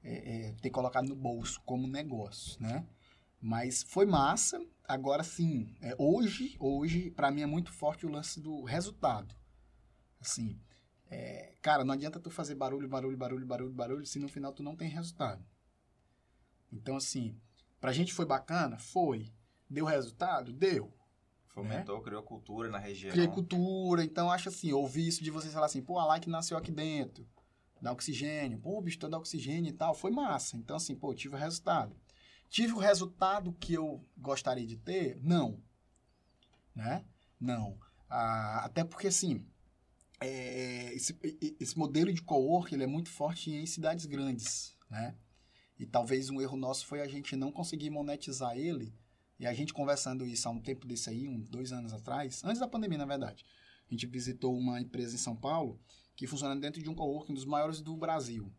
é, 0.04 0.48
é, 0.48 0.52
ter 0.62 0.72
colocado 0.72 1.08
no 1.08 1.16
bolso 1.16 1.62
como 1.66 1.88
negócio, 1.88 2.62
né? 2.62 2.86
Mas 3.42 3.82
foi 3.82 4.06
massa. 4.06 4.62
Agora 4.88 5.22
sim, 5.22 5.76
é, 5.82 5.94
hoje, 5.98 6.56
hoje 6.60 7.12
para 7.12 7.30
mim 7.30 7.42
é 7.42 7.46
muito 7.46 7.74
forte 7.74 8.06
o 8.06 8.10
lance 8.10 8.40
do 8.40 8.64
resultado. 8.64 9.36
Assim, 10.20 10.58
é, 11.10 11.54
cara, 11.62 11.84
não 11.84 11.94
adianta 11.94 12.22
tu 12.22 12.32
fazer 12.32 12.56
barulho, 12.56 12.88
barulho, 12.88 13.18
barulho, 13.18 13.46
barulho, 13.46 13.74
barulho, 13.74 14.06
se 14.06 14.18
no 14.18 14.30
final 14.30 14.54
tu 14.54 14.64
não 14.64 14.78
tem 14.78 14.88
resultado. 14.88 15.46
Então, 16.72 16.96
assim, 16.96 17.38
pra 17.82 17.92
gente 17.92 18.14
foi 18.14 18.26
bacana? 18.26 18.78
Foi. 18.78 19.30
Deu 19.70 19.86
resultado? 19.86 20.54
Deu. 20.54 20.94
Fomentou, 21.48 22.02
criou 22.02 22.24
cultura 22.24 22.70
na 22.70 22.78
região. 22.78 23.12
Criei 23.12 23.28
cultura, 23.28 24.04
então 24.04 24.32
acho 24.32 24.48
assim, 24.48 24.72
ouvir 24.72 25.08
isso 25.08 25.24
de 25.24 25.32
vocês 25.32 25.54
falar 25.54 25.66
assim, 25.66 25.82
pô, 25.82 25.98
a 25.98 26.06
Like 26.06 26.30
nasceu 26.30 26.58
aqui 26.58 26.72
dentro, 26.72 27.28
da 27.82 27.92
oxigênio, 27.92 28.60
pô, 28.60 28.78
o 28.78 28.82
bicho 28.82 29.00
tá 29.00 29.18
oxigênio 29.18 29.70
e 29.70 29.74
tal, 29.74 29.94
foi 29.94 30.12
massa. 30.12 30.56
Então, 30.56 30.78
assim, 30.78 30.96
pô, 30.96 31.14
tive 31.14 31.36
o 31.36 31.38
resultado. 31.38 31.96
Tive 32.50 32.74
o 32.74 32.80
resultado 32.80 33.54
que 33.54 33.74
eu 33.74 34.06
gostaria 34.18 34.66
de 34.66 34.78
ter? 34.78 35.20
Não. 35.22 35.62
Né? 36.76 37.06
Não. 37.40 37.78
Ah, 38.10 38.66
até 38.66 38.84
porque, 38.84 39.08
assim, 39.08 39.46
é, 40.20 40.94
esse, 40.94 41.18
esse 41.60 41.78
modelo 41.78 42.12
de 42.12 42.22
co-work, 42.22 42.74
ele 42.74 42.84
é 42.84 42.88
muito 42.88 43.10
forte 43.10 43.52
em 43.52 43.66
cidades 43.66 44.06
grandes, 44.06 44.76
né? 44.90 45.16
E 45.80 45.86
talvez 45.86 46.30
um 46.30 46.42
erro 46.42 46.58
nosso 46.58 46.86
foi 46.88 47.02
a 47.02 47.08
gente 47.08 47.36
não 47.36 47.52
conseguir 47.52 47.90
monetizar 47.90 48.58
ele 48.58 48.96
e 49.40 49.46
a 49.46 49.54
gente 49.54 49.74
conversando 49.74 50.26
isso 50.26 50.48
há 50.48 50.52
um 50.52 50.60
tempo 50.60 50.88
desse 50.88 51.10
aí, 51.10 51.28
uns 51.28 51.48
dois 51.50 51.72
anos 51.72 51.94
atrás, 51.94 52.44
antes 52.44 52.60
da 52.60 52.68
pandemia, 52.68 52.98
na 52.98 53.06
verdade. 53.06 53.46
A 53.88 53.94
gente 53.94 54.08
visitou 54.08 54.58
uma 54.58 54.82
empresa 54.82 55.16
em 55.16 55.20
São 55.20 55.36
Paulo 55.36 55.80
que 56.16 56.26
funciona 56.26 56.56
dentro 56.56 56.82
de 56.82 56.90
um 56.90 56.96
coworking 56.96 57.34
dos 57.34 57.46
maiores 57.46 57.80
do 57.80 57.96
Brasil. 57.96 58.52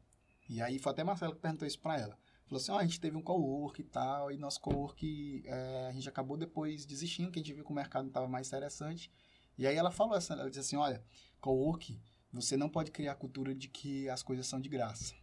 E 0.49 0.63
aí 0.63 0.79
foi 0.79 0.93
até 0.93 1.03
Marcelo 1.03 1.35
que 1.35 1.41
perguntou 1.41 1.67
isso 1.67 1.81
para 1.81 1.99
ela. 1.99 2.19
Falou 2.49 2.63
assim, 2.63 2.73
ó, 2.73 2.79
a 2.79 2.83
gente 2.83 2.99
teve 2.99 3.15
um 3.15 3.21
cowork 3.21 3.83
e 3.83 3.85
tal, 3.85 4.33
e 4.33 4.39
nosso 4.39 4.59
cowork, 4.61 5.43
é, 5.45 5.87
a 5.89 5.93
gente 5.93 6.09
acabou 6.09 6.35
depois 6.35 6.87
desistindo, 6.87 7.31
que 7.31 7.39
a 7.39 7.43
gente 7.43 7.53
viu 7.53 7.63
que 7.63 7.71
o 7.71 7.75
mercado 7.75 8.05
não 8.05 8.09
estava 8.09 8.27
mais 8.27 8.49
interessante. 8.49 9.13
E 9.59 9.67
aí 9.67 9.77
ela 9.77 9.91
falou 9.91 10.15
assim, 10.15 10.33
ela 10.33 10.49
disse 10.49 10.61
assim, 10.61 10.77
olha, 10.77 11.05
cowork, 11.43 12.01
você 12.33 12.57
não 12.57 12.71
pode 12.71 12.91
criar 12.91 13.13
a 13.13 13.17
cultura 13.17 13.55
de 13.55 13.69
que 13.69 14.09
as 14.09 14.23
coisas 14.23 14.47
são 14.47 14.59
de 14.59 14.69
graça. 14.71 15.15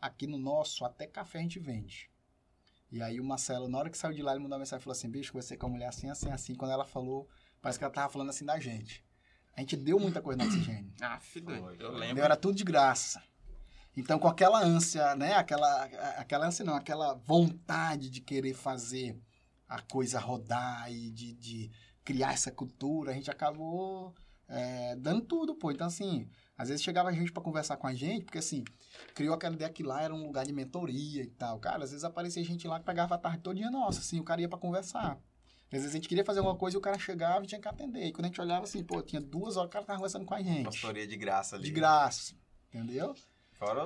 Aqui 0.00 0.26
no 0.26 0.38
nosso, 0.38 0.82
até 0.86 1.06
café 1.06 1.40
a 1.40 1.42
gente 1.42 1.58
vende. 1.58 2.10
E 2.90 3.02
aí 3.02 3.20
o 3.20 3.24
Marcelo, 3.24 3.68
na 3.68 3.78
hora 3.78 3.90
que 3.90 3.98
saiu 3.98 4.14
de 4.14 4.22
lá, 4.22 4.32
ele 4.32 4.40
mandou 4.40 4.56
uma 4.56 4.60
mensagem 4.60 4.80
e 4.80 4.84
falou 4.84 4.96
assim, 4.96 5.10
bicho, 5.10 5.34
você 5.34 5.58
com 5.58 5.66
a 5.66 5.68
mulher 5.68 5.88
assim, 5.88 6.08
assim, 6.08 6.30
assim. 6.30 6.54
Quando 6.54 6.72
ela 6.72 6.86
falou, 6.86 7.28
parece 7.60 7.78
que 7.78 7.84
ela 7.84 7.92
tava 7.92 8.10
falando 8.10 8.30
assim 8.30 8.44
da 8.44 8.58
gente. 8.58 9.04
A 9.54 9.60
gente 9.60 9.76
deu 9.76 10.00
muita 10.00 10.22
coisa 10.22 10.38
no 10.38 10.44
oxigênio. 10.44 10.90
Ah, 11.00 11.20
filho, 11.20 11.50
eu 11.78 11.92
lembro. 11.92 12.22
Era 12.22 12.36
tudo 12.36 12.56
de 12.56 12.64
graça. 12.64 13.22
Então, 13.96 14.18
com 14.18 14.28
aquela 14.28 14.62
ânsia, 14.62 15.14
né? 15.16 15.34
Aquela, 15.34 15.84
aquela 16.16 16.46
ânsia 16.46 16.64
não, 16.64 16.74
aquela 16.74 17.14
vontade 17.14 18.08
de 18.08 18.20
querer 18.20 18.54
fazer 18.54 19.18
a 19.68 19.80
coisa 19.80 20.18
rodar 20.18 20.90
e 20.92 21.10
de, 21.10 21.34
de 21.34 21.70
criar 22.04 22.32
essa 22.32 22.50
cultura, 22.50 23.10
a 23.12 23.14
gente 23.14 23.30
acabou 23.30 24.14
é, 24.48 24.96
dando 24.96 25.22
tudo, 25.22 25.54
pô. 25.54 25.70
Então, 25.70 25.86
assim, 25.86 26.28
às 26.56 26.68
vezes 26.68 26.82
chegava 26.82 27.12
gente 27.12 27.32
pra 27.32 27.42
conversar 27.42 27.76
com 27.76 27.86
a 27.86 27.94
gente, 27.94 28.24
porque 28.24 28.38
assim, 28.38 28.64
criou 29.14 29.34
aquela 29.34 29.54
ideia 29.54 29.70
que 29.70 29.82
lá 29.82 30.02
era 30.02 30.14
um 30.14 30.26
lugar 30.26 30.44
de 30.44 30.52
mentoria 30.52 31.22
e 31.22 31.30
tal. 31.30 31.58
Cara, 31.58 31.84
às 31.84 31.90
vezes 31.90 32.04
aparecia 32.04 32.42
gente 32.44 32.66
lá 32.66 32.78
que 32.78 32.84
pegava 32.84 33.14
a 33.14 33.18
tarde 33.18 33.38
todinha 33.38 33.70
nossa, 33.70 34.00
assim, 34.00 34.20
o 34.20 34.24
cara 34.24 34.40
ia 34.40 34.48
pra 34.48 34.58
conversar. 34.58 35.18
Às 35.72 35.82
vezes 35.82 35.90
a 35.90 35.92
gente 35.92 36.08
queria 36.08 36.24
fazer 36.24 36.40
alguma 36.40 36.56
coisa 36.56 36.76
e 36.76 36.78
o 36.78 36.80
cara 36.80 36.98
chegava 36.98 37.44
e 37.44 37.46
tinha 37.46 37.60
que 37.60 37.68
atender. 37.68 38.06
E 38.06 38.12
quando 38.12 38.24
a 38.24 38.28
gente 38.28 38.40
olhava 38.40 38.64
assim, 38.64 38.82
pô, 38.82 39.00
tinha 39.00 39.22
duas 39.22 39.56
horas 39.56 39.68
o 39.68 39.72
cara 39.72 39.84
tava 39.84 39.98
conversando 39.98 40.26
com 40.26 40.34
a 40.34 40.42
gente. 40.42 40.64
Consultoria 40.64 41.06
de 41.06 41.16
graça 41.16 41.54
ali. 41.54 41.64
De 41.64 41.70
graça. 41.70 42.34
Entendeu? 42.68 43.14
Fora 43.60 43.84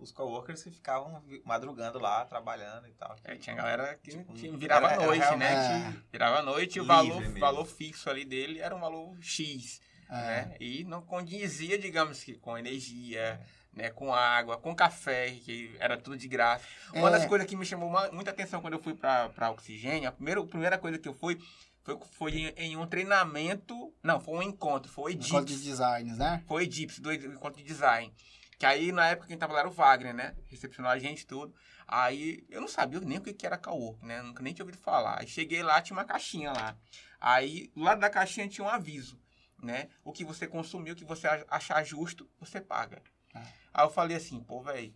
os 0.00 0.10
coworkers 0.10 0.64
que 0.64 0.70
ficavam 0.72 1.22
madrugando 1.44 1.96
lá, 2.00 2.24
trabalhando 2.24 2.88
e 2.88 2.92
tal. 2.94 3.14
É, 3.22 3.36
tinha 3.36 3.54
galera 3.54 3.94
que, 4.02 4.10
Tipo, 4.10 4.32
que 4.32 4.48
virava 4.50 4.88
era- 4.88 4.96
à 4.96 5.02
era 5.04 5.06
noite, 5.06 5.36
né? 5.36 5.48
realmente- 5.48 5.98
Virava 6.10 6.38
à 6.38 6.42
noite 6.42 6.76
e 6.78 6.80
o 6.80 6.84
valor, 6.84 7.20
mesmo. 7.20 7.38
valor 7.38 7.64
fixo 7.66 8.10
ali 8.10 8.24
dele 8.24 8.58
era 8.58 8.74
um 8.74 8.80
valor 8.80 9.16
X, 9.22 9.80
É. 10.10 10.12
né? 10.12 10.56
E 10.58 10.82
não 10.82 11.02
condizia, 11.02 11.78
digamos 11.78 12.24
que, 12.24 12.34
com 12.34 12.58
energia, 12.58 13.40
né? 13.72 13.90
Com 13.90 14.12
água, 14.12 14.56
com 14.58 14.74
café, 14.74 15.30
que 15.30 15.76
era 15.78 15.96
tudo 15.96 16.16
de 16.16 16.26
graça. 16.26 16.64
Uma 16.92 17.08
É. 17.08 17.12
das 17.12 17.26
coisas 17.26 17.46
que 17.46 17.54
me 17.54 17.64
chamou 17.64 17.88
muita 18.12 18.32
atenção 18.32 18.60
quando 18.60 18.72
eu 18.74 18.82
fui 18.82 18.94
pra, 18.94 19.28
pra 19.28 19.50
Oxigênio, 19.52 20.08
a 20.08 20.12
primeira, 20.12 20.40
a 20.40 20.46
primeira 20.46 20.78
coisa 20.78 20.98
que 20.98 21.08
eu 21.08 21.14
fui 21.14 21.38
foi, 21.84 21.96
foi 22.18 22.32
em, 22.32 22.46
em 22.56 22.76
um 22.76 22.84
treinamento, 22.88 23.94
não, 24.02 24.18
foi 24.18 24.34
um 24.38 24.42
encontro, 24.42 24.90
foi 24.90 25.12
o 25.12 25.14
Encontro 25.14 25.44
de 25.54 25.62
designs, 25.62 26.18
né? 26.18 26.42
Foi 26.48 26.64
EDIPS, 26.64 26.98
do 26.98 27.12
encontro 27.12 27.62
de 27.62 27.68
design. 27.68 28.12
Que 28.58 28.64
aí, 28.66 28.90
na 28.90 29.08
época, 29.08 29.28
quem 29.28 29.36
tava 29.36 29.52
lá 29.52 29.60
era 29.60 29.68
o 29.68 29.72
Wagner, 29.72 30.14
né? 30.14 30.34
Recepcionou 30.48 30.90
a 30.90 30.98
gente 30.98 31.26
tudo. 31.26 31.54
Aí, 31.86 32.44
eu 32.48 32.60
não 32.60 32.68
sabia 32.68 33.00
nem 33.00 33.18
o 33.18 33.20
que 33.20 33.32
que 33.34 33.44
era 33.46 33.58
cowork, 33.58 34.04
né? 34.04 34.22
Nunca 34.22 34.42
nem 34.42 34.54
tinha 34.54 34.64
ouvido 34.64 34.80
falar. 34.80 35.20
Aí 35.20 35.26
cheguei 35.28 35.62
lá, 35.62 35.80
tinha 35.82 35.96
uma 35.96 36.04
caixinha 36.04 36.52
lá. 36.52 36.76
Aí, 37.20 37.70
do 37.74 37.82
lado 37.82 38.00
da 38.00 38.08
caixinha 38.10 38.48
tinha 38.48 38.64
um 38.64 38.68
aviso, 38.70 39.20
né? 39.62 39.88
O 40.02 40.10
que 40.12 40.24
você 40.24 40.46
consumiu, 40.46 40.94
o 40.94 40.96
que 40.96 41.04
você 41.04 41.26
ach- 41.28 41.44
achar 41.48 41.84
justo, 41.84 42.28
você 42.40 42.60
paga. 42.60 43.02
Ah. 43.34 43.42
Aí 43.74 43.84
eu 43.84 43.90
falei 43.90 44.16
assim, 44.16 44.42
pô, 44.42 44.62
velho, 44.62 44.94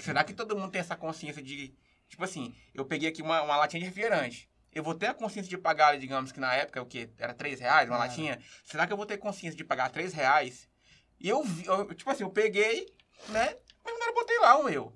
será 0.00 0.24
que 0.24 0.32
todo 0.32 0.56
mundo 0.56 0.70
tem 0.70 0.80
essa 0.80 0.96
consciência 0.96 1.42
de... 1.42 1.74
Tipo 2.08 2.24
assim, 2.24 2.54
eu 2.72 2.86
peguei 2.86 3.08
aqui 3.10 3.20
uma, 3.20 3.42
uma 3.42 3.56
latinha 3.56 3.80
de 3.80 3.86
refrigerante. 3.86 4.48
Eu 4.72 4.82
vou 4.82 4.94
ter 4.94 5.06
a 5.08 5.14
consciência 5.14 5.48
de 5.50 5.58
pagar, 5.58 5.98
digamos 5.98 6.32
que 6.32 6.40
na 6.40 6.54
época, 6.54 6.80
o 6.80 6.86
quê? 6.86 7.10
Era 7.18 7.34
3 7.34 7.60
reais 7.60 7.88
uma 7.88 7.96
latinha? 7.98 8.38
Será 8.64 8.86
que 8.86 8.92
eu 8.92 8.96
vou 8.96 9.04
ter 9.06 9.18
consciência 9.18 9.56
de 9.56 9.64
pagar 9.64 9.90
3 9.90 10.12
reais? 10.12 10.67
E 11.20 11.28
eu 11.28 11.42
vi, 11.42 11.66
eu- 11.66 11.84
tipo 11.94 12.10
assim, 12.10 12.22
eu 12.24 12.30
peguei, 12.30 12.86
né? 13.28 13.56
Mas 13.84 13.98
não 13.98 14.06
eu 14.08 14.14
botei 14.14 14.38
lá 14.38 14.56
o 14.58 14.64
meu. 14.64 14.92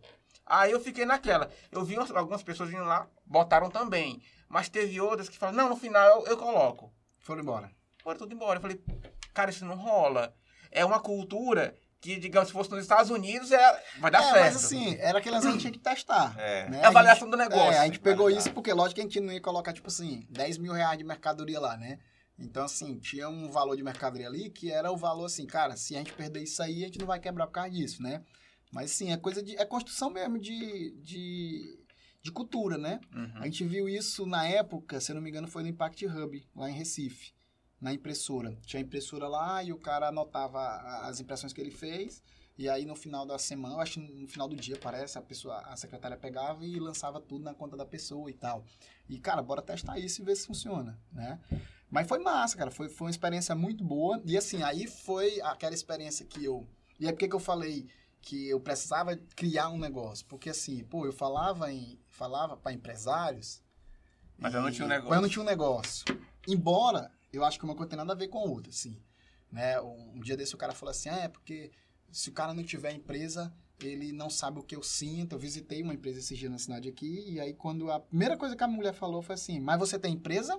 Aí 0.46 0.70
eu 0.72 0.80
fiquei 0.80 1.04
naquela. 1.04 1.50
Eu 1.70 1.84
vi 1.84 1.96
umas- 1.96 2.10
algumas 2.10 2.42
pessoas 2.42 2.68
vindo 2.70 2.84
lá, 2.84 3.08
botaram 3.24 3.70
também. 3.70 4.22
Mas 4.48 4.68
teve 4.68 5.00
outras 5.00 5.28
que 5.28 5.38
falaram, 5.38 5.56
não, 5.58 5.68
no 5.70 5.76
final 5.76 6.04
eu, 6.20 6.26
eu 6.26 6.36
coloco. 6.36 6.92
Foram 7.20 7.40
embora. 7.42 7.70
Foram 8.02 8.18
tudo 8.18 8.34
embora. 8.34 8.58
Eu 8.58 8.62
falei, 8.62 8.80
cara, 9.32 9.50
isso 9.50 9.64
não 9.64 9.76
rola. 9.76 10.34
É 10.70 10.84
uma 10.84 11.00
cultura 11.00 11.74
que, 12.00 12.16
digamos, 12.16 12.48
se 12.48 12.52
fosse 12.52 12.70
nos 12.70 12.80
Estados 12.82 13.10
Unidos, 13.10 13.52
é, 13.52 13.84
vai 13.98 14.10
dar 14.10 14.18
é, 14.20 14.22
certo. 14.24 14.40
mas 14.40 14.56
assim, 14.56 14.96
era 14.98 15.18
aquele 15.18 15.36
lance 15.36 15.46
que 15.46 15.50
a 15.50 15.52
gente 15.52 15.60
tinha 15.60 15.72
que 15.72 15.78
testar. 15.78 16.34
É. 16.38 16.68
né? 16.68 16.80
É 16.80 16.84
a 16.84 16.88
avaliação 16.88 17.30
do 17.30 17.36
gente- 17.36 17.48
negócio. 17.48 17.72
É, 17.72 17.78
a 17.78 17.84
gente 17.84 18.00
pegou 18.00 18.28
isso 18.28 18.50
porque, 18.52 18.72
lógico, 18.72 18.96
que 18.96 19.00
a 19.00 19.04
gente 19.04 19.20
não 19.20 19.32
ia 19.32 19.40
colocar, 19.40 19.72
tipo 19.72 19.86
assim, 19.88 20.26
10 20.28 20.58
mil 20.58 20.72
reais 20.72 20.98
de 20.98 21.04
mercadoria 21.04 21.60
lá, 21.60 21.76
né? 21.76 21.98
Então, 22.38 22.64
assim, 22.64 22.98
tinha 22.98 23.28
um 23.28 23.50
valor 23.50 23.76
de 23.76 23.82
mercadoria 23.82 24.26
ali 24.26 24.50
que 24.50 24.70
era 24.70 24.90
o 24.90 24.96
valor, 24.96 25.26
assim, 25.26 25.46
cara, 25.46 25.76
se 25.76 25.94
a 25.94 25.98
gente 25.98 26.12
perder 26.12 26.42
isso 26.42 26.62
aí, 26.62 26.82
a 26.82 26.86
gente 26.86 26.98
não 26.98 27.06
vai 27.06 27.20
quebrar 27.20 27.46
por 27.46 27.52
causa 27.52 27.70
disso, 27.70 28.02
né? 28.02 28.24
Mas, 28.72 28.90
sim, 28.90 29.12
é 29.12 29.16
coisa 29.16 29.42
de... 29.42 29.56
É 29.56 29.64
construção 29.64 30.10
mesmo 30.10 30.38
de... 30.38 30.90
de 31.02 31.82
de 32.22 32.30
cultura, 32.30 32.78
né? 32.78 33.00
Uhum. 33.12 33.32
A 33.34 33.44
gente 33.46 33.64
viu 33.64 33.88
isso 33.88 34.24
na 34.24 34.46
época, 34.46 35.00
se 35.00 35.10
eu 35.10 35.16
não 35.16 35.22
me 35.22 35.28
engano, 35.28 35.48
foi 35.48 35.64
no 35.64 35.68
Impact 35.68 36.06
Hub, 36.06 36.48
lá 36.54 36.70
em 36.70 36.72
Recife, 36.72 37.32
na 37.80 37.92
impressora. 37.92 38.56
Tinha 38.64 38.80
a 38.80 38.84
impressora 38.86 39.26
lá 39.26 39.62
e 39.64 39.72
o 39.72 39.76
cara 39.76 40.08
anotava 40.08 40.60
as 41.08 41.18
impressões 41.18 41.52
que 41.52 41.60
ele 41.60 41.72
fez. 41.72 42.22
E 42.56 42.68
aí 42.68 42.84
no 42.84 42.94
final 42.94 43.26
da 43.26 43.38
semana, 43.38 43.74
acho 43.76 43.94
que 43.94 44.00
no 44.00 44.28
final 44.28 44.46
do 44.46 44.54
dia, 44.54 44.78
parece, 44.80 45.18
a 45.18 45.22
pessoa, 45.22 45.58
a 45.62 45.74
secretária 45.74 46.16
pegava 46.16 46.64
e 46.64 46.78
lançava 46.78 47.20
tudo 47.20 47.42
na 47.42 47.54
conta 47.54 47.76
da 47.76 47.84
pessoa 47.84 48.30
e 48.30 48.34
tal. 48.34 48.64
E, 49.08 49.18
cara, 49.18 49.42
bora 49.42 49.60
testar 49.60 49.98
isso 49.98 50.22
e 50.22 50.24
ver 50.24 50.36
se 50.36 50.46
funciona, 50.46 50.96
né? 51.10 51.40
Mas 51.92 52.08
foi 52.08 52.18
massa, 52.20 52.56
cara. 52.56 52.70
Foi, 52.70 52.88
foi 52.88 53.08
uma 53.08 53.10
experiência 53.10 53.54
muito 53.54 53.84
boa. 53.84 54.18
E 54.24 54.34
assim, 54.34 54.62
aí 54.62 54.86
foi 54.86 55.38
aquela 55.42 55.74
experiência 55.74 56.24
que 56.24 56.42
eu. 56.42 56.66
E 56.98 57.06
é 57.06 57.12
porque 57.12 57.28
que 57.28 57.34
eu 57.34 57.40
falei 57.40 57.86
que 58.22 58.48
eu 58.48 58.58
precisava 58.58 59.14
criar 59.36 59.68
um 59.68 59.78
negócio. 59.78 60.24
Porque 60.24 60.48
assim, 60.48 60.82
pô, 60.84 61.04
eu 61.04 61.12
falava 61.12 61.70
em. 61.70 62.00
Falava 62.08 62.56
para 62.56 62.72
empresários. 62.72 63.62
Mas 64.38 64.54
eu 64.54 64.62
não 64.62 64.70
e- 64.70 64.72
tinha 64.72 64.86
um 64.86 64.88
negócio. 64.88 65.10
Mas 65.10 65.16
eu 65.18 65.22
não 65.22 65.28
tinha 65.28 65.42
um 65.42 65.46
negócio. 65.46 66.04
Embora, 66.48 67.12
eu 67.30 67.44
acho 67.44 67.58
que 67.58 67.64
uma 67.66 67.74
coisa 67.74 67.90
tem 67.90 67.98
nada 67.98 68.14
a 68.14 68.16
ver 68.16 68.28
com 68.28 68.38
a 68.38 68.44
outra, 68.44 68.70
assim. 68.70 68.96
Né? 69.50 69.78
Um, 69.82 70.18
dia 70.20 70.34
desse 70.34 70.54
o 70.54 70.58
cara 70.58 70.72
falou 70.72 70.92
assim: 70.92 71.10
ah, 71.10 71.18
é 71.18 71.28
porque 71.28 71.70
se 72.10 72.30
o 72.30 72.32
cara 72.32 72.54
não 72.54 72.64
tiver 72.64 72.92
empresa, 72.94 73.52
ele 73.78 74.12
não 74.12 74.30
sabe 74.30 74.58
o 74.58 74.62
que 74.62 74.74
eu 74.74 74.82
sinto. 74.82 75.34
Eu 75.34 75.38
visitei 75.38 75.82
uma 75.82 75.92
empresa 75.92 76.20
esse 76.20 76.34
dia 76.34 76.48
na 76.48 76.58
cidade 76.58 76.88
aqui, 76.88 77.32
e 77.32 77.38
aí 77.38 77.52
quando 77.52 77.90
a 77.90 78.00
primeira 78.00 78.38
coisa 78.38 78.56
que 78.56 78.64
a 78.64 78.68
mulher 78.68 78.94
falou 78.94 79.20
foi 79.20 79.34
assim: 79.34 79.60
mas 79.60 79.78
você 79.78 79.98
tem 79.98 80.14
empresa? 80.14 80.58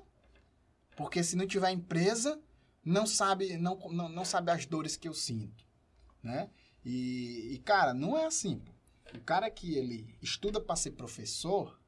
Porque 0.96 1.24
se 1.24 1.36
não 1.36 1.48
tiver 1.48 1.72
empresa, 1.72 2.39
não 2.84 3.06
sabe, 3.06 3.58
não, 3.58 3.78
não, 3.91 4.10
não 4.10 4.26
sabe 4.26 4.52
as 4.52 4.66
dores 4.66 4.96
que 4.96 5.08
eu 5.08 5.14
sinto, 5.14 5.66
né? 6.22 6.50
E, 6.86 7.54
e, 7.54 7.58
cara, 7.60 7.94
não 7.94 8.18
é 8.18 8.26
assim. 8.26 8.62
O 9.16 9.22
cara 9.22 9.50
que 9.50 9.76
ele 9.76 10.16
estuda 10.22 10.60
para 10.60 10.76
ser 10.76 10.91
professor 10.91 11.80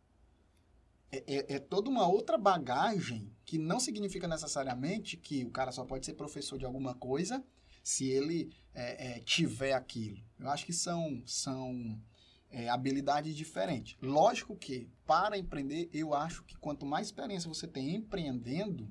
é, 1.12 1.18
é, 1.28 1.56
é 1.56 1.60
toda 1.60 1.90
uma 1.90 2.08
outra 2.08 2.38
bagagem 2.38 3.32
que 3.44 3.58
não 3.58 3.80
significa 3.80 4.28
necessariamente 4.28 5.18
que 5.18 5.44
o 5.46 5.52
cara 5.52 5.72
só 5.72 5.84
pode 5.86 6.06
ser 6.06 6.14
professor 6.14 6.58
de 6.58 6.66
alguma 6.66 6.94
coisa 6.96 7.44
se 7.84 8.10
ele 8.10 8.52
é, 8.74 9.18
é, 9.18 9.20
tiver 9.20 9.74
aquilo. 9.74 10.20
Eu 10.40 10.50
acho 10.50 10.66
que 10.66 10.74
são, 10.74 11.22
são 11.26 12.02
é, 12.56 12.70
habilidades 12.70 13.36
diferentes. 13.36 13.98
Lógico 14.02 14.56
que, 14.56 14.90
para 15.06 15.38
empreender, 15.38 15.90
eu 15.92 16.14
acho 16.14 16.42
que 16.46 16.58
quanto 16.58 16.86
mais 16.86 17.08
experiência 17.08 17.50
você 17.50 17.68
tem 17.68 17.94
empreendendo, 17.94 18.90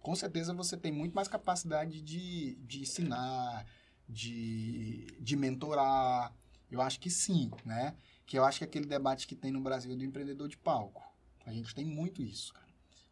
com 0.00 0.14
certeza 0.14 0.54
você 0.54 0.74
tem 0.74 0.90
muito 0.90 1.12
mais 1.14 1.28
capacidade 1.28 2.00
de, 2.00 2.54
de 2.54 2.80
ensinar, 2.80 3.66
de, 4.08 5.06
de 5.20 5.36
mentorar. 5.36 6.34
Eu 6.70 6.80
acho 6.80 6.98
que 6.98 7.10
sim, 7.10 7.50
né? 7.62 7.94
Que 8.24 8.38
eu 8.38 8.44
acho 8.44 8.58
que 8.58 8.64
aquele 8.64 8.86
debate 8.86 9.26
que 9.26 9.36
tem 9.36 9.52
no 9.52 9.60
Brasil 9.60 9.94
do 9.94 10.02
empreendedor 10.02 10.48
de 10.48 10.56
palco. 10.56 11.02
A 11.44 11.52
gente 11.52 11.74
tem 11.74 11.84
muito 11.84 12.22
isso, 12.22 12.54
cara. 12.54 12.68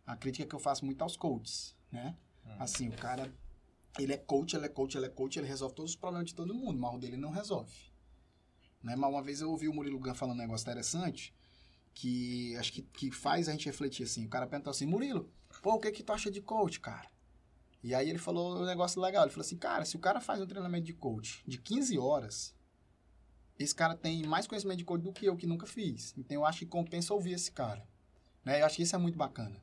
A 0.06 0.16
crítica 0.16 0.48
que 0.48 0.54
eu 0.54 0.60
faço 0.60 0.86
muito 0.86 1.02
aos 1.02 1.18
coaches, 1.18 1.76
né? 1.92 2.16
Hum. 2.46 2.56
Assim, 2.58 2.88
o 2.88 2.92
cara, 2.92 3.30
ele 3.98 4.14
é 4.14 4.16
coach, 4.16 4.56
ele 4.56 4.64
é 4.64 4.70
coach, 4.70 4.96
ele 4.96 5.04
é 5.04 5.10
coach, 5.10 5.38
ele 5.38 5.46
resolve 5.46 5.74
todos 5.74 5.90
os 5.90 5.96
problemas 5.98 6.28
de 6.28 6.34
todo 6.34 6.54
mundo, 6.54 6.78
mas 6.78 6.94
o 6.94 6.98
dele 6.98 7.18
não 7.18 7.30
resolve. 7.30 7.85
Né? 8.82 8.96
Mas 8.96 9.10
uma 9.10 9.22
vez 9.22 9.40
eu 9.40 9.50
ouvi 9.50 9.68
o 9.68 9.74
Murilo 9.74 9.98
Gun 9.98 10.14
falando 10.14 10.36
um 10.36 10.42
negócio 10.42 10.64
interessante, 10.64 11.34
que 11.94 12.56
acho 12.56 12.72
que, 12.72 12.82
que 12.82 13.10
faz 13.10 13.48
a 13.48 13.52
gente 13.52 13.66
refletir 13.66 14.04
assim. 14.04 14.26
O 14.26 14.28
cara 14.28 14.46
perguntou 14.46 14.70
assim, 14.70 14.86
Murilo, 14.86 15.30
pô, 15.62 15.74
o 15.74 15.80
que 15.80 15.90
que 15.90 16.02
tu 16.02 16.12
acha 16.12 16.30
de 16.30 16.40
coach, 16.40 16.80
cara? 16.80 17.10
E 17.82 17.94
aí 17.94 18.10
ele 18.10 18.18
falou 18.18 18.62
um 18.62 18.66
negócio 18.66 19.00
legal. 19.00 19.24
Ele 19.24 19.30
falou 19.30 19.44
assim, 19.44 19.56
cara, 19.56 19.84
se 19.84 19.96
o 19.96 20.00
cara 20.00 20.20
faz 20.20 20.40
um 20.40 20.46
treinamento 20.46 20.84
de 20.84 20.92
coach 20.92 21.42
de 21.46 21.58
15 21.58 21.98
horas, 21.98 22.54
esse 23.58 23.74
cara 23.74 23.94
tem 23.94 24.24
mais 24.26 24.46
conhecimento 24.46 24.78
de 24.78 24.84
coach 24.84 25.02
do 25.02 25.12
que 25.12 25.26
eu, 25.26 25.36
que 25.36 25.46
nunca 25.46 25.66
fiz. 25.66 26.14
Então 26.16 26.36
eu 26.36 26.44
acho 26.44 26.60
que 26.60 26.66
compensa 26.66 27.14
ouvir 27.14 27.32
esse 27.32 27.50
cara. 27.50 27.86
Né? 28.44 28.60
Eu 28.60 28.66
acho 28.66 28.76
que 28.76 28.82
isso 28.82 28.94
é 28.94 28.98
muito 28.98 29.16
bacana. 29.16 29.60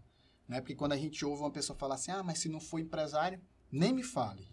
Né? 0.47 0.59
Porque 0.59 0.75
quando 0.75 0.93
a 0.93 0.97
gente 0.97 1.23
ouve 1.25 1.41
uma 1.41 1.51
pessoa 1.51 1.77
falar 1.77 1.95
assim, 1.95 2.11
ah, 2.11 2.23
mas 2.23 2.39
se 2.39 2.49
não 2.49 2.59
for 2.59 2.79
empresário, 2.79 3.41
nem 3.71 3.93
me 3.93 4.03
fale. 4.03 4.47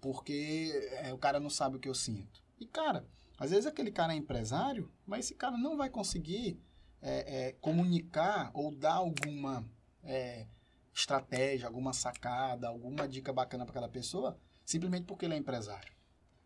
Porque 0.00 0.72
é, 1.02 1.12
o 1.12 1.18
cara 1.18 1.40
não 1.40 1.50
sabe 1.50 1.76
o 1.76 1.80
que 1.80 1.88
eu 1.88 1.94
sinto. 1.94 2.42
E, 2.58 2.66
cara, 2.66 3.06
às 3.38 3.50
vezes 3.50 3.66
aquele 3.66 3.90
cara 3.90 4.12
é 4.12 4.16
empresário, 4.16 4.90
mas 5.06 5.26
esse 5.26 5.34
cara 5.34 5.56
não 5.56 5.76
vai 5.76 5.88
conseguir 5.88 6.60
é, 7.00 7.48
é, 7.48 7.52
comunicar 7.60 8.50
ou 8.52 8.74
dar 8.74 8.94
alguma 8.94 9.64
é, 10.02 10.46
estratégia, 10.92 11.66
alguma 11.66 11.92
sacada, 11.92 12.68
alguma 12.68 13.06
dica 13.06 13.32
bacana 13.32 13.64
para 13.64 13.72
aquela 13.72 13.88
pessoa, 13.88 14.36
simplesmente 14.64 15.04
porque 15.04 15.24
ele 15.24 15.34
é 15.34 15.38
empresário. 15.38 15.92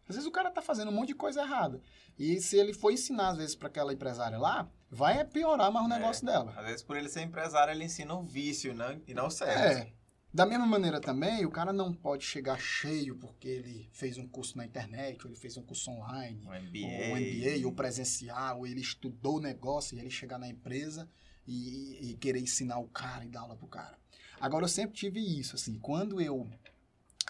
Às 0.09 0.17
vezes 0.17 0.29
o 0.29 0.33
cara 0.33 0.51
tá 0.51 0.61
fazendo 0.61 0.89
um 0.91 0.95
monte 0.95 1.09
de 1.09 1.15
coisa 1.15 1.43
errada. 1.43 1.81
E 2.19 2.41
se 2.41 2.57
ele 2.59 2.75
for 2.75 2.91
ensinar, 2.91 3.29
às 3.31 3.37
vezes, 3.39 3.55
para 3.55 3.69
aquela 3.69 3.95
empresária 3.95 4.37
lá, 4.37 4.69
vai 4.91 5.25
piorar 5.25 5.73
mais 5.73 5.87
o 5.89 5.93
É. 5.93 5.99
negócio 5.99 6.27
dela. 6.27 6.53
Às 6.57 6.67
vezes, 6.67 6.83
por 6.83 6.97
ele 6.97 7.09
ser 7.09 7.23
empresário, 7.23 7.73
ele 7.73 7.85
ensina 7.85 8.13
um 8.15 8.23
vício 8.23 8.75
não, 8.75 9.01
e 9.07 9.15
não 9.15 9.29
o 9.29 9.31
certo. 9.31 9.79
É. 9.89 9.93
Da 10.35 10.47
mesma 10.47 10.67
maneira 10.67 10.99
também, 11.01 11.45
o 11.45 11.51
cara 11.51 11.73
não 11.75 11.93
pode 11.93 12.25
chegar 12.25 12.59
cheio 12.59 13.17
porque 13.17 13.47
ele 13.47 13.89
fez 13.93 14.17
um 14.17 14.27
curso 14.27 14.57
na 14.57 14.65
internet, 14.65 15.23
ou 15.25 15.31
ele 15.31 15.39
fez 15.39 15.57
um 15.59 15.63
curso 15.63 15.91
online, 15.91 16.41
Um 16.43 16.49
ou 16.49 16.55
MBA. 16.55 16.79
um 17.13 17.17
MBA, 17.61 17.67
ou 17.67 17.73
presencial, 17.73 18.59
ou 18.61 18.67
ele 18.67 18.81
estudou 18.81 19.37
o 19.37 19.41
negócio 19.41 19.95
e 19.97 20.01
ele 20.01 20.09
chegar 20.11 20.39
na 20.39 20.49
empresa 20.49 21.07
e, 21.47 22.13
e 22.13 22.17
querer 22.17 22.41
ensinar 22.41 22.79
o 22.79 22.89
cara 22.89 23.25
e 23.25 23.29
dar 23.29 23.41
aula 23.41 23.57
pro 23.57 23.67
cara. 23.67 23.99
Agora, 24.41 24.65
eu 24.65 24.69
sempre 24.69 24.97
tive 24.97 25.21
isso, 25.21 25.55
assim, 25.55 25.79
quando 25.79 26.19
eu, 26.21 26.49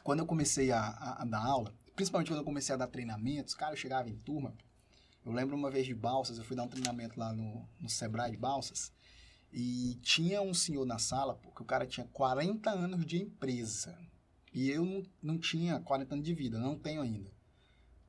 quando 0.05 0.21
eu 0.21 0.27
comecei 0.27 0.71
a, 0.71 0.81
a- 0.81 1.23
a 1.23 1.25
dar 1.25 1.45
aula, 1.45 1.75
principalmente 1.97 2.29
quando 2.31 2.39
eu 2.39 2.45
comecei 2.45 2.73
a 2.75 2.79
dar 2.79 2.87
treinamentos, 2.87 3.53
cara, 3.55 3.73
eu 3.73 3.77
chegava 3.77 4.09
em 4.09 4.17
turma, 4.17 4.55
eu 5.27 5.33
lembro 5.33 5.57
uma 5.57 5.71
vez 5.71 5.87
de 5.87 5.95
Balsas, 5.95 6.39
eu 6.39 6.45
fui 6.45 6.55
dar 6.57 6.63
um 6.63 6.69
treinamento 6.69 7.19
lá 7.19 7.33
no, 7.33 7.69
no 7.81 7.89
Sebrae 7.89 8.31
de 8.31 8.37
Balsas, 8.37 8.93
e 9.53 9.99
tinha 10.03 10.41
um 10.41 10.55
senhor 10.55 10.87
na 10.87 10.99
sala, 10.99 11.35
porque 11.35 11.63
o 11.63 11.67
cara 11.67 11.87
tinha 11.87 12.07
40 12.07 12.71
anos 12.71 13.05
de 13.05 13.23
empresa. 13.23 13.97
E 14.53 14.71
eu 14.71 14.85
não, 14.85 15.03
não 15.23 15.39
tinha 15.39 15.81
40 15.81 16.15
anos 16.15 16.25
de 16.25 16.35
vida, 16.35 16.59
não 16.59 16.79
tenho 16.79 17.03
ainda. 17.03 17.31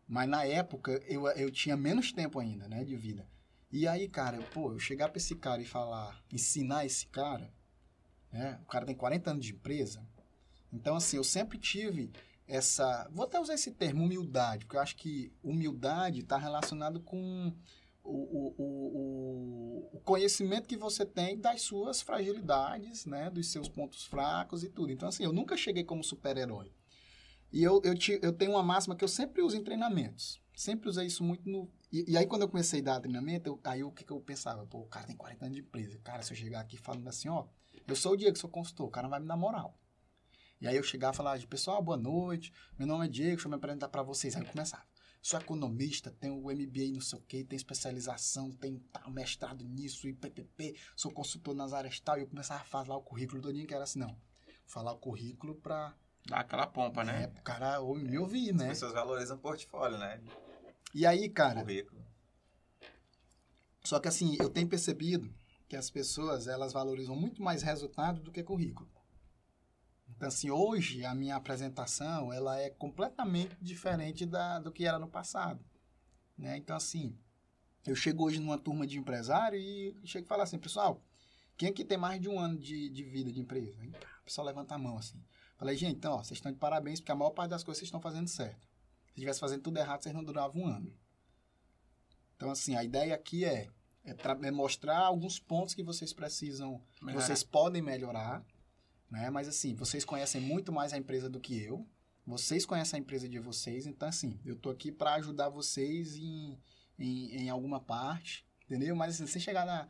Mas 0.07 0.29
na 0.29 0.45
época 0.45 0.91
eu, 1.07 1.27
eu 1.29 1.51
tinha 1.51 1.75
menos 1.75 2.11
tempo 2.11 2.39
ainda, 2.39 2.67
né, 2.67 2.83
de 2.83 2.95
vida. 2.95 3.27
E 3.71 3.87
aí, 3.87 4.07
cara, 4.07 4.37
eu, 4.37 4.43
pô, 4.43 4.71
eu 4.71 4.79
chegar 4.79 5.09
pra 5.09 5.17
esse 5.17 5.35
cara 5.35 5.61
e 5.61 5.65
falar, 5.65 6.23
ensinar 6.31 6.85
esse 6.85 7.07
cara, 7.07 7.51
né? 8.31 8.59
O 8.63 8.65
cara 8.67 8.85
tem 8.85 8.95
40 8.95 9.31
anos 9.31 9.45
de 9.45 9.53
empresa. 9.53 10.05
Então, 10.71 10.95
assim, 10.95 11.17
eu 11.17 11.23
sempre 11.23 11.57
tive 11.57 12.11
essa. 12.47 13.09
Vou 13.11 13.25
até 13.25 13.39
usar 13.39 13.55
esse 13.55 13.71
termo, 13.71 14.03
humildade, 14.03 14.65
porque 14.65 14.77
eu 14.77 14.81
acho 14.81 14.95
que 14.95 15.31
humildade 15.41 16.19
está 16.19 16.37
relacionado 16.37 16.99
com 16.99 17.51
o, 18.03 18.53
o, 18.63 19.89
o, 19.93 19.99
conhecimento 20.03 20.67
que 20.67 20.77
você 20.77 21.05
tem 21.05 21.39
das 21.39 21.61
suas 21.61 22.01
fragilidades, 22.01 23.05
né? 23.05 23.29
Dos 23.29 23.51
seus 23.51 23.69
pontos 23.69 24.03
fracos 24.05 24.63
e 24.63 24.69
tudo. 24.69 24.91
Então, 24.91 25.07
assim, 25.07 25.23
eu 25.23 25.33
nunca 25.33 25.55
cheguei 25.55 25.83
como 25.83 26.03
super-herói. 26.03 26.71
E 27.51 27.63
eu, 27.63 27.81
eu, 27.83 27.95
ti- 27.97 28.19
eu 28.21 28.33
tenho 28.33 28.51
uma 28.51 28.63
máxima 28.63 28.95
que 28.95 29.03
eu 29.03 29.07
sempre 29.07 29.41
uso 29.41 29.55
em 29.55 29.63
treinamentos. 29.63 30.41
Sempre 30.55 30.89
usei 30.89 31.07
isso 31.07 31.23
muito 31.23 31.47
no. 31.49 31.69
E, 31.91 32.11
e 32.11 32.17
aí, 32.17 32.25
quando 32.25 32.41
eu 32.41 32.49
comecei 32.49 32.81
a 32.81 32.83
dar 32.83 32.99
treinamento, 32.99 33.49
eu- 33.49 33.59
aí 33.63 33.83
o 33.83 33.91
que, 33.91 34.03
que 34.03 34.11
eu 34.11 34.19
pensava? 34.19 34.65
Pô, 34.65 34.79
o 34.79 34.87
cara 34.87 35.05
tem 35.05 35.15
40 35.15 35.45
anos 35.45 35.55
de 35.55 35.61
empresa. 35.61 35.99
Cara, 36.03 36.21
se 36.21 36.31
eu 36.33 36.37
chegar 36.37 36.59
aqui 36.59 36.77
falando 36.77 37.07
assim, 37.07 37.29
ó, 37.29 37.45
eu 37.87 37.95
sou 37.95 38.13
o 38.13 38.17
Diego, 38.17 38.37
sou 38.37 38.49
consultor, 38.49 38.87
o 38.87 38.91
cara 38.91 39.07
vai 39.07 39.19
me 39.19 39.27
dar 39.27 39.37
moral. 39.37 39.77
E 40.59 40.67
aí 40.67 40.75
eu 40.75 40.83
chegava 40.83 41.13
e 41.13 41.17
falava, 41.17 41.47
pessoal, 41.47 41.81
boa 41.81 41.97
noite, 41.97 42.53
meu 42.77 42.87
nome 42.87 43.05
é 43.05 43.09
Diego, 43.09 43.31
deixa 43.35 43.47
eu 43.47 43.49
me 43.49 43.55
apresentar 43.55 43.89
pra 43.89 44.01
vocês. 44.01 44.35
Aí 44.35 44.41
eu 44.41 44.47
começava. 44.47 44.83
Sou 45.23 45.39
economista, 45.39 46.11
tenho 46.11 46.35
o 46.35 46.51
MBA 46.51 46.91
não 46.93 47.01
sei 47.01 47.17
o 47.17 47.21
quê, 47.21 47.45
tenho 47.45 47.57
especialização, 47.57 48.51
tenho 48.51 48.79
tal, 48.91 49.09
mestrado 49.09 49.63
nisso, 49.63 50.05
e 50.07 50.13
PPP, 50.13 50.75
sou 50.97 51.11
consultor 51.11 51.55
nas 51.55 51.71
áreas 51.71 51.99
tal. 52.01 52.17
E 52.17 52.21
eu 52.21 52.27
começava 52.27 52.61
a 52.61 52.65
falar 52.65 52.97
o 52.97 53.01
currículo 53.01 53.41
do 53.41 53.65
que 53.65 53.73
era 53.73 53.85
assim, 53.85 53.99
não. 53.99 54.15
Falar 54.67 54.91
o 54.91 54.97
currículo 54.97 55.55
pra, 55.55 55.95
Dá 56.27 56.39
aquela 56.39 56.67
pompa, 56.67 57.03
né? 57.05 57.23
é, 57.23 57.27
pro 57.27 57.41
cara 57.41 57.79
ou- 57.79 57.95
me 57.95 58.17
ouvir, 58.17 58.49
As 58.51 58.55
né? 58.57 58.67
pessoas 58.67 58.93
valorizam 58.93 59.37
o 59.37 59.39
portfólio, 59.39 59.97
né? 59.97 60.21
E 60.93 61.05
aí, 61.05 61.29
cara, 61.29 61.61
Currículo. 61.61 62.03
Só 63.83 63.99
que 63.99 64.07
assim, 64.07 64.35
eu 64.39 64.49
tenho 64.49 64.67
percebido 64.67 65.33
que 65.67 65.75
as 65.75 65.89
pessoas, 65.89 66.47
elas 66.47 66.71
valorizam 66.71 67.15
muito 67.15 67.41
mais 67.41 67.61
resultado 67.63 68.21
do 68.21 68.31
que 68.31 68.43
currículo. 68.43 68.89
Então 70.23 70.29
assim, 70.29 70.49
hoje 70.49 71.03
a 71.03 71.13
minha 71.13 71.35
apresentação, 71.35 72.31
ela 72.31 72.57
é 72.57 72.69
completamente 72.69 73.57
diferente 73.61 74.25
da, 74.25 74.57
do 74.57 74.71
que 74.71 74.85
era 74.85 74.97
no 74.97 75.09
passado. 75.09 75.59
Né? 76.37 76.55
Então 76.55 76.77
assim, 76.77 77.13
eu 77.85 77.93
chego 77.93 78.23
hoje 78.23 78.39
numa 78.39 78.57
turma 78.57 78.87
de 78.87 78.97
empresário 78.97 79.59
e 79.59 79.93
chego 80.05 80.25
e 80.25 80.29
falo 80.29 80.43
assim, 80.43 80.57
pessoal, 80.57 81.03
quem 81.57 81.67
aqui 81.67 81.83
tem 81.83 81.97
mais 81.97 82.21
de 82.21 82.29
um 82.29 82.39
ano 82.39 82.57
de, 82.57 82.87
de 82.87 83.03
vida 83.03 83.33
de 83.33 83.41
empresa? 83.41 83.77
Aí, 83.81 83.89
o 83.89 84.23
pessoal 84.23 84.47
levanta 84.47 84.75
a 84.75 84.77
mão 84.77 84.97
assim. 84.97 85.21
Falei, 85.57 85.75
gente, 85.75 85.97
então, 85.97 86.13
ó, 86.13 86.23
vocês 86.23 86.37
estão 86.37 86.53
de 86.53 86.57
parabéns 86.57 87.01
porque 87.01 87.11
a 87.11 87.15
maior 87.15 87.31
parte 87.31 87.49
das 87.49 87.61
coisas 87.61 87.79
vocês 87.79 87.89
estão 87.89 87.99
fazendo 87.99 88.29
certo. 88.29 88.61
Se 89.07 89.15
estivesse 89.15 89.41
fazendo 89.41 89.61
tudo 89.61 89.77
errado, 89.77 90.03
vocês 90.03 90.15
não 90.15 90.23
duravam 90.23 90.61
um 90.61 90.67
ano. 90.67 90.97
Então, 92.37 92.49
assim, 92.49 92.77
a 92.77 92.83
ideia 92.83 93.13
aqui 93.13 93.43
é, 93.43 93.67
é, 94.05 94.15
é 94.43 94.51
mostrar 94.51 94.99
alguns 94.99 95.37
pontos 95.37 95.73
que 95.73 95.83
vocês 95.83 96.13
precisam, 96.13 96.81
que 96.97 97.11
vocês 97.11 97.43
podem 97.43 97.81
melhorar, 97.81 98.41
né? 99.13 99.29
Mas, 99.29 99.47
assim, 99.47 99.75
vocês 99.75 100.03
conhecem 100.03 100.41
muito 100.41 100.71
mais 100.71 100.91
a 100.91 100.97
empresa 100.97 101.29
do 101.29 101.39
que 101.39 101.61
eu. 101.61 101.87
Vocês 102.25 102.65
conhecem 102.65 102.97
a 102.97 103.01
empresa 103.01 103.29
de 103.29 103.37
vocês. 103.37 103.85
Então, 103.85 104.09
assim, 104.09 104.39
eu 104.43 104.55
tô 104.55 104.71
aqui 104.71 104.91
para 104.91 105.13
ajudar 105.15 105.49
vocês 105.49 106.15
em, 106.15 106.57
em, 106.97 107.43
em 107.43 107.49
alguma 107.49 107.79
parte, 107.79 108.43
entendeu? 108.65 108.95
Mas, 108.95 109.13
assim, 109.13 109.27
você 109.27 109.39
chegar 109.39 109.65
na... 109.65 109.87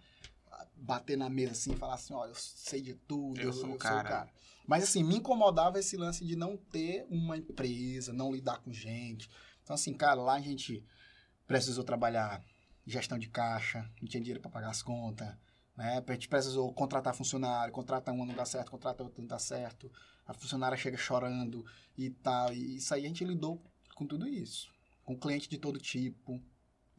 Bater 0.76 1.18
na 1.18 1.30
mesa 1.30 1.54
assim 1.54 1.72
e 1.72 1.76
falar 1.76 1.96
assim, 1.96 2.14
ó, 2.14 2.26
eu 2.28 2.36
sei 2.36 2.82
de 2.82 2.94
tudo, 2.94 3.40
Eu 3.40 3.54
sou 3.54 3.72
o 3.72 3.78
cara. 3.78 4.30
Mas 4.68 4.84
assim, 4.84 5.04
me 5.04 5.16
incomodava 5.16 5.80
esse 5.80 5.98
lance 5.98 6.26
de 6.26 6.36
não 6.36 6.58
ter 6.58 7.06
uma 7.10 7.38
empresa, 7.38 8.14
não 8.14 8.32
lidar 8.32 8.60
com 8.60 8.72
gente. 8.72 9.30
Então, 9.64 9.74
assim, 9.74 9.94
cara, 9.94 10.22
lá 10.22 10.34
a 10.34 10.42
gente 10.42 10.86
precisou 11.48 11.84
trabalhar 11.84 12.44
gestão 12.86 13.18
de 13.18 13.30
caixa, 13.30 13.90
não 14.02 14.08
tinha 14.08 14.22
dinheiro 14.22 14.42
para 14.42 14.52
pagar 14.52 14.70
as 14.70 14.84
contas, 14.84 15.34
né? 15.76 16.04
A 16.06 16.14
gente 16.14 16.28
precisou 16.30 16.72
contratar 16.74 17.14
funcionário, 17.16 17.74
contrata 17.74 18.12
um 18.12 18.26
não 18.26 18.34
dá 18.36 18.46
certo, 18.46 18.72
contrata 18.72 19.04
outro 19.04 19.22
não 19.22 19.28
dá 19.28 19.40
certo, 19.40 19.92
a 20.26 20.34
funcionária 20.34 20.78
chega 20.78 20.98
chorando 20.98 21.66
e 21.98 22.10
tal. 22.10 22.54
E 22.54 22.78
isso 22.78 22.94
aí 22.94 23.06
a 23.06 23.08
gente 23.08 23.26
lidou 23.26 23.62
com 23.96 24.06
tudo 24.06 24.28
isso. 24.28 24.72
Com 25.06 25.18
cliente 25.18 25.50
de 25.50 25.58
todo 25.58 25.80
tipo. 25.80 26.42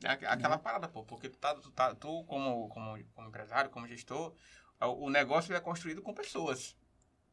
É 0.03 0.09
aqu- 0.11 0.27
aquela 0.27 0.59
parada, 0.59 0.89
pô, 0.89 1.05
porque 1.05 1.29
tu, 1.29 1.39
tá, 1.39 1.55
tu, 1.55 1.71
tá, 1.71 1.95
tu 1.95 2.25
como, 2.25 2.69
como, 2.69 3.03
como 3.15 3.29
empresário, 3.29 3.71
como 3.71 3.87
gestor, 3.89 4.35
o, 4.81 5.07
o 5.07 5.11
negócio 5.11 5.55
é 5.55 5.61
construído 5.61 6.03
com 6.03 6.13
pessoas. 6.13 6.77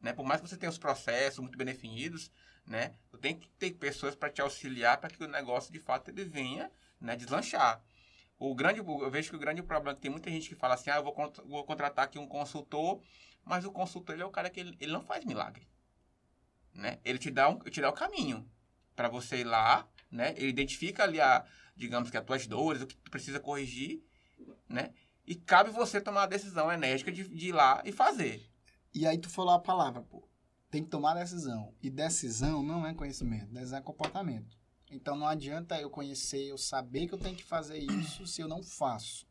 Né? 0.00 0.12
Por 0.12 0.24
mais 0.24 0.40
que 0.40 0.48
você 0.48 0.56
tenha 0.56 0.70
os 0.70 0.78
processos 0.78 1.38
muito 1.40 1.56
bem 1.58 1.66
definidos, 1.66 2.30
né? 2.66 2.94
Tu 3.10 3.18
tem 3.18 3.38
que 3.38 3.48
ter 3.50 3.72
pessoas 3.72 4.14
para 4.14 4.30
te 4.30 4.40
auxiliar 4.40 4.98
para 4.98 5.10
que 5.10 5.22
o 5.22 5.28
negócio 5.28 5.72
de 5.72 5.78
fato 5.80 6.10
ele 6.10 6.24
venha 6.24 6.70
né, 7.00 7.16
deslanchar. 7.16 7.82
O 8.44 8.56
grande, 8.56 8.80
eu 8.80 9.08
vejo 9.08 9.30
que 9.30 9.36
o 9.36 9.38
grande 9.38 9.62
problema 9.62 9.92
é 9.92 9.94
que 9.94 10.00
tem 10.00 10.10
muita 10.10 10.28
gente 10.28 10.48
que 10.48 10.56
fala 10.56 10.74
assim, 10.74 10.90
ah, 10.90 10.96
eu 10.96 11.04
vou, 11.04 11.14
vou 11.46 11.62
contratar 11.62 12.06
aqui 12.06 12.18
um 12.18 12.26
consultor, 12.26 13.00
mas 13.44 13.64
o 13.64 13.70
consultor 13.70 14.16
ele 14.16 14.24
é 14.24 14.26
o 14.26 14.32
cara 14.32 14.50
que 14.50 14.58
ele, 14.58 14.76
ele 14.80 14.90
não 14.90 15.00
faz 15.00 15.24
milagre. 15.24 15.68
Né? 16.74 16.98
Ele 17.04 17.20
te 17.20 17.30
dá, 17.30 17.48
um, 17.48 17.56
te 17.60 17.80
dá 17.80 17.88
o 17.88 17.92
caminho 17.92 18.44
para 18.96 19.08
você 19.08 19.42
ir 19.42 19.44
lá, 19.44 19.88
né? 20.10 20.34
Ele 20.36 20.48
identifica 20.48 21.04
ali 21.04 21.20
a, 21.20 21.44
digamos 21.76 22.10
que 22.10 22.16
as 22.16 22.24
tuas 22.24 22.44
dores, 22.48 22.82
o 22.82 22.86
que 22.88 22.96
tu 22.96 23.12
precisa 23.12 23.38
corrigir, 23.38 24.02
né? 24.68 24.92
E 25.24 25.36
cabe 25.36 25.70
você 25.70 26.00
tomar 26.00 26.24
a 26.24 26.26
decisão 26.26 26.72
enérgica 26.72 27.12
de, 27.12 27.28
de 27.28 27.50
ir 27.50 27.52
lá 27.52 27.80
e 27.84 27.92
fazer. 27.92 28.50
E 28.92 29.06
aí 29.06 29.18
tu 29.18 29.30
falou 29.30 29.54
a 29.54 29.60
palavra, 29.60 30.02
pô. 30.02 30.28
Tem 30.68 30.82
que 30.82 30.90
tomar 30.90 31.14
decisão. 31.14 31.72
E 31.80 31.88
decisão 31.88 32.60
não 32.60 32.84
é 32.84 32.92
conhecimento, 32.92 33.52
decisão 33.52 33.78
é 33.78 33.82
comportamento. 33.82 34.61
Então 34.92 35.16
não 35.16 35.26
adianta 35.26 35.80
eu 35.80 35.88
conhecer, 35.90 36.44
eu 36.44 36.58
saber 36.58 37.06
que 37.08 37.14
eu 37.14 37.18
tenho 37.18 37.34
que 37.36 37.42
fazer 37.44 37.78
isso 37.78 38.26
se 38.26 38.40
eu 38.42 38.46
não 38.48 38.62
faço. 38.62 39.26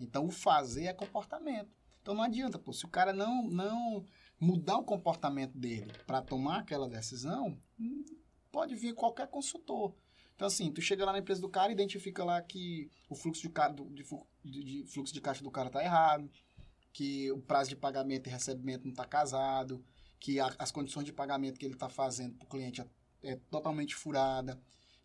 Então 0.00 0.26
o 0.26 0.30
fazer 0.30 0.84
é 0.86 0.92
comportamento. 0.94 1.70
Então 2.00 2.14
não 2.14 2.22
adianta, 2.22 2.58
pô, 2.58 2.72
se 2.72 2.84
o 2.84 2.88
cara 2.88 3.12
não 3.12 3.44
não 3.48 4.04
mudar 4.40 4.76
o 4.78 4.84
comportamento 4.84 5.56
dele 5.56 5.92
para 6.06 6.20
tomar 6.22 6.60
aquela 6.60 6.88
decisão, 6.88 7.56
pode 8.50 8.74
vir 8.74 8.94
qualquer 8.94 9.28
consultor. 9.28 9.94
Então 10.34 10.48
assim, 10.48 10.72
tu 10.72 10.80
chega 10.80 11.04
lá 11.04 11.12
na 11.12 11.18
empresa 11.18 11.40
do 11.40 11.48
cara 11.48 11.70
identifica 11.70 12.24
lá 12.24 12.40
que 12.42 12.90
o 13.08 13.14
fluxo 13.14 13.42
de, 13.42 13.52
de 13.94 14.64
de- 14.64 14.84
fluxo 14.86 15.14
de 15.14 15.20
caixa 15.20 15.44
do 15.44 15.50
cara 15.50 15.70
tá 15.70 15.82
errado, 15.84 16.28
que 16.92 17.30
o 17.30 17.38
prazo 17.40 17.70
de 17.70 17.76
pagamento 17.76 18.26
e 18.28 18.30
recebimento 18.32 18.84
não 18.84 18.90
está 18.90 19.04
casado, 19.04 19.84
que 20.18 20.40
a- 20.40 20.54
as 20.58 20.72
condições 20.72 21.04
de 21.04 21.12
pagamento 21.12 21.58
que 21.58 21.64
ele 21.66 21.74
está 21.74 21.88
fazendo 21.88 22.34
para 22.34 22.44
o 22.44 22.48
cliente 22.48 22.80
é, 22.80 22.86
é 23.22 23.36
totalmente 23.50 23.94
furada, 23.94 24.60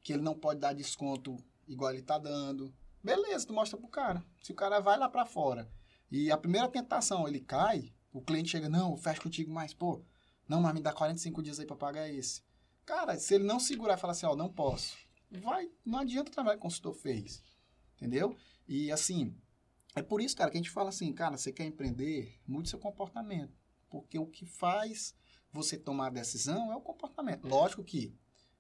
que 0.07 0.13
ele 0.13 0.23
não 0.23 0.39
pode 0.39 0.61
dar 0.61 0.71
desconto 0.71 1.35
igual 1.67 1.91
ele 1.91 1.99
está 1.99 2.17
dando. 2.17 2.73
Beleza, 3.03 3.45
tu 3.45 3.51
mostra 3.51 3.77
pro 3.77 3.89
cara. 3.89 4.23
Se 4.41 4.53
o 4.53 4.55
cara 4.55 4.79
vai 4.79 4.97
lá 4.97 5.09
para 5.09 5.25
fora 5.25 5.69
e 6.09 6.31
a 6.31 6.37
primeira 6.37 6.69
tentação 6.69 7.27
ele 7.27 7.41
cai, 7.41 7.93
o 8.13 8.21
cliente 8.21 8.51
chega, 8.51 8.69
não, 8.69 8.91
eu 8.91 8.97
fecho 8.97 9.21
contigo 9.21 9.51
mais, 9.51 9.73
pô, 9.73 10.01
não, 10.47 10.61
mas 10.61 10.73
me 10.73 10.79
dá 10.79 10.93
45 10.93 11.43
dias 11.43 11.59
aí 11.59 11.65
para 11.65 11.75
pagar 11.75 12.09
esse. 12.09 12.41
Cara, 12.85 13.17
se 13.17 13.35
ele 13.35 13.43
não 13.43 13.59
segurar 13.59 13.95
e 13.95 13.99
falar 13.99 14.13
assim, 14.13 14.25
ó, 14.25 14.33
não 14.33 14.47
posso, 14.47 14.95
vai, 15.29 15.69
não 15.85 15.99
adianta 15.99 16.31
o 16.31 16.33
trabalho 16.33 16.57
que 16.57 16.61
o 16.61 16.69
consultor 16.69 16.93
fez, 16.93 17.43
entendeu? 17.97 18.33
E 18.65 18.89
assim, 18.93 19.35
é 19.93 20.01
por 20.01 20.21
isso, 20.21 20.37
cara, 20.37 20.49
que 20.49 20.55
a 20.55 20.61
gente 20.61 20.71
fala 20.71 20.87
assim, 20.87 21.11
cara, 21.11 21.35
você 21.35 21.51
quer 21.51 21.65
empreender, 21.65 22.39
mude 22.47 22.69
seu 22.69 22.79
comportamento. 22.79 23.59
Porque 23.89 24.17
o 24.17 24.25
que 24.25 24.45
faz 24.45 25.13
você 25.51 25.77
tomar 25.77 26.07
a 26.07 26.11
decisão 26.11 26.71
é 26.71 26.77
o 26.77 26.81
comportamento. 26.81 27.45
Lógico 27.45 27.83
que 27.83 28.17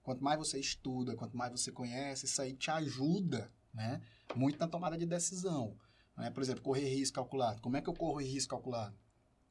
quanto 0.07 0.23
mais 0.23 0.39
você 0.39 0.57
estuda, 0.57 1.17
quanto 1.17 1.35
mais 1.35 1.51
você 1.51 1.69
conhece, 1.69 2.27
isso 2.27 2.41
aí 2.41 2.53
te 2.53 2.71
ajuda, 2.71 3.51
né? 3.73 4.01
Muito 4.33 4.57
na 4.57 4.65
tomada 4.65 4.97
de 4.97 5.05
decisão. 5.05 5.77
Né? 6.15 6.29
Por 6.29 6.41
exemplo, 6.41 6.61
correr 6.61 6.87
risco 6.87 7.15
calculado. 7.15 7.59
Como 7.59 7.75
é 7.75 7.81
que 7.81 7.89
eu 7.89 7.93
corro 7.93 8.21
risco 8.21 8.51
calculado? 8.51 8.97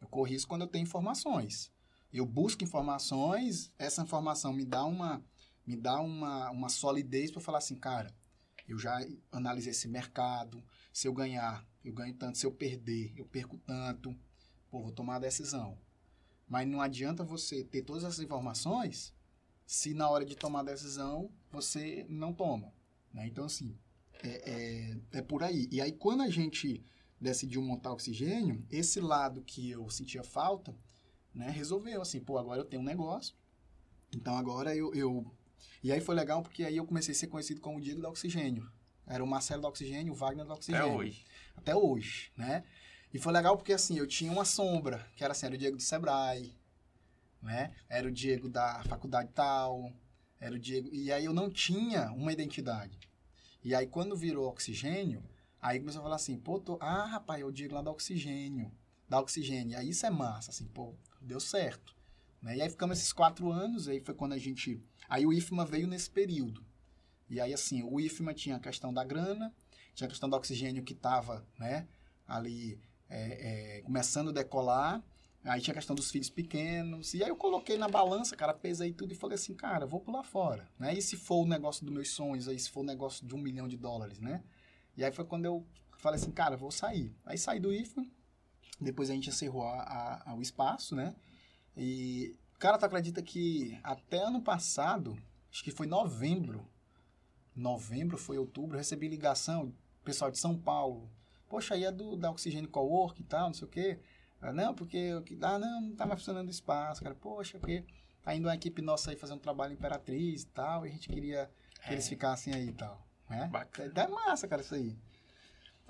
Eu 0.00 0.08
corro 0.08 0.24
risco 0.24 0.48
quando 0.48 0.62
eu 0.62 0.66
tenho 0.66 0.84
informações. 0.84 1.70
Eu 2.10 2.24
busco 2.24 2.64
informações, 2.64 3.70
essa 3.78 4.00
informação 4.00 4.50
me 4.54 4.64
dá 4.64 4.82
uma, 4.86 5.22
me 5.66 5.76
dá 5.76 6.00
uma, 6.00 6.50
uma 6.50 6.70
solidez 6.70 7.30
para 7.30 7.42
falar 7.42 7.58
assim, 7.58 7.76
cara, 7.76 8.10
eu 8.66 8.78
já 8.78 8.98
analisei 9.30 9.72
esse 9.72 9.86
mercado, 9.86 10.64
se 10.90 11.06
eu 11.06 11.12
ganhar, 11.12 11.68
eu 11.84 11.92
ganho 11.92 12.14
tanto, 12.14 12.38
se 12.38 12.46
eu 12.46 12.50
perder, 12.50 13.12
eu 13.14 13.26
perco 13.26 13.58
tanto, 13.58 14.16
pô, 14.70 14.80
vou 14.80 14.92
tomar 14.92 15.16
a 15.16 15.18
decisão. 15.20 15.78
Mas 16.48 16.66
não 16.66 16.80
adianta 16.80 17.22
você 17.22 17.62
ter 17.62 17.82
todas 17.82 18.04
essas 18.04 18.20
informações 18.20 19.14
se 19.66 19.92
na 19.92 20.08
hora 20.08 20.24
de 20.24 20.36
tomar 20.36 20.60
a 20.60 20.64
decisão 20.64 21.30
você 21.50 22.06
não 22.08 22.32
toma. 22.32 22.72
Né? 23.12 23.26
Então, 23.26 23.44
assim, 23.46 23.76
é, 24.22 24.96
é, 25.12 25.18
é 25.18 25.22
por 25.22 25.42
aí. 25.42 25.68
E 25.70 25.80
aí, 25.80 25.92
quando 25.92 26.22
a 26.22 26.30
gente 26.30 26.84
decidiu 27.20 27.60
montar 27.62 27.92
oxigênio, 27.92 28.64
esse 28.70 29.00
lado 29.00 29.42
que 29.42 29.70
eu 29.70 29.88
sentia 29.90 30.22
falta, 30.22 30.74
né, 31.34 31.50
resolveu, 31.50 32.00
assim, 32.00 32.20
pô, 32.20 32.38
agora 32.38 32.60
eu 32.60 32.64
tenho 32.64 32.82
um 32.82 32.86
negócio, 32.86 33.34
então 34.14 34.36
agora 34.36 34.74
eu, 34.74 34.94
eu... 34.94 35.26
E 35.82 35.92
aí 35.92 36.00
foi 36.00 36.14
legal 36.14 36.42
porque 36.42 36.64
aí 36.64 36.76
eu 36.76 36.86
comecei 36.86 37.12
a 37.12 37.14
ser 37.14 37.26
conhecido 37.26 37.60
como 37.60 37.78
o 37.78 37.80
Diego 37.80 38.00
do 38.00 38.08
Oxigênio. 38.08 38.70
Era 39.06 39.22
o 39.22 39.26
Marcelo 39.26 39.62
do 39.62 39.68
Oxigênio, 39.68 40.12
o 40.12 40.16
Wagner 40.16 40.44
do 40.44 40.52
Oxigênio 40.52 40.86
Até 40.86 40.96
hoje. 40.96 41.24
até 41.56 41.76
hoje, 41.76 42.32
né? 42.36 42.64
E 43.12 43.18
foi 43.18 43.32
legal 43.32 43.56
porque, 43.56 43.72
assim, 43.72 43.96
eu 43.98 44.06
tinha 44.06 44.32
uma 44.32 44.44
sombra, 44.44 45.06
que 45.14 45.22
era 45.22 45.32
assim, 45.32 45.46
era 45.46 45.54
o 45.54 45.58
Diego 45.58 45.76
do 45.76 45.82
Sebrae, 45.82 46.54
né? 47.42 47.72
Era 47.88 48.08
o 48.08 48.12
Diego 48.12 48.48
da 48.48 48.82
faculdade 48.84 49.30
tal, 49.34 49.92
era 50.40 50.54
o 50.54 50.58
Diego... 50.58 50.88
E 50.92 51.12
aí 51.12 51.24
eu 51.24 51.32
não 51.32 51.50
tinha 51.50 52.10
uma 52.12 52.32
identidade. 52.32 52.98
E 53.62 53.74
aí 53.74 53.86
quando 53.86 54.16
virou 54.16 54.48
oxigênio, 54.48 55.22
aí 55.60 55.78
começou 55.78 56.00
a 56.00 56.04
falar 56.04 56.16
assim, 56.16 56.38
pô, 56.38 56.60
tô... 56.60 56.78
ah, 56.80 57.06
rapaz, 57.06 57.40
é 57.40 57.44
o 57.44 57.52
Diego 57.52 57.74
lá 57.74 57.82
da 57.82 57.90
oxigênio, 57.90 58.72
da 59.08 59.20
oxigênio. 59.20 59.72
E 59.72 59.76
aí 59.76 59.88
isso 59.90 60.06
é 60.06 60.10
massa, 60.10 60.50
assim, 60.50 60.66
pô, 60.66 60.94
deu 61.20 61.40
certo. 61.40 61.94
Né? 62.42 62.56
E 62.56 62.62
aí 62.62 62.68
ficamos 62.68 62.98
esses 62.98 63.12
quatro 63.12 63.50
anos, 63.50 63.88
aí 63.88 64.00
foi 64.00 64.14
quando 64.14 64.32
a 64.32 64.38
gente... 64.38 64.82
Aí 65.08 65.26
o 65.26 65.32
IFMA 65.32 65.64
veio 65.64 65.86
nesse 65.86 66.10
período. 66.10 66.64
E 67.28 67.40
aí, 67.40 67.52
assim, 67.52 67.82
o 67.82 67.98
IFMA 67.98 68.32
tinha 68.32 68.56
a 68.56 68.60
questão 68.60 68.92
da 68.92 69.04
grana, 69.04 69.52
tinha 69.94 70.06
a 70.06 70.10
questão 70.10 70.28
do 70.28 70.36
oxigênio 70.36 70.84
que 70.84 70.92
estava, 70.92 71.44
né, 71.58 71.88
ali 72.26 72.78
é, 73.08 73.78
é, 73.78 73.82
começando 73.82 74.28
a 74.28 74.32
decolar, 74.32 75.02
aí 75.46 75.60
tinha 75.60 75.72
a 75.72 75.76
questão 75.76 75.94
dos 75.96 76.10
filhos 76.10 76.28
pequenos, 76.28 77.14
e 77.14 77.22
aí 77.22 77.28
eu 77.28 77.36
coloquei 77.36 77.78
na 77.78 77.88
balança, 77.88 78.36
cara, 78.36 78.52
pesei 78.52 78.92
tudo 78.92 79.12
e 79.12 79.16
falei 79.16 79.36
assim, 79.36 79.54
cara, 79.54 79.86
vou 79.86 80.00
pular 80.00 80.22
fora, 80.22 80.68
né, 80.78 80.94
e 80.94 81.00
se 81.00 81.16
for 81.16 81.44
o 81.44 81.46
negócio 81.46 81.84
dos 81.84 81.94
meus 81.94 82.10
sonhos, 82.10 82.48
aí 82.48 82.58
se 82.58 82.70
for 82.70 82.80
o 82.80 82.84
negócio 82.84 83.26
de 83.26 83.34
um 83.34 83.38
milhão 83.38 83.68
de 83.68 83.76
dólares, 83.76 84.18
né, 84.18 84.42
e 84.96 85.04
aí 85.04 85.12
foi 85.12 85.24
quando 85.24 85.44
eu 85.44 85.64
falei 85.98 86.20
assim, 86.20 86.30
cara, 86.30 86.56
vou 86.56 86.70
sair, 86.70 87.14
aí 87.24 87.38
saí 87.38 87.60
do 87.60 87.72
IFMA, 87.72 88.06
depois 88.80 89.08
a 89.08 89.14
gente 89.14 89.30
encerrou 89.30 89.62
a, 89.62 89.80
a, 89.80 90.30
a, 90.30 90.34
o 90.34 90.42
espaço, 90.42 90.94
né, 90.94 91.14
e, 91.76 92.36
cara, 92.58 92.78
tu 92.78 92.84
acredita 92.84 93.22
que 93.22 93.78
até 93.82 94.18
ano 94.18 94.42
passado, 94.42 95.16
acho 95.50 95.62
que 95.62 95.70
foi 95.70 95.86
novembro, 95.86 96.66
novembro, 97.54 98.18
foi 98.18 98.38
outubro, 98.38 98.76
recebi 98.76 99.08
ligação, 99.08 99.72
pessoal 100.04 100.30
de 100.30 100.38
São 100.38 100.56
Paulo. 100.56 101.10
Poxa, 101.48 101.74
aí 101.74 101.84
é 101.84 101.92
do, 101.92 102.16
da 102.16 102.30
Oxigênio 102.30 102.68
Cowork 102.68 103.20
e 103.20 103.24
tal, 103.24 103.48
não 103.48 103.54
sei 103.54 103.66
o 103.66 103.70
quê. 103.70 103.98
Ah, 104.40 104.52
não, 104.52 104.74
porque, 104.74 104.96
eu 104.96 105.22
que- 105.22 105.38
ah, 105.42 105.58
não, 105.58 105.80
não 105.80 105.96
tá 105.96 106.06
mais 106.06 106.20
funcionando 106.20 106.48
o 106.48 106.50
espaço, 106.50 107.02
cara. 107.02 107.14
Poxa, 107.14 107.58
porque 107.58 107.84
tá 108.22 108.34
indo 108.34 108.46
uma 108.48 108.54
equipe 108.54 108.82
nossa 108.82 109.10
aí 109.10 109.16
fazer 109.16 109.32
um 109.32 109.38
trabalho 109.38 109.72
Imperatriz 109.72 110.42
e 110.42 110.46
tal, 110.48 110.84
e 110.86 110.88
a 110.90 110.92
gente 110.92 111.08
queria 111.08 111.50
que 111.84 111.92
eles 111.92 112.08
ficassem 112.08 112.54
aí 112.54 112.68
e 112.68 112.72
tal. 112.72 113.06
Né? 113.28 113.48
Bacana. 113.48 113.92
É 113.96 114.06
massa, 114.08 114.46
cara, 114.46 114.62
isso 114.62 114.74
aí. 114.74 114.96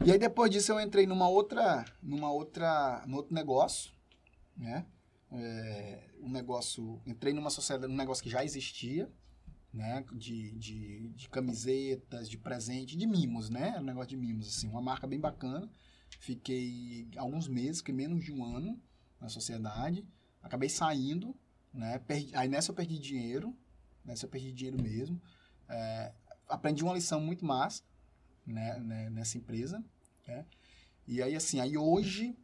E 0.04 0.12
aí 0.12 0.18
depois 0.18 0.50
disso 0.50 0.72
eu 0.72 0.80
entrei 0.80 1.06
numa 1.06 1.28
outra, 1.28 1.84
numa 2.02 2.30
outra, 2.30 3.02
num 3.06 3.16
outro 3.16 3.34
negócio, 3.34 3.92
né? 4.56 4.86
É, 5.32 6.04
um 6.20 6.28
negócio, 6.30 7.00
entrei 7.06 7.32
numa 7.32 7.50
sociedade, 7.50 7.90
num 7.90 7.96
negócio 7.98 8.22
que 8.22 8.30
já 8.30 8.44
existia, 8.44 9.10
né? 9.72 10.04
De, 10.12 10.52
de, 10.52 11.08
de 11.08 11.28
camisetas, 11.28 12.28
de 12.28 12.36
presente, 12.38 12.96
de 12.96 13.06
mimos, 13.06 13.48
né? 13.50 13.76
Um 13.78 13.82
negócio 13.84 14.10
de 14.10 14.16
mimos, 14.16 14.48
assim, 14.48 14.68
uma 14.68 14.82
marca 14.82 15.06
bem 15.06 15.18
bacana. 15.18 15.68
Fiquei 16.20 17.08
alguns 17.16 17.48
meses, 17.48 17.78
fiquei 17.78 17.94
menos 17.94 18.24
de 18.24 18.32
um 18.32 18.44
ano 18.44 18.80
na 19.20 19.28
sociedade. 19.28 20.06
Acabei 20.42 20.68
saindo, 20.68 21.34
né? 21.72 21.98
Perdi- 22.00 22.34
aí 22.34 22.48
nessa 22.48 22.70
eu 22.70 22.74
perdi 22.74 22.98
dinheiro, 22.98 23.56
nessa 24.04 24.26
eu 24.26 24.30
perdi 24.30 24.52
dinheiro 24.52 24.82
mesmo. 24.82 25.20
É, 25.68 26.12
aprendi 26.48 26.82
uma 26.84 26.94
lição 26.94 27.20
muito 27.20 27.44
massa, 27.44 27.82
né? 28.46 28.78
né, 28.78 29.10
Nessa 29.10 29.38
empresa, 29.38 29.84
né? 30.26 30.46
E 31.06 31.22
aí, 31.22 31.36
assim, 31.36 31.60
aí 31.60 31.76
hoje, 31.78 32.36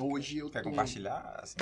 hoje 0.00 0.38
eu 0.38 0.48
Quer 0.50 0.62
tô... 0.62 0.70
compartilhar, 0.70 1.40
assim, 1.42 1.56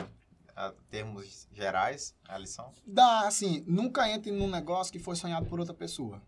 a 0.55 0.73
termos 0.89 1.49
gerais, 1.53 2.15
a 2.29 2.39
lição? 2.39 2.73
Dá, 2.87 3.27
assim, 3.27 3.65
nunca 3.67 4.09
entre 4.09 4.31
num 4.31 4.49
negócio 4.49 4.93
que 4.93 4.99
foi 5.01 5.17
sonhado 5.17 5.47
por 5.47 5.59
outra 5.59 5.75
pessoa. 5.75 6.23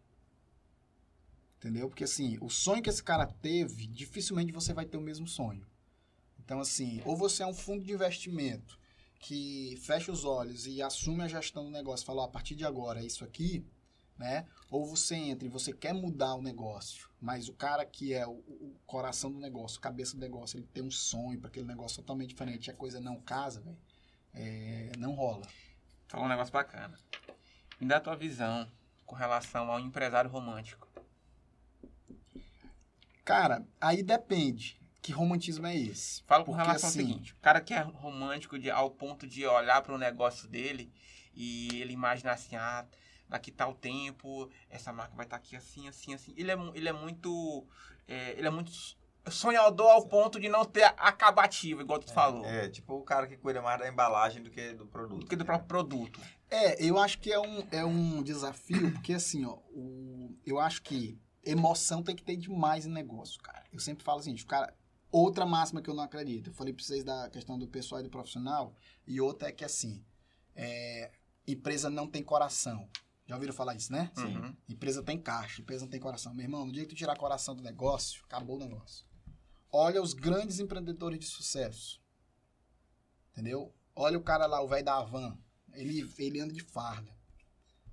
Entendeu? 1.58 1.88
Porque, 1.88 2.04
assim, 2.04 2.38
o 2.40 2.48
sonho 2.48 2.82
que 2.82 2.88
esse 2.88 3.02
cara 3.02 3.26
teve, 3.26 3.86
dificilmente 3.86 4.52
você 4.52 4.72
vai 4.72 4.86
ter 4.86 4.96
o 4.96 5.00
mesmo 5.00 5.26
sonho. 5.26 5.66
Então, 6.38 6.60
assim, 6.60 7.02
ou 7.04 7.16
você 7.16 7.42
é 7.42 7.46
um 7.46 7.52
fundo 7.52 7.84
de 7.84 7.92
investimento 7.92 8.78
que 9.18 9.76
fecha 9.82 10.12
os 10.12 10.24
olhos 10.24 10.66
e 10.66 10.80
assume 10.80 11.22
a 11.22 11.28
gestão 11.28 11.64
do 11.64 11.70
negócio, 11.70 12.06
fala, 12.06 12.24
a 12.24 12.28
partir 12.28 12.54
de 12.54 12.64
agora 12.64 13.00
é 13.00 13.04
isso 13.04 13.24
aqui, 13.24 13.66
né? 14.16 14.46
Ou 14.70 14.86
você 14.86 15.16
entra 15.16 15.46
e 15.46 15.50
você 15.50 15.72
quer 15.72 15.92
mudar 15.92 16.34
o 16.34 16.42
negócio, 16.42 17.08
mas 17.20 17.48
o 17.48 17.52
cara 17.52 17.84
que 17.84 18.14
é 18.14 18.26
o, 18.26 18.32
o 18.32 18.76
coração 18.86 19.30
do 19.30 19.38
negócio, 19.38 19.80
cabeça 19.80 20.14
do 20.14 20.20
negócio, 20.20 20.58
ele 20.58 20.66
tem 20.72 20.82
um 20.82 20.90
sonho 20.90 21.40
para 21.40 21.48
aquele 21.48 21.66
negócio 21.66 21.98
totalmente 21.98 22.30
diferente, 22.30 22.70
a 22.70 22.74
coisa 22.74 23.00
não 23.00 23.20
casa, 23.20 23.60
velho, 23.60 23.78
é, 24.34 24.92
não 24.96 25.14
rola. 25.14 25.46
Falou 26.06 26.26
um 26.26 26.28
negócio 26.28 26.52
bacana. 26.52 26.98
Me 27.80 27.86
dá 27.86 27.98
a 27.98 28.00
tua 28.00 28.16
visão 28.16 28.70
com 29.04 29.14
relação 29.14 29.70
ao 29.70 29.80
empresário 29.80 30.30
romântico. 30.30 30.87
Cara, 33.28 33.62
aí 33.78 34.02
depende. 34.02 34.80
Que 35.02 35.12
romantismo 35.12 35.66
é 35.66 35.76
esse? 35.76 36.22
Fala 36.22 36.42
com 36.42 36.52
Porque, 36.52 36.66
relação 36.66 36.88
assim, 36.88 37.00
ao 37.00 37.06
seguinte: 37.06 37.32
o 37.34 37.36
cara 37.42 37.60
que 37.60 37.74
é 37.74 37.80
romântico 37.82 38.58
de, 38.58 38.70
ao 38.70 38.90
ponto 38.90 39.26
de 39.26 39.46
olhar 39.46 39.82
para 39.82 39.94
o 39.94 39.98
negócio 39.98 40.48
dele 40.48 40.90
e 41.34 41.68
ele 41.78 41.92
imaginar 41.92 42.32
assim, 42.32 42.56
ah, 42.56 42.86
daqui 43.28 43.52
tal 43.52 43.74
tempo, 43.74 44.50
essa 44.70 44.94
marca 44.94 45.14
vai 45.14 45.26
estar 45.26 45.36
aqui 45.36 45.54
assim, 45.56 45.86
assim, 45.86 46.14
assim. 46.14 46.32
Ele 46.38 46.50
é, 46.50 46.56
ele 46.74 46.88
é 46.88 46.92
muito. 46.92 47.66
é, 48.08 48.30
ele 48.30 48.46
é 48.46 48.50
muito 48.50 48.72
sonhador 49.28 49.90
ao 49.90 50.08
ponto 50.08 50.40
de 50.40 50.48
não 50.48 50.64
ter 50.64 50.84
acabativo, 50.84 51.82
igual 51.82 51.98
tu 51.98 52.10
falou. 52.10 52.46
É, 52.46 52.70
tipo 52.70 52.94
o 52.94 53.02
cara 53.02 53.26
que 53.26 53.36
cuida 53.36 53.60
mais 53.60 53.78
da 53.78 53.86
embalagem 53.86 54.42
do 54.42 54.50
que 54.50 54.72
do 54.72 54.86
produto. 54.86 55.20
Do 55.20 55.26
que 55.26 55.36
do 55.36 55.44
próprio 55.44 55.68
produto. 55.68 56.18
É, 56.50 56.82
eu 56.82 56.98
acho 56.98 57.18
que 57.18 57.30
é 57.30 57.38
um, 57.38 57.68
é 57.70 57.84
um 57.84 58.22
desafio, 58.22 58.90
porque 58.92 59.12
assim, 59.12 59.44
ó, 59.44 59.58
o, 59.70 60.34
eu 60.46 60.58
acho 60.58 60.80
que 60.80 61.20
emoção 61.50 62.02
tem 62.02 62.14
que 62.14 62.22
ter 62.22 62.36
demais 62.36 62.86
em 62.86 62.90
negócio, 62.90 63.40
cara. 63.40 63.64
Eu 63.72 63.80
sempre 63.80 64.04
falo 64.04 64.20
assim, 64.20 64.34
cara. 64.36 64.74
Outra 65.10 65.46
máxima 65.46 65.80
que 65.80 65.88
eu 65.88 65.94
não 65.94 66.04
acredito. 66.04 66.50
Eu 66.50 66.54
falei 66.54 66.72
pra 66.72 66.84
vocês 66.84 67.02
da 67.02 67.30
questão 67.30 67.58
do 67.58 67.66
pessoal 67.66 68.00
e 68.00 68.04
do 68.04 68.10
profissional, 68.10 68.74
e 69.06 69.20
outra 69.20 69.48
é 69.48 69.52
que 69.52 69.64
assim, 69.64 70.04
é, 70.54 71.10
empresa 71.46 71.88
não 71.88 72.06
tem 72.06 72.22
coração. 72.22 72.86
Já 73.26 73.34
ouviram 73.34 73.54
falar 73.54 73.74
isso, 73.74 73.92
né? 73.92 74.10
Uhum. 74.18 74.54
Empresa 74.68 75.02
tem 75.02 75.18
caixa, 75.18 75.62
empresa 75.62 75.84
não 75.84 75.90
tem 75.90 76.00
coração. 76.00 76.34
Meu 76.34 76.44
irmão, 76.44 76.66
no 76.66 76.72
dia 76.72 76.82
que 76.82 76.90
tu 76.90 76.94
tirar 76.94 77.16
coração 77.16 77.54
do 77.54 77.62
negócio, 77.62 78.22
acabou 78.24 78.56
o 78.56 78.58
negócio. 78.58 79.06
Olha 79.70 80.02
os 80.02 80.14
grandes 80.14 80.58
empreendedores 80.60 81.18
de 81.18 81.26
sucesso. 81.26 82.00
Entendeu? 83.32 83.74
Olha 83.94 84.18
o 84.18 84.22
cara 84.22 84.46
lá, 84.46 84.62
o 84.62 84.68
velho 84.68 84.84
da 84.84 84.96
Havan. 84.96 85.38
Ele, 85.74 86.10
ele 86.18 86.40
anda 86.40 86.52
de 86.52 86.62
farda. 86.62 87.16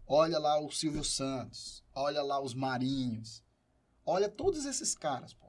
Olha 0.07 0.39
lá 0.39 0.59
o 0.59 0.71
Silvio 0.71 1.03
Santos. 1.03 1.83
Olha 1.93 2.21
lá 2.21 2.41
os 2.41 2.53
Marinhos. 2.53 3.43
Olha 4.05 4.29
todos 4.29 4.65
esses 4.65 4.93
caras, 4.95 5.33
pô. 5.33 5.45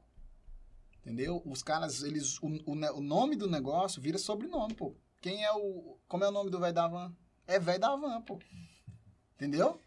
Entendeu? 1.00 1.42
Os 1.44 1.62
caras, 1.62 2.02
eles. 2.02 2.38
O, 2.42 2.46
o, 2.48 2.72
o 2.72 3.00
nome 3.00 3.36
do 3.36 3.48
negócio 3.48 4.00
vira 4.02 4.18
sobrenome, 4.18 4.74
pô. 4.74 4.96
Quem 5.20 5.44
é 5.44 5.52
o. 5.52 5.98
Como 6.08 6.24
é 6.24 6.28
o 6.28 6.32
nome 6.32 6.50
do 6.50 6.58
velho 6.58 6.72
da 6.74 6.84
Havan? 6.84 7.14
É 7.46 7.58
velho 7.60 7.78
da 7.80 7.88
Havan, 7.92 8.22
pô. 8.22 8.38
Entendeu? 9.34 9.80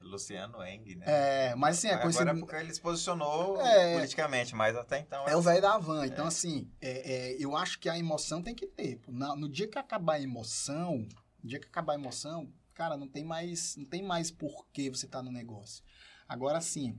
Luciano 0.00 0.62
Eng, 0.64 0.94
né? 0.96 1.04
É, 1.06 1.54
mas 1.56 1.78
assim, 1.78 1.88
é 1.88 1.90
Agora 1.94 2.02
conhecido. 2.04 2.30
é 2.30 2.34
porque 2.38 2.54
ele 2.56 2.72
se 2.72 2.80
posicionou 2.80 3.60
É. 3.60 3.94
politicamente, 3.94 4.54
mas 4.54 4.76
até 4.76 5.00
então... 5.00 5.26
É 5.26 5.36
o 5.36 5.40
velho 5.42 5.60
da 5.60 5.78
van. 5.78 6.06
Então, 6.06 6.26
assim, 6.28 6.70
é, 6.80 7.32
é, 7.32 7.36
eu 7.44 7.56
acho 7.56 7.80
que 7.80 7.88
a 7.88 7.98
emoção 7.98 8.40
tem 8.40 8.54
que 8.54 8.68
ter. 8.68 8.98
pô. 8.98 9.10
Na- 9.10 9.34
no 9.34 9.48
dia 9.48 9.66
que 9.66 9.76
acabar 9.78 10.14
a 10.14 10.20
emoção, 10.20 10.98
no 11.42 11.48
dia 11.48 11.58
que 11.58 11.66
acabar 11.66 11.94
a 11.94 11.98
emoção, 11.98 12.52
cara, 12.72 12.96
não 12.96 13.08
tem 13.08 13.24
mais, 13.24 13.74
não 13.76 13.84
tem 13.84 14.00
mais 14.02 14.30
por 14.30 14.66
que 14.72 14.88
você 14.90 15.08
tá 15.08 15.20
no 15.22 15.32
negócio. 15.32 15.82
Agora, 16.28 16.58
assim, 16.58 16.96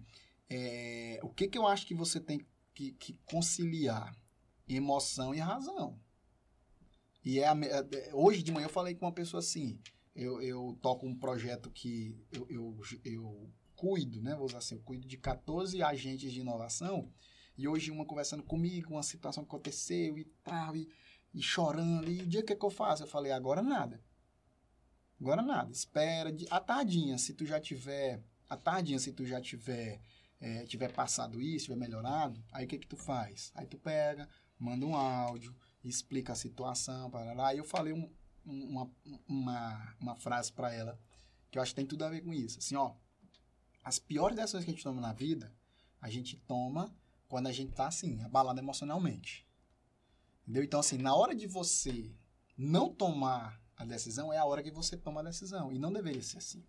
é, 0.49 1.19
o 1.23 1.29
que 1.29 1.47
que 1.47 1.57
eu 1.57 1.67
acho 1.67 1.85
que 1.85 1.95
você 1.95 2.19
tem 2.19 2.45
que, 2.73 2.91
que 2.93 3.13
conciliar? 3.25 4.15
Emoção 4.67 5.33
e 5.33 5.39
razão. 5.39 5.99
E 7.23 7.39
é, 7.39 7.47
a 7.47 7.55
me- 7.55 7.67
é, 7.67 7.83
hoje 8.13 8.41
de 8.43 8.51
manhã 8.51 8.65
eu 8.65 8.69
falei 8.71 8.95
com 8.95 9.05
uma 9.05 9.11
pessoa 9.11 9.39
assim, 9.39 9.79
eu, 10.15 10.41
eu 10.41 10.77
toco 10.81 11.05
um 11.05 11.15
projeto 11.15 11.69
que 11.71 12.15
eu, 12.31 12.47
eu, 12.49 12.77
eu 13.03 13.49
cuido, 13.75 14.21
né? 14.21 14.35
Vou 14.35 14.45
usar 14.45 14.59
assim, 14.59 14.75
eu 14.75 14.81
cuido 14.81 15.07
de 15.07 15.17
14 15.17 15.81
agentes 15.83 16.31
de 16.31 16.39
inovação 16.39 17.11
e 17.57 17.67
hoje 17.67 17.91
uma 17.91 18.05
conversando 18.05 18.43
comigo, 18.43 18.91
uma 18.93 19.03
situação 19.03 19.43
que 19.43 19.49
aconteceu 19.49 20.17
e 20.17 20.25
tal, 20.43 20.75
e, 20.75 20.87
e 21.33 21.41
chorando. 21.41 22.09
E 22.09 22.21
o 22.21 22.27
dia 22.27 22.43
que, 22.43 22.53
é 22.53 22.55
que 22.55 22.65
eu 22.65 22.69
faço? 22.69 23.03
Eu 23.03 23.07
falei, 23.07 23.31
agora 23.31 23.61
nada. 23.61 24.01
Agora 25.19 25.41
nada. 25.41 25.71
Espera. 25.71 26.31
De, 26.31 26.45
à 26.49 26.59
tardinha, 26.59 27.17
se 27.17 27.33
tu 27.33 27.45
já 27.45 27.59
tiver. 27.59 28.21
À 28.49 28.55
tardinha, 28.55 28.99
se 28.99 29.11
tu 29.11 29.25
já 29.25 29.41
tiver. 29.41 29.99
É, 30.39 30.65
tiver 30.65 30.91
passado 30.93 31.41
isso, 31.41 31.65
tiver 31.65 31.77
melhorado, 31.77 32.43
aí 32.51 32.65
o 32.65 32.67
que 32.67 32.77
que 32.77 32.87
tu 32.87 32.97
faz? 32.97 33.51
Aí 33.55 33.65
tu 33.65 33.77
pega, 33.77 34.27
manda 34.59 34.85
um 34.85 34.95
áudio, 34.95 35.55
explica 35.83 36.33
a 36.33 36.35
situação, 36.35 37.09
parará. 37.09 37.47
Aí 37.47 37.57
eu 37.57 37.63
falei 37.65 37.93
um- 37.93 38.11
um- 38.45 38.63
uma, 38.69 38.91
uma, 39.27 39.95
uma 39.99 40.15
frase 40.15 40.51
pra 40.51 40.73
ela, 40.73 40.99
que 41.49 41.57
eu 41.57 41.61
acho 41.61 41.71
que 41.71 41.75
tem 41.77 41.85
tudo 41.85 42.03
a 42.05 42.09
ver 42.09 42.21
com 42.21 42.33
isso. 42.33 42.59
Assim, 42.59 42.75
ó. 42.75 42.93
As 43.83 43.99
piores 43.99 44.35
decisões 44.35 44.63
que 44.65 44.69
a 44.71 44.73
gente 44.73 44.83
toma 44.83 44.99
na 45.01 45.13
vida, 45.13 45.53
a 46.01 46.09
gente 46.09 46.35
toma 46.47 46.93
quando 47.27 47.47
a 47.47 47.51
gente 47.51 47.73
tá 47.73 47.87
assim, 47.87 48.21
abalado 48.21 48.59
emocionalmente. 48.59 49.47
Entendeu? 50.43 50.63
Então, 50.63 50.79
assim, 50.79 50.97
na 50.97 51.15
hora 51.15 51.33
de 51.35 51.47
você 51.47 52.13
não 52.57 52.93
tomar 52.93 53.61
a 53.75 53.85
decisão, 53.85 54.31
é 54.31 54.37
a 54.37 54.45
hora 54.45 54.63
que 54.63 54.71
você 54.71 54.97
toma 54.97 55.21
a 55.21 55.23
decisão. 55.23 55.71
E 55.71 55.79
não 55.79 55.91
deveria 55.91 56.21
ser 56.21 56.37
assim. 56.37 56.65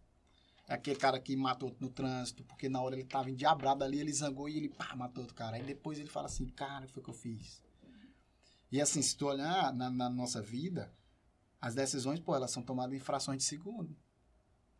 Aquele 0.68 0.98
cara 0.98 1.18
que 1.18 1.34
matou 1.34 1.74
no 1.80 1.88
trânsito, 1.88 2.44
porque 2.44 2.68
na 2.68 2.80
hora 2.80 2.94
ele 2.94 3.04
tava 3.04 3.30
endiabrado 3.30 3.82
ali, 3.82 3.98
ele 3.98 4.12
zangou 4.12 4.48
e 4.48 4.56
ele 4.58 4.68
pá, 4.68 4.94
matou 4.94 5.22
outro 5.22 5.34
cara. 5.34 5.56
Aí 5.56 5.62
depois 5.62 5.98
ele 5.98 6.08
fala 6.08 6.26
assim, 6.26 6.46
cara, 6.46 6.84
o 6.84 6.88
que 6.88 6.92
foi 6.92 7.02
que 7.02 7.08
eu 7.08 7.14
fiz? 7.14 7.62
E 8.70 8.80
assim, 8.80 9.00
se 9.00 9.16
tu 9.16 9.26
olhar 9.26 9.72
na, 9.72 9.90
na 9.90 10.10
nossa 10.10 10.42
vida, 10.42 10.94
as 11.60 11.74
decisões, 11.74 12.20
pô, 12.20 12.36
elas 12.36 12.50
são 12.50 12.62
tomadas 12.62 12.94
em 12.94 13.00
frações 13.00 13.38
de 13.38 13.44
segundo. 13.44 13.96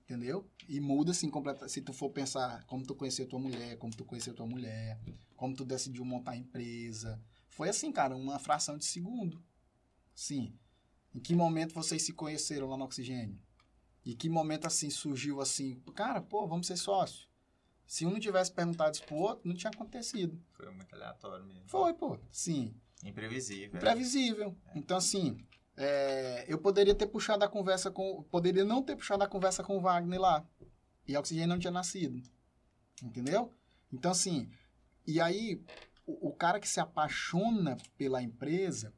Entendeu? 0.03 0.51
E 0.69 0.81
muda 0.81 1.11
assim, 1.11 1.29
completa, 1.29 1.69
se 1.69 1.81
tu 1.83 1.93
for 1.93 2.11
pensar 2.11 2.65
como 2.65 2.87
tu 2.87 2.95
conheceu 2.95 3.27
tua 3.27 3.39
mulher, 3.39 3.77
como 3.79 3.95
tu 3.95 4.05
conheceu 4.05 4.35
tua 4.35 4.47
mulher, 4.47 4.99
como 5.37 5.55
tu 5.55 5.65
decidiu 5.65 6.05
montar 6.05 6.33
a 6.33 6.37
empresa. 6.37 7.21
Foi 7.49 7.69
assim, 7.69 7.93
cara, 7.93 8.17
uma 8.17 8.39
fração 8.39 8.79
de 8.79 8.85
segundo. 8.85 9.43
Sim. 10.15 10.59
Em 11.15 11.21
que 11.21 11.35
momento 11.35 11.75
vocês 11.75 12.03
se 12.03 12.13
conheceram 12.13 12.69
lá 12.69 12.77
no 12.77 12.85
Oxigênio? 12.85 13.39
Em 14.11 14.17
que 14.17 14.27
momento, 14.31 14.67
assim, 14.67 14.89
surgiu 14.89 15.39
assim, 15.39 15.75
cara, 15.95 16.23
pô, 16.23 16.47
vamos 16.47 16.67
ser 16.67 16.79
sócios. 16.79 17.29
Se 17.87 18.07
um 18.07 18.11
não 18.13 18.19
tivesse 18.19 18.51
perguntado 18.51 18.95
isso 18.95 19.05
pro 19.05 19.17
outro, 19.17 19.47
não 19.47 19.55
tinha 19.55 19.71
acontecido. 19.71 20.41
Foi 20.55 20.71
muito 20.71 20.95
aleatório 20.95 21.45
mesmo. 21.45 21.69
Foi, 21.69 21.93
pô, 21.93 22.19
sim. 22.31 22.75
Imprevisível. 23.05 23.77
Imprevisível. 23.77 24.57
Então, 24.75 24.97
assim, 24.97 25.37
é, 25.77 26.47
eu 26.49 26.57
poderia 26.59 26.95
ter 26.95 27.07
puxado 27.07 27.45
a 27.45 27.49
conversa 27.49 27.91
com. 27.91 28.23
Poderia 28.25 28.65
não 28.65 28.83
ter 28.83 28.97
puxado 28.97 29.23
a 29.23 29.29
conversa 29.29 29.63
com 29.63 29.77
o 29.77 29.81
Wagner 29.81 30.19
lá. 30.21 30.43
E 31.07 31.15
a 31.15 31.21
Oxigênio 31.21 31.49
não 31.51 31.59
tinha 31.59 31.71
nascido. 31.71 32.23
Entendeu? 33.03 33.53
Então, 33.93 34.11
assim, 34.11 34.51
e 35.07 35.21
aí, 35.21 35.63
o, 36.07 36.29
o 36.29 36.33
cara 36.33 36.59
que 36.59 36.69
se 36.69 36.81
apaixona 36.81 37.77
pela 37.99 38.23
empresa, 38.23 38.93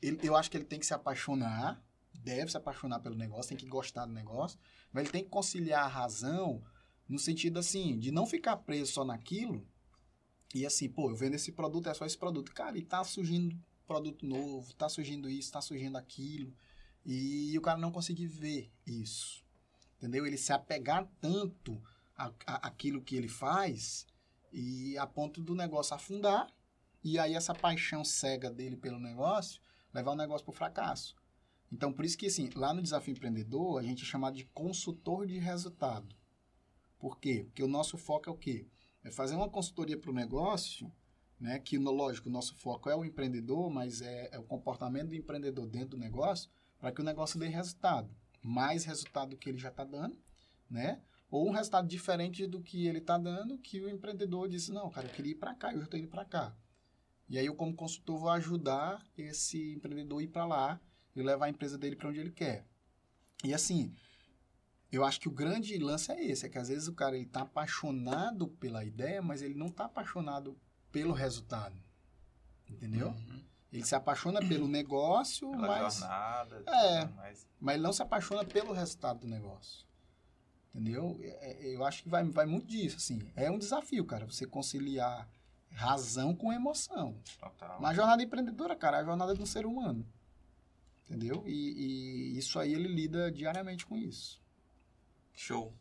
ele- 0.00 0.20
eu 0.22 0.36
acho 0.36 0.48
que 0.50 0.56
ele 0.56 0.64
tem 0.64 0.78
que 0.78 0.86
se 0.86 0.94
apaixonar, 0.94 1.83
deve 2.24 2.50
se 2.50 2.56
apaixonar 2.56 3.00
pelo 3.00 3.14
negócio, 3.14 3.50
tem 3.50 3.58
que 3.58 3.66
gostar 3.66 4.06
do 4.06 4.12
negócio, 4.12 4.58
mas 4.92 5.04
ele 5.04 5.12
tem 5.12 5.24
que 5.24 5.30
conciliar 5.30 5.84
a 5.84 5.88
razão 5.88 6.62
No 7.06 7.18
sentido 7.18 7.58
assim, 7.58 7.98
de 7.98 8.10
não 8.10 8.26
ficar 8.26 8.56
preso 8.56 8.92
só 8.92 9.04
naquilo. 9.04 9.66
E 10.54 10.64
assim, 10.64 10.88
pô, 10.88 11.10
eu 11.10 11.14
vendo 11.14 11.34
esse 11.34 11.52
produto, 11.52 11.90
é 11.90 11.92
só 11.92 12.06
esse 12.06 12.16
produto. 12.16 12.50
Cara, 12.54 12.78
e 12.78 12.82
tá 12.82 13.04
surgindo 13.04 13.54
produto 13.86 14.24
novo, 14.24 14.72
tá 14.72 14.88
surgindo 14.88 15.28
isso, 15.28 15.52
tá 15.52 15.60
surgindo 15.60 15.98
aquilo. 15.98 16.54
E 17.04 17.54
o 17.58 17.60
cara 17.60 17.78
não 17.78 17.92
conseguir 17.92 18.26
ver 18.26 18.72
isso. 18.86 19.44
Entendeu? 19.98 20.26
Ele 20.26 20.38
se 20.38 20.50
apegar 20.50 21.06
tanto 21.20 21.78
a, 22.16 22.32
aquilo 22.66 23.02
que 23.02 23.16
ele 23.16 23.28
faz 23.28 24.06
e 24.50 24.96
a 24.96 25.06
ponto 25.06 25.42
do 25.42 25.54
negócio 25.54 25.94
afundar. 25.94 26.46
E 27.02 27.18
aí 27.18 27.34
essa 27.34 27.54
paixão 27.54 28.02
cega 28.02 28.50
dele 28.50 28.76
pelo 28.76 28.98
negócio 28.98 29.60
levar 29.92 30.12
o 30.12 30.16
negócio 30.16 30.44
para 30.44 30.52
o 30.52 30.56
fracasso. 30.56 31.14
Então, 31.74 31.92
por 31.92 32.04
isso 32.04 32.16
que, 32.16 32.26
assim, 32.26 32.48
lá 32.54 32.72
no 32.72 32.80
Desafio 32.80 33.10
Empreendedor, 33.10 33.80
a 33.80 33.82
gente 33.82 34.04
é 34.04 34.06
chamado 34.06 34.36
de 34.36 34.44
consultor 34.44 35.26
de 35.26 35.40
resultado. 35.40 36.14
Por 37.00 37.18
quê? 37.18 37.42
Porque 37.46 37.64
o 37.64 37.68
nosso 37.68 37.98
foco 37.98 38.30
é 38.30 38.32
o 38.32 38.36
quê? 38.36 38.68
É 39.02 39.10
fazer 39.10 39.34
uma 39.34 39.50
consultoria 39.50 39.98
para 39.98 40.08
o 40.08 40.14
negócio, 40.14 40.88
né? 41.38 41.58
Que, 41.58 41.76
lógico, 41.76 42.28
o 42.28 42.32
nosso 42.32 42.54
foco 42.54 42.88
é 42.88 42.94
o 42.94 43.04
empreendedor, 43.04 43.68
mas 43.70 44.00
é, 44.02 44.28
é 44.30 44.38
o 44.38 44.44
comportamento 44.44 45.08
do 45.08 45.16
empreendedor 45.16 45.66
dentro 45.66 45.90
do 45.90 45.96
negócio 45.96 46.48
para 46.78 46.92
que 46.92 47.00
o 47.00 47.04
negócio 47.04 47.40
dê 47.40 47.48
resultado. 47.48 48.08
Mais 48.40 48.84
resultado 48.84 49.30
do 49.30 49.36
que 49.36 49.48
ele 49.48 49.58
já 49.58 49.70
está 49.70 49.82
dando, 49.82 50.16
né? 50.70 51.02
Ou 51.28 51.48
um 51.48 51.50
resultado 51.50 51.88
diferente 51.88 52.46
do 52.46 52.62
que 52.62 52.86
ele 52.86 52.98
está 52.98 53.18
dando, 53.18 53.58
que 53.58 53.80
o 53.80 53.88
empreendedor 53.88 54.48
disse, 54.48 54.70
não, 54.70 54.88
cara, 54.90 55.08
eu 55.08 55.12
queria 55.12 55.32
ir 55.32 55.38
para 55.40 55.56
cá, 55.56 55.72
eu 55.72 55.78
já 55.78 55.86
estou 55.86 55.98
indo 55.98 56.08
para 56.08 56.24
cá. 56.24 56.56
E 57.28 57.36
aí 57.36 57.46
eu, 57.46 57.56
como 57.56 57.74
consultor, 57.74 58.16
vou 58.16 58.30
ajudar 58.30 59.04
esse 59.18 59.74
empreendedor 59.74 60.20
a 60.20 60.22
ir 60.22 60.28
para 60.28 60.46
lá 60.46 60.80
e 61.14 61.22
levar 61.22 61.46
a 61.46 61.50
empresa 61.50 61.78
dele 61.78 61.96
para 61.96 62.08
onde 62.08 62.20
ele 62.20 62.30
quer. 62.30 62.66
E 63.42 63.52
assim, 63.52 63.94
eu 64.90 65.04
acho 65.04 65.20
que 65.20 65.28
o 65.28 65.32
grande 65.32 65.76
lance 65.78 66.10
é 66.12 66.24
esse, 66.24 66.46
é 66.46 66.48
que 66.48 66.58
às 66.58 66.68
vezes 66.68 66.88
o 66.88 66.94
cara 66.94 67.16
ele 67.16 67.26
tá 67.26 67.42
apaixonado 67.42 68.48
pela 68.48 68.84
ideia, 68.84 69.20
mas 69.20 69.42
ele 69.42 69.54
não 69.54 69.66
está 69.66 69.84
apaixonado 69.86 70.58
pelo 70.90 71.12
resultado. 71.12 71.76
Entendeu? 72.68 73.08
Uhum. 73.08 73.44
Ele 73.72 73.84
se 73.84 73.94
apaixona 73.94 74.40
pelo 74.40 74.68
negócio, 74.68 75.50
pela 75.50 75.66
mas 75.66 75.98
jornada, 75.98 76.62
é, 76.66 77.04
mas... 77.06 77.46
mas 77.60 77.74
ele 77.74 77.82
não 77.82 77.92
se 77.92 78.02
apaixona 78.02 78.44
pelo 78.44 78.72
resultado 78.72 79.20
do 79.20 79.26
negócio. 79.26 79.84
Entendeu? 80.72 81.18
É, 81.20 81.66
é, 81.66 81.74
eu 81.74 81.84
acho 81.84 82.02
que 82.02 82.08
vai, 82.08 82.24
vai 82.24 82.46
muito 82.46 82.66
disso, 82.66 82.96
assim. 82.96 83.20
É 83.34 83.50
um 83.50 83.58
desafio, 83.58 84.04
cara, 84.04 84.26
você 84.26 84.46
conciliar 84.46 85.28
razão 85.70 86.34
com 86.34 86.52
emoção. 86.52 87.20
Total. 87.38 87.94
Jornada 87.94 88.22
empreendedora, 88.22 88.76
cara, 88.76 88.98
é 88.98 89.00
a 89.00 89.04
jornada 89.04 89.34
de 89.34 89.42
um 89.42 89.46
ser 89.46 89.66
humano. 89.66 90.06
Entendeu? 91.08 91.42
E, 91.46 91.52
e, 92.32 92.38
isso 92.38 92.58
aí 92.58 92.72
ele 92.72 92.88
lida 92.88 93.30
diariamente 93.30 93.84
com 93.84 93.96
isso. 93.96 94.42
Show. 95.34 95.74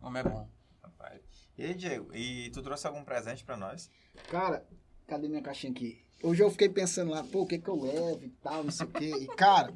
Homem 0.00 0.20
é 0.20 0.28
bom. 0.28 0.48
Rapaz. 0.82 1.22
E 1.56 1.64
aí, 1.64 1.74
Diego, 1.74 2.14
e 2.14 2.50
tu 2.50 2.62
trouxe 2.62 2.86
algum 2.86 3.04
presente 3.04 3.44
para 3.44 3.56
nós? 3.56 3.90
Cara, 4.28 4.66
cadê 5.06 5.28
minha 5.28 5.42
caixinha 5.42 5.72
aqui? 5.72 6.04
Hoje 6.22 6.42
eu 6.42 6.50
fiquei 6.50 6.68
pensando 6.68 7.10
lá, 7.10 7.24
pô, 7.24 7.42
o 7.42 7.46
que 7.46 7.58
que 7.58 7.68
eu 7.68 7.80
levo 7.80 8.24
e 8.24 8.30
tal, 8.42 8.64
não 8.64 8.70
sei 8.70 8.86
o 8.86 8.90
quê. 8.90 9.10
E, 9.20 9.26
cara, 9.36 9.74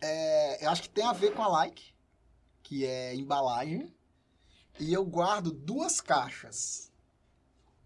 é, 0.00 0.64
eu 0.64 0.70
acho 0.70 0.82
que 0.82 0.88
tem 0.88 1.04
a 1.04 1.12
ver 1.12 1.34
com 1.34 1.42
a 1.42 1.48
like, 1.48 1.92
que 2.62 2.86
é 2.86 3.14
embalagem. 3.14 3.94
E 4.78 4.92
eu 4.92 5.04
guardo 5.04 5.52
duas 5.52 6.00
caixas. 6.00 6.90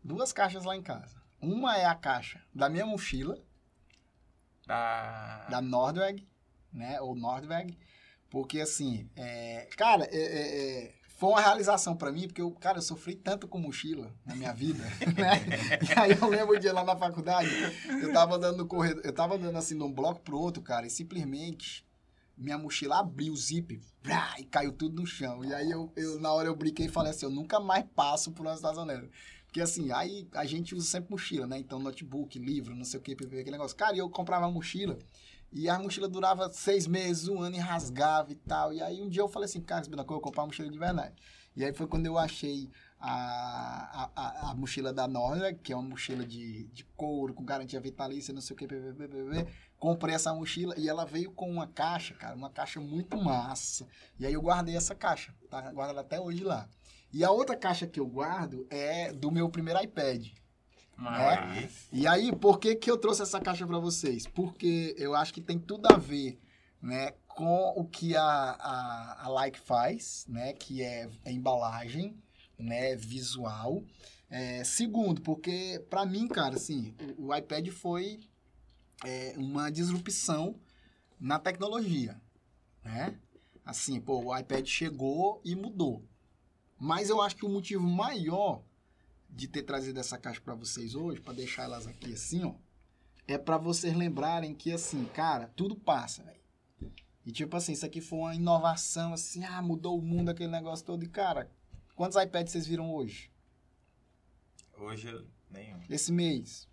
Duas 0.02 0.32
caixas 0.32 0.64
lá 0.64 0.76
em 0.76 0.82
casa. 0.82 1.22
Uma 1.40 1.76
é 1.76 1.84
a 1.84 1.94
caixa 1.94 2.42
da 2.54 2.68
minha 2.68 2.86
mochila, 2.86 3.42
da, 4.66 5.46
da 5.48 5.60
Nordweg, 5.60 6.26
né? 6.72 7.00
Ou 7.00 7.14
Nordweg. 7.14 7.78
Porque, 8.30 8.60
assim, 8.60 9.08
é, 9.16 9.68
cara, 9.76 10.08
é, 10.10 10.16
é, 10.16 10.84
é 10.84 10.94
foi 11.16 11.28
uma 11.30 11.40
realização 11.40 11.96
para 11.96 12.10
mim, 12.10 12.26
porque 12.26 12.42
eu, 12.42 12.50
cara, 12.50 12.78
eu 12.78 12.82
sofri 12.82 13.14
tanto 13.14 13.46
com 13.46 13.58
mochila 13.58 14.12
na 14.26 14.34
minha 14.34 14.52
vida, 14.52 14.82
né? 15.16 15.40
E 15.88 15.98
aí 15.98 16.18
eu 16.20 16.28
lembro 16.28 16.56
um 16.56 16.58
dia 16.58 16.72
lá 16.72 16.82
na 16.82 16.96
faculdade, 16.96 17.48
eu 18.02 18.12
tava 18.12 18.34
andando 18.34 18.58
no 18.58 18.66
corredor, 18.66 19.00
eu 19.04 19.12
tava 19.12 19.36
andando 19.36 19.56
assim 19.56 19.78
de 19.78 19.84
um 19.84 19.92
bloco 19.92 20.20
pro 20.20 20.38
outro, 20.38 20.60
cara, 20.60 20.86
e 20.86 20.90
simplesmente 20.90 21.86
minha 22.36 22.58
mochila 22.58 22.98
abriu 22.98 23.32
o 23.32 23.36
zip 23.36 23.80
brá, 24.02 24.34
e 24.38 24.44
caiu 24.44 24.72
tudo 24.72 25.00
no 25.00 25.06
chão. 25.06 25.44
E 25.44 25.54
aí 25.54 25.70
eu, 25.70 25.92
eu, 25.96 26.20
na 26.20 26.32
hora 26.32 26.48
eu 26.48 26.56
brinquei 26.56 26.86
e 26.86 26.90
falei 26.90 27.10
assim, 27.10 27.26
eu 27.26 27.30
nunca 27.30 27.60
mais 27.60 27.84
passo 27.94 28.32
por 28.32 28.44
uma 28.44 28.54
estacionária. 28.54 29.08
Porque 29.54 29.62
assim, 29.62 29.92
aí 29.92 30.26
a 30.34 30.44
gente 30.44 30.74
usa 30.74 30.84
sempre 30.84 31.12
mochila, 31.12 31.46
né? 31.46 31.56
Então, 31.56 31.78
notebook, 31.78 32.40
livro, 32.40 32.74
não 32.74 32.84
sei 32.84 32.98
o 32.98 33.02
que, 33.04 33.12
aquele 33.12 33.52
negócio. 33.52 33.76
Cara, 33.76 33.96
eu 33.96 34.10
comprava 34.10 34.50
mochila 34.50 34.98
e 35.52 35.68
a 35.68 35.78
mochila 35.78 36.08
durava 36.08 36.52
seis 36.52 36.88
meses, 36.88 37.28
um 37.28 37.40
ano 37.40 37.54
e 37.54 37.60
rasgava 37.60 38.32
e 38.32 38.34
tal. 38.34 38.72
E 38.72 38.82
aí 38.82 39.00
um 39.00 39.08
dia 39.08 39.22
eu 39.22 39.28
falei 39.28 39.44
assim, 39.44 39.60
cara, 39.60 39.86
eu 39.86 40.04
vou 40.06 40.20
comprar 40.20 40.42
uma 40.42 40.48
mochila 40.48 40.68
de 40.68 40.76
verdade. 40.76 41.14
E 41.54 41.64
aí 41.64 41.72
foi 41.72 41.86
quando 41.86 42.04
eu 42.04 42.18
achei 42.18 42.68
a, 42.98 44.10
a, 44.16 44.50
a, 44.50 44.54
mochila 44.56 44.92
da 44.92 45.06
Norda, 45.06 45.54
que 45.54 45.72
é 45.72 45.76
uma 45.76 45.88
mochila 45.88 46.26
de, 46.26 46.64
de 46.72 46.84
couro, 46.96 47.32
com 47.32 47.44
garantia 47.44 47.78
vitalícia, 47.78 48.34
não 48.34 48.40
sei 48.40 48.54
o 48.54 48.56
que, 48.56 48.66
comprei 49.78 50.16
essa 50.16 50.34
mochila 50.34 50.74
e 50.76 50.88
ela 50.88 51.04
veio 51.04 51.30
com 51.30 51.48
uma 51.48 51.68
caixa, 51.68 52.12
cara, 52.14 52.34
uma 52.34 52.50
caixa 52.50 52.80
muito 52.80 53.16
massa. 53.22 53.86
E 54.18 54.26
aí 54.26 54.32
eu 54.32 54.42
guardei 54.42 54.76
essa 54.76 54.96
caixa, 54.96 55.32
tá? 55.48 55.70
Guardo 55.70 55.90
ela 55.90 56.00
até 56.00 56.20
hoje 56.20 56.42
lá. 56.42 56.68
E 57.14 57.22
a 57.22 57.30
outra 57.30 57.56
caixa 57.56 57.86
que 57.86 58.00
eu 58.00 58.06
guardo 58.08 58.66
é 58.68 59.12
do 59.12 59.30
meu 59.30 59.48
primeiro 59.48 59.80
iPad. 59.80 60.26
Né? 60.98 61.70
E 61.92 62.08
aí, 62.08 62.34
por 62.34 62.58
que, 62.58 62.74
que 62.74 62.90
eu 62.90 62.98
trouxe 62.98 63.22
essa 63.22 63.40
caixa 63.40 63.64
para 63.64 63.78
vocês? 63.78 64.26
Porque 64.26 64.96
eu 64.98 65.14
acho 65.14 65.32
que 65.32 65.40
tem 65.40 65.56
tudo 65.56 65.86
a 65.86 65.96
ver 65.96 66.40
né, 66.82 67.12
com 67.28 67.72
o 67.76 67.84
que 67.84 68.16
a, 68.16 68.24
a, 68.24 69.26
a 69.26 69.28
Like 69.28 69.60
faz, 69.60 70.26
né, 70.28 70.54
que 70.54 70.82
é 70.82 71.08
embalagem 71.24 72.20
né, 72.58 72.96
visual. 72.96 73.84
É, 74.28 74.64
segundo, 74.64 75.20
porque 75.20 75.86
para 75.88 76.04
mim, 76.04 76.26
cara, 76.26 76.56
assim, 76.56 76.96
o, 77.16 77.28
o 77.28 77.36
iPad 77.36 77.68
foi 77.68 78.18
é, 79.04 79.34
uma 79.36 79.70
disrupção 79.70 80.58
na 81.20 81.38
tecnologia, 81.38 82.20
né? 82.82 83.16
Assim, 83.64 84.00
pô, 84.00 84.20
o 84.20 84.36
iPad 84.36 84.66
chegou 84.66 85.40
e 85.44 85.54
mudou. 85.54 86.04
Mas 86.78 87.08
eu 87.08 87.20
acho 87.20 87.36
que 87.36 87.46
o 87.46 87.48
motivo 87.48 87.82
maior 87.82 88.62
de 89.28 89.48
ter 89.48 89.62
trazido 89.62 89.98
essa 89.98 90.18
caixa 90.18 90.40
para 90.40 90.54
vocês 90.54 90.94
hoje, 90.94 91.20
para 91.20 91.32
deixar 91.32 91.64
elas 91.64 91.86
aqui 91.86 92.12
assim, 92.12 92.44
ó, 92.44 92.54
é 93.26 93.36
para 93.36 93.56
vocês 93.56 93.94
lembrarem 93.96 94.54
que 94.54 94.70
assim, 94.70 95.04
cara, 95.06 95.48
tudo 95.56 95.74
passa, 95.74 96.22
velho. 96.22 96.40
E 97.26 97.32
tipo 97.32 97.56
assim, 97.56 97.72
isso 97.72 97.86
aqui 97.86 98.00
foi 98.00 98.18
uma 98.18 98.34
inovação 98.34 99.14
assim, 99.14 99.44
ah, 99.44 99.62
mudou 99.62 99.98
o 99.98 100.02
mundo 100.02 100.28
aquele 100.28 100.50
negócio 100.50 100.84
todo. 100.84 101.02
E 101.04 101.08
cara, 101.08 101.50
quantos 101.96 102.20
iPads 102.22 102.52
vocês 102.52 102.66
viram 102.66 102.94
hoje? 102.94 103.30
Hoje 104.76 105.26
nenhum. 105.50 105.80
Esse 105.88 106.12
mês? 106.12 106.68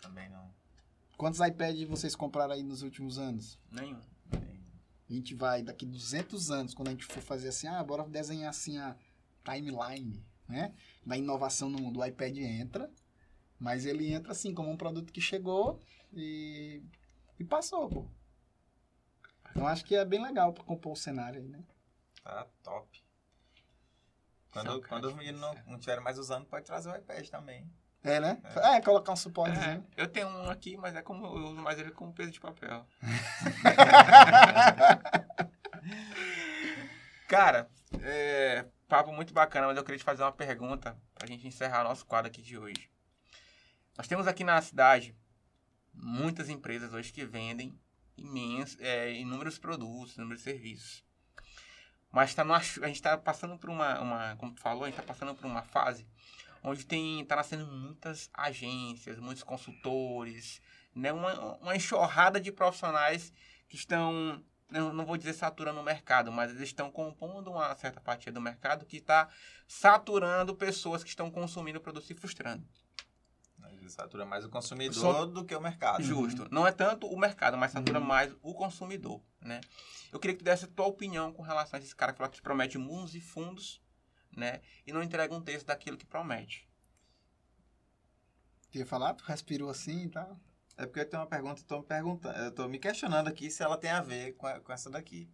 Também 0.00 0.28
não. 0.28 0.50
Quantos 1.16 1.40
iPads 1.40 1.88
vocês 1.88 2.16
compraram 2.16 2.52
aí 2.52 2.62
nos 2.62 2.82
últimos 2.82 3.18
anos? 3.18 3.58
Nenhum. 3.70 4.00
nenhum. 4.32 4.62
A 5.08 5.12
gente 5.12 5.34
vai 5.34 5.62
daqui 5.62 5.86
200 5.86 6.50
anos, 6.50 6.74
quando 6.74 6.88
a 6.88 6.90
gente 6.90 7.04
for 7.04 7.22
fazer 7.22 7.48
assim, 7.48 7.68
ah, 7.68 7.82
bora 7.84 8.02
desenhar 8.08 8.50
assim 8.50 8.78
a 8.78 8.96
timeline, 9.44 10.24
né? 10.48 10.74
Da 11.04 11.16
inovação 11.16 11.68
no 11.68 11.78
mundo. 11.78 12.00
O 12.00 12.04
iPad 12.04 12.36
entra, 12.38 12.90
mas 13.58 13.86
ele 13.86 14.12
entra 14.12 14.32
assim 14.32 14.54
como 14.54 14.70
um 14.70 14.76
produto 14.76 15.12
que 15.12 15.20
chegou 15.20 15.80
e, 16.12 16.82
e 17.38 17.44
passou, 17.44 17.88
pô. 17.88 18.06
Então 19.50 19.66
acho 19.66 19.84
que 19.84 19.94
é 19.94 20.04
bem 20.04 20.22
legal 20.22 20.52
para 20.52 20.64
compor 20.64 20.92
o 20.92 20.96
cenário 20.96 21.40
aí, 21.40 21.48
né? 21.48 21.62
Tá 22.22 22.46
top. 22.62 23.02
Quando, 24.50 24.82
quando 24.82 25.04
os 25.06 25.14
meninos 25.14 25.40
não, 25.40 25.54
não 25.66 25.74
estiverem 25.74 26.04
mais 26.04 26.18
usando, 26.18 26.46
pode 26.46 26.66
trazer 26.66 26.90
o 26.90 26.96
iPad 26.96 27.26
também. 27.28 27.70
É, 28.04 28.18
né? 28.18 28.42
É, 28.44 28.76
é 28.76 28.80
colocar 28.80 29.12
um 29.12 29.16
suporte. 29.16 29.56
É, 29.56 29.80
eu 29.96 30.08
tenho 30.08 30.26
um 30.26 30.50
aqui, 30.50 30.76
mas 30.76 30.96
é 30.96 31.02
como 31.02 31.24
eu 31.24 31.32
uso 31.32 31.54
mais 31.54 31.78
ele 31.78 31.92
como 31.92 32.12
peso 32.12 32.32
de 32.32 32.40
papel. 32.40 32.84
Cara, 37.28 37.70
é, 38.02 38.66
papo 38.92 39.10
muito 39.10 39.32
bacana, 39.32 39.68
mas 39.68 39.78
eu 39.78 39.84
queria 39.84 39.98
te 39.98 40.04
fazer 40.04 40.22
uma 40.22 40.32
pergunta 40.32 40.94
para 41.14 41.24
a 41.24 41.26
gente 41.26 41.46
encerrar 41.46 41.82
nosso 41.82 42.04
quadro 42.04 42.30
aqui 42.30 42.42
de 42.42 42.58
hoje. 42.58 42.90
Nós 43.96 44.06
temos 44.06 44.26
aqui 44.26 44.44
na 44.44 44.60
cidade 44.60 45.16
muitas 45.94 46.50
empresas 46.50 46.92
hoje 46.92 47.10
que 47.10 47.24
vendem 47.24 47.74
imensos, 48.18 48.78
é, 48.80 49.10
inúmeros 49.14 49.58
produtos, 49.58 50.18
inúmeros 50.18 50.42
serviços. 50.42 51.02
Mas 52.10 52.34
tá 52.34 52.44
numa, 52.44 52.58
a 52.58 52.60
gente 52.60 52.96
está 52.96 53.16
passando 53.16 53.56
por 53.56 53.70
uma, 53.70 53.98
uma, 53.98 54.36
como 54.36 54.52
tu 54.52 54.60
falou, 54.60 54.82
a 54.82 54.88
gente 54.88 55.00
está 55.00 55.10
passando 55.10 55.34
por 55.34 55.46
uma 55.46 55.62
fase 55.62 56.06
onde 56.62 56.84
tem 56.84 57.24
tá 57.24 57.34
nascendo 57.34 57.66
muitas 57.66 58.28
agências, 58.34 59.18
muitos 59.18 59.42
consultores, 59.42 60.60
né, 60.94 61.10
uma, 61.14 61.56
uma 61.56 61.74
enxurrada 61.74 62.38
de 62.38 62.52
profissionais 62.52 63.32
que 63.70 63.76
estão 63.76 64.44
não, 64.72 64.92
não 64.92 65.06
vou 65.06 65.16
dizer 65.16 65.34
saturando 65.34 65.80
o 65.80 65.84
mercado, 65.84 66.32
mas 66.32 66.50
eles 66.50 66.62
estão 66.62 66.90
compondo 66.90 67.50
uma 67.50 67.74
certa 67.76 68.00
parte 68.00 68.30
do 68.30 68.40
mercado 68.40 68.86
que 68.86 68.96
está 68.96 69.28
saturando 69.68 70.54
pessoas 70.54 71.02
que 71.02 71.10
estão 71.10 71.30
consumindo 71.30 71.78
o 71.78 71.82
produto 71.82 72.10
e 72.10 72.14
frustrando. 72.14 72.66
Ele 73.82 73.90
satura 73.90 74.24
mais 74.24 74.44
o 74.44 74.48
consumidor 74.48 74.94
Só... 74.94 75.26
do 75.26 75.44
que 75.44 75.54
o 75.54 75.60
mercado. 75.60 76.02
Justo. 76.02 76.46
Não 76.52 76.66
é 76.66 76.70
tanto 76.70 77.08
o 77.08 77.18
mercado, 77.18 77.56
mas 77.56 77.72
satura 77.72 77.98
uhum. 77.98 78.04
mais 78.04 78.32
o 78.40 78.54
consumidor. 78.54 79.20
né? 79.40 79.60
Eu 80.12 80.20
queria 80.20 80.36
que 80.36 80.42
tu 80.42 80.44
desse 80.44 80.66
a 80.66 80.68
tua 80.68 80.86
opinião 80.86 81.32
com 81.32 81.42
relação 81.42 81.78
a 81.78 81.82
esse 81.82 81.94
cara 81.94 82.12
que 82.12 82.18
fala 82.18 82.30
que 82.30 82.40
promete 82.40 82.78
mundos 82.78 83.14
e 83.14 83.20
fundos, 83.20 83.82
né? 84.36 84.60
E 84.86 84.92
não 84.92 85.02
entrega 85.02 85.34
um 85.34 85.40
texto 85.40 85.66
daquilo 85.66 85.96
que 85.96 86.06
promete. 86.06 86.68
Queria 88.70 88.86
falar? 88.86 89.14
Tu 89.14 89.24
respirou 89.24 89.68
assim 89.68 90.04
e 90.04 90.08
tal? 90.08 90.40
É 90.76 90.86
porque 90.86 91.00
eu 91.00 91.08
tenho 91.08 91.22
uma 91.22 91.28
pergunta, 91.28 91.62
tô 91.64 91.78
me 91.78 91.84
perguntando, 91.84 92.38
eu 92.38 92.52
tô 92.52 92.68
me 92.68 92.78
questionando 92.78 93.28
aqui 93.28 93.50
se 93.50 93.62
ela 93.62 93.76
tem 93.76 93.90
a 93.90 94.00
ver 94.00 94.32
com, 94.32 94.48
com 94.60 94.72
essa 94.72 94.90
daqui. 94.90 95.30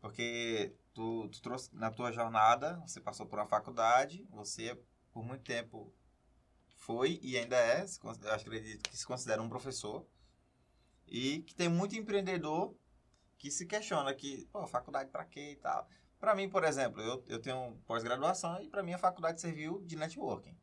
Porque 0.00 0.74
tu, 0.94 1.28
tu 1.28 1.42
trouxe 1.42 1.74
na 1.74 1.90
tua 1.90 2.12
jornada, 2.12 2.80
você 2.86 3.00
passou 3.00 3.26
por 3.26 3.38
uma 3.38 3.46
faculdade, 3.46 4.26
você 4.30 4.80
por 5.12 5.24
muito 5.24 5.44
tempo 5.44 5.92
foi 6.76 7.18
e 7.22 7.36
ainda 7.36 7.56
é, 7.56 7.84
eu 8.22 8.32
acredito 8.32 8.88
que 8.88 8.96
se 8.96 9.06
considera 9.06 9.42
um 9.42 9.48
professor, 9.48 10.06
e 11.10 11.42
que 11.42 11.54
tem 11.54 11.68
muito 11.68 11.96
empreendedor 11.96 12.74
que 13.38 13.50
se 13.50 13.66
questiona 13.66 14.14
que, 14.14 14.46
pô, 14.52 14.66
faculdade 14.66 15.10
pra 15.10 15.24
quê 15.24 15.52
e 15.52 15.56
tal. 15.56 15.88
Pra 16.18 16.34
mim, 16.34 16.48
por 16.48 16.64
exemplo, 16.64 17.00
eu, 17.00 17.24
eu 17.28 17.40
tenho 17.40 17.78
pós-graduação 17.86 18.60
e 18.60 18.68
pra 18.68 18.82
mim 18.82 18.92
a 18.92 18.98
faculdade 18.98 19.40
serviu 19.40 19.80
de 19.84 19.96
networking. 19.96 20.56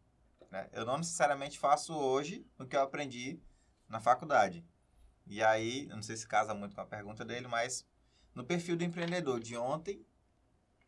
né? 0.52 0.69
Eu 0.73 0.85
não 0.85 0.97
necessariamente 0.97 1.57
faço 1.57 1.93
hoje 1.93 2.45
o 2.60 2.65
que 2.65 2.76
eu 2.76 2.81
aprendi 2.81 3.39
na 3.90 3.99
faculdade. 3.99 4.66
E 5.28 5.44
aí, 5.44 5.88
não 5.88 6.02
sei 6.03 6.16
se 6.16 6.28
casa 6.28 6.53
muito 6.53 6.76
com 6.76 6.82
a 6.82 6.86
pergunta 6.86 7.26
dele, 7.26 7.48
mas 7.48 7.86
no 8.34 8.44
perfil 8.44 8.76
do 8.78 8.84
empreendedor 8.84 9.40
de 9.40 9.57
ontem 9.57 10.06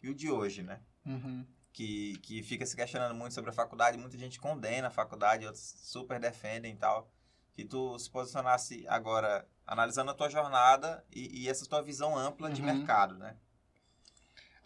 e 0.02 0.10
o 0.10 0.14
de 0.15 0.30
hoje, 0.30 0.61
né? 0.61 0.82
Uhum. 1.06 1.45
Que, 1.74 2.18
que 2.19 2.41
fica 2.44 2.65
se 2.65 2.76
questionando 2.76 3.15
muito 3.15 3.34
sobre 3.34 3.49
a 3.52 3.53
faculdade, 3.53 3.98
muita 3.98 4.18
gente 4.18 4.40
condena 4.40 4.88
a 4.88 4.91
faculdade, 4.91 5.45
outros 5.45 5.76
super 5.82 6.19
defendem 6.19 6.74
e 6.74 6.78
tal. 6.78 7.11
Que 7.53 7.65
tu 7.65 7.98
se 7.98 8.10
posicionasse 8.10 8.86
agora, 8.88 9.48
analisando 9.65 10.11
a 10.11 10.14
tua 10.14 10.30
jornada 10.30 11.03
e, 11.11 11.44
e 11.44 11.49
essa 11.49 11.65
tua 11.68 11.82
visão 11.82 12.15
ampla 12.18 12.49
de 12.52 12.61
Uhum. 12.61 12.68
mercado, 12.68 13.15
né? 13.18 13.36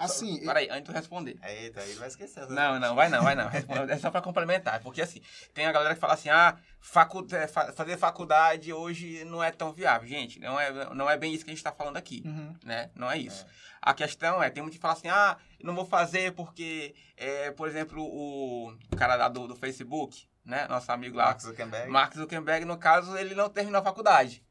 Assim, 0.06 0.46
Peraí, 0.46 0.68
antes 0.70 0.80
de 0.84 0.86
tu 0.86 0.92
responder. 0.92 1.40
Eita, 1.44 1.82
aí 1.82 1.90
ele 1.92 2.00
vai 2.00 2.08
esquecer. 2.08 2.48
Não, 2.50 2.80
não, 2.80 2.96
vai 2.96 3.10
não, 3.10 3.24
vai 3.24 3.36
não. 3.36 3.48
Responde- 3.48 3.92
É 3.92 3.98
só 3.98 4.10
pra 4.12 4.22
complementar. 4.22 4.82
Porque 4.82 5.02
assim, 5.02 5.22
tem 5.54 5.66
a 5.66 5.72
galera 5.72 5.94
que 5.94 6.00
fala 6.02 6.14
assim, 6.14 6.30
ah, 6.30 6.58
facu 6.80 7.26
é, 7.32 7.48
fa- 7.48 7.72
fazer 7.74 7.98
faculdade 7.98 8.72
hoje 8.74 9.24
não 9.26 9.44
é 9.44 9.52
tão 9.52 9.72
viável. 9.74 10.08
Gente, 10.08 10.40
não 10.40 10.60
é, 10.60 10.94
não 10.94 11.10
é 11.10 11.18
bem 11.18 11.34
isso 11.34 11.44
que 11.46 11.52
a 11.52 11.54
gente 11.54 11.64
tá 11.64 11.72
falando 11.72 11.98
aqui, 11.98 12.24
uhum. 12.26 12.56
né? 12.64 12.90
Não 12.96 13.10
é 13.10 13.18
isso. 13.18 13.46
É. 13.46 13.72
A 13.82 13.94
questão 13.94 14.42
é, 14.44 14.50
tem 14.50 14.62
muito 14.62 14.76
que 14.76 14.80
fala 14.80 14.94
assim, 14.94 15.10
ah, 15.10 15.38
eu 15.60 15.66
não 15.66 15.74
vou 15.76 15.86
fazer 15.86 16.34
porque, 16.34 16.94
é, 17.18 17.50
por 17.52 17.68
exemplo, 17.68 18.04
o 18.04 18.76
cara 18.96 19.16
lá 19.16 19.28
do, 19.28 19.48
do 19.48 19.56
Facebook, 19.56 20.28
né? 20.46 20.68
Nosso 20.68 20.92
amigo 20.92 21.18
lá, 21.18 21.26
Mark 21.26 21.42
Zuckerberg. 21.42 21.90
Mark 21.90 22.14
Zuckerberg, 22.16 22.66
no 22.66 22.78
caso, 22.78 23.18
ele 23.18 23.34
não 23.34 23.50
terminou 23.50 23.82
a 23.82 23.84
faculdade. 23.84 24.44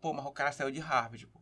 Pô, 0.00 0.12
mas 0.12 0.24
o 0.26 0.30
cara 0.32 0.52
saiu 0.52 0.70
de 0.70 0.80
Harvard, 0.80 1.26
pô. 1.28 1.40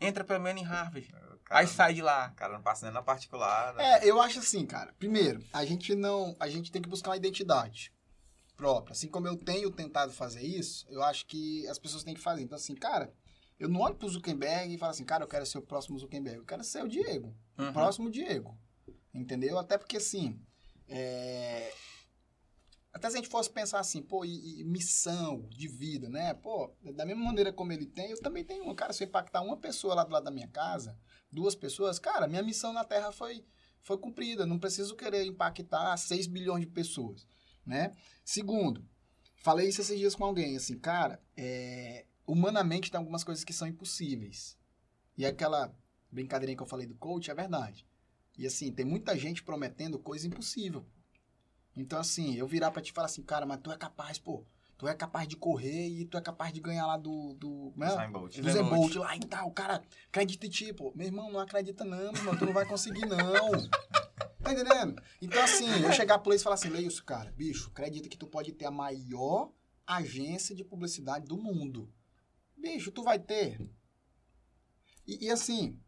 Entra 0.00 0.24
pelo 0.24 0.40
menos 0.40 0.60
em 0.60 0.64
Harvard. 0.64 1.14
O 1.52 1.56
Aí 1.56 1.66
sai 1.66 1.94
de 1.94 2.02
lá. 2.02 2.30
o 2.32 2.36
cara 2.36 2.52
não 2.54 2.62
passa 2.62 2.86
nem 2.86 2.94
na 2.94 3.02
particular. 3.02 3.74
né? 3.74 3.98
É, 4.00 4.04
eu 4.10 4.20
acho 4.20 4.38
assim, 4.38 4.64
cara. 4.66 4.92
Primeiro, 4.98 5.44
a 5.52 5.64
gente 5.64 5.94
não. 5.94 6.34
A 6.40 6.48
gente 6.48 6.72
tem 6.72 6.80
que 6.82 6.88
buscar 6.88 7.10
uma 7.10 7.16
identidade 7.16 7.92
própria. 8.56 8.92
Assim 8.92 9.08
como 9.08 9.26
eu 9.26 9.36
tenho 9.36 9.70
tentado 9.70 10.12
fazer 10.12 10.42
isso, 10.42 10.86
eu 10.88 11.02
acho 11.02 11.26
que 11.26 11.66
as 11.68 11.78
pessoas 11.78 12.04
têm 12.04 12.14
que 12.14 12.20
fazer. 12.20 12.42
Então, 12.42 12.56
assim, 12.56 12.74
cara, 12.74 13.12
eu 13.58 13.68
não 13.68 13.80
olho 13.80 13.94
pro 13.96 14.08
Zuckerberg 14.08 14.74
e 14.74 14.78
falo 14.78 14.90
assim, 14.92 15.04
cara, 15.04 15.24
eu 15.24 15.28
quero 15.28 15.44
ser 15.46 15.58
o 15.58 15.62
próximo 15.62 15.98
Zuckerberg. 15.98 16.38
Eu 16.38 16.44
quero 16.44 16.62
ser 16.64 16.82
o 16.84 16.88
Diego. 16.88 17.34
O 17.58 17.62
Uhum. 17.62 17.72
próximo 17.72 18.10
Diego. 18.10 18.56
Entendeu? 19.14 19.58
Até 19.58 19.76
porque, 19.76 19.96
assim. 19.98 20.40
é, 20.88 21.72
Até 22.92 23.08
se 23.10 23.16
a 23.16 23.20
gente 23.20 23.30
fosse 23.30 23.50
pensar 23.50 23.80
assim, 23.80 24.02
pô, 24.02 24.24
e, 24.24 24.60
e 24.60 24.64
missão 24.64 25.48
de 25.50 25.66
vida, 25.66 26.08
né? 26.08 26.34
Pô, 26.34 26.74
da 26.94 27.04
mesma 27.06 27.24
maneira 27.24 27.52
como 27.52 27.72
ele 27.72 27.86
tem, 27.86 28.10
eu 28.10 28.20
também 28.20 28.44
tenho 28.44 28.64
uma. 28.64 28.74
Cara, 28.74 28.92
se 28.92 29.02
eu 29.02 29.08
impactar 29.08 29.40
uma 29.42 29.56
pessoa 29.56 29.94
lá 29.94 30.04
do 30.04 30.12
lado 30.12 30.24
da 30.24 30.30
minha 30.30 30.48
casa, 30.48 30.96
duas 31.32 31.54
pessoas, 31.54 31.98
cara, 31.98 32.28
minha 32.28 32.42
missão 32.42 32.72
na 32.72 32.84
Terra 32.84 33.10
foi, 33.10 33.44
foi 33.80 33.96
cumprida. 33.96 34.46
Não 34.46 34.58
preciso 34.58 34.94
querer 34.94 35.24
impactar 35.24 35.96
6 35.96 36.26
bilhões 36.26 36.60
de 36.60 36.70
pessoas, 36.70 37.26
né? 37.64 37.92
Segundo, 38.24 38.84
falei 39.36 39.68
isso 39.68 39.80
esses 39.80 39.98
dias 39.98 40.14
com 40.14 40.24
alguém, 40.24 40.56
assim, 40.56 40.78
cara, 40.78 41.20
é, 41.36 42.06
humanamente 42.26 42.90
tem 42.90 42.98
algumas 42.98 43.24
coisas 43.24 43.42
que 43.42 43.52
são 43.52 43.66
impossíveis. 43.66 44.58
E 45.16 45.24
aquela 45.24 45.74
brincadeirinha 46.10 46.56
que 46.56 46.62
eu 46.62 46.66
falei 46.66 46.86
do 46.86 46.94
coach 46.94 47.30
é 47.30 47.34
verdade. 47.34 47.86
E 48.36 48.46
assim, 48.46 48.70
tem 48.72 48.84
muita 48.84 49.16
gente 49.16 49.42
prometendo 49.42 49.98
coisa 49.98 50.26
impossível. 50.26 50.86
Então, 51.76 51.98
assim, 51.98 52.34
eu 52.34 52.46
virar 52.46 52.70
pra 52.70 52.82
te 52.82 52.92
falar 52.92 53.06
assim, 53.06 53.22
cara, 53.22 53.46
mas 53.46 53.60
tu 53.62 53.70
é 53.70 53.76
capaz, 53.76 54.18
pô. 54.18 54.44
Tu 54.82 54.88
é 54.88 54.94
capaz 54.96 55.28
de 55.28 55.36
correr 55.36 55.86
e 55.86 56.04
tu 56.04 56.18
é 56.18 56.20
capaz 56.20 56.52
de 56.52 56.60
ganhar 56.60 56.84
lá 56.84 56.96
do. 56.96 57.34
do 57.34 57.72
é? 57.80 57.86
Usain 57.86 58.10
Bolt. 58.10 58.40
Do 58.40 58.50
Zé 58.50 58.62
Bolt 58.64 58.96
lá 58.96 59.16
e 59.16 59.20
tal, 59.20 59.46
o 59.46 59.52
cara 59.52 59.80
acredita 60.08 60.44
em 60.44 60.50
ti, 60.50 60.72
pô. 60.72 60.92
Meu 60.96 61.06
irmão, 61.06 61.30
não 61.30 61.38
acredita 61.38 61.84
não, 61.84 62.12
meu 62.12 62.20
irmão, 62.20 62.36
tu 62.36 62.46
não 62.46 62.52
vai 62.52 62.66
conseguir 62.66 63.06
não. 63.06 63.20
Tá 64.42 64.52
entendendo? 64.52 65.00
Então, 65.20 65.40
assim, 65.40 65.68
eu 65.84 65.92
chegar 65.92 66.18
pra 66.18 66.32
eles 66.32 66.40
e 66.40 66.42
falar 66.42 66.54
assim, 66.54 66.68
Leilson, 66.68 67.04
cara, 67.04 67.30
bicho, 67.30 67.70
acredita 67.70 68.08
que 68.08 68.18
tu 68.18 68.26
pode 68.26 68.50
ter 68.50 68.64
a 68.64 68.72
maior 68.72 69.52
agência 69.86 70.52
de 70.52 70.64
publicidade 70.64 71.28
do 71.28 71.36
mundo. 71.36 71.88
Bicho, 72.56 72.90
tu 72.90 73.04
vai 73.04 73.20
ter. 73.20 73.60
E, 75.06 75.26
e, 75.26 75.30
assim, 75.30 75.78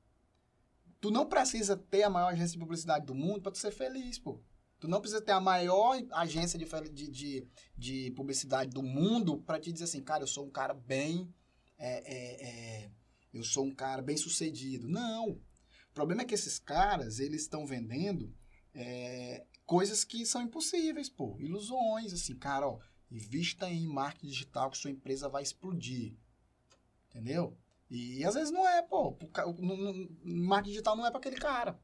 tu 1.01 1.11
não 1.11 1.27
precisa 1.27 1.77
ter 1.77 2.05
a 2.05 2.11
maior 2.11 2.29
agência 2.29 2.53
de 2.53 2.61
publicidade 2.61 3.05
do 3.05 3.15
mundo 3.17 3.43
pra 3.43 3.51
tu 3.51 3.59
ser 3.59 3.73
feliz, 3.73 4.21
pô. 4.21 4.41
Tu 4.85 4.91
não 4.91 5.01
precisa 5.01 5.23
ter 5.23 5.33
a 5.33 5.41
maior 5.41 5.97
agência 6.13 6.59
de, 6.59 6.67
de, 6.93 7.09
de, 7.09 7.49
de 7.75 8.11
publicidade 8.11 8.71
do 8.71 8.83
mundo 8.83 9.39
pra 9.39 9.59
te 9.59 9.73
dizer 9.73 9.85
assim, 9.85 10.03
cara, 10.03 10.23
eu 10.23 10.27
sou 10.27 10.45
um 10.45 10.51
cara 10.51 10.75
bem. 10.75 11.33
é, 11.79 12.03
é, 12.05 12.49
é, 12.83 12.91
eu 13.33 13.43
sou 13.43 13.65
um 13.65 13.75
cara 13.75 14.03
bem 14.03 14.19
sucedido. 14.19 14.87
Não. 14.87 15.31
O 15.31 15.95
problema 15.95 16.21
é 16.21 16.27
que 16.27 16.35
esses 16.35 16.59
caras, 16.59 17.19
eles 17.19 17.41
estão 17.41 17.65
vendendo 17.67 18.31
é, 18.75 19.47
coisas 19.65 20.05
que 20.05 20.27
são 20.27 20.43
impossíveis, 20.43 21.09
pô. 21.09 21.35
Ilusões, 21.41 22.13
assim, 22.13 22.37
cara, 22.37 22.69
ó. 22.69 22.79
Invista 23.11 23.71
em 23.71 23.87
marketing 23.87 24.27
digital 24.27 24.71
que 24.71 24.77
sua 24.77 24.91
empresa 24.91 25.31
vai 25.31 25.43
explodir. 25.43 26.15
Entendeu? 27.09 27.57
E 27.89 28.23
às 28.23 28.35
vezes 28.35 28.53
não 28.53 28.69
é, 28.69 28.83
pô. 28.83 29.17
Marketing 30.23 30.73
digital 30.73 30.95
não 30.95 31.07
é 31.07 31.11
para 31.11 31.21
aquele 31.21 31.37
cara. 31.37 31.81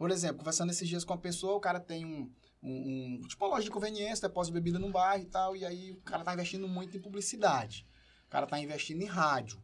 Por 0.00 0.10
exemplo, 0.10 0.38
conversando 0.38 0.70
esses 0.70 0.88
dias 0.88 1.04
com 1.04 1.12
uma 1.12 1.20
pessoa, 1.20 1.56
o 1.56 1.60
cara 1.60 1.78
tem 1.78 2.06
um, 2.06 2.32
um, 2.62 3.18
um- 3.18 3.20
tipo 3.28 3.44
uma 3.44 3.50
loja 3.50 3.64
de 3.64 3.70
conveniência, 3.70 4.26
depósito 4.26 4.54
de 4.54 4.58
bebida 4.58 4.78
no 4.78 4.90
bairro 4.90 5.24
e 5.24 5.26
tal, 5.26 5.54
e 5.54 5.62
aí 5.62 5.90
o 5.92 6.00
cara 6.00 6.24
tá 6.24 6.32
investindo 6.32 6.66
muito 6.66 6.96
em 6.96 7.00
publicidade. 7.02 7.86
O 8.26 8.30
cara 8.30 8.46
tá 8.46 8.58
investindo 8.58 9.02
em 9.02 9.04
rádio. 9.04 9.62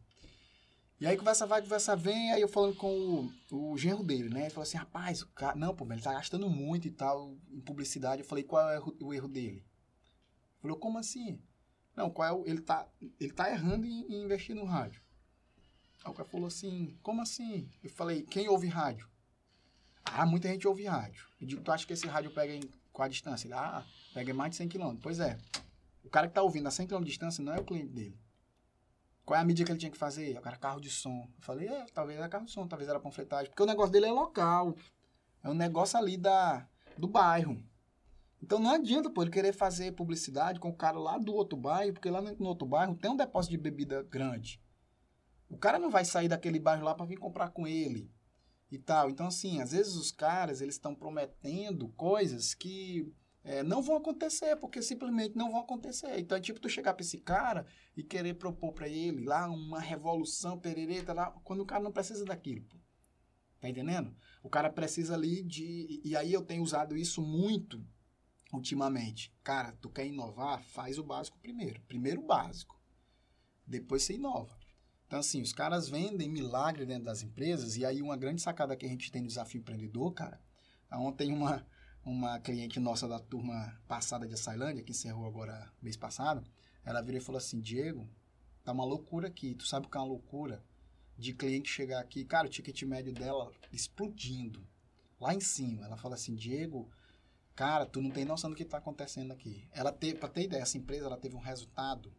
E 1.01 1.07
aí 1.07 1.17
conversa 1.17 1.47
vai, 1.47 1.59
conversa 1.63 1.95
vem, 1.95 2.31
aí 2.31 2.39
eu 2.39 2.47
falando 2.47 2.75
com 2.75 3.27
o, 3.51 3.71
o 3.71 3.77
genro 3.79 4.03
dele, 4.03 4.29
né? 4.29 4.41
Ele 4.41 4.49
falou 4.51 4.61
assim, 4.61 4.77
rapaz, 4.77 5.23
o 5.23 5.27
cara, 5.29 5.55
não, 5.55 5.75
pô, 5.75 5.91
ele 5.91 6.03
tá 6.03 6.13
gastando 6.13 6.47
muito 6.47 6.87
e 6.87 6.91
tal 6.91 7.35
em 7.49 7.59
publicidade. 7.59 8.21
Eu 8.21 8.27
falei, 8.27 8.43
qual 8.43 8.61
é 8.69 8.73
o 8.73 8.75
erro, 8.79 8.97
o 9.01 9.13
erro 9.15 9.27
dele? 9.27 9.65
Ele 9.65 10.61
falou, 10.61 10.77
como 10.77 10.99
assim? 10.99 11.41
Não, 11.95 12.11
qual 12.11 12.27
é 12.27 12.31
o, 12.31 12.45
ele 12.45 12.61
tá, 12.61 12.87
ele 13.19 13.33
tá 13.33 13.49
errando 13.49 13.87
em, 13.87 14.05
em 14.07 14.23
investir 14.23 14.55
no 14.55 14.65
rádio. 14.65 15.01
Aí 16.05 16.11
o 16.11 16.13
cara 16.13 16.29
falou 16.29 16.45
assim, 16.45 16.95
como 17.01 17.23
assim? 17.23 17.67
Eu 17.83 17.89
falei, 17.89 18.21
quem 18.21 18.47
ouve 18.47 18.67
rádio? 18.67 19.09
Ah, 20.13 20.25
muita 20.25 20.47
gente 20.47 20.67
ouve 20.67 20.85
rádio. 20.85 21.27
Eu 21.39 21.47
digo, 21.47 21.61
tu 21.61 21.71
acha 21.71 21.85
que 21.85 21.93
esse 21.93 22.07
rádio 22.07 22.31
pega 22.31 22.53
em 22.53 22.61
qual 22.91 23.05
a 23.05 23.09
distância? 23.09 23.47
Ele, 23.47 23.53
ah, 23.53 23.85
pega 24.13 24.31
em 24.31 24.33
mais 24.33 24.51
de 24.51 24.57
100 24.57 24.69
km. 24.69 24.95
Pois 25.01 25.19
é. 25.19 25.37
O 26.03 26.09
cara 26.09 26.27
que 26.27 26.33
tá 26.33 26.41
ouvindo 26.41 26.67
a 26.67 26.71
100 26.71 26.87
km 26.87 26.99
de 26.99 27.05
distância 27.05 27.43
não 27.43 27.53
é 27.53 27.59
o 27.59 27.63
cliente 27.63 27.93
dele. 27.93 28.17
Qual 29.25 29.37
é 29.37 29.41
a 29.41 29.45
mídia 29.45 29.65
que 29.65 29.71
ele 29.71 29.79
tinha 29.79 29.91
que 29.91 29.97
fazer? 29.97 30.37
O 30.37 30.41
cara, 30.41 30.55
carro 30.55 30.79
de 30.79 30.89
som. 30.89 31.29
Eu 31.37 31.43
falei, 31.43 31.67
é, 31.67 31.85
talvez 31.93 32.17
era 32.17 32.29
carro 32.29 32.45
de 32.45 32.51
som, 32.51 32.65
talvez 32.65 32.89
era 32.89 32.99
panfletagem. 32.99 33.49
Porque 33.49 33.61
o 33.61 33.65
negócio 33.65 33.91
dele 33.91 34.05
é 34.05 34.11
local. 34.11 34.73
É 35.43 35.49
um 35.49 35.53
negócio 35.53 35.99
ali 35.99 36.15
da, 36.17 36.65
do 36.97 37.07
bairro. 37.07 37.61
Então 38.41 38.57
não 38.59 38.71
adianta, 38.71 39.09
pô, 39.09 39.21
ele 39.23 39.31
querer 39.31 39.51
fazer 39.51 39.91
publicidade 39.91 40.59
com 40.59 40.69
o 40.69 40.75
cara 40.75 40.97
lá 40.97 41.17
do 41.17 41.33
outro 41.33 41.57
bairro, 41.57 41.93
porque 41.93 42.09
lá 42.09 42.21
no 42.21 42.33
no 42.35 42.45
outro 42.45 42.67
bairro 42.67 42.95
tem 42.95 43.11
um 43.11 43.17
depósito 43.17 43.51
de 43.51 43.57
bebida 43.57 44.03
grande. 44.03 44.61
O 45.49 45.57
cara 45.57 45.77
não 45.77 45.89
vai 45.89 46.05
sair 46.05 46.27
daquele 46.27 46.59
bairro 46.59 46.85
lá 46.85 46.93
para 46.95 47.05
vir 47.05 47.17
comprar 47.17 47.49
com 47.49 47.67
ele 47.67 48.09
e 48.71 48.77
tal. 48.77 49.09
Então, 49.09 49.27
assim, 49.27 49.61
às 49.61 49.71
vezes 49.71 49.95
os 49.95 50.11
caras, 50.11 50.61
eles 50.61 50.75
estão 50.75 50.93
prometendo 50.93 51.87
coisas 51.89 52.53
que 52.53 53.11
é, 53.43 53.63
não 53.63 53.81
vão 53.81 53.95
acontecer, 53.95 54.57
porque 54.57 54.81
simplesmente 54.81 55.35
não 55.35 55.51
vão 55.51 55.61
acontecer. 55.61 56.19
Então, 56.19 56.37
é 56.37 56.41
tipo 56.41 56.59
tu 56.59 56.67
chegar 56.67 56.93
pra 56.93 57.03
esse 57.03 57.17
cara 57.17 57.65
e 57.95 58.03
querer 58.03 58.33
propor 58.33 58.73
para 58.73 58.89
ele 58.89 59.23
lá 59.23 59.49
uma 59.49 59.79
revolução, 59.79 60.59
perereta, 60.59 61.13
lá, 61.13 61.31
quando 61.43 61.61
o 61.61 61.65
cara 61.65 61.83
não 61.83 61.91
precisa 61.91 62.25
daquilo, 62.25 62.63
pô. 62.63 62.77
Tá 63.59 63.69
entendendo? 63.69 64.15
O 64.43 64.49
cara 64.49 64.69
precisa 64.69 65.15
ali 65.15 65.41
de... 65.41 66.01
E 66.03 66.15
aí 66.15 66.31
eu 66.31 66.43
tenho 66.43 66.61
usado 66.61 66.95
isso 66.95 67.21
muito 67.21 67.83
ultimamente. 68.53 69.33
Cara, 69.43 69.71
tu 69.81 69.89
quer 69.89 70.05
inovar? 70.05 70.61
Faz 70.63 70.99
o 70.99 71.03
básico 71.03 71.39
primeiro. 71.39 71.81
Primeiro 71.87 72.21
o 72.21 72.25
básico. 72.25 72.79
Depois 73.65 74.03
você 74.03 74.13
inova. 74.13 74.56
Então, 75.07 75.19
assim, 75.19 75.41
os 75.41 75.53
caras 75.53 75.89
vendem 75.89 76.29
milagre 76.29 76.85
dentro 76.85 77.05
das 77.05 77.23
empresas, 77.23 77.77
e 77.77 77.85
aí 77.85 78.01
uma 78.01 78.17
grande 78.17 78.41
sacada 78.41 78.75
que 78.75 78.85
a 78.85 78.89
gente 78.89 79.11
tem 79.11 79.21
no 79.21 79.27
Desafio 79.27 79.59
Empreendedor, 79.59 80.13
cara, 80.13 80.39
ontem 80.91 81.33
uma, 81.33 81.65
uma 82.05 82.39
cliente 82.39 82.79
nossa 82.79 83.07
da 83.07 83.17
turma 83.17 83.79
passada 83.87 84.27
de 84.27 84.33
Açailândia, 84.33 84.83
que 84.83 84.91
encerrou 84.91 85.25
agora 85.25 85.71
mês 85.81 85.95
passado, 85.95 86.43
ela 86.83 87.01
virou 87.01 87.19
e 87.19 87.23
falou 87.23 87.37
assim, 87.37 87.59
Diego, 87.59 88.07
tá 88.63 88.71
uma 88.71 88.85
loucura 88.85 89.29
aqui, 89.29 89.55
tu 89.55 89.65
sabe 89.65 89.87
o 89.87 89.89
que 89.89 89.97
é 89.97 89.99
uma 90.01 90.07
loucura? 90.07 90.61
de 91.17 91.33
cliente 91.33 91.69
chegar 91.69 91.99
aqui, 91.99 92.23
cara, 92.23 92.47
o 92.47 92.49
ticket 92.49 92.83
médio 92.83 93.11
dela 93.11 93.51
explodindo. 93.71 94.65
Lá 95.19 95.33
em 95.33 95.39
cima, 95.39 95.83
ela 95.83 95.97
fala 95.97 96.13
assim, 96.13 96.35
Diego, 96.35 96.89
cara, 97.55 97.85
tu 97.85 98.01
não 98.01 98.11
tem 98.11 98.23
noção 98.23 98.51
do 98.51 98.55
que 98.55 98.63
está 98.63 98.77
acontecendo 98.77 99.33
aqui. 99.33 99.67
Ela 99.71 99.91
teve, 99.91 100.19
para 100.19 100.29
ter 100.29 100.43
ideia, 100.43 100.61
essa 100.61 100.77
empresa 100.77 101.07
ela 101.07 101.17
teve 101.17 101.35
um 101.35 101.39
resultado 101.39 102.13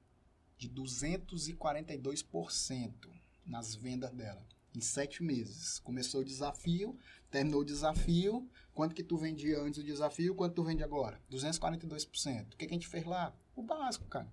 de 0.59 0.69
242% 0.69 3.09
nas 3.47 3.75
vendas 3.75 4.11
dela 4.11 4.47
em 4.75 4.81
sete 4.81 5.23
meses. 5.23 5.79
Começou 5.81 6.21
o 6.21 6.25
desafio, 6.25 6.97
terminou 7.31 7.61
o 7.61 7.65
desafio. 7.65 8.49
Quanto 8.73 8.95
que 8.95 9.03
tu 9.03 9.17
vendia 9.17 9.61
antes 9.61 9.83
do 9.83 9.87
desafio, 9.87 10.35
quanto 10.35 10.55
tu 10.55 10.63
vende 10.63 10.85
agora? 10.85 11.21
242%. 11.31 12.55
O 12.55 12.57
que, 12.57 12.67
que 12.67 12.67
a 12.67 12.75
gente 12.75 12.87
fez 12.87 13.05
lá? 13.05 13.35
O 13.57 13.63
básico, 13.63 14.07
cara. 14.07 14.31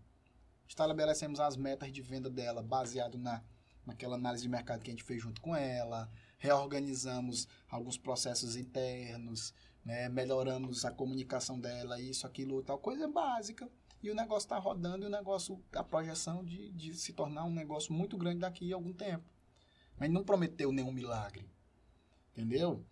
Estabelecemos 0.67 1.39
as 1.39 1.57
metas 1.57 1.91
de 1.91 2.01
venda 2.01 2.29
dela 2.29 2.61
baseado 2.61 3.17
na, 3.17 3.43
naquela 3.85 4.15
análise 4.15 4.43
de 4.43 4.49
mercado 4.49 4.83
que 4.83 4.89
a 4.89 4.93
gente 4.93 5.03
fez 5.03 5.21
junto 5.21 5.41
com 5.41 5.55
ela. 5.55 6.09
Reorganizamos 6.37 7.47
alguns 7.67 7.97
processos 7.97 8.55
internos, 8.55 9.53
né? 9.83 10.09
melhoramos 10.09 10.85
a 10.85 10.91
comunicação 10.91 11.59
dela, 11.59 11.99
isso, 11.99 12.27
aquilo, 12.27 12.61
tal. 12.61 12.77
Coisa 12.77 13.07
básica. 13.07 13.67
E 14.05 14.11
o 14.11 14.13
negócio 14.13 14.45
está 14.45 14.59
rodando 14.59 15.03
e 15.03 15.07
o 15.07 15.09
negócio, 15.09 15.59
a 15.73 15.83
projeção 15.83 16.45
de, 16.45 16.71
de 16.73 16.93
se 16.93 17.11
tornar 17.11 17.43
um 17.43 17.51
negócio 17.51 17.91
muito 17.91 18.15
grande 18.15 18.39
daqui 18.39 18.71
a 18.71 18.75
algum 18.75 18.93
tempo. 18.93 19.27
Mas 19.97 20.11
não 20.11 20.23
prometeu 20.23 20.71
nenhum 20.71 20.91
milagre. 20.91 21.49
Entendeu? 22.31 22.85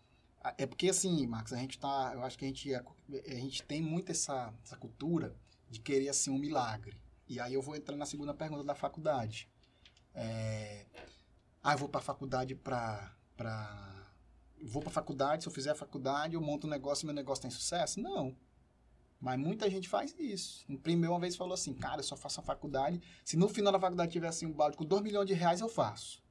É 0.57 0.65
porque, 0.65 0.89
assim, 0.89 1.27
Marcos, 1.27 1.53
a 1.53 1.57
gente 1.57 1.77
tá. 1.77 2.11
Eu 2.15 2.23
acho 2.23 2.35
que 2.35 2.45
a 2.45 2.47
gente, 2.47 2.73
a, 2.73 2.83
a 3.27 3.35
gente 3.35 3.61
tem 3.61 3.79
muito 3.79 4.11
essa, 4.11 4.51
essa 4.63 4.75
cultura 4.75 5.35
de 5.69 5.79
querer, 5.79 6.09
assim, 6.09 6.31
um 6.31 6.39
milagre. 6.39 6.99
E 7.29 7.39
aí 7.39 7.53
eu 7.53 7.61
vou 7.61 7.75
entrar 7.75 7.95
na 7.95 8.07
segunda 8.07 8.33
pergunta 8.33 8.63
da 8.63 8.73
faculdade. 8.73 9.47
É, 10.15 10.87
ah, 11.61 11.73
eu 11.73 11.77
vou 11.77 11.89
para 11.89 11.99
a 11.99 12.03
faculdade 12.03 12.55
para. 12.55 13.15
Pra, 13.37 14.11
vou 14.63 14.81
para 14.81 14.89
a 14.89 14.93
faculdade, 14.93 15.43
se 15.43 15.49
eu 15.49 15.53
fizer 15.53 15.69
a 15.69 15.75
faculdade, 15.75 16.33
eu 16.33 16.41
monto 16.41 16.65
um 16.65 16.69
negócio 16.71 17.05
e 17.05 17.05
meu 17.05 17.13
negócio 17.13 17.43
tem 17.43 17.51
sucesso? 17.51 18.01
Não. 18.01 18.35
Mas 19.23 19.39
muita 19.39 19.69
gente 19.69 19.87
faz 19.87 20.13
isso. 20.19 20.65
Um 20.67 20.75
primo 20.75 21.07
uma 21.07 21.17
vez 21.17 21.37
falou 21.37 21.53
assim, 21.53 21.73
cara, 21.73 22.01
eu 22.01 22.03
só 22.03 22.17
faço 22.17 22.41
a 22.41 22.43
faculdade. 22.43 23.01
Se 23.23 23.37
no 23.37 23.47
final 23.47 23.71
da 23.71 23.79
faculdade 23.79 24.11
tivesse 24.11 24.45
um 24.45 24.51
balde 24.51 24.75
com 24.75 24.83
2 24.83 25.01
milhões 25.01 25.25
de 25.25 25.33
reais, 25.33 25.61
eu 25.61 25.69
faço. 25.69 26.21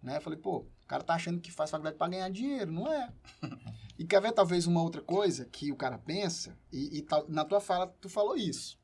Né? 0.00 0.16
Eu 0.16 0.20
falei, 0.20 0.38
pô, 0.38 0.58
o 0.58 0.86
cara 0.86 1.02
tá 1.02 1.14
achando 1.14 1.40
que 1.40 1.50
faz 1.50 1.72
faculdade 1.72 1.98
para 1.98 2.08
ganhar 2.08 2.30
dinheiro, 2.30 2.70
não 2.70 2.86
é? 2.86 3.12
e 3.98 4.06
quer 4.06 4.22
ver 4.22 4.30
talvez 4.30 4.68
uma 4.68 4.80
outra 4.80 5.02
coisa 5.02 5.44
que 5.44 5.72
o 5.72 5.76
cara 5.76 5.98
pensa, 5.98 6.56
e, 6.72 7.00
e 7.00 7.06
na 7.26 7.44
tua 7.44 7.60
fala 7.60 7.88
tu 8.00 8.08
falou 8.08 8.36
isso. 8.36 8.78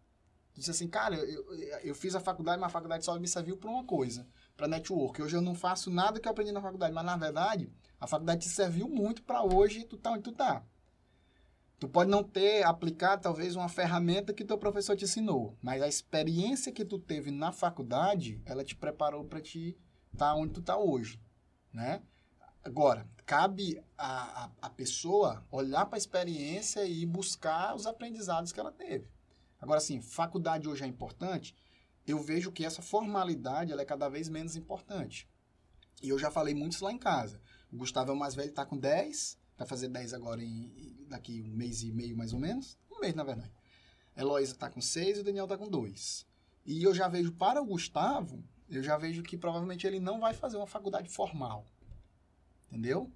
Tu 0.53 0.59
disse 0.59 0.73
assim, 0.73 0.89
cara, 0.89 1.15
eu, 1.15 1.45
eu 1.85 1.95
fiz 1.95 2.17
a 2.17 2.21
faculdade, 2.21 2.61
mas 2.61 2.69
a 2.69 2.73
faculdade 2.73 3.05
só 3.05 3.17
me 3.17 3.29
serviu 3.29 3.57
para 3.57 3.71
uma 3.71 3.85
coisa, 3.85 4.27
para 4.57 4.67
network. 4.67 5.23
Hoje 5.23 5.37
eu 5.37 5.41
não 5.41 5.55
faço 5.55 5.89
nada 5.89 6.19
que 6.19 6.27
eu 6.27 6.33
aprendi 6.33 6.51
na 6.51 6.61
faculdade, 6.61 6.93
mas 6.93 7.05
na 7.05 7.17
verdade, 7.17 7.73
a 8.01 8.09
faculdade 8.09 8.41
te 8.41 8.49
serviu 8.49 8.89
muito 8.89 9.23
para 9.23 9.45
hoje 9.45 9.85
tu 9.85 9.97
tá 9.97 10.11
onde 10.11 10.25
tu 10.25 10.33
tá. 10.33 10.67
Tu 11.79 11.87
pode 11.89 12.11
não 12.11 12.23
ter 12.23 12.63
aplicado 12.65 13.23
talvez 13.23 13.55
uma 13.55 13.69
ferramenta 13.69 14.33
que 14.33 14.45
teu 14.45 14.57
professor 14.57 14.97
te 14.97 15.05
ensinou, 15.05 15.57
mas 15.61 15.83
a 15.83 15.89
experiência 15.89 16.73
que 16.73 16.85
tu 16.85 16.99
teve 16.99 17.31
na 17.31 17.53
faculdade, 17.53 18.41
ela 18.47 18.65
te 18.65 18.75
preparou 18.75 19.25
para 19.25 19.43
te 19.43 19.77
tá 20.17 20.35
onde 20.35 20.55
tu 20.55 20.63
tá 20.63 20.79
hoje, 20.79 21.21
né? 21.73 22.03
Agora, 22.65 23.07
cabe 23.27 23.81
a, 23.97 24.45
a, 24.45 24.51
a 24.63 24.71
pessoa 24.71 25.47
olhar 25.51 25.85
para 25.87 25.97
a 25.97 25.99
experiência 25.99 26.85
e 26.87 27.05
buscar 27.05 27.77
os 27.77 27.87
aprendizados 27.87 28.53
que 28.53 28.59
ela 28.59 28.73
teve. 28.73 29.09
Agora, 29.61 29.79
assim, 29.79 30.01
faculdade 30.01 30.69
hoje 30.69 30.83
é 30.83 30.87
importante, 30.87 31.55
eu 32.07 32.19
vejo 32.19 32.51
que 32.51 32.65
essa 32.65 32.81
formalidade 32.81 33.71
ela 33.71 33.83
é 33.83 33.85
cada 33.85 34.09
vez 34.09 34.29
menos 34.29 34.57
importante. 34.57 35.29
E 36.03 36.09
eu 36.09 36.19
já 36.19 36.31
falei 36.31 36.55
muitos 36.55 36.81
lá 36.81 36.91
em 36.91 36.99
casa. 36.99 37.41
O 37.71 37.77
Gustavo 37.77 38.11
é 38.11 38.15
o 38.15 38.19
mais 38.19 38.35
velho, 38.35 38.49
está 38.49 38.65
com 38.65 38.77
10, 38.77 39.39
vai 39.57 39.67
fazer 39.67 39.89
10 39.89 40.15
agora 40.15 40.43
em, 40.43 41.07
daqui 41.09 41.43
um 41.43 41.57
mês 41.57 41.83
e 41.83 41.91
meio 41.93 42.17
mais 42.17 42.33
ou 42.33 42.39
menos. 42.39 42.79
Um 42.91 43.01
mês, 43.01 43.15
na 43.15 43.25
verdade. 43.25 43.53
Heloísa 44.17 44.53
está 44.53 44.71
com 44.71 44.81
6 44.81 45.19
e 45.19 45.21
o 45.21 45.25
Daniel 45.25 45.45
está 45.45 45.57
com 45.57 45.69
2. 45.69 46.27
E 46.65 46.83
eu 46.83 46.95
já 46.95 47.09
vejo 47.09 47.33
para 47.33 47.61
o 47.61 47.67
Gustavo 47.67 48.43
eu 48.69 48.83
já 48.83 48.97
vejo 48.97 49.23
que 49.23 49.37
provavelmente 49.37 49.87
ele 49.87 50.01
não 50.01 50.21
vai 50.21 50.35
fazer 50.35 50.57
uma 50.57 50.67
faculdade 50.67 51.09
formal. 51.09 51.65
Entendeu? 52.69 53.11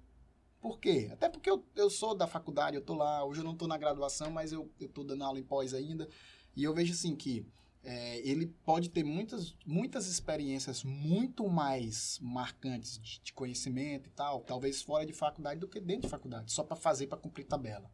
Por 0.61 0.79
quê? 0.79 1.09
Até 1.11 1.27
porque 1.27 1.49
eu, 1.49 1.65
eu 1.75 1.89
sou 1.89 2.15
da 2.15 2.27
faculdade, 2.27 2.75
eu 2.75 2.81
tô 2.81 2.93
lá, 2.93 3.23
hoje 3.25 3.41
eu 3.41 3.43
não 3.43 3.55
tô 3.55 3.67
na 3.67 3.77
graduação, 3.77 4.31
mas 4.31 4.53
eu, 4.53 4.71
eu 4.79 4.87
tô 4.87 5.03
dando 5.03 5.23
aula 5.23 5.39
em 5.39 5.43
pós 5.43 5.73
ainda. 5.73 6.07
E 6.55 6.63
eu 6.63 6.73
vejo 6.73 6.93
assim 6.93 7.15
que 7.15 7.45
é, 7.83 8.19
ele 8.19 8.47
pode 8.63 8.89
ter 8.89 9.03
muitas, 9.03 9.55
muitas 9.65 10.07
experiências 10.07 10.83
muito 10.83 11.49
mais 11.49 12.19
marcantes 12.21 12.99
de, 12.99 13.19
de, 13.21 13.33
conhecimento 13.33 14.07
e 14.07 14.11
tal, 14.11 14.41
talvez 14.41 14.81
fora 14.81 15.05
de 15.05 15.13
faculdade 15.13 15.59
do 15.59 15.67
que 15.67 15.79
dentro 15.79 16.03
de 16.03 16.09
faculdade, 16.09 16.51
só 16.51 16.63
para 16.63 16.75
fazer, 16.75 17.07
para 17.07 17.17
cumprir 17.17 17.45
tabela. 17.45 17.91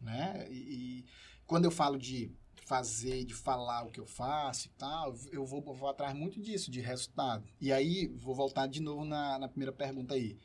Né? 0.00 0.46
E, 0.50 0.54
e 0.54 1.04
quando 1.46 1.66
eu 1.66 1.70
falo 1.70 1.98
de 1.98 2.34
fazer, 2.64 3.24
de 3.24 3.34
falar 3.34 3.84
o 3.84 3.90
que 3.90 4.00
eu 4.00 4.06
faço 4.06 4.66
e 4.68 4.70
tal, 4.70 5.14
eu 5.30 5.44
vou, 5.44 5.62
vou 5.62 5.88
atrás 5.88 6.14
muito 6.14 6.40
disso, 6.40 6.70
de 6.70 6.80
resultado. 6.80 7.48
E 7.60 7.72
aí, 7.72 8.08
vou 8.08 8.34
voltar 8.34 8.66
de 8.66 8.80
novo 8.80 9.04
na, 9.04 9.38
na 9.38 9.48
primeira 9.48 9.72
pergunta 9.72 10.14
aí. 10.14 10.38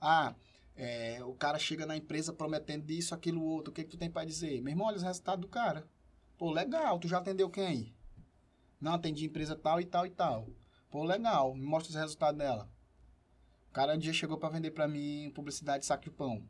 Ah, 0.00 0.34
é, 0.74 1.22
o 1.24 1.34
cara 1.34 1.58
chega 1.58 1.86
na 1.86 1.96
empresa 1.96 2.32
prometendo 2.32 2.90
isso, 2.90 3.14
aquilo, 3.14 3.42
outro, 3.42 3.70
o 3.70 3.74
que, 3.74 3.84
que 3.84 3.90
tu 3.90 3.96
tem 3.96 4.10
para 4.10 4.26
dizer? 4.26 4.60
Meu 4.60 4.72
irmão, 4.72 4.86
olha 4.86 4.96
os 4.96 5.02
resultados 5.02 5.40
do 5.40 5.48
cara. 5.48 5.88
Pô, 6.36 6.50
legal, 6.50 6.98
tu 6.98 7.08
já 7.08 7.18
atendeu 7.18 7.48
quem? 7.48 7.95
Não, 8.80 8.94
atendi 8.94 9.24
empresa 9.24 9.56
tal 9.56 9.80
e 9.80 9.84
tal 9.84 10.06
e 10.06 10.10
tal. 10.10 10.48
Pô, 10.90 11.04
legal, 11.04 11.54
me 11.54 11.66
mostra 11.66 11.90
os 11.90 11.96
resultados 11.96 12.38
dela. 12.38 12.70
O 13.68 13.72
cara 13.72 13.94
um 13.94 13.98
dia 13.98 14.12
chegou 14.12 14.38
para 14.38 14.50
vender 14.50 14.70
para 14.70 14.88
mim 14.88 15.30
publicidade 15.34 15.80
de 15.80 15.86
saco 15.86 16.04
de 16.04 16.10
pão. 16.10 16.48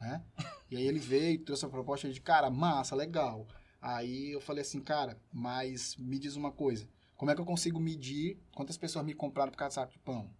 Né? 0.00 0.24
E 0.70 0.76
aí 0.76 0.86
ele 0.86 0.98
veio, 0.98 1.44
trouxe 1.44 1.64
a 1.64 1.68
proposta 1.68 2.10
de, 2.10 2.20
cara, 2.20 2.50
massa, 2.50 2.94
legal. 2.94 3.46
Aí 3.80 4.32
eu 4.32 4.40
falei 4.40 4.62
assim, 4.62 4.80
cara, 4.80 5.20
mas 5.32 5.96
me 5.96 6.18
diz 6.18 6.36
uma 6.36 6.52
coisa. 6.52 6.88
Como 7.16 7.30
é 7.30 7.34
que 7.34 7.40
eu 7.40 7.46
consigo 7.46 7.78
medir 7.78 8.38
quantas 8.54 8.76
pessoas 8.76 9.04
me 9.04 9.14
compraram 9.14 9.50
por 9.50 9.58
causa 9.58 9.70
de 9.70 9.74
saco 9.74 9.92
de 9.92 9.98
pão? 9.98 10.30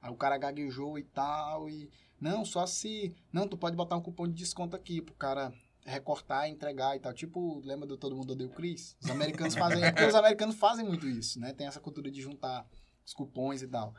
Aí 0.00 0.10
o 0.10 0.16
cara 0.16 0.38
gaguejou 0.38 0.98
e 0.98 1.04
tal, 1.04 1.68
e... 1.68 1.90
Não, 2.20 2.44
só 2.44 2.66
se... 2.66 3.14
Não, 3.32 3.48
tu 3.48 3.56
pode 3.56 3.76
botar 3.76 3.96
um 3.96 4.00
cupom 4.00 4.28
de 4.28 4.34
desconto 4.34 4.76
aqui 4.76 5.00
pro 5.00 5.14
cara 5.14 5.52
recortar, 5.84 6.48
entregar 6.48 6.96
e 6.96 7.00
tal. 7.00 7.12
Tipo, 7.12 7.60
lembra 7.64 7.86
do 7.86 7.96
Todo 7.96 8.16
Mundo 8.16 8.32
Odeia 8.32 8.48
o 8.48 8.52
Chris? 8.52 8.96
Os 9.02 9.10
americanos 9.10 9.54
fazem... 9.54 9.82
é 9.82 9.90
porque 9.90 10.06
os 10.06 10.14
americanos 10.14 10.56
fazem 10.56 10.84
muito 10.84 11.06
isso, 11.06 11.40
né? 11.40 11.52
Tem 11.52 11.66
essa 11.66 11.80
cultura 11.80 12.10
de 12.10 12.20
juntar 12.20 12.66
os 13.04 13.12
cupons 13.12 13.62
e 13.62 13.68
tal. 13.68 13.94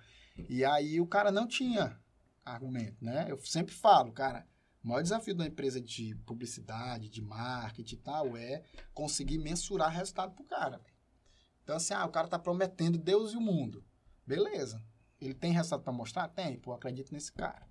E 0.50 0.64
aí 0.64 1.00
o 1.00 1.08
cara 1.08 1.32
não 1.32 1.48
tinha 1.48 2.00
argumento, 2.46 3.04
né? 3.04 3.26
Eu 3.30 3.38
sempre 3.46 3.74
falo, 3.74 4.12
cara, 4.12 4.48
o 4.84 4.88
maior 4.88 5.02
desafio 5.02 5.36
da 5.36 5.46
empresa 5.46 5.80
de 5.80 6.16
publicidade, 6.26 7.10
de 7.10 7.22
marketing 7.22 7.96
e 7.96 8.00
tal, 8.00 8.38
é 8.38 8.64
conseguir 8.94 9.38
mensurar 9.38 9.92
resultado 9.92 10.34
pro 10.34 10.44
cara. 10.44 10.82
Então, 11.64 11.78
assim, 11.78 11.94
ah, 11.94 12.06
o 12.06 12.12
cara 12.12 12.28
tá 12.28 12.38
prometendo 12.38 12.98
Deus 12.98 13.34
e 13.34 13.38
o 13.38 13.42
mundo. 13.42 13.86
Beleza. 14.28 14.84
Ele 15.22 15.34
tem 15.34 15.54
resultado 15.54 15.84
para 15.84 15.94
mostrar? 15.94 16.28
Tem. 16.28 16.60
Pô, 16.60 16.74
acredito 16.74 17.14
nesse 17.14 17.32
cara. 17.32 17.66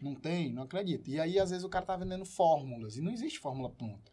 Não 0.00 0.14
tem? 0.14 0.52
Não 0.52 0.62
acredito. 0.62 1.08
E 1.08 1.18
aí, 1.18 1.38
às 1.38 1.50
vezes, 1.50 1.64
o 1.64 1.68
cara 1.68 1.84
tá 1.84 1.96
vendendo 1.96 2.24
fórmulas. 2.24 2.96
E 2.96 3.00
não 3.00 3.12
existe 3.12 3.38
fórmula 3.38 3.70
pronta. 3.70 4.12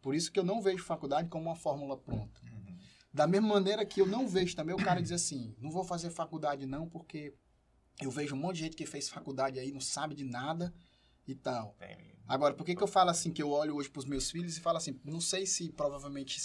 Por 0.00 0.14
isso 0.14 0.30
que 0.30 0.38
eu 0.38 0.44
não 0.44 0.60
vejo 0.60 0.84
faculdade 0.84 1.28
como 1.28 1.46
uma 1.46 1.56
fórmula 1.56 1.96
pronta. 1.96 2.40
Uhum. 2.44 2.76
Da 3.12 3.26
mesma 3.26 3.48
maneira 3.48 3.84
que 3.84 4.00
eu 4.00 4.06
não 4.06 4.28
vejo 4.28 4.54
também 4.54 4.74
o 4.74 4.78
cara 4.78 5.00
dizer 5.02 5.14
assim, 5.14 5.54
não 5.58 5.70
vou 5.70 5.84
fazer 5.84 6.10
faculdade 6.10 6.66
não, 6.66 6.88
porque 6.88 7.34
eu 8.00 8.10
vejo 8.10 8.34
um 8.34 8.38
monte 8.38 8.56
de 8.56 8.62
gente 8.62 8.76
que 8.76 8.86
fez 8.86 9.08
faculdade 9.08 9.58
aí, 9.58 9.72
não 9.72 9.80
sabe 9.80 10.14
de 10.14 10.24
nada, 10.24 10.72
e 11.26 11.34
tal. 11.34 11.76
Agora, 12.26 12.54
por 12.54 12.64
que, 12.64 12.74
que 12.74 12.82
eu 12.82 12.88
falo 12.88 13.10
assim, 13.10 13.32
que 13.32 13.42
eu 13.42 13.50
olho 13.50 13.74
hoje 13.74 13.88
para 13.88 14.00
os 14.00 14.04
meus 14.04 14.30
filhos 14.30 14.56
e 14.56 14.60
falo 14.60 14.78
assim, 14.78 15.00
não 15.04 15.20
sei 15.20 15.46
se 15.46 15.70
provavelmente, 15.72 16.40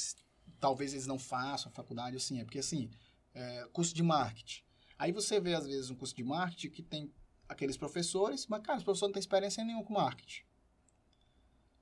talvez 0.59 0.93
eles 0.93 1.07
não 1.07 1.19
façam 1.19 1.71
a 1.71 1.75
faculdade, 1.75 2.17
assim, 2.17 2.39
é 2.39 2.43
porque 2.43 2.59
assim, 2.59 2.89
é, 3.33 3.67
curso 3.71 3.93
de 3.93 4.03
marketing. 4.03 4.63
Aí 4.97 5.11
você 5.11 5.39
vê, 5.39 5.55
às 5.55 5.65
vezes, 5.65 5.89
um 5.89 5.95
curso 5.95 6.15
de 6.15 6.23
marketing 6.23 6.69
que 6.69 6.83
tem 6.83 7.11
aqueles 7.51 7.77
professores, 7.77 8.47
mas, 8.47 8.61
cara, 8.61 8.77
os 8.77 8.83
professores 8.83 9.09
não 9.09 9.13
têm 9.13 9.19
experiência 9.19 9.63
nenhuma 9.63 9.83
com 9.83 9.93
marketing. 9.93 10.43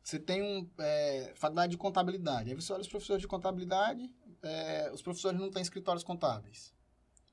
Você 0.03 0.17
tem 0.17 0.41
um, 0.41 0.67
é, 0.79 1.33
faculdade 1.35 1.71
de 1.71 1.77
contabilidade. 1.77 2.49
Aí 2.49 2.55
você 2.55 2.73
olha 2.73 2.81
os 2.81 2.87
professores 2.87 3.21
de 3.21 3.27
contabilidade, 3.27 4.11
é, 4.41 4.89
os 4.91 5.01
professores 5.01 5.39
não 5.39 5.51
têm 5.51 5.61
escritórios 5.61 6.03
contábeis. 6.03 6.73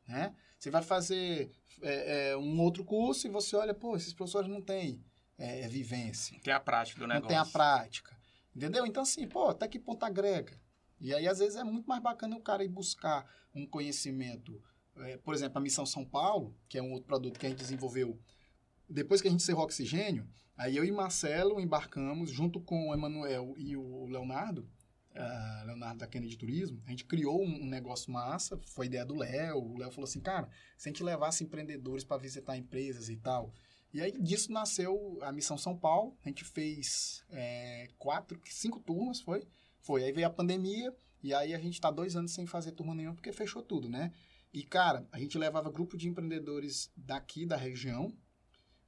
Né? 0.07 0.35
Você 0.59 0.71
vai 0.71 0.83
fazer 0.83 1.51
é, 1.81 2.31
é, 2.31 2.37
um 2.37 2.61
outro 2.61 2.85
curso 2.85 3.27
e 3.27 3.31
você 3.31 3.57
olha, 3.57 3.73
pô, 3.73 3.97
esses 3.97 4.13
professores 4.13 4.49
não 4.49 4.61
têm 4.61 5.03
é, 5.39 5.67
vivência. 5.69 6.35
Não 6.35 6.43
tem 6.43 6.53
a 6.53 6.61
prática 6.61 7.01
do 7.01 7.07
negócio. 7.07 7.23
Não 7.23 7.29
tem 7.29 7.39
a 7.39 7.47
prática. 7.47 8.17
Entendeu? 8.55 8.87
Então, 8.87 9.03
assim, 9.03 9.27
pô, 9.27 9.49
até 9.49 9.67
que 9.67 9.79
ponto 9.79 10.03
agrega? 10.05 10.61
E 11.01 11.15
aí, 11.15 11.27
às 11.27 11.39
vezes, 11.39 11.57
é 11.57 11.65
muito 11.65 11.87
mais 11.87 12.03
bacana 12.03 12.37
o 12.37 12.41
cara 12.41 12.65
ir 12.65 12.69
buscar 12.69 13.27
um 13.55 13.67
conhecimento. 13.67 14.63
É, 14.99 15.17
por 15.19 15.35
exemplo, 15.35 15.59
a 15.59 15.61
Missão 15.61 15.85
São 15.85 16.05
Paulo, 16.05 16.57
que 16.69 16.79
é 16.79 16.83
um 16.83 16.93
outro 16.93 17.07
produto 17.07 17.39
que 17.39 17.47
a 17.47 17.49
gente 17.49 17.59
desenvolveu 17.59 18.19
depois 18.89 19.21
que 19.21 19.29
a 19.29 19.31
gente 19.31 19.43
encerrou 19.43 19.65
oxigênio, 19.65 20.29
aí 20.57 20.77
eu 20.77 20.85
e 20.85 20.93
Marcelo 20.93 21.61
embarcamos, 21.61 22.31
junto 22.31 22.61
com 22.61 22.89
o 22.89 22.95
Emanuel 22.95 23.55
e 23.57 23.77
o 23.77 24.07
Leonardo, 24.07 24.69
a 25.15 25.65
Leonardo 25.67 25.99
da 25.99 26.07
Kennedy 26.07 26.37
Turismo, 26.37 26.83
a 26.87 26.91
gente 26.91 27.05
criou 27.05 27.43
um, 27.43 27.63
um 27.63 27.67
negócio 27.67 28.13
massa, 28.13 28.61
foi 28.67 28.87
ideia 28.87 29.05
do 29.05 29.17
Léo. 29.17 29.59
O 29.59 29.79
Léo 29.79 29.91
falou 29.91 30.05
assim, 30.05 30.21
cara, 30.21 30.49
se 30.77 30.89
a 30.89 30.93
gente 30.93 31.03
levasse 31.03 31.43
empreendedores 31.43 32.05
para 32.05 32.19
visitar 32.19 32.57
empresas 32.57 33.09
e 33.09 33.17
tal. 33.17 33.53
E 33.95 34.01
aí 34.01 34.13
disso 34.13 34.53
nasceu 34.53 35.19
a 35.23 35.33
Missão 35.33 35.57
São 35.57 35.77
Paulo. 35.77 36.17
A 36.23 36.29
gente 36.29 36.45
fez 36.45 37.25
é, 37.31 37.89
quatro, 37.99 38.39
cinco 38.45 38.79
turmas, 38.79 39.21
foi? 39.21 39.47
Foi. 39.81 40.05
Aí 40.05 40.13
veio 40.13 40.27
a 40.27 40.31
pandemia, 40.31 40.95
e 41.23 41.33
aí 41.33 41.55
a 41.55 41.59
gente 41.59 41.75
está 41.75 41.91
dois 41.91 42.15
anos 42.15 42.33
sem 42.33 42.47
fazer 42.47 42.73
turma 42.73 42.95
nenhuma, 42.95 43.15
porque 43.15 43.33
fechou 43.33 43.63
tudo, 43.63 43.89
né? 43.89 44.13
E, 44.57 44.63
cara, 44.63 45.07
a 45.13 45.19
gente 45.19 45.37
levava 45.37 45.71
grupo 45.71 45.99
de 45.99 46.09
empreendedores 46.09 46.91
daqui 46.97 47.45
da 47.45 47.59
região, 47.59 48.17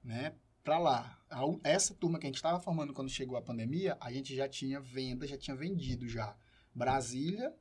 né, 0.02 0.34
para 0.64 0.78
lá. 0.78 1.22
Essa 1.62 1.94
turma 1.94 2.18
que 2.18 2.24
a 2.24 2.30
gente 2.30 2.36
estava 2.36 2.58
formando 2.58 2.94
quando 2.94 3.10
chegou 3.10 3.36
a 3.36 3.42
pandemia, 3.42 3.94
a 4.00 4.10
gente 4.10 4.34
já 4.34 4.48
tinha 4.48 4.80
venda, 4.80 5.26
já 5.26 5.36
tinha 5.36 5.54
vendido 5.54 6.08
já 6.08 6.34
Brasília 6.74 7.54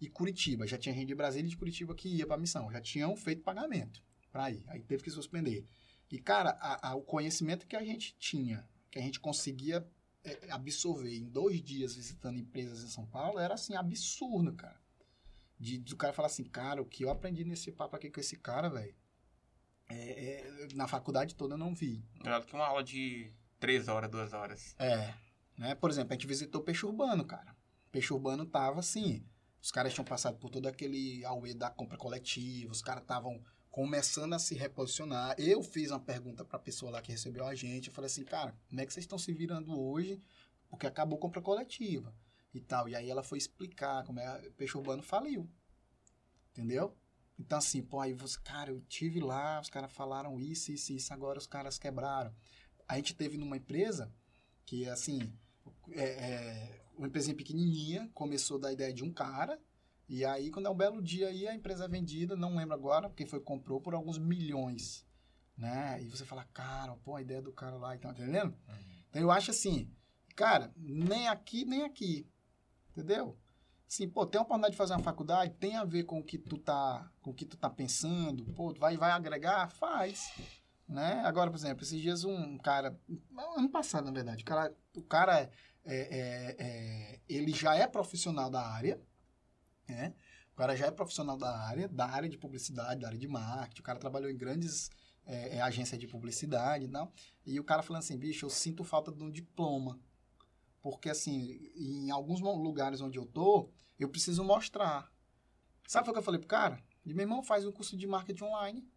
e 0.00 0.08
Curitiba. 0.08 0.68
Já 0.68 0.78
tinha 0.78 0.94
gente 0.94 1.08
de 1.08 1.16
Brasília 1.16 1.48
e 1.48 1.50
de 1.50 1.56
Curitiba 1.56 1.96
que 1.96 2.08
ia 2.08 2.28
para 2.28 2.36
a 2.36 2.38
missão. 2.38 2.70
Já 2.70 2.80
tinham 2.80 3.16
feito 3.16 3.42
pagamento 3.42 4.00
para 4.30 4.52
ir. 4.52 4.62
Aí 4.68 4.80
teve 4.80 5.02
que 5.02 5.10
suspender. 5.10 5.66
E, 6.12 6.20
cara, 6.20 6.50
a, 6.60 6.90
a, 6.90 6.94
o 6.94 7.02
conhecimento 7.02 7.66
que 7.66 7.74
a 7.74 7.82
gente 7.82 8.16
tinha, 8.20 8.64
que 8.88 9.00
a 9.00 9.02
gente 9.02 9.18
conseguia 9.18 9.84
é, 10.22 10.48
absorver 10.48 11.16
em 11.16 11.28
dois 11.28 11.60
dias 11.60 11.96
visitando 11.96 12.38
empresas 12.38 12.84
em 12.84 12.88
São 12.88 13.04
Paulo, 13.04 13.40
era 13.40 13.54
assim, 13.54 13.74
absurdo, 13.74 14.52
cara. 14.52 14.80
De, 15.62 15.78
de 15.78 15.94
o 15.94 15.96
cara 15.96 16.12
falar 16.12 16.26
assim, 16.26 16.42
cara, 16.42 16.82
o 16.82 16.84
que 16.84 17.04
eu 17.04 17.08
aprendi 17.08 17.44
nesse 17.44 17.70
papo 17.70 17.94
aqui 17.94 18.10
com 18.10 18.18
esse 18.18 18.36
cara, 18.36 18.68
velho, 18.68 18.92
é, 19.88 19.94
é, 19.94 20.68
na 20.74 20.88
faculdade 20.88 21.36
toda 21.36 21.54
eu 21.54 21.58
não 21.58 21.72
vi. 21.72 22.04
Melhor 22.20 22.40
do 22.40 22.46
que 22.48 22.52
uma 22.52 22.66
aula 22.66 22.82
de 22.82 23.32
três 23.60 23.86
horas, 23.86 24.10
duas 24.10 24.32
horas. 24.32 24.74
É. 24.76 25.14
Né? 25.56 25.76
Por 25.76 25.88
exemplo, 25.88 26.12
a 26.12 26.14
gente 26.16 26.26
visitou 26.26 26.62
Peixe 26.62 26.84
Urbano, 26.84 27.24
cara. 27.24 27.54
Peixe 27.92 28.12
Urbano 28.12 28.44
tava 28.44 28.80
assim. 28.80 29.24
Os 29.62 29.70
caras 29.70 29.94
tinham 29.94 30.04
passado 30.04 30.36
por 30.36 30.50
todo 30.50 30.66
aquele 30.66 31.24
auê 31.24 31.54
da 31.54 31.70
compra 31.70 31.96
coletiva, 31.96 32.72
os 32.72 32.82
caras 32.82 33.02
estavam 33.02 33.40
começando 33.70 34.32
a 34.32 34.40
se 34.40 34.56
reposicionar. 34.56 35.36
Eu 35.38 35.62
fiz 35.62 35.92
uma 35.92 36.00
pergunta 36.00 36.44
para 36.44 36.56
a 36.56 36.60
pessoa 36.60 36.90
lá 36.90 37.00
que 37.00 37.12
recebeu 37.12 37.46
a 37.46 37.54
gente. 37.54 37.86
Eu 37.86 37.94
falei 37.94 38.06
assim, 38.06 38.24
cara, 38.24 38.52
como 38.68 38.80
é 38.80 38.84
que 38.84 38.92
vocês 38.92 39.04
estão 39.04 39.16
se 39.16 39.32
virando 39.32 39.80
hoje? 39.80 40.20
Porque 40.68 40.88
acabou 40.88 41.18
a 41.18 41.20
compra 41.20 41.40
coletiva 41.40 42.12
e 42.52 42.60
tal. 42.60 42.88
E 42.88 42.94
aí 42.94 43.08
ela 43.10 43.22
foi 43.22 43.38
explicar 43.38 44.04
como 44.04 44.20
é. 44.20 44.50
Peixe 44.50 44.76
Urbano 44.76 45.02
faliu. 45.02 45.50
Entendeu? 46.50 46.96
Então, 47.38 47.58
assim, 47.58 47.82
pô, 47.82 48.00
aí 48.00 48.12
você, 48.12 48.38
cara, 48.40 48.70
eu 48.70 48.80
tive 48.82 49.20
lá, 49.20 49.60
os 49.60 49.70
caras 49.70 49.92
falaram 49.92 50.38
isso, 50.38 50.70
isso, 50.70 50.92
isso, 50.92 51.12
agora 51.12 51.38
os 51.38 51.46
caras 51.46 51.78
quebraram. 51.78 52.32
A 52.86 52.96
gente 52.96 53.14
teve 53.14 53.36
numa 53.38 53.56
empresa 53.56 54.12
que, 54.64 54.88
assim, 54.88 55.32
é, 55.90 56.04
é, 56.04 56.84
uma 56.96 57.06
empresinha 57.06 57.34
pequenininha, 57.34 58.10
começou 58.14 58.58
da 58.58 58.72
ideia 58.72 58.92
de 58.92 59.02
um 59.02 59.12
cara, 59.12 59.58
e 60.08 60.24
aí, 60.24 60.50
quando 60.50 60.66
é 60.66 60.70
um 60.70 60.76
belo 60.76 61.00
dia 61.00 61.28
aí, 61.28 61.48
a 61.48 61.54
empresa 61.54 61.86
é 61.86 61.88
vendida, 61.88 62.36
não 62.36 62.56
lembro 62.56 62.74
agora, 62.74 63.10
quem 63.10 63.26
foi 63.26 63.40
comprou, 63.40 63.80
por 63.80 63.94
alguns 63.94 64.18
milhões, 64.18 65.06
né? 65.56 66.02
E 66.02 66.06
você 66.06 66.24
fala, 66.24 66.44
cara, 66.52 66.94
pô, 66.96 67.16
a 67.16 67.22
ideia 67.22 67.40
do 67.40 67.52
cara 67.52 67.76
lá, 67.76 67.96
então, 67.96 68.10
entendendo? 68.10 68.54
Uhum. 68.68 69.02
Então, 69.08 69.22
eu 69.22 69.30
acho 69.30 69.50
assim, 69.50 69.90
cara, 70.36 70.72
nem 70.76 71.28
aqui, 71.28 71.64
nem 71.64 71.82
aqui, 71.82 72.26
entendeu? 72.92 73.36
Sim, 73.86 74.08
pô, 74.08 74.24
tem 74.24 74.38
a 74.38 74.42
oportunidade 74.42 74.72
de 74.72 74.78
fazer 74.78 74.94
uma 74.94 75.02
faculdade, 75.02 75.54
tem 75.54 75.76
a 75.76 75.84
ver 75.84 76.04
com 76.04 76.18
o 76.18 76.24
que 76.24 76.38
tu 76.38 76.56
tá, 76.56 77.10
com 77.20 77.30
o 77.30 77.34
que 77.34 77.44
tu 77.44 77.58
tá 77.58 77.68
pensando, 77.68 78.44
pô, 78.54 78.72
vai, 78.72 78.96
vai 78.96 79.10
agregar? 79.10 79.68
Faz. 79.68 80.32
Né? 80.88 81.20
Agora, 81.24 81.50
por 81.50 81.56
exemplo, 81.56 81.82
esses 81.84 82.00
dias 82.00 82.24
um 82.24 82.56
cara, 82.58 82.98
ano 83.56 83.68
passado, 83.68 84.06
na 84.06 84.10
verdade, 84.10 84.42
o 84.42 84.46
cara, 84.46 84.74
o 84.96 85.02
cara 85.02 85.50
é, 85.84 85.96
é, 85.96 86.56
é, 86.58 87.20
ele 87.28 87.52
já 87.52 87.74
é 87.74 87.86
profissional 87.86 88.50
da 88.50 88.66
área, 88.66 89.00
né? 89.88 90.14
O 90.52 90.56
cara 90.56 90.76
já 90.76 90.86
é 90.86 90.90
profissional 90.90 91.36
da 91.36 91.54
área, 91.66 91.88
da 91.88 92.06
área 92.06 92.28
de 92.28 92.38
publicidade, 92.38 93.00
da 93.00 93.08
área 93.08 93.18
de 93.18 93.28
marketing, 93.28 93.80
o 93.80 93.84
cara 93.84 93.98
trabalhou 93.98 94.30
em 94.30 94.36
grandes 94.36 94.90
é, 95.26 95.56
é 95.56 95.60
agências 95.60 95.98
de 95.98 96.06
publicidade 96.06 96.84
e 96.84 96.88
tal, 96.88 97.12
e 97.44 97.58
o 97.58 97.64
cara 97.64 97.82
falando 97.82 98.02
assim, 98.02 98.18
bicho, 98.18 98.46
eu 98.46 98.50
sinto 98.50 98.84
falta 98.84 99.10
de 99.10 99.22
um 99.22 99.30
diploma, 99.30 99.98
porque 100.82 101.08
assim, 101.08 101.70
em 101.76 102.10
alguns 102.10 102.40
lugares 102.40 103.00
onde 103.00 103.18
eu 103.18 103.24
tô, 103.24 103.70
eu 103.98 104.08
preciso 104.08 104.42
mostrar. 104.42 105.10
Sabe 105.86 106.10
o 106.10 106.12
que 106.12 106.18
eu 106.18 106.22
falei 106.22 106.40
pro 106.40 106.48
cara? 106.48 106.82
De 107.04 107.14
meu 107.14 107.24
irmão, 107.24 107.42
faz 107.42 107.64
um 107.64 107.72
curso 107.72 107.96
de 107.96 108.06
marketing 108.06 108.44
online. 108.44 108.88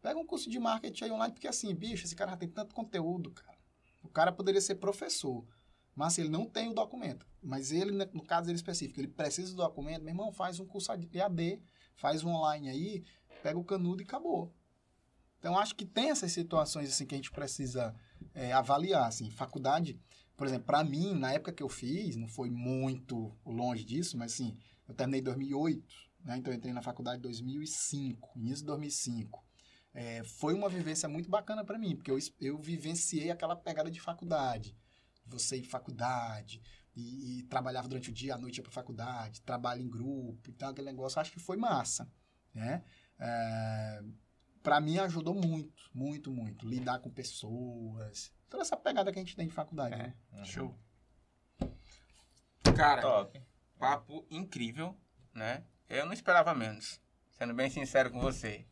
Pega 0.00 0.18
um 0.18 0.26
curso 0.26 0.50
de 0.50 0.58
marketing 0.58 1.04
aí 1.04 1.10
online, 1.10 1.32
porque 1.32 1.48
assim, 1.48 1.74
bicho, 1.74 2.04
esse 2.04 2.16
cara 2.16 2.32
já 2.32 2.36
tem 2.36 2.48
tanto 2.48 2.74
conteúdo, 2.74 3.30
cara. 3.30 3.58
O 4.02 4.08
cara 4.08 4.32
poderia 4.32 4.60
ser 4.60 4.74
professor, 4.76 5.46
mas 5.94 6.18
ele 6.18 6.28
não 6.28 6.44
tem 6.44 6.68
o 6.68 6.74
documento. 6.74 7.26
Mas 7.42 7.72
ele, 7.72 7.92
no 7.92 8.22
caso 8.22 8.46
dele 8.46 8.56
específico, 8.56 9.00
ele 9.00 9.08
precisa 9.08 9.50
do 9.50 9.56
documento, 9.56 10.02
meu 10.02 10.10
irmão, 10.10 10.32
faz 10.32 10.60
um 10.60 10.66
curso 10.66 10.92
EAD, 10.92 11.62
faz 11.96 12.22
um 12.22 12.30
online 12.30 12.68
aí, 12.68 13.04
pega 13.42 13.58
o 13.58 13.64
canudo 13.64 14.02
e 14.02 14.04
acabou. 14.04 14.52
Então, 15.38 15.58
acho 15.58 15.74
que 15.74 15.84
tem 15.84 16.10
essas 16.10 16.32
situações 16.32 16.88
assim 16.88 17.04
que 17.04 17.14
a 17.14 17.18
gente 17.18 17.30
precisa 17.30 17.94
é, 18.32 18.52
avaliar. 18.52 19.06
Assim, 19.06 19.30
faculdade, 19.30 20.00
por 20.36 20.46
exemplo, 20.46 20.66
para 20.66 20.82
mim, 20.82 21.14
na 21.14 21.32
época 21.32 21.52
que 21.52 21.62
eu 21.62 21.68
fiz, 21.68 22.16
não 22.16 22.28
foi 22.28 22.50
muito 22.50 23.36
longe 23.44 23.84
disso, 23.84 24.16
mas 24.18 24.32
assim, 24.32 24.56
eu 24.88 24.94
terminei 24.94 25.20
em 25.20 25.24
2008, 25.24 25.94
né? 26.24 26.36
Então 26.36 26.52
eu 26.52 26.56
entrei 26.56 26.72
na 26.72 26.82
faculdade 26.82 27.18
em 27.18 27.22
2005, 27.22 28.38
início 28.38 28.58
de 28.58 28.66
2005. 28.66 29.44
É, 29.92 30.24
foi 30.24 30.54
uma 30.54 30.68
vivência 30.68 31.08
muito 31.08 31.30
bacana 31.30 31.64
para 31.64 31.78
mim, 31.78 31.94
porque 31.94 32.10
eu, 32.10 32.18
eu 32.40 32.58
vivenciei 32.58 33.30
aquela 33.30 33.54
pegada 33.54 33.90
de 33.90 34.00
faculdade. 34.00 34.76
Você 35.26 35.56
ir 35.56 35.64
faculdade, 35.64 36.60
e, 36.96 37.40
e, 37.40 37.42
trabalhava 37.44 37.88
durante 37.88 38.10
o 38.10 38.12
dia, 38.12 38.34
à 38.34 38.38
noite 38.38 38.58
ia 38.58 38.62
para 38.62 38.72
faculdade, 38.72 39.40
trabalho 39.42 39.82
em 39.82 39.88
grupo 39.88 40.48
e 40.48 40.52
tal, 40.52 40.70
aquele 40.70 40.86
negócio, 40.86 41.20
acho 41.20 41.32
que 41.32 41.40
foi 41.40 41.56
massa, 41.56 42.08
né? 42.52 42.84
É, 43.18 44.02
para 44.62 44.80
mim 44.80 44.98
ajudou 44.98 45.34
muito, 45.34 45.90
muito, 45.92 46.30
muito. 46.32 46.66
Lidar 46.66 47.00
com 47.00 47.10
pessoas, 47.10 48.32
toda 48.54 48.62
essa 48.62 48.76
pegada 48.76 49.12
que 49.12 49.18
a 49.18 49.22
gente 49.22 49.36
tem 49.36 49.48
de 49.48 49.54
faculdade. 49.54 49.94
É. 49.94 49.98
Né? 49.98 50.14
Uhum. 50.32 50.44
Show. 50.44 50.78
Cara, 52.76 53.02
Top. 53.02 53.42
papo 53.78 54.26
incrível, 54.30 54.96
né? 55.34 55.62
Eu 55.88 56.06
não 56.06 56.12
esperava 56.12 56.54
menos, 56.54 57.00
sendo 57.30 57.52
bem 57.52 57.68
sincero 57.68 58.10
com 58.10 58.20
você. 58.20 58.64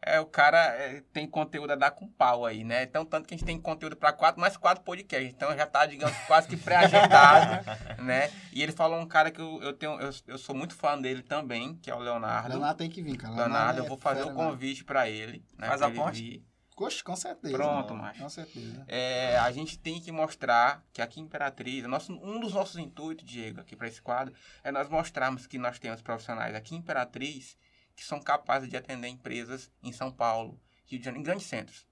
É, 0.00 0.20
o 0.20 0.26
cara 0.26 0.58
é, 0.58 1.02
tem 1.12 1.26
conteúdo 1.26 1.72
a 1.72 1.76
dar 1.76 1.90
com 1.90 2.06
pau 2.06 2.46
aí, 2.46 2.62
né? 2.62 2.84
Então, 2.84 3.04
tanto 3.04 3.26
que 3.26 3.34
a 3.34 3.36
gente 3.36 3.46
tem 3.46 3.60
conteúdo 3.60 3.96
para 3.96 4.12
quatro, 4.12 4.40
mais 4.40 4.56
quatro 4.56 4.84
podcasts. 4.84 5.32
Então, 5.34 5.54
já 5.56 5.66
tá, 5.66 5.84
digamos, 5.84 6.16
quase 6.26 6.46
que 6.46 6.56
pré-agendado, 6.56 7.64
né? 8.04 8.30
E 8.52 8.62
ele 8.62 8.72
falou 8.72 9.00
um 9.00 9.06
cara 9.06 9.30
que 9.30 9.40
eu, 9.40 9.60
eu 9.62 9.72
tenho, 9.72 9.98
eu, 10.00 10.10
eu 10.28 10.38
sou 10.38 10.54
muito 10.54 10.74
fã 10.74 11.00
dele 11.00 11.22
também, 11.22 11.74
que 11.76 11.90
é 11.90 11.94
o 11.94 11.98
Leonardo. 11.98 12.50
Leonardo 12.50 12.78
tem 12.78 12.88
que 12.88 13.02
vir, 13.02 13.16
cara. 13.16 13.34
Leonardo, 13.34 13.54
Leonardo 13.54 13.80
eu 13.80 13.88
vou 13.88 13.98
fazer 13.98 14.22
o 14.22 14.30
um 14.30 14.34
convite 14.34 14.84
para 14.84 15.08
ele. 15.08 15.44
Né, 15.58 15.66
Faz 15.66 15.82
a 15.82 15.90
ponte. 15.90 16.44
Com 16.76 17.16
certeza. 17.16 17.56
Pronto, 17.56 17.94
macho. 17.94 18.20
Com 18.20 18.28
certeza. 18.28 18.84
É, 18.86 19.38
a 19.38 19.50
gente 19.50 19.78
tem 19.78 19.98
que 19.98 20.12
mostrar 20.12 20.84
que 20.92 21.00
aqui 21.00 21.18
em 21.18 21.24
Imperatriz, 21.24 21.84
nosso, 21.84 22.12
um 22.12 22.38
dos 22.38 22.52
nossos 22.52 22.76
intuitos, 22.76 23.24
Diego, 23.24 23.60
aqui 23.60 23.74
para 23.74 23.88
esse 23.88 24.02
quadro, 24.02 24.34
é 24.62 24.70
nós 24.70 24.88
mostrarmos 24.88 25.46
que 25.46 25.56
nós 25.58 25.78
temos 25.78 26.02
profissionais 26.02 26.54
aqui 26.54 26.74
em 26.74 26.78
Imperatriz 26.78 27.56
que 27.96 28.04
são 28.04 28.20
capazes 28.20 28.68
de 28.68 28.76
atender 28.76 29.08
empresas 29.08 29.72
em 29.82 29.90
São 29.90 30.12
Paulo, 30.12 30.60
Rio 30.84 30.98
de 30.98 31.04
Janeiro, 31.06 31.22
em 31.22 31.24
grandes 31.24 31.46
centros. 31.46 31.86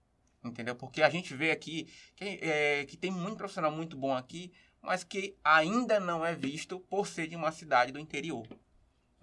Entendeu? 0.44 0.76
Porque 0.76 1.02
a 1.02 1.08
gente 1.08 1.34
vê 1.34 1.50
aqui 1.50 1.90
que, 2.14 2.38
é, 2.42 2.84
que 2.84 2.98
tem 2.98 3.10
muito 3.10 3.38
profissional 3.38 3.72
muito 3.72 3.96
bom 3.96 4.14
aqui, 4.14 4.52
mas 4.82 5.02
que 5.02 5.34
ainda 5.42 5.98
não 5.98 6.24
é 6.24 6.34
visto 6.34 6.78
por 6.78 7.06
ser 7.06 7.26
de 7.26 7.34
uma 7.34 7.50
cidade 7.50 7.90
do 7.90 7.98
interior. 7.98 8.46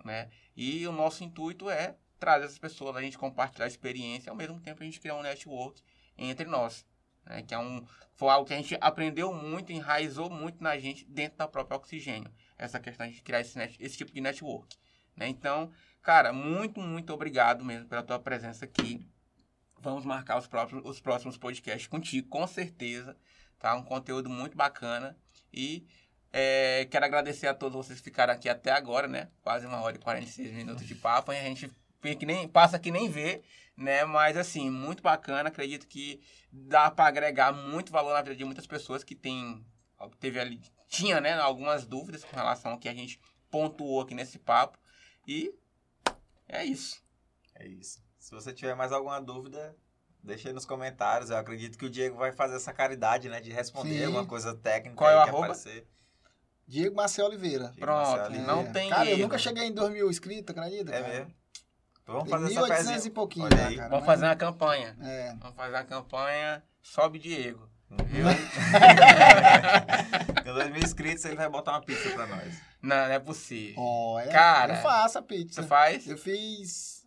Né? 0.04 0.32
E 0.56 0.88
o 0.88 0.92
nosso 0.92 1.24
intuito 1.24 1.70
é 1.70 1.96
trazer 2.22 2.46
essas 2.46 2.58
pessoas, 2.58 2.96
a 2.96 3.02
gente 3.02 3.18
compartilhar 3.18 3.68
experiência, 3.68 4.30
ao 4.30 4.36
mesmo 4.36 4.58
tempo 4.62 4.82
a 4.82 4.86
gente 4.86 5.02
criar 5.02 5.16
um 5.16 5.22
network 5.22 5.82
entre 6.18 6.46
nós. 6.46 6.86
Né? 7.26 7.44
Que 7.44 7.54
é 7.54 7.60
um, 7.60 7.86
foi 8.14 8.30
algo 8.30 8.48
que 8.48 8.54
a 8.54 8.58
gente 8.58 8.78
aprendeu 8.80 9.34
muito, 9.34 9.74
enraizou 9.74 10.30
muito 10.30 10.64
na 10.64 10.78
gente 10.78 11.04
dentro 11.04 11.38
da 11.38 11.48
própria 11.48 11.76
Oxigênio. 11.76 12.32
Essa 12.58 12.80
questão 12.80 13.10
de 13.10 13.22
criar 13.22 13.42
esse, 13.42 13.58
net, 13.58 13.76
esse 13.82 13.98
tipo 13.98 14.14
de 14.14 14.22
network. 14.22 14.78
Né? 15.18 15.28
Então, 15.28 15.70
Cara, 16.02 16.34
muito, 16.34 16.80
muito 16.80 17.14
obrigado 17.14 17.64
mesmo 17.64 17.88
pela 17.88 18.02
tua 18.02 18.18
presença 18.20 18.66
aqui. 18.66 19.08
Vamos 19.80 20.04
marcar 20.04 20.38
os 20.38 20.48
próximos, 20.48 20.84
os 20.84 21.00
próximos 21.00 21.38
podcasts 21.38 21.88
contigo, 21.88 22.28
com 22.28 22.46
certeza. 22.48 23.16
Tá? 23.60 23.76
Um 23.76 23.84
conteúdo 23.84 24.28
muito 24.28 24.58
bacana. 24.58 25.16
E 25.54 25.86
é, 26.34 26.88
quero 26.90 27.06
agradecer 27.06 27.46
a 27.48 27.54
todos 27.54 27.76
vocês 27.76 28.00
que 28.00 28.06
ficaram 28.06 28.34
aqui 28.34 28.50
até 28.50 28.72
agora, 28.72 29.08
né? 29.08 29.30
Quase 29.44 29.68
uma 29.68 29.80
hora 29.82 29.96
e 29.96 30.00
46 30.00 30.52
minutos 30.54 30.88
de 30.88 30.96
papo. 30.96 31.32
E 31.32 31.38
a 31.38 31.44
gente 31.44 31.70
que 32.02 32.26
nem, 32.26 32.48
passa 32.48 32.80
que 32.80 32.92
nem 32.92 33.10
vê, 33.10 33.42
né? 33.78 34.04
Mas 34.06 34.36
assim, 34.38 34.70
muito 34.70 35.02
bacana. 35.04 35.50
Acredito 35.50 35.88
que 35.88 36.22
dá 36.52 36.90
para 36.92 37.08
agregar 37.08 37.52
muito 37.52 37.92
valor 37.92 38.14
na 38.14 38.22
vida 38.22 38.36
de 38.36 38.44
muitas 38.46 38.68
pessoas 38.68 39.04
que 39.04 39.16
tem, 39.16 39.66
teve 40.20 40.40
ali, 40.40 40.60
tinha, 40.88 41.22
né, 41.22 41.34
algumas 41.34 41.86
dúvidas 41.86 42.24
com 42.24 42.36
relação 42.36 42.72
ao 42.72 42.78
que 42.80 42.90
a 42.90 42.94
gente 42.94 43.20
pontuou 43.50 44.02
aqui 44.02 44.14
nesse 44.14 44.38
papo. 44.40 44.78
E 45.28 45.54
é 46.48 46.66
isso. 46.66 47.02
É 47.56 47.66
isso. 47.68 48.04
Se 48.20 48.32
você 48.32 48.52
tiver 48.54 48.76
mais 48.76 48.92
alguma 48.92 49.20
dúvida, 49.22 49.76
deixa 50.24 50.50
aí 50.50 50.54
nos 50.54 50.66
comentários. 50.66 51.30
Eu 51.30 51.38
acredito 51.38 51.78
que 51.78 51.86
o 51.86 51.90
Diego 51.90 52.18
vai 52.18 52.32
fazer 52.32 52.56
essa 52.56 52.74
caridade, 52.74 53.30
né? 53.30 53.40
De 53.40 53.52
responder 53.52 54.00
Sim. 54.00 54.06
alguma 54.06 54.26
coisa 54.26 54.54
técnica 54.56 54.96
Qual 54.98 55.10
é 55.10 55.20
o 55.20 55.24
que 55.24 55.30
arroba? 55.30 55.46
aparecer. 55.46 55.88
Diego 56.68 56.96
Marcel 56.96 57.26
Oliveira. 57.26 57.66
Diego 57.66 57.80
Pronto, 57.80 58.18
Marcelo. 58.18 58.46
não 58.48 58.62
É. 58.62 58.72
tem 58.72 58.90
Cara, 58.90 59.06
eu 59.06 59.12
erro. 59.14 59.22
nunca 59.24 59.38
cheguei 59.38 59.66
em 59.66 59.74
2 59.74 59.92
mil 59.92 60.10
inscritos, 60.10 60.56
acredita? 60.56 60.94
É 60.94 61.02
cara? 61.02 61.14
mesmo? 61.14 61.34
Então 62.04 62.16
vamos 62.16 62.30
Tem 62.30 62.40
fazer 62.40 62.46
essa 62.54 62.62
1.800 62.62 62.78
pezinha. 62.78 62.98
e 63.08 63.10
pouquinho, 63.10 63.46
Olha 63.46 63.56
né, 63.56 63.66
aí. 63.68 63.76
cara? 63.78 63.90
Vamos 63.90 64.06
Mas- 64.06 64.16
fazer 64.16 64.26
uma 64.26 64.36
campanha. 64.36 64.98
É. 65.02 65.34
Vamos 65.40 65.56
fazer 65.56 65.76
uma 65.76 65.84
campanha 65.84 66.64
Sobe 66.82 67.20
Diego. 67.20 67.70
Viu? 68.06 68.26
Com 70.44 70.54
2 70.54 70.70
mil 70.72 70.82
inscritos, 70.82 71.26
ele 71.26 71.36
vai 71.36 71.50
botar 71.50 71.72
uma 71.72 71.82
pizza 71.82 72.10
pra 72.12 72.26
nós. 72.26 72.54
Não, 72.82 72.96
não 72.96 73.12
é 73.14 73.20
possível. 73.20 73.76
Olha, 73.82 74.32
Cara, 74.32 74.76
eu 74.76 74.82
faço 74.82 75.18
a 75.18 75.22
pizza. 75.22 75.62
Você 75.62 75.68
faz? 75.68 76.08
Eu 76.08 76.18
fiz. 76.18 77.01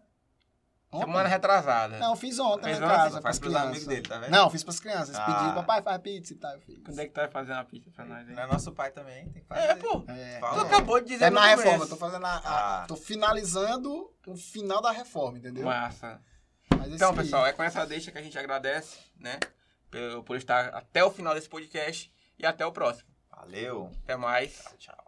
Ontem. 0.96 1.06
Semana 1.06 1.28
retrasada. 1.28 1.98
Não, 1.98 2.10
eu 2.10 2.16
fiz 2.16 2.38
ontem 2.38 2.64
Fez 2.64 2.78
lá 2.80 2.86
em 2.86 2.88
ontem? 2.90 2.96
casa, 3.04 3.20
Faz 3.22 3.38
pros 3.38 3.52
crianças. 3.52 3.68
amigos 3.70 3.86
dele, 3.88 4.02
tá 4.08 4.18
vendo? 4.18 4.30
Não, 4.30 4.50
fiz 4.50 4.62
pras 4.64 4.80
crianças. 4.80 5.16
Ah. 5.16 5.24
Pediram, 5.26 5.54
papai, 5.54 5.82
faz 5.82 5.98
pizza 6.02 6.32
e 6.32 6.36
tal. 6.36 6.52
Eu 6.52 6.60
fiz. 6.60 6.82
Quando 6.84 6.98
é 7.00 7.04
que 7.06 7.12
tu 7.12 7.16
vai 7.16 7.28
fazer 7.30 7.52
uma 7.52 7.64
pizza 7.64 7.90
pra 7.90 8.04
nós 8.04 8.28
aí? 8.28 8.34
Não 8.34 8.42
é 8.42 8.46
nosso 8.46 8.72
pai 8.72 8.90
também, 8.90 9.28
tem 9.30 9.42
que 9.42 9.48
fazer. 9.48 9.60
É, 9.62 9.74
pô. 9.76 10.04
É, 10.08 10.38
Tu 10.40 10.60
acabou 10.60 11.00
de 11.00 11.06
dizer 11.08 11.24
é 11.24 11.30
no 11.30 11.36
na 11.36 11.42
começo. 11.42 11.62
reforma, 11.62 11.84
eu 11.84 11.88
tô 11.88 11.96
fazendo 11.96 12.26
a, 12.26 12.30
a- 12.36 12.82
Ah. 12.82 12.86
tô 12.86 12.96
finalizando 12.96 14.12
o 14.26 14.36
final 14.36 14.80
da 14.80 14.90
reforma, 14.90 15.38
entendeu? 15.38 15.64
Massa. 15.64 16.20
Mas 16.76 16.92
Então, 16.92 17.10
aí- 17.10 17.16
pessoal, 17.16 17.46
é 17.46 17.52
com 17.52 17.62
essa 17.62 17.84
deixa 17.86 18.10
que 18.10 18.18
a 18.18 18.22
gente 18.22 18.38
agradece, 18.38 18.98
né? 19.18 19.38
Por, 19.90 20.24
por 20.24 20.36
estar 20.36 20.66
até 20.68 21.04
o 21.04 21.10
final 21.10 21.34
desse 21.34 21.48
podcast. 21.48 22.12
E 22.38 22.44
até 22.44 22.66
o 22.66 22.72
próximo. 22.72 23.08
Valeu. 23.30 23.90
Até 24.02 24.16
mais. 24.16 24.56
Tchau, 24.64 24.74
tchau. 24.78 25.03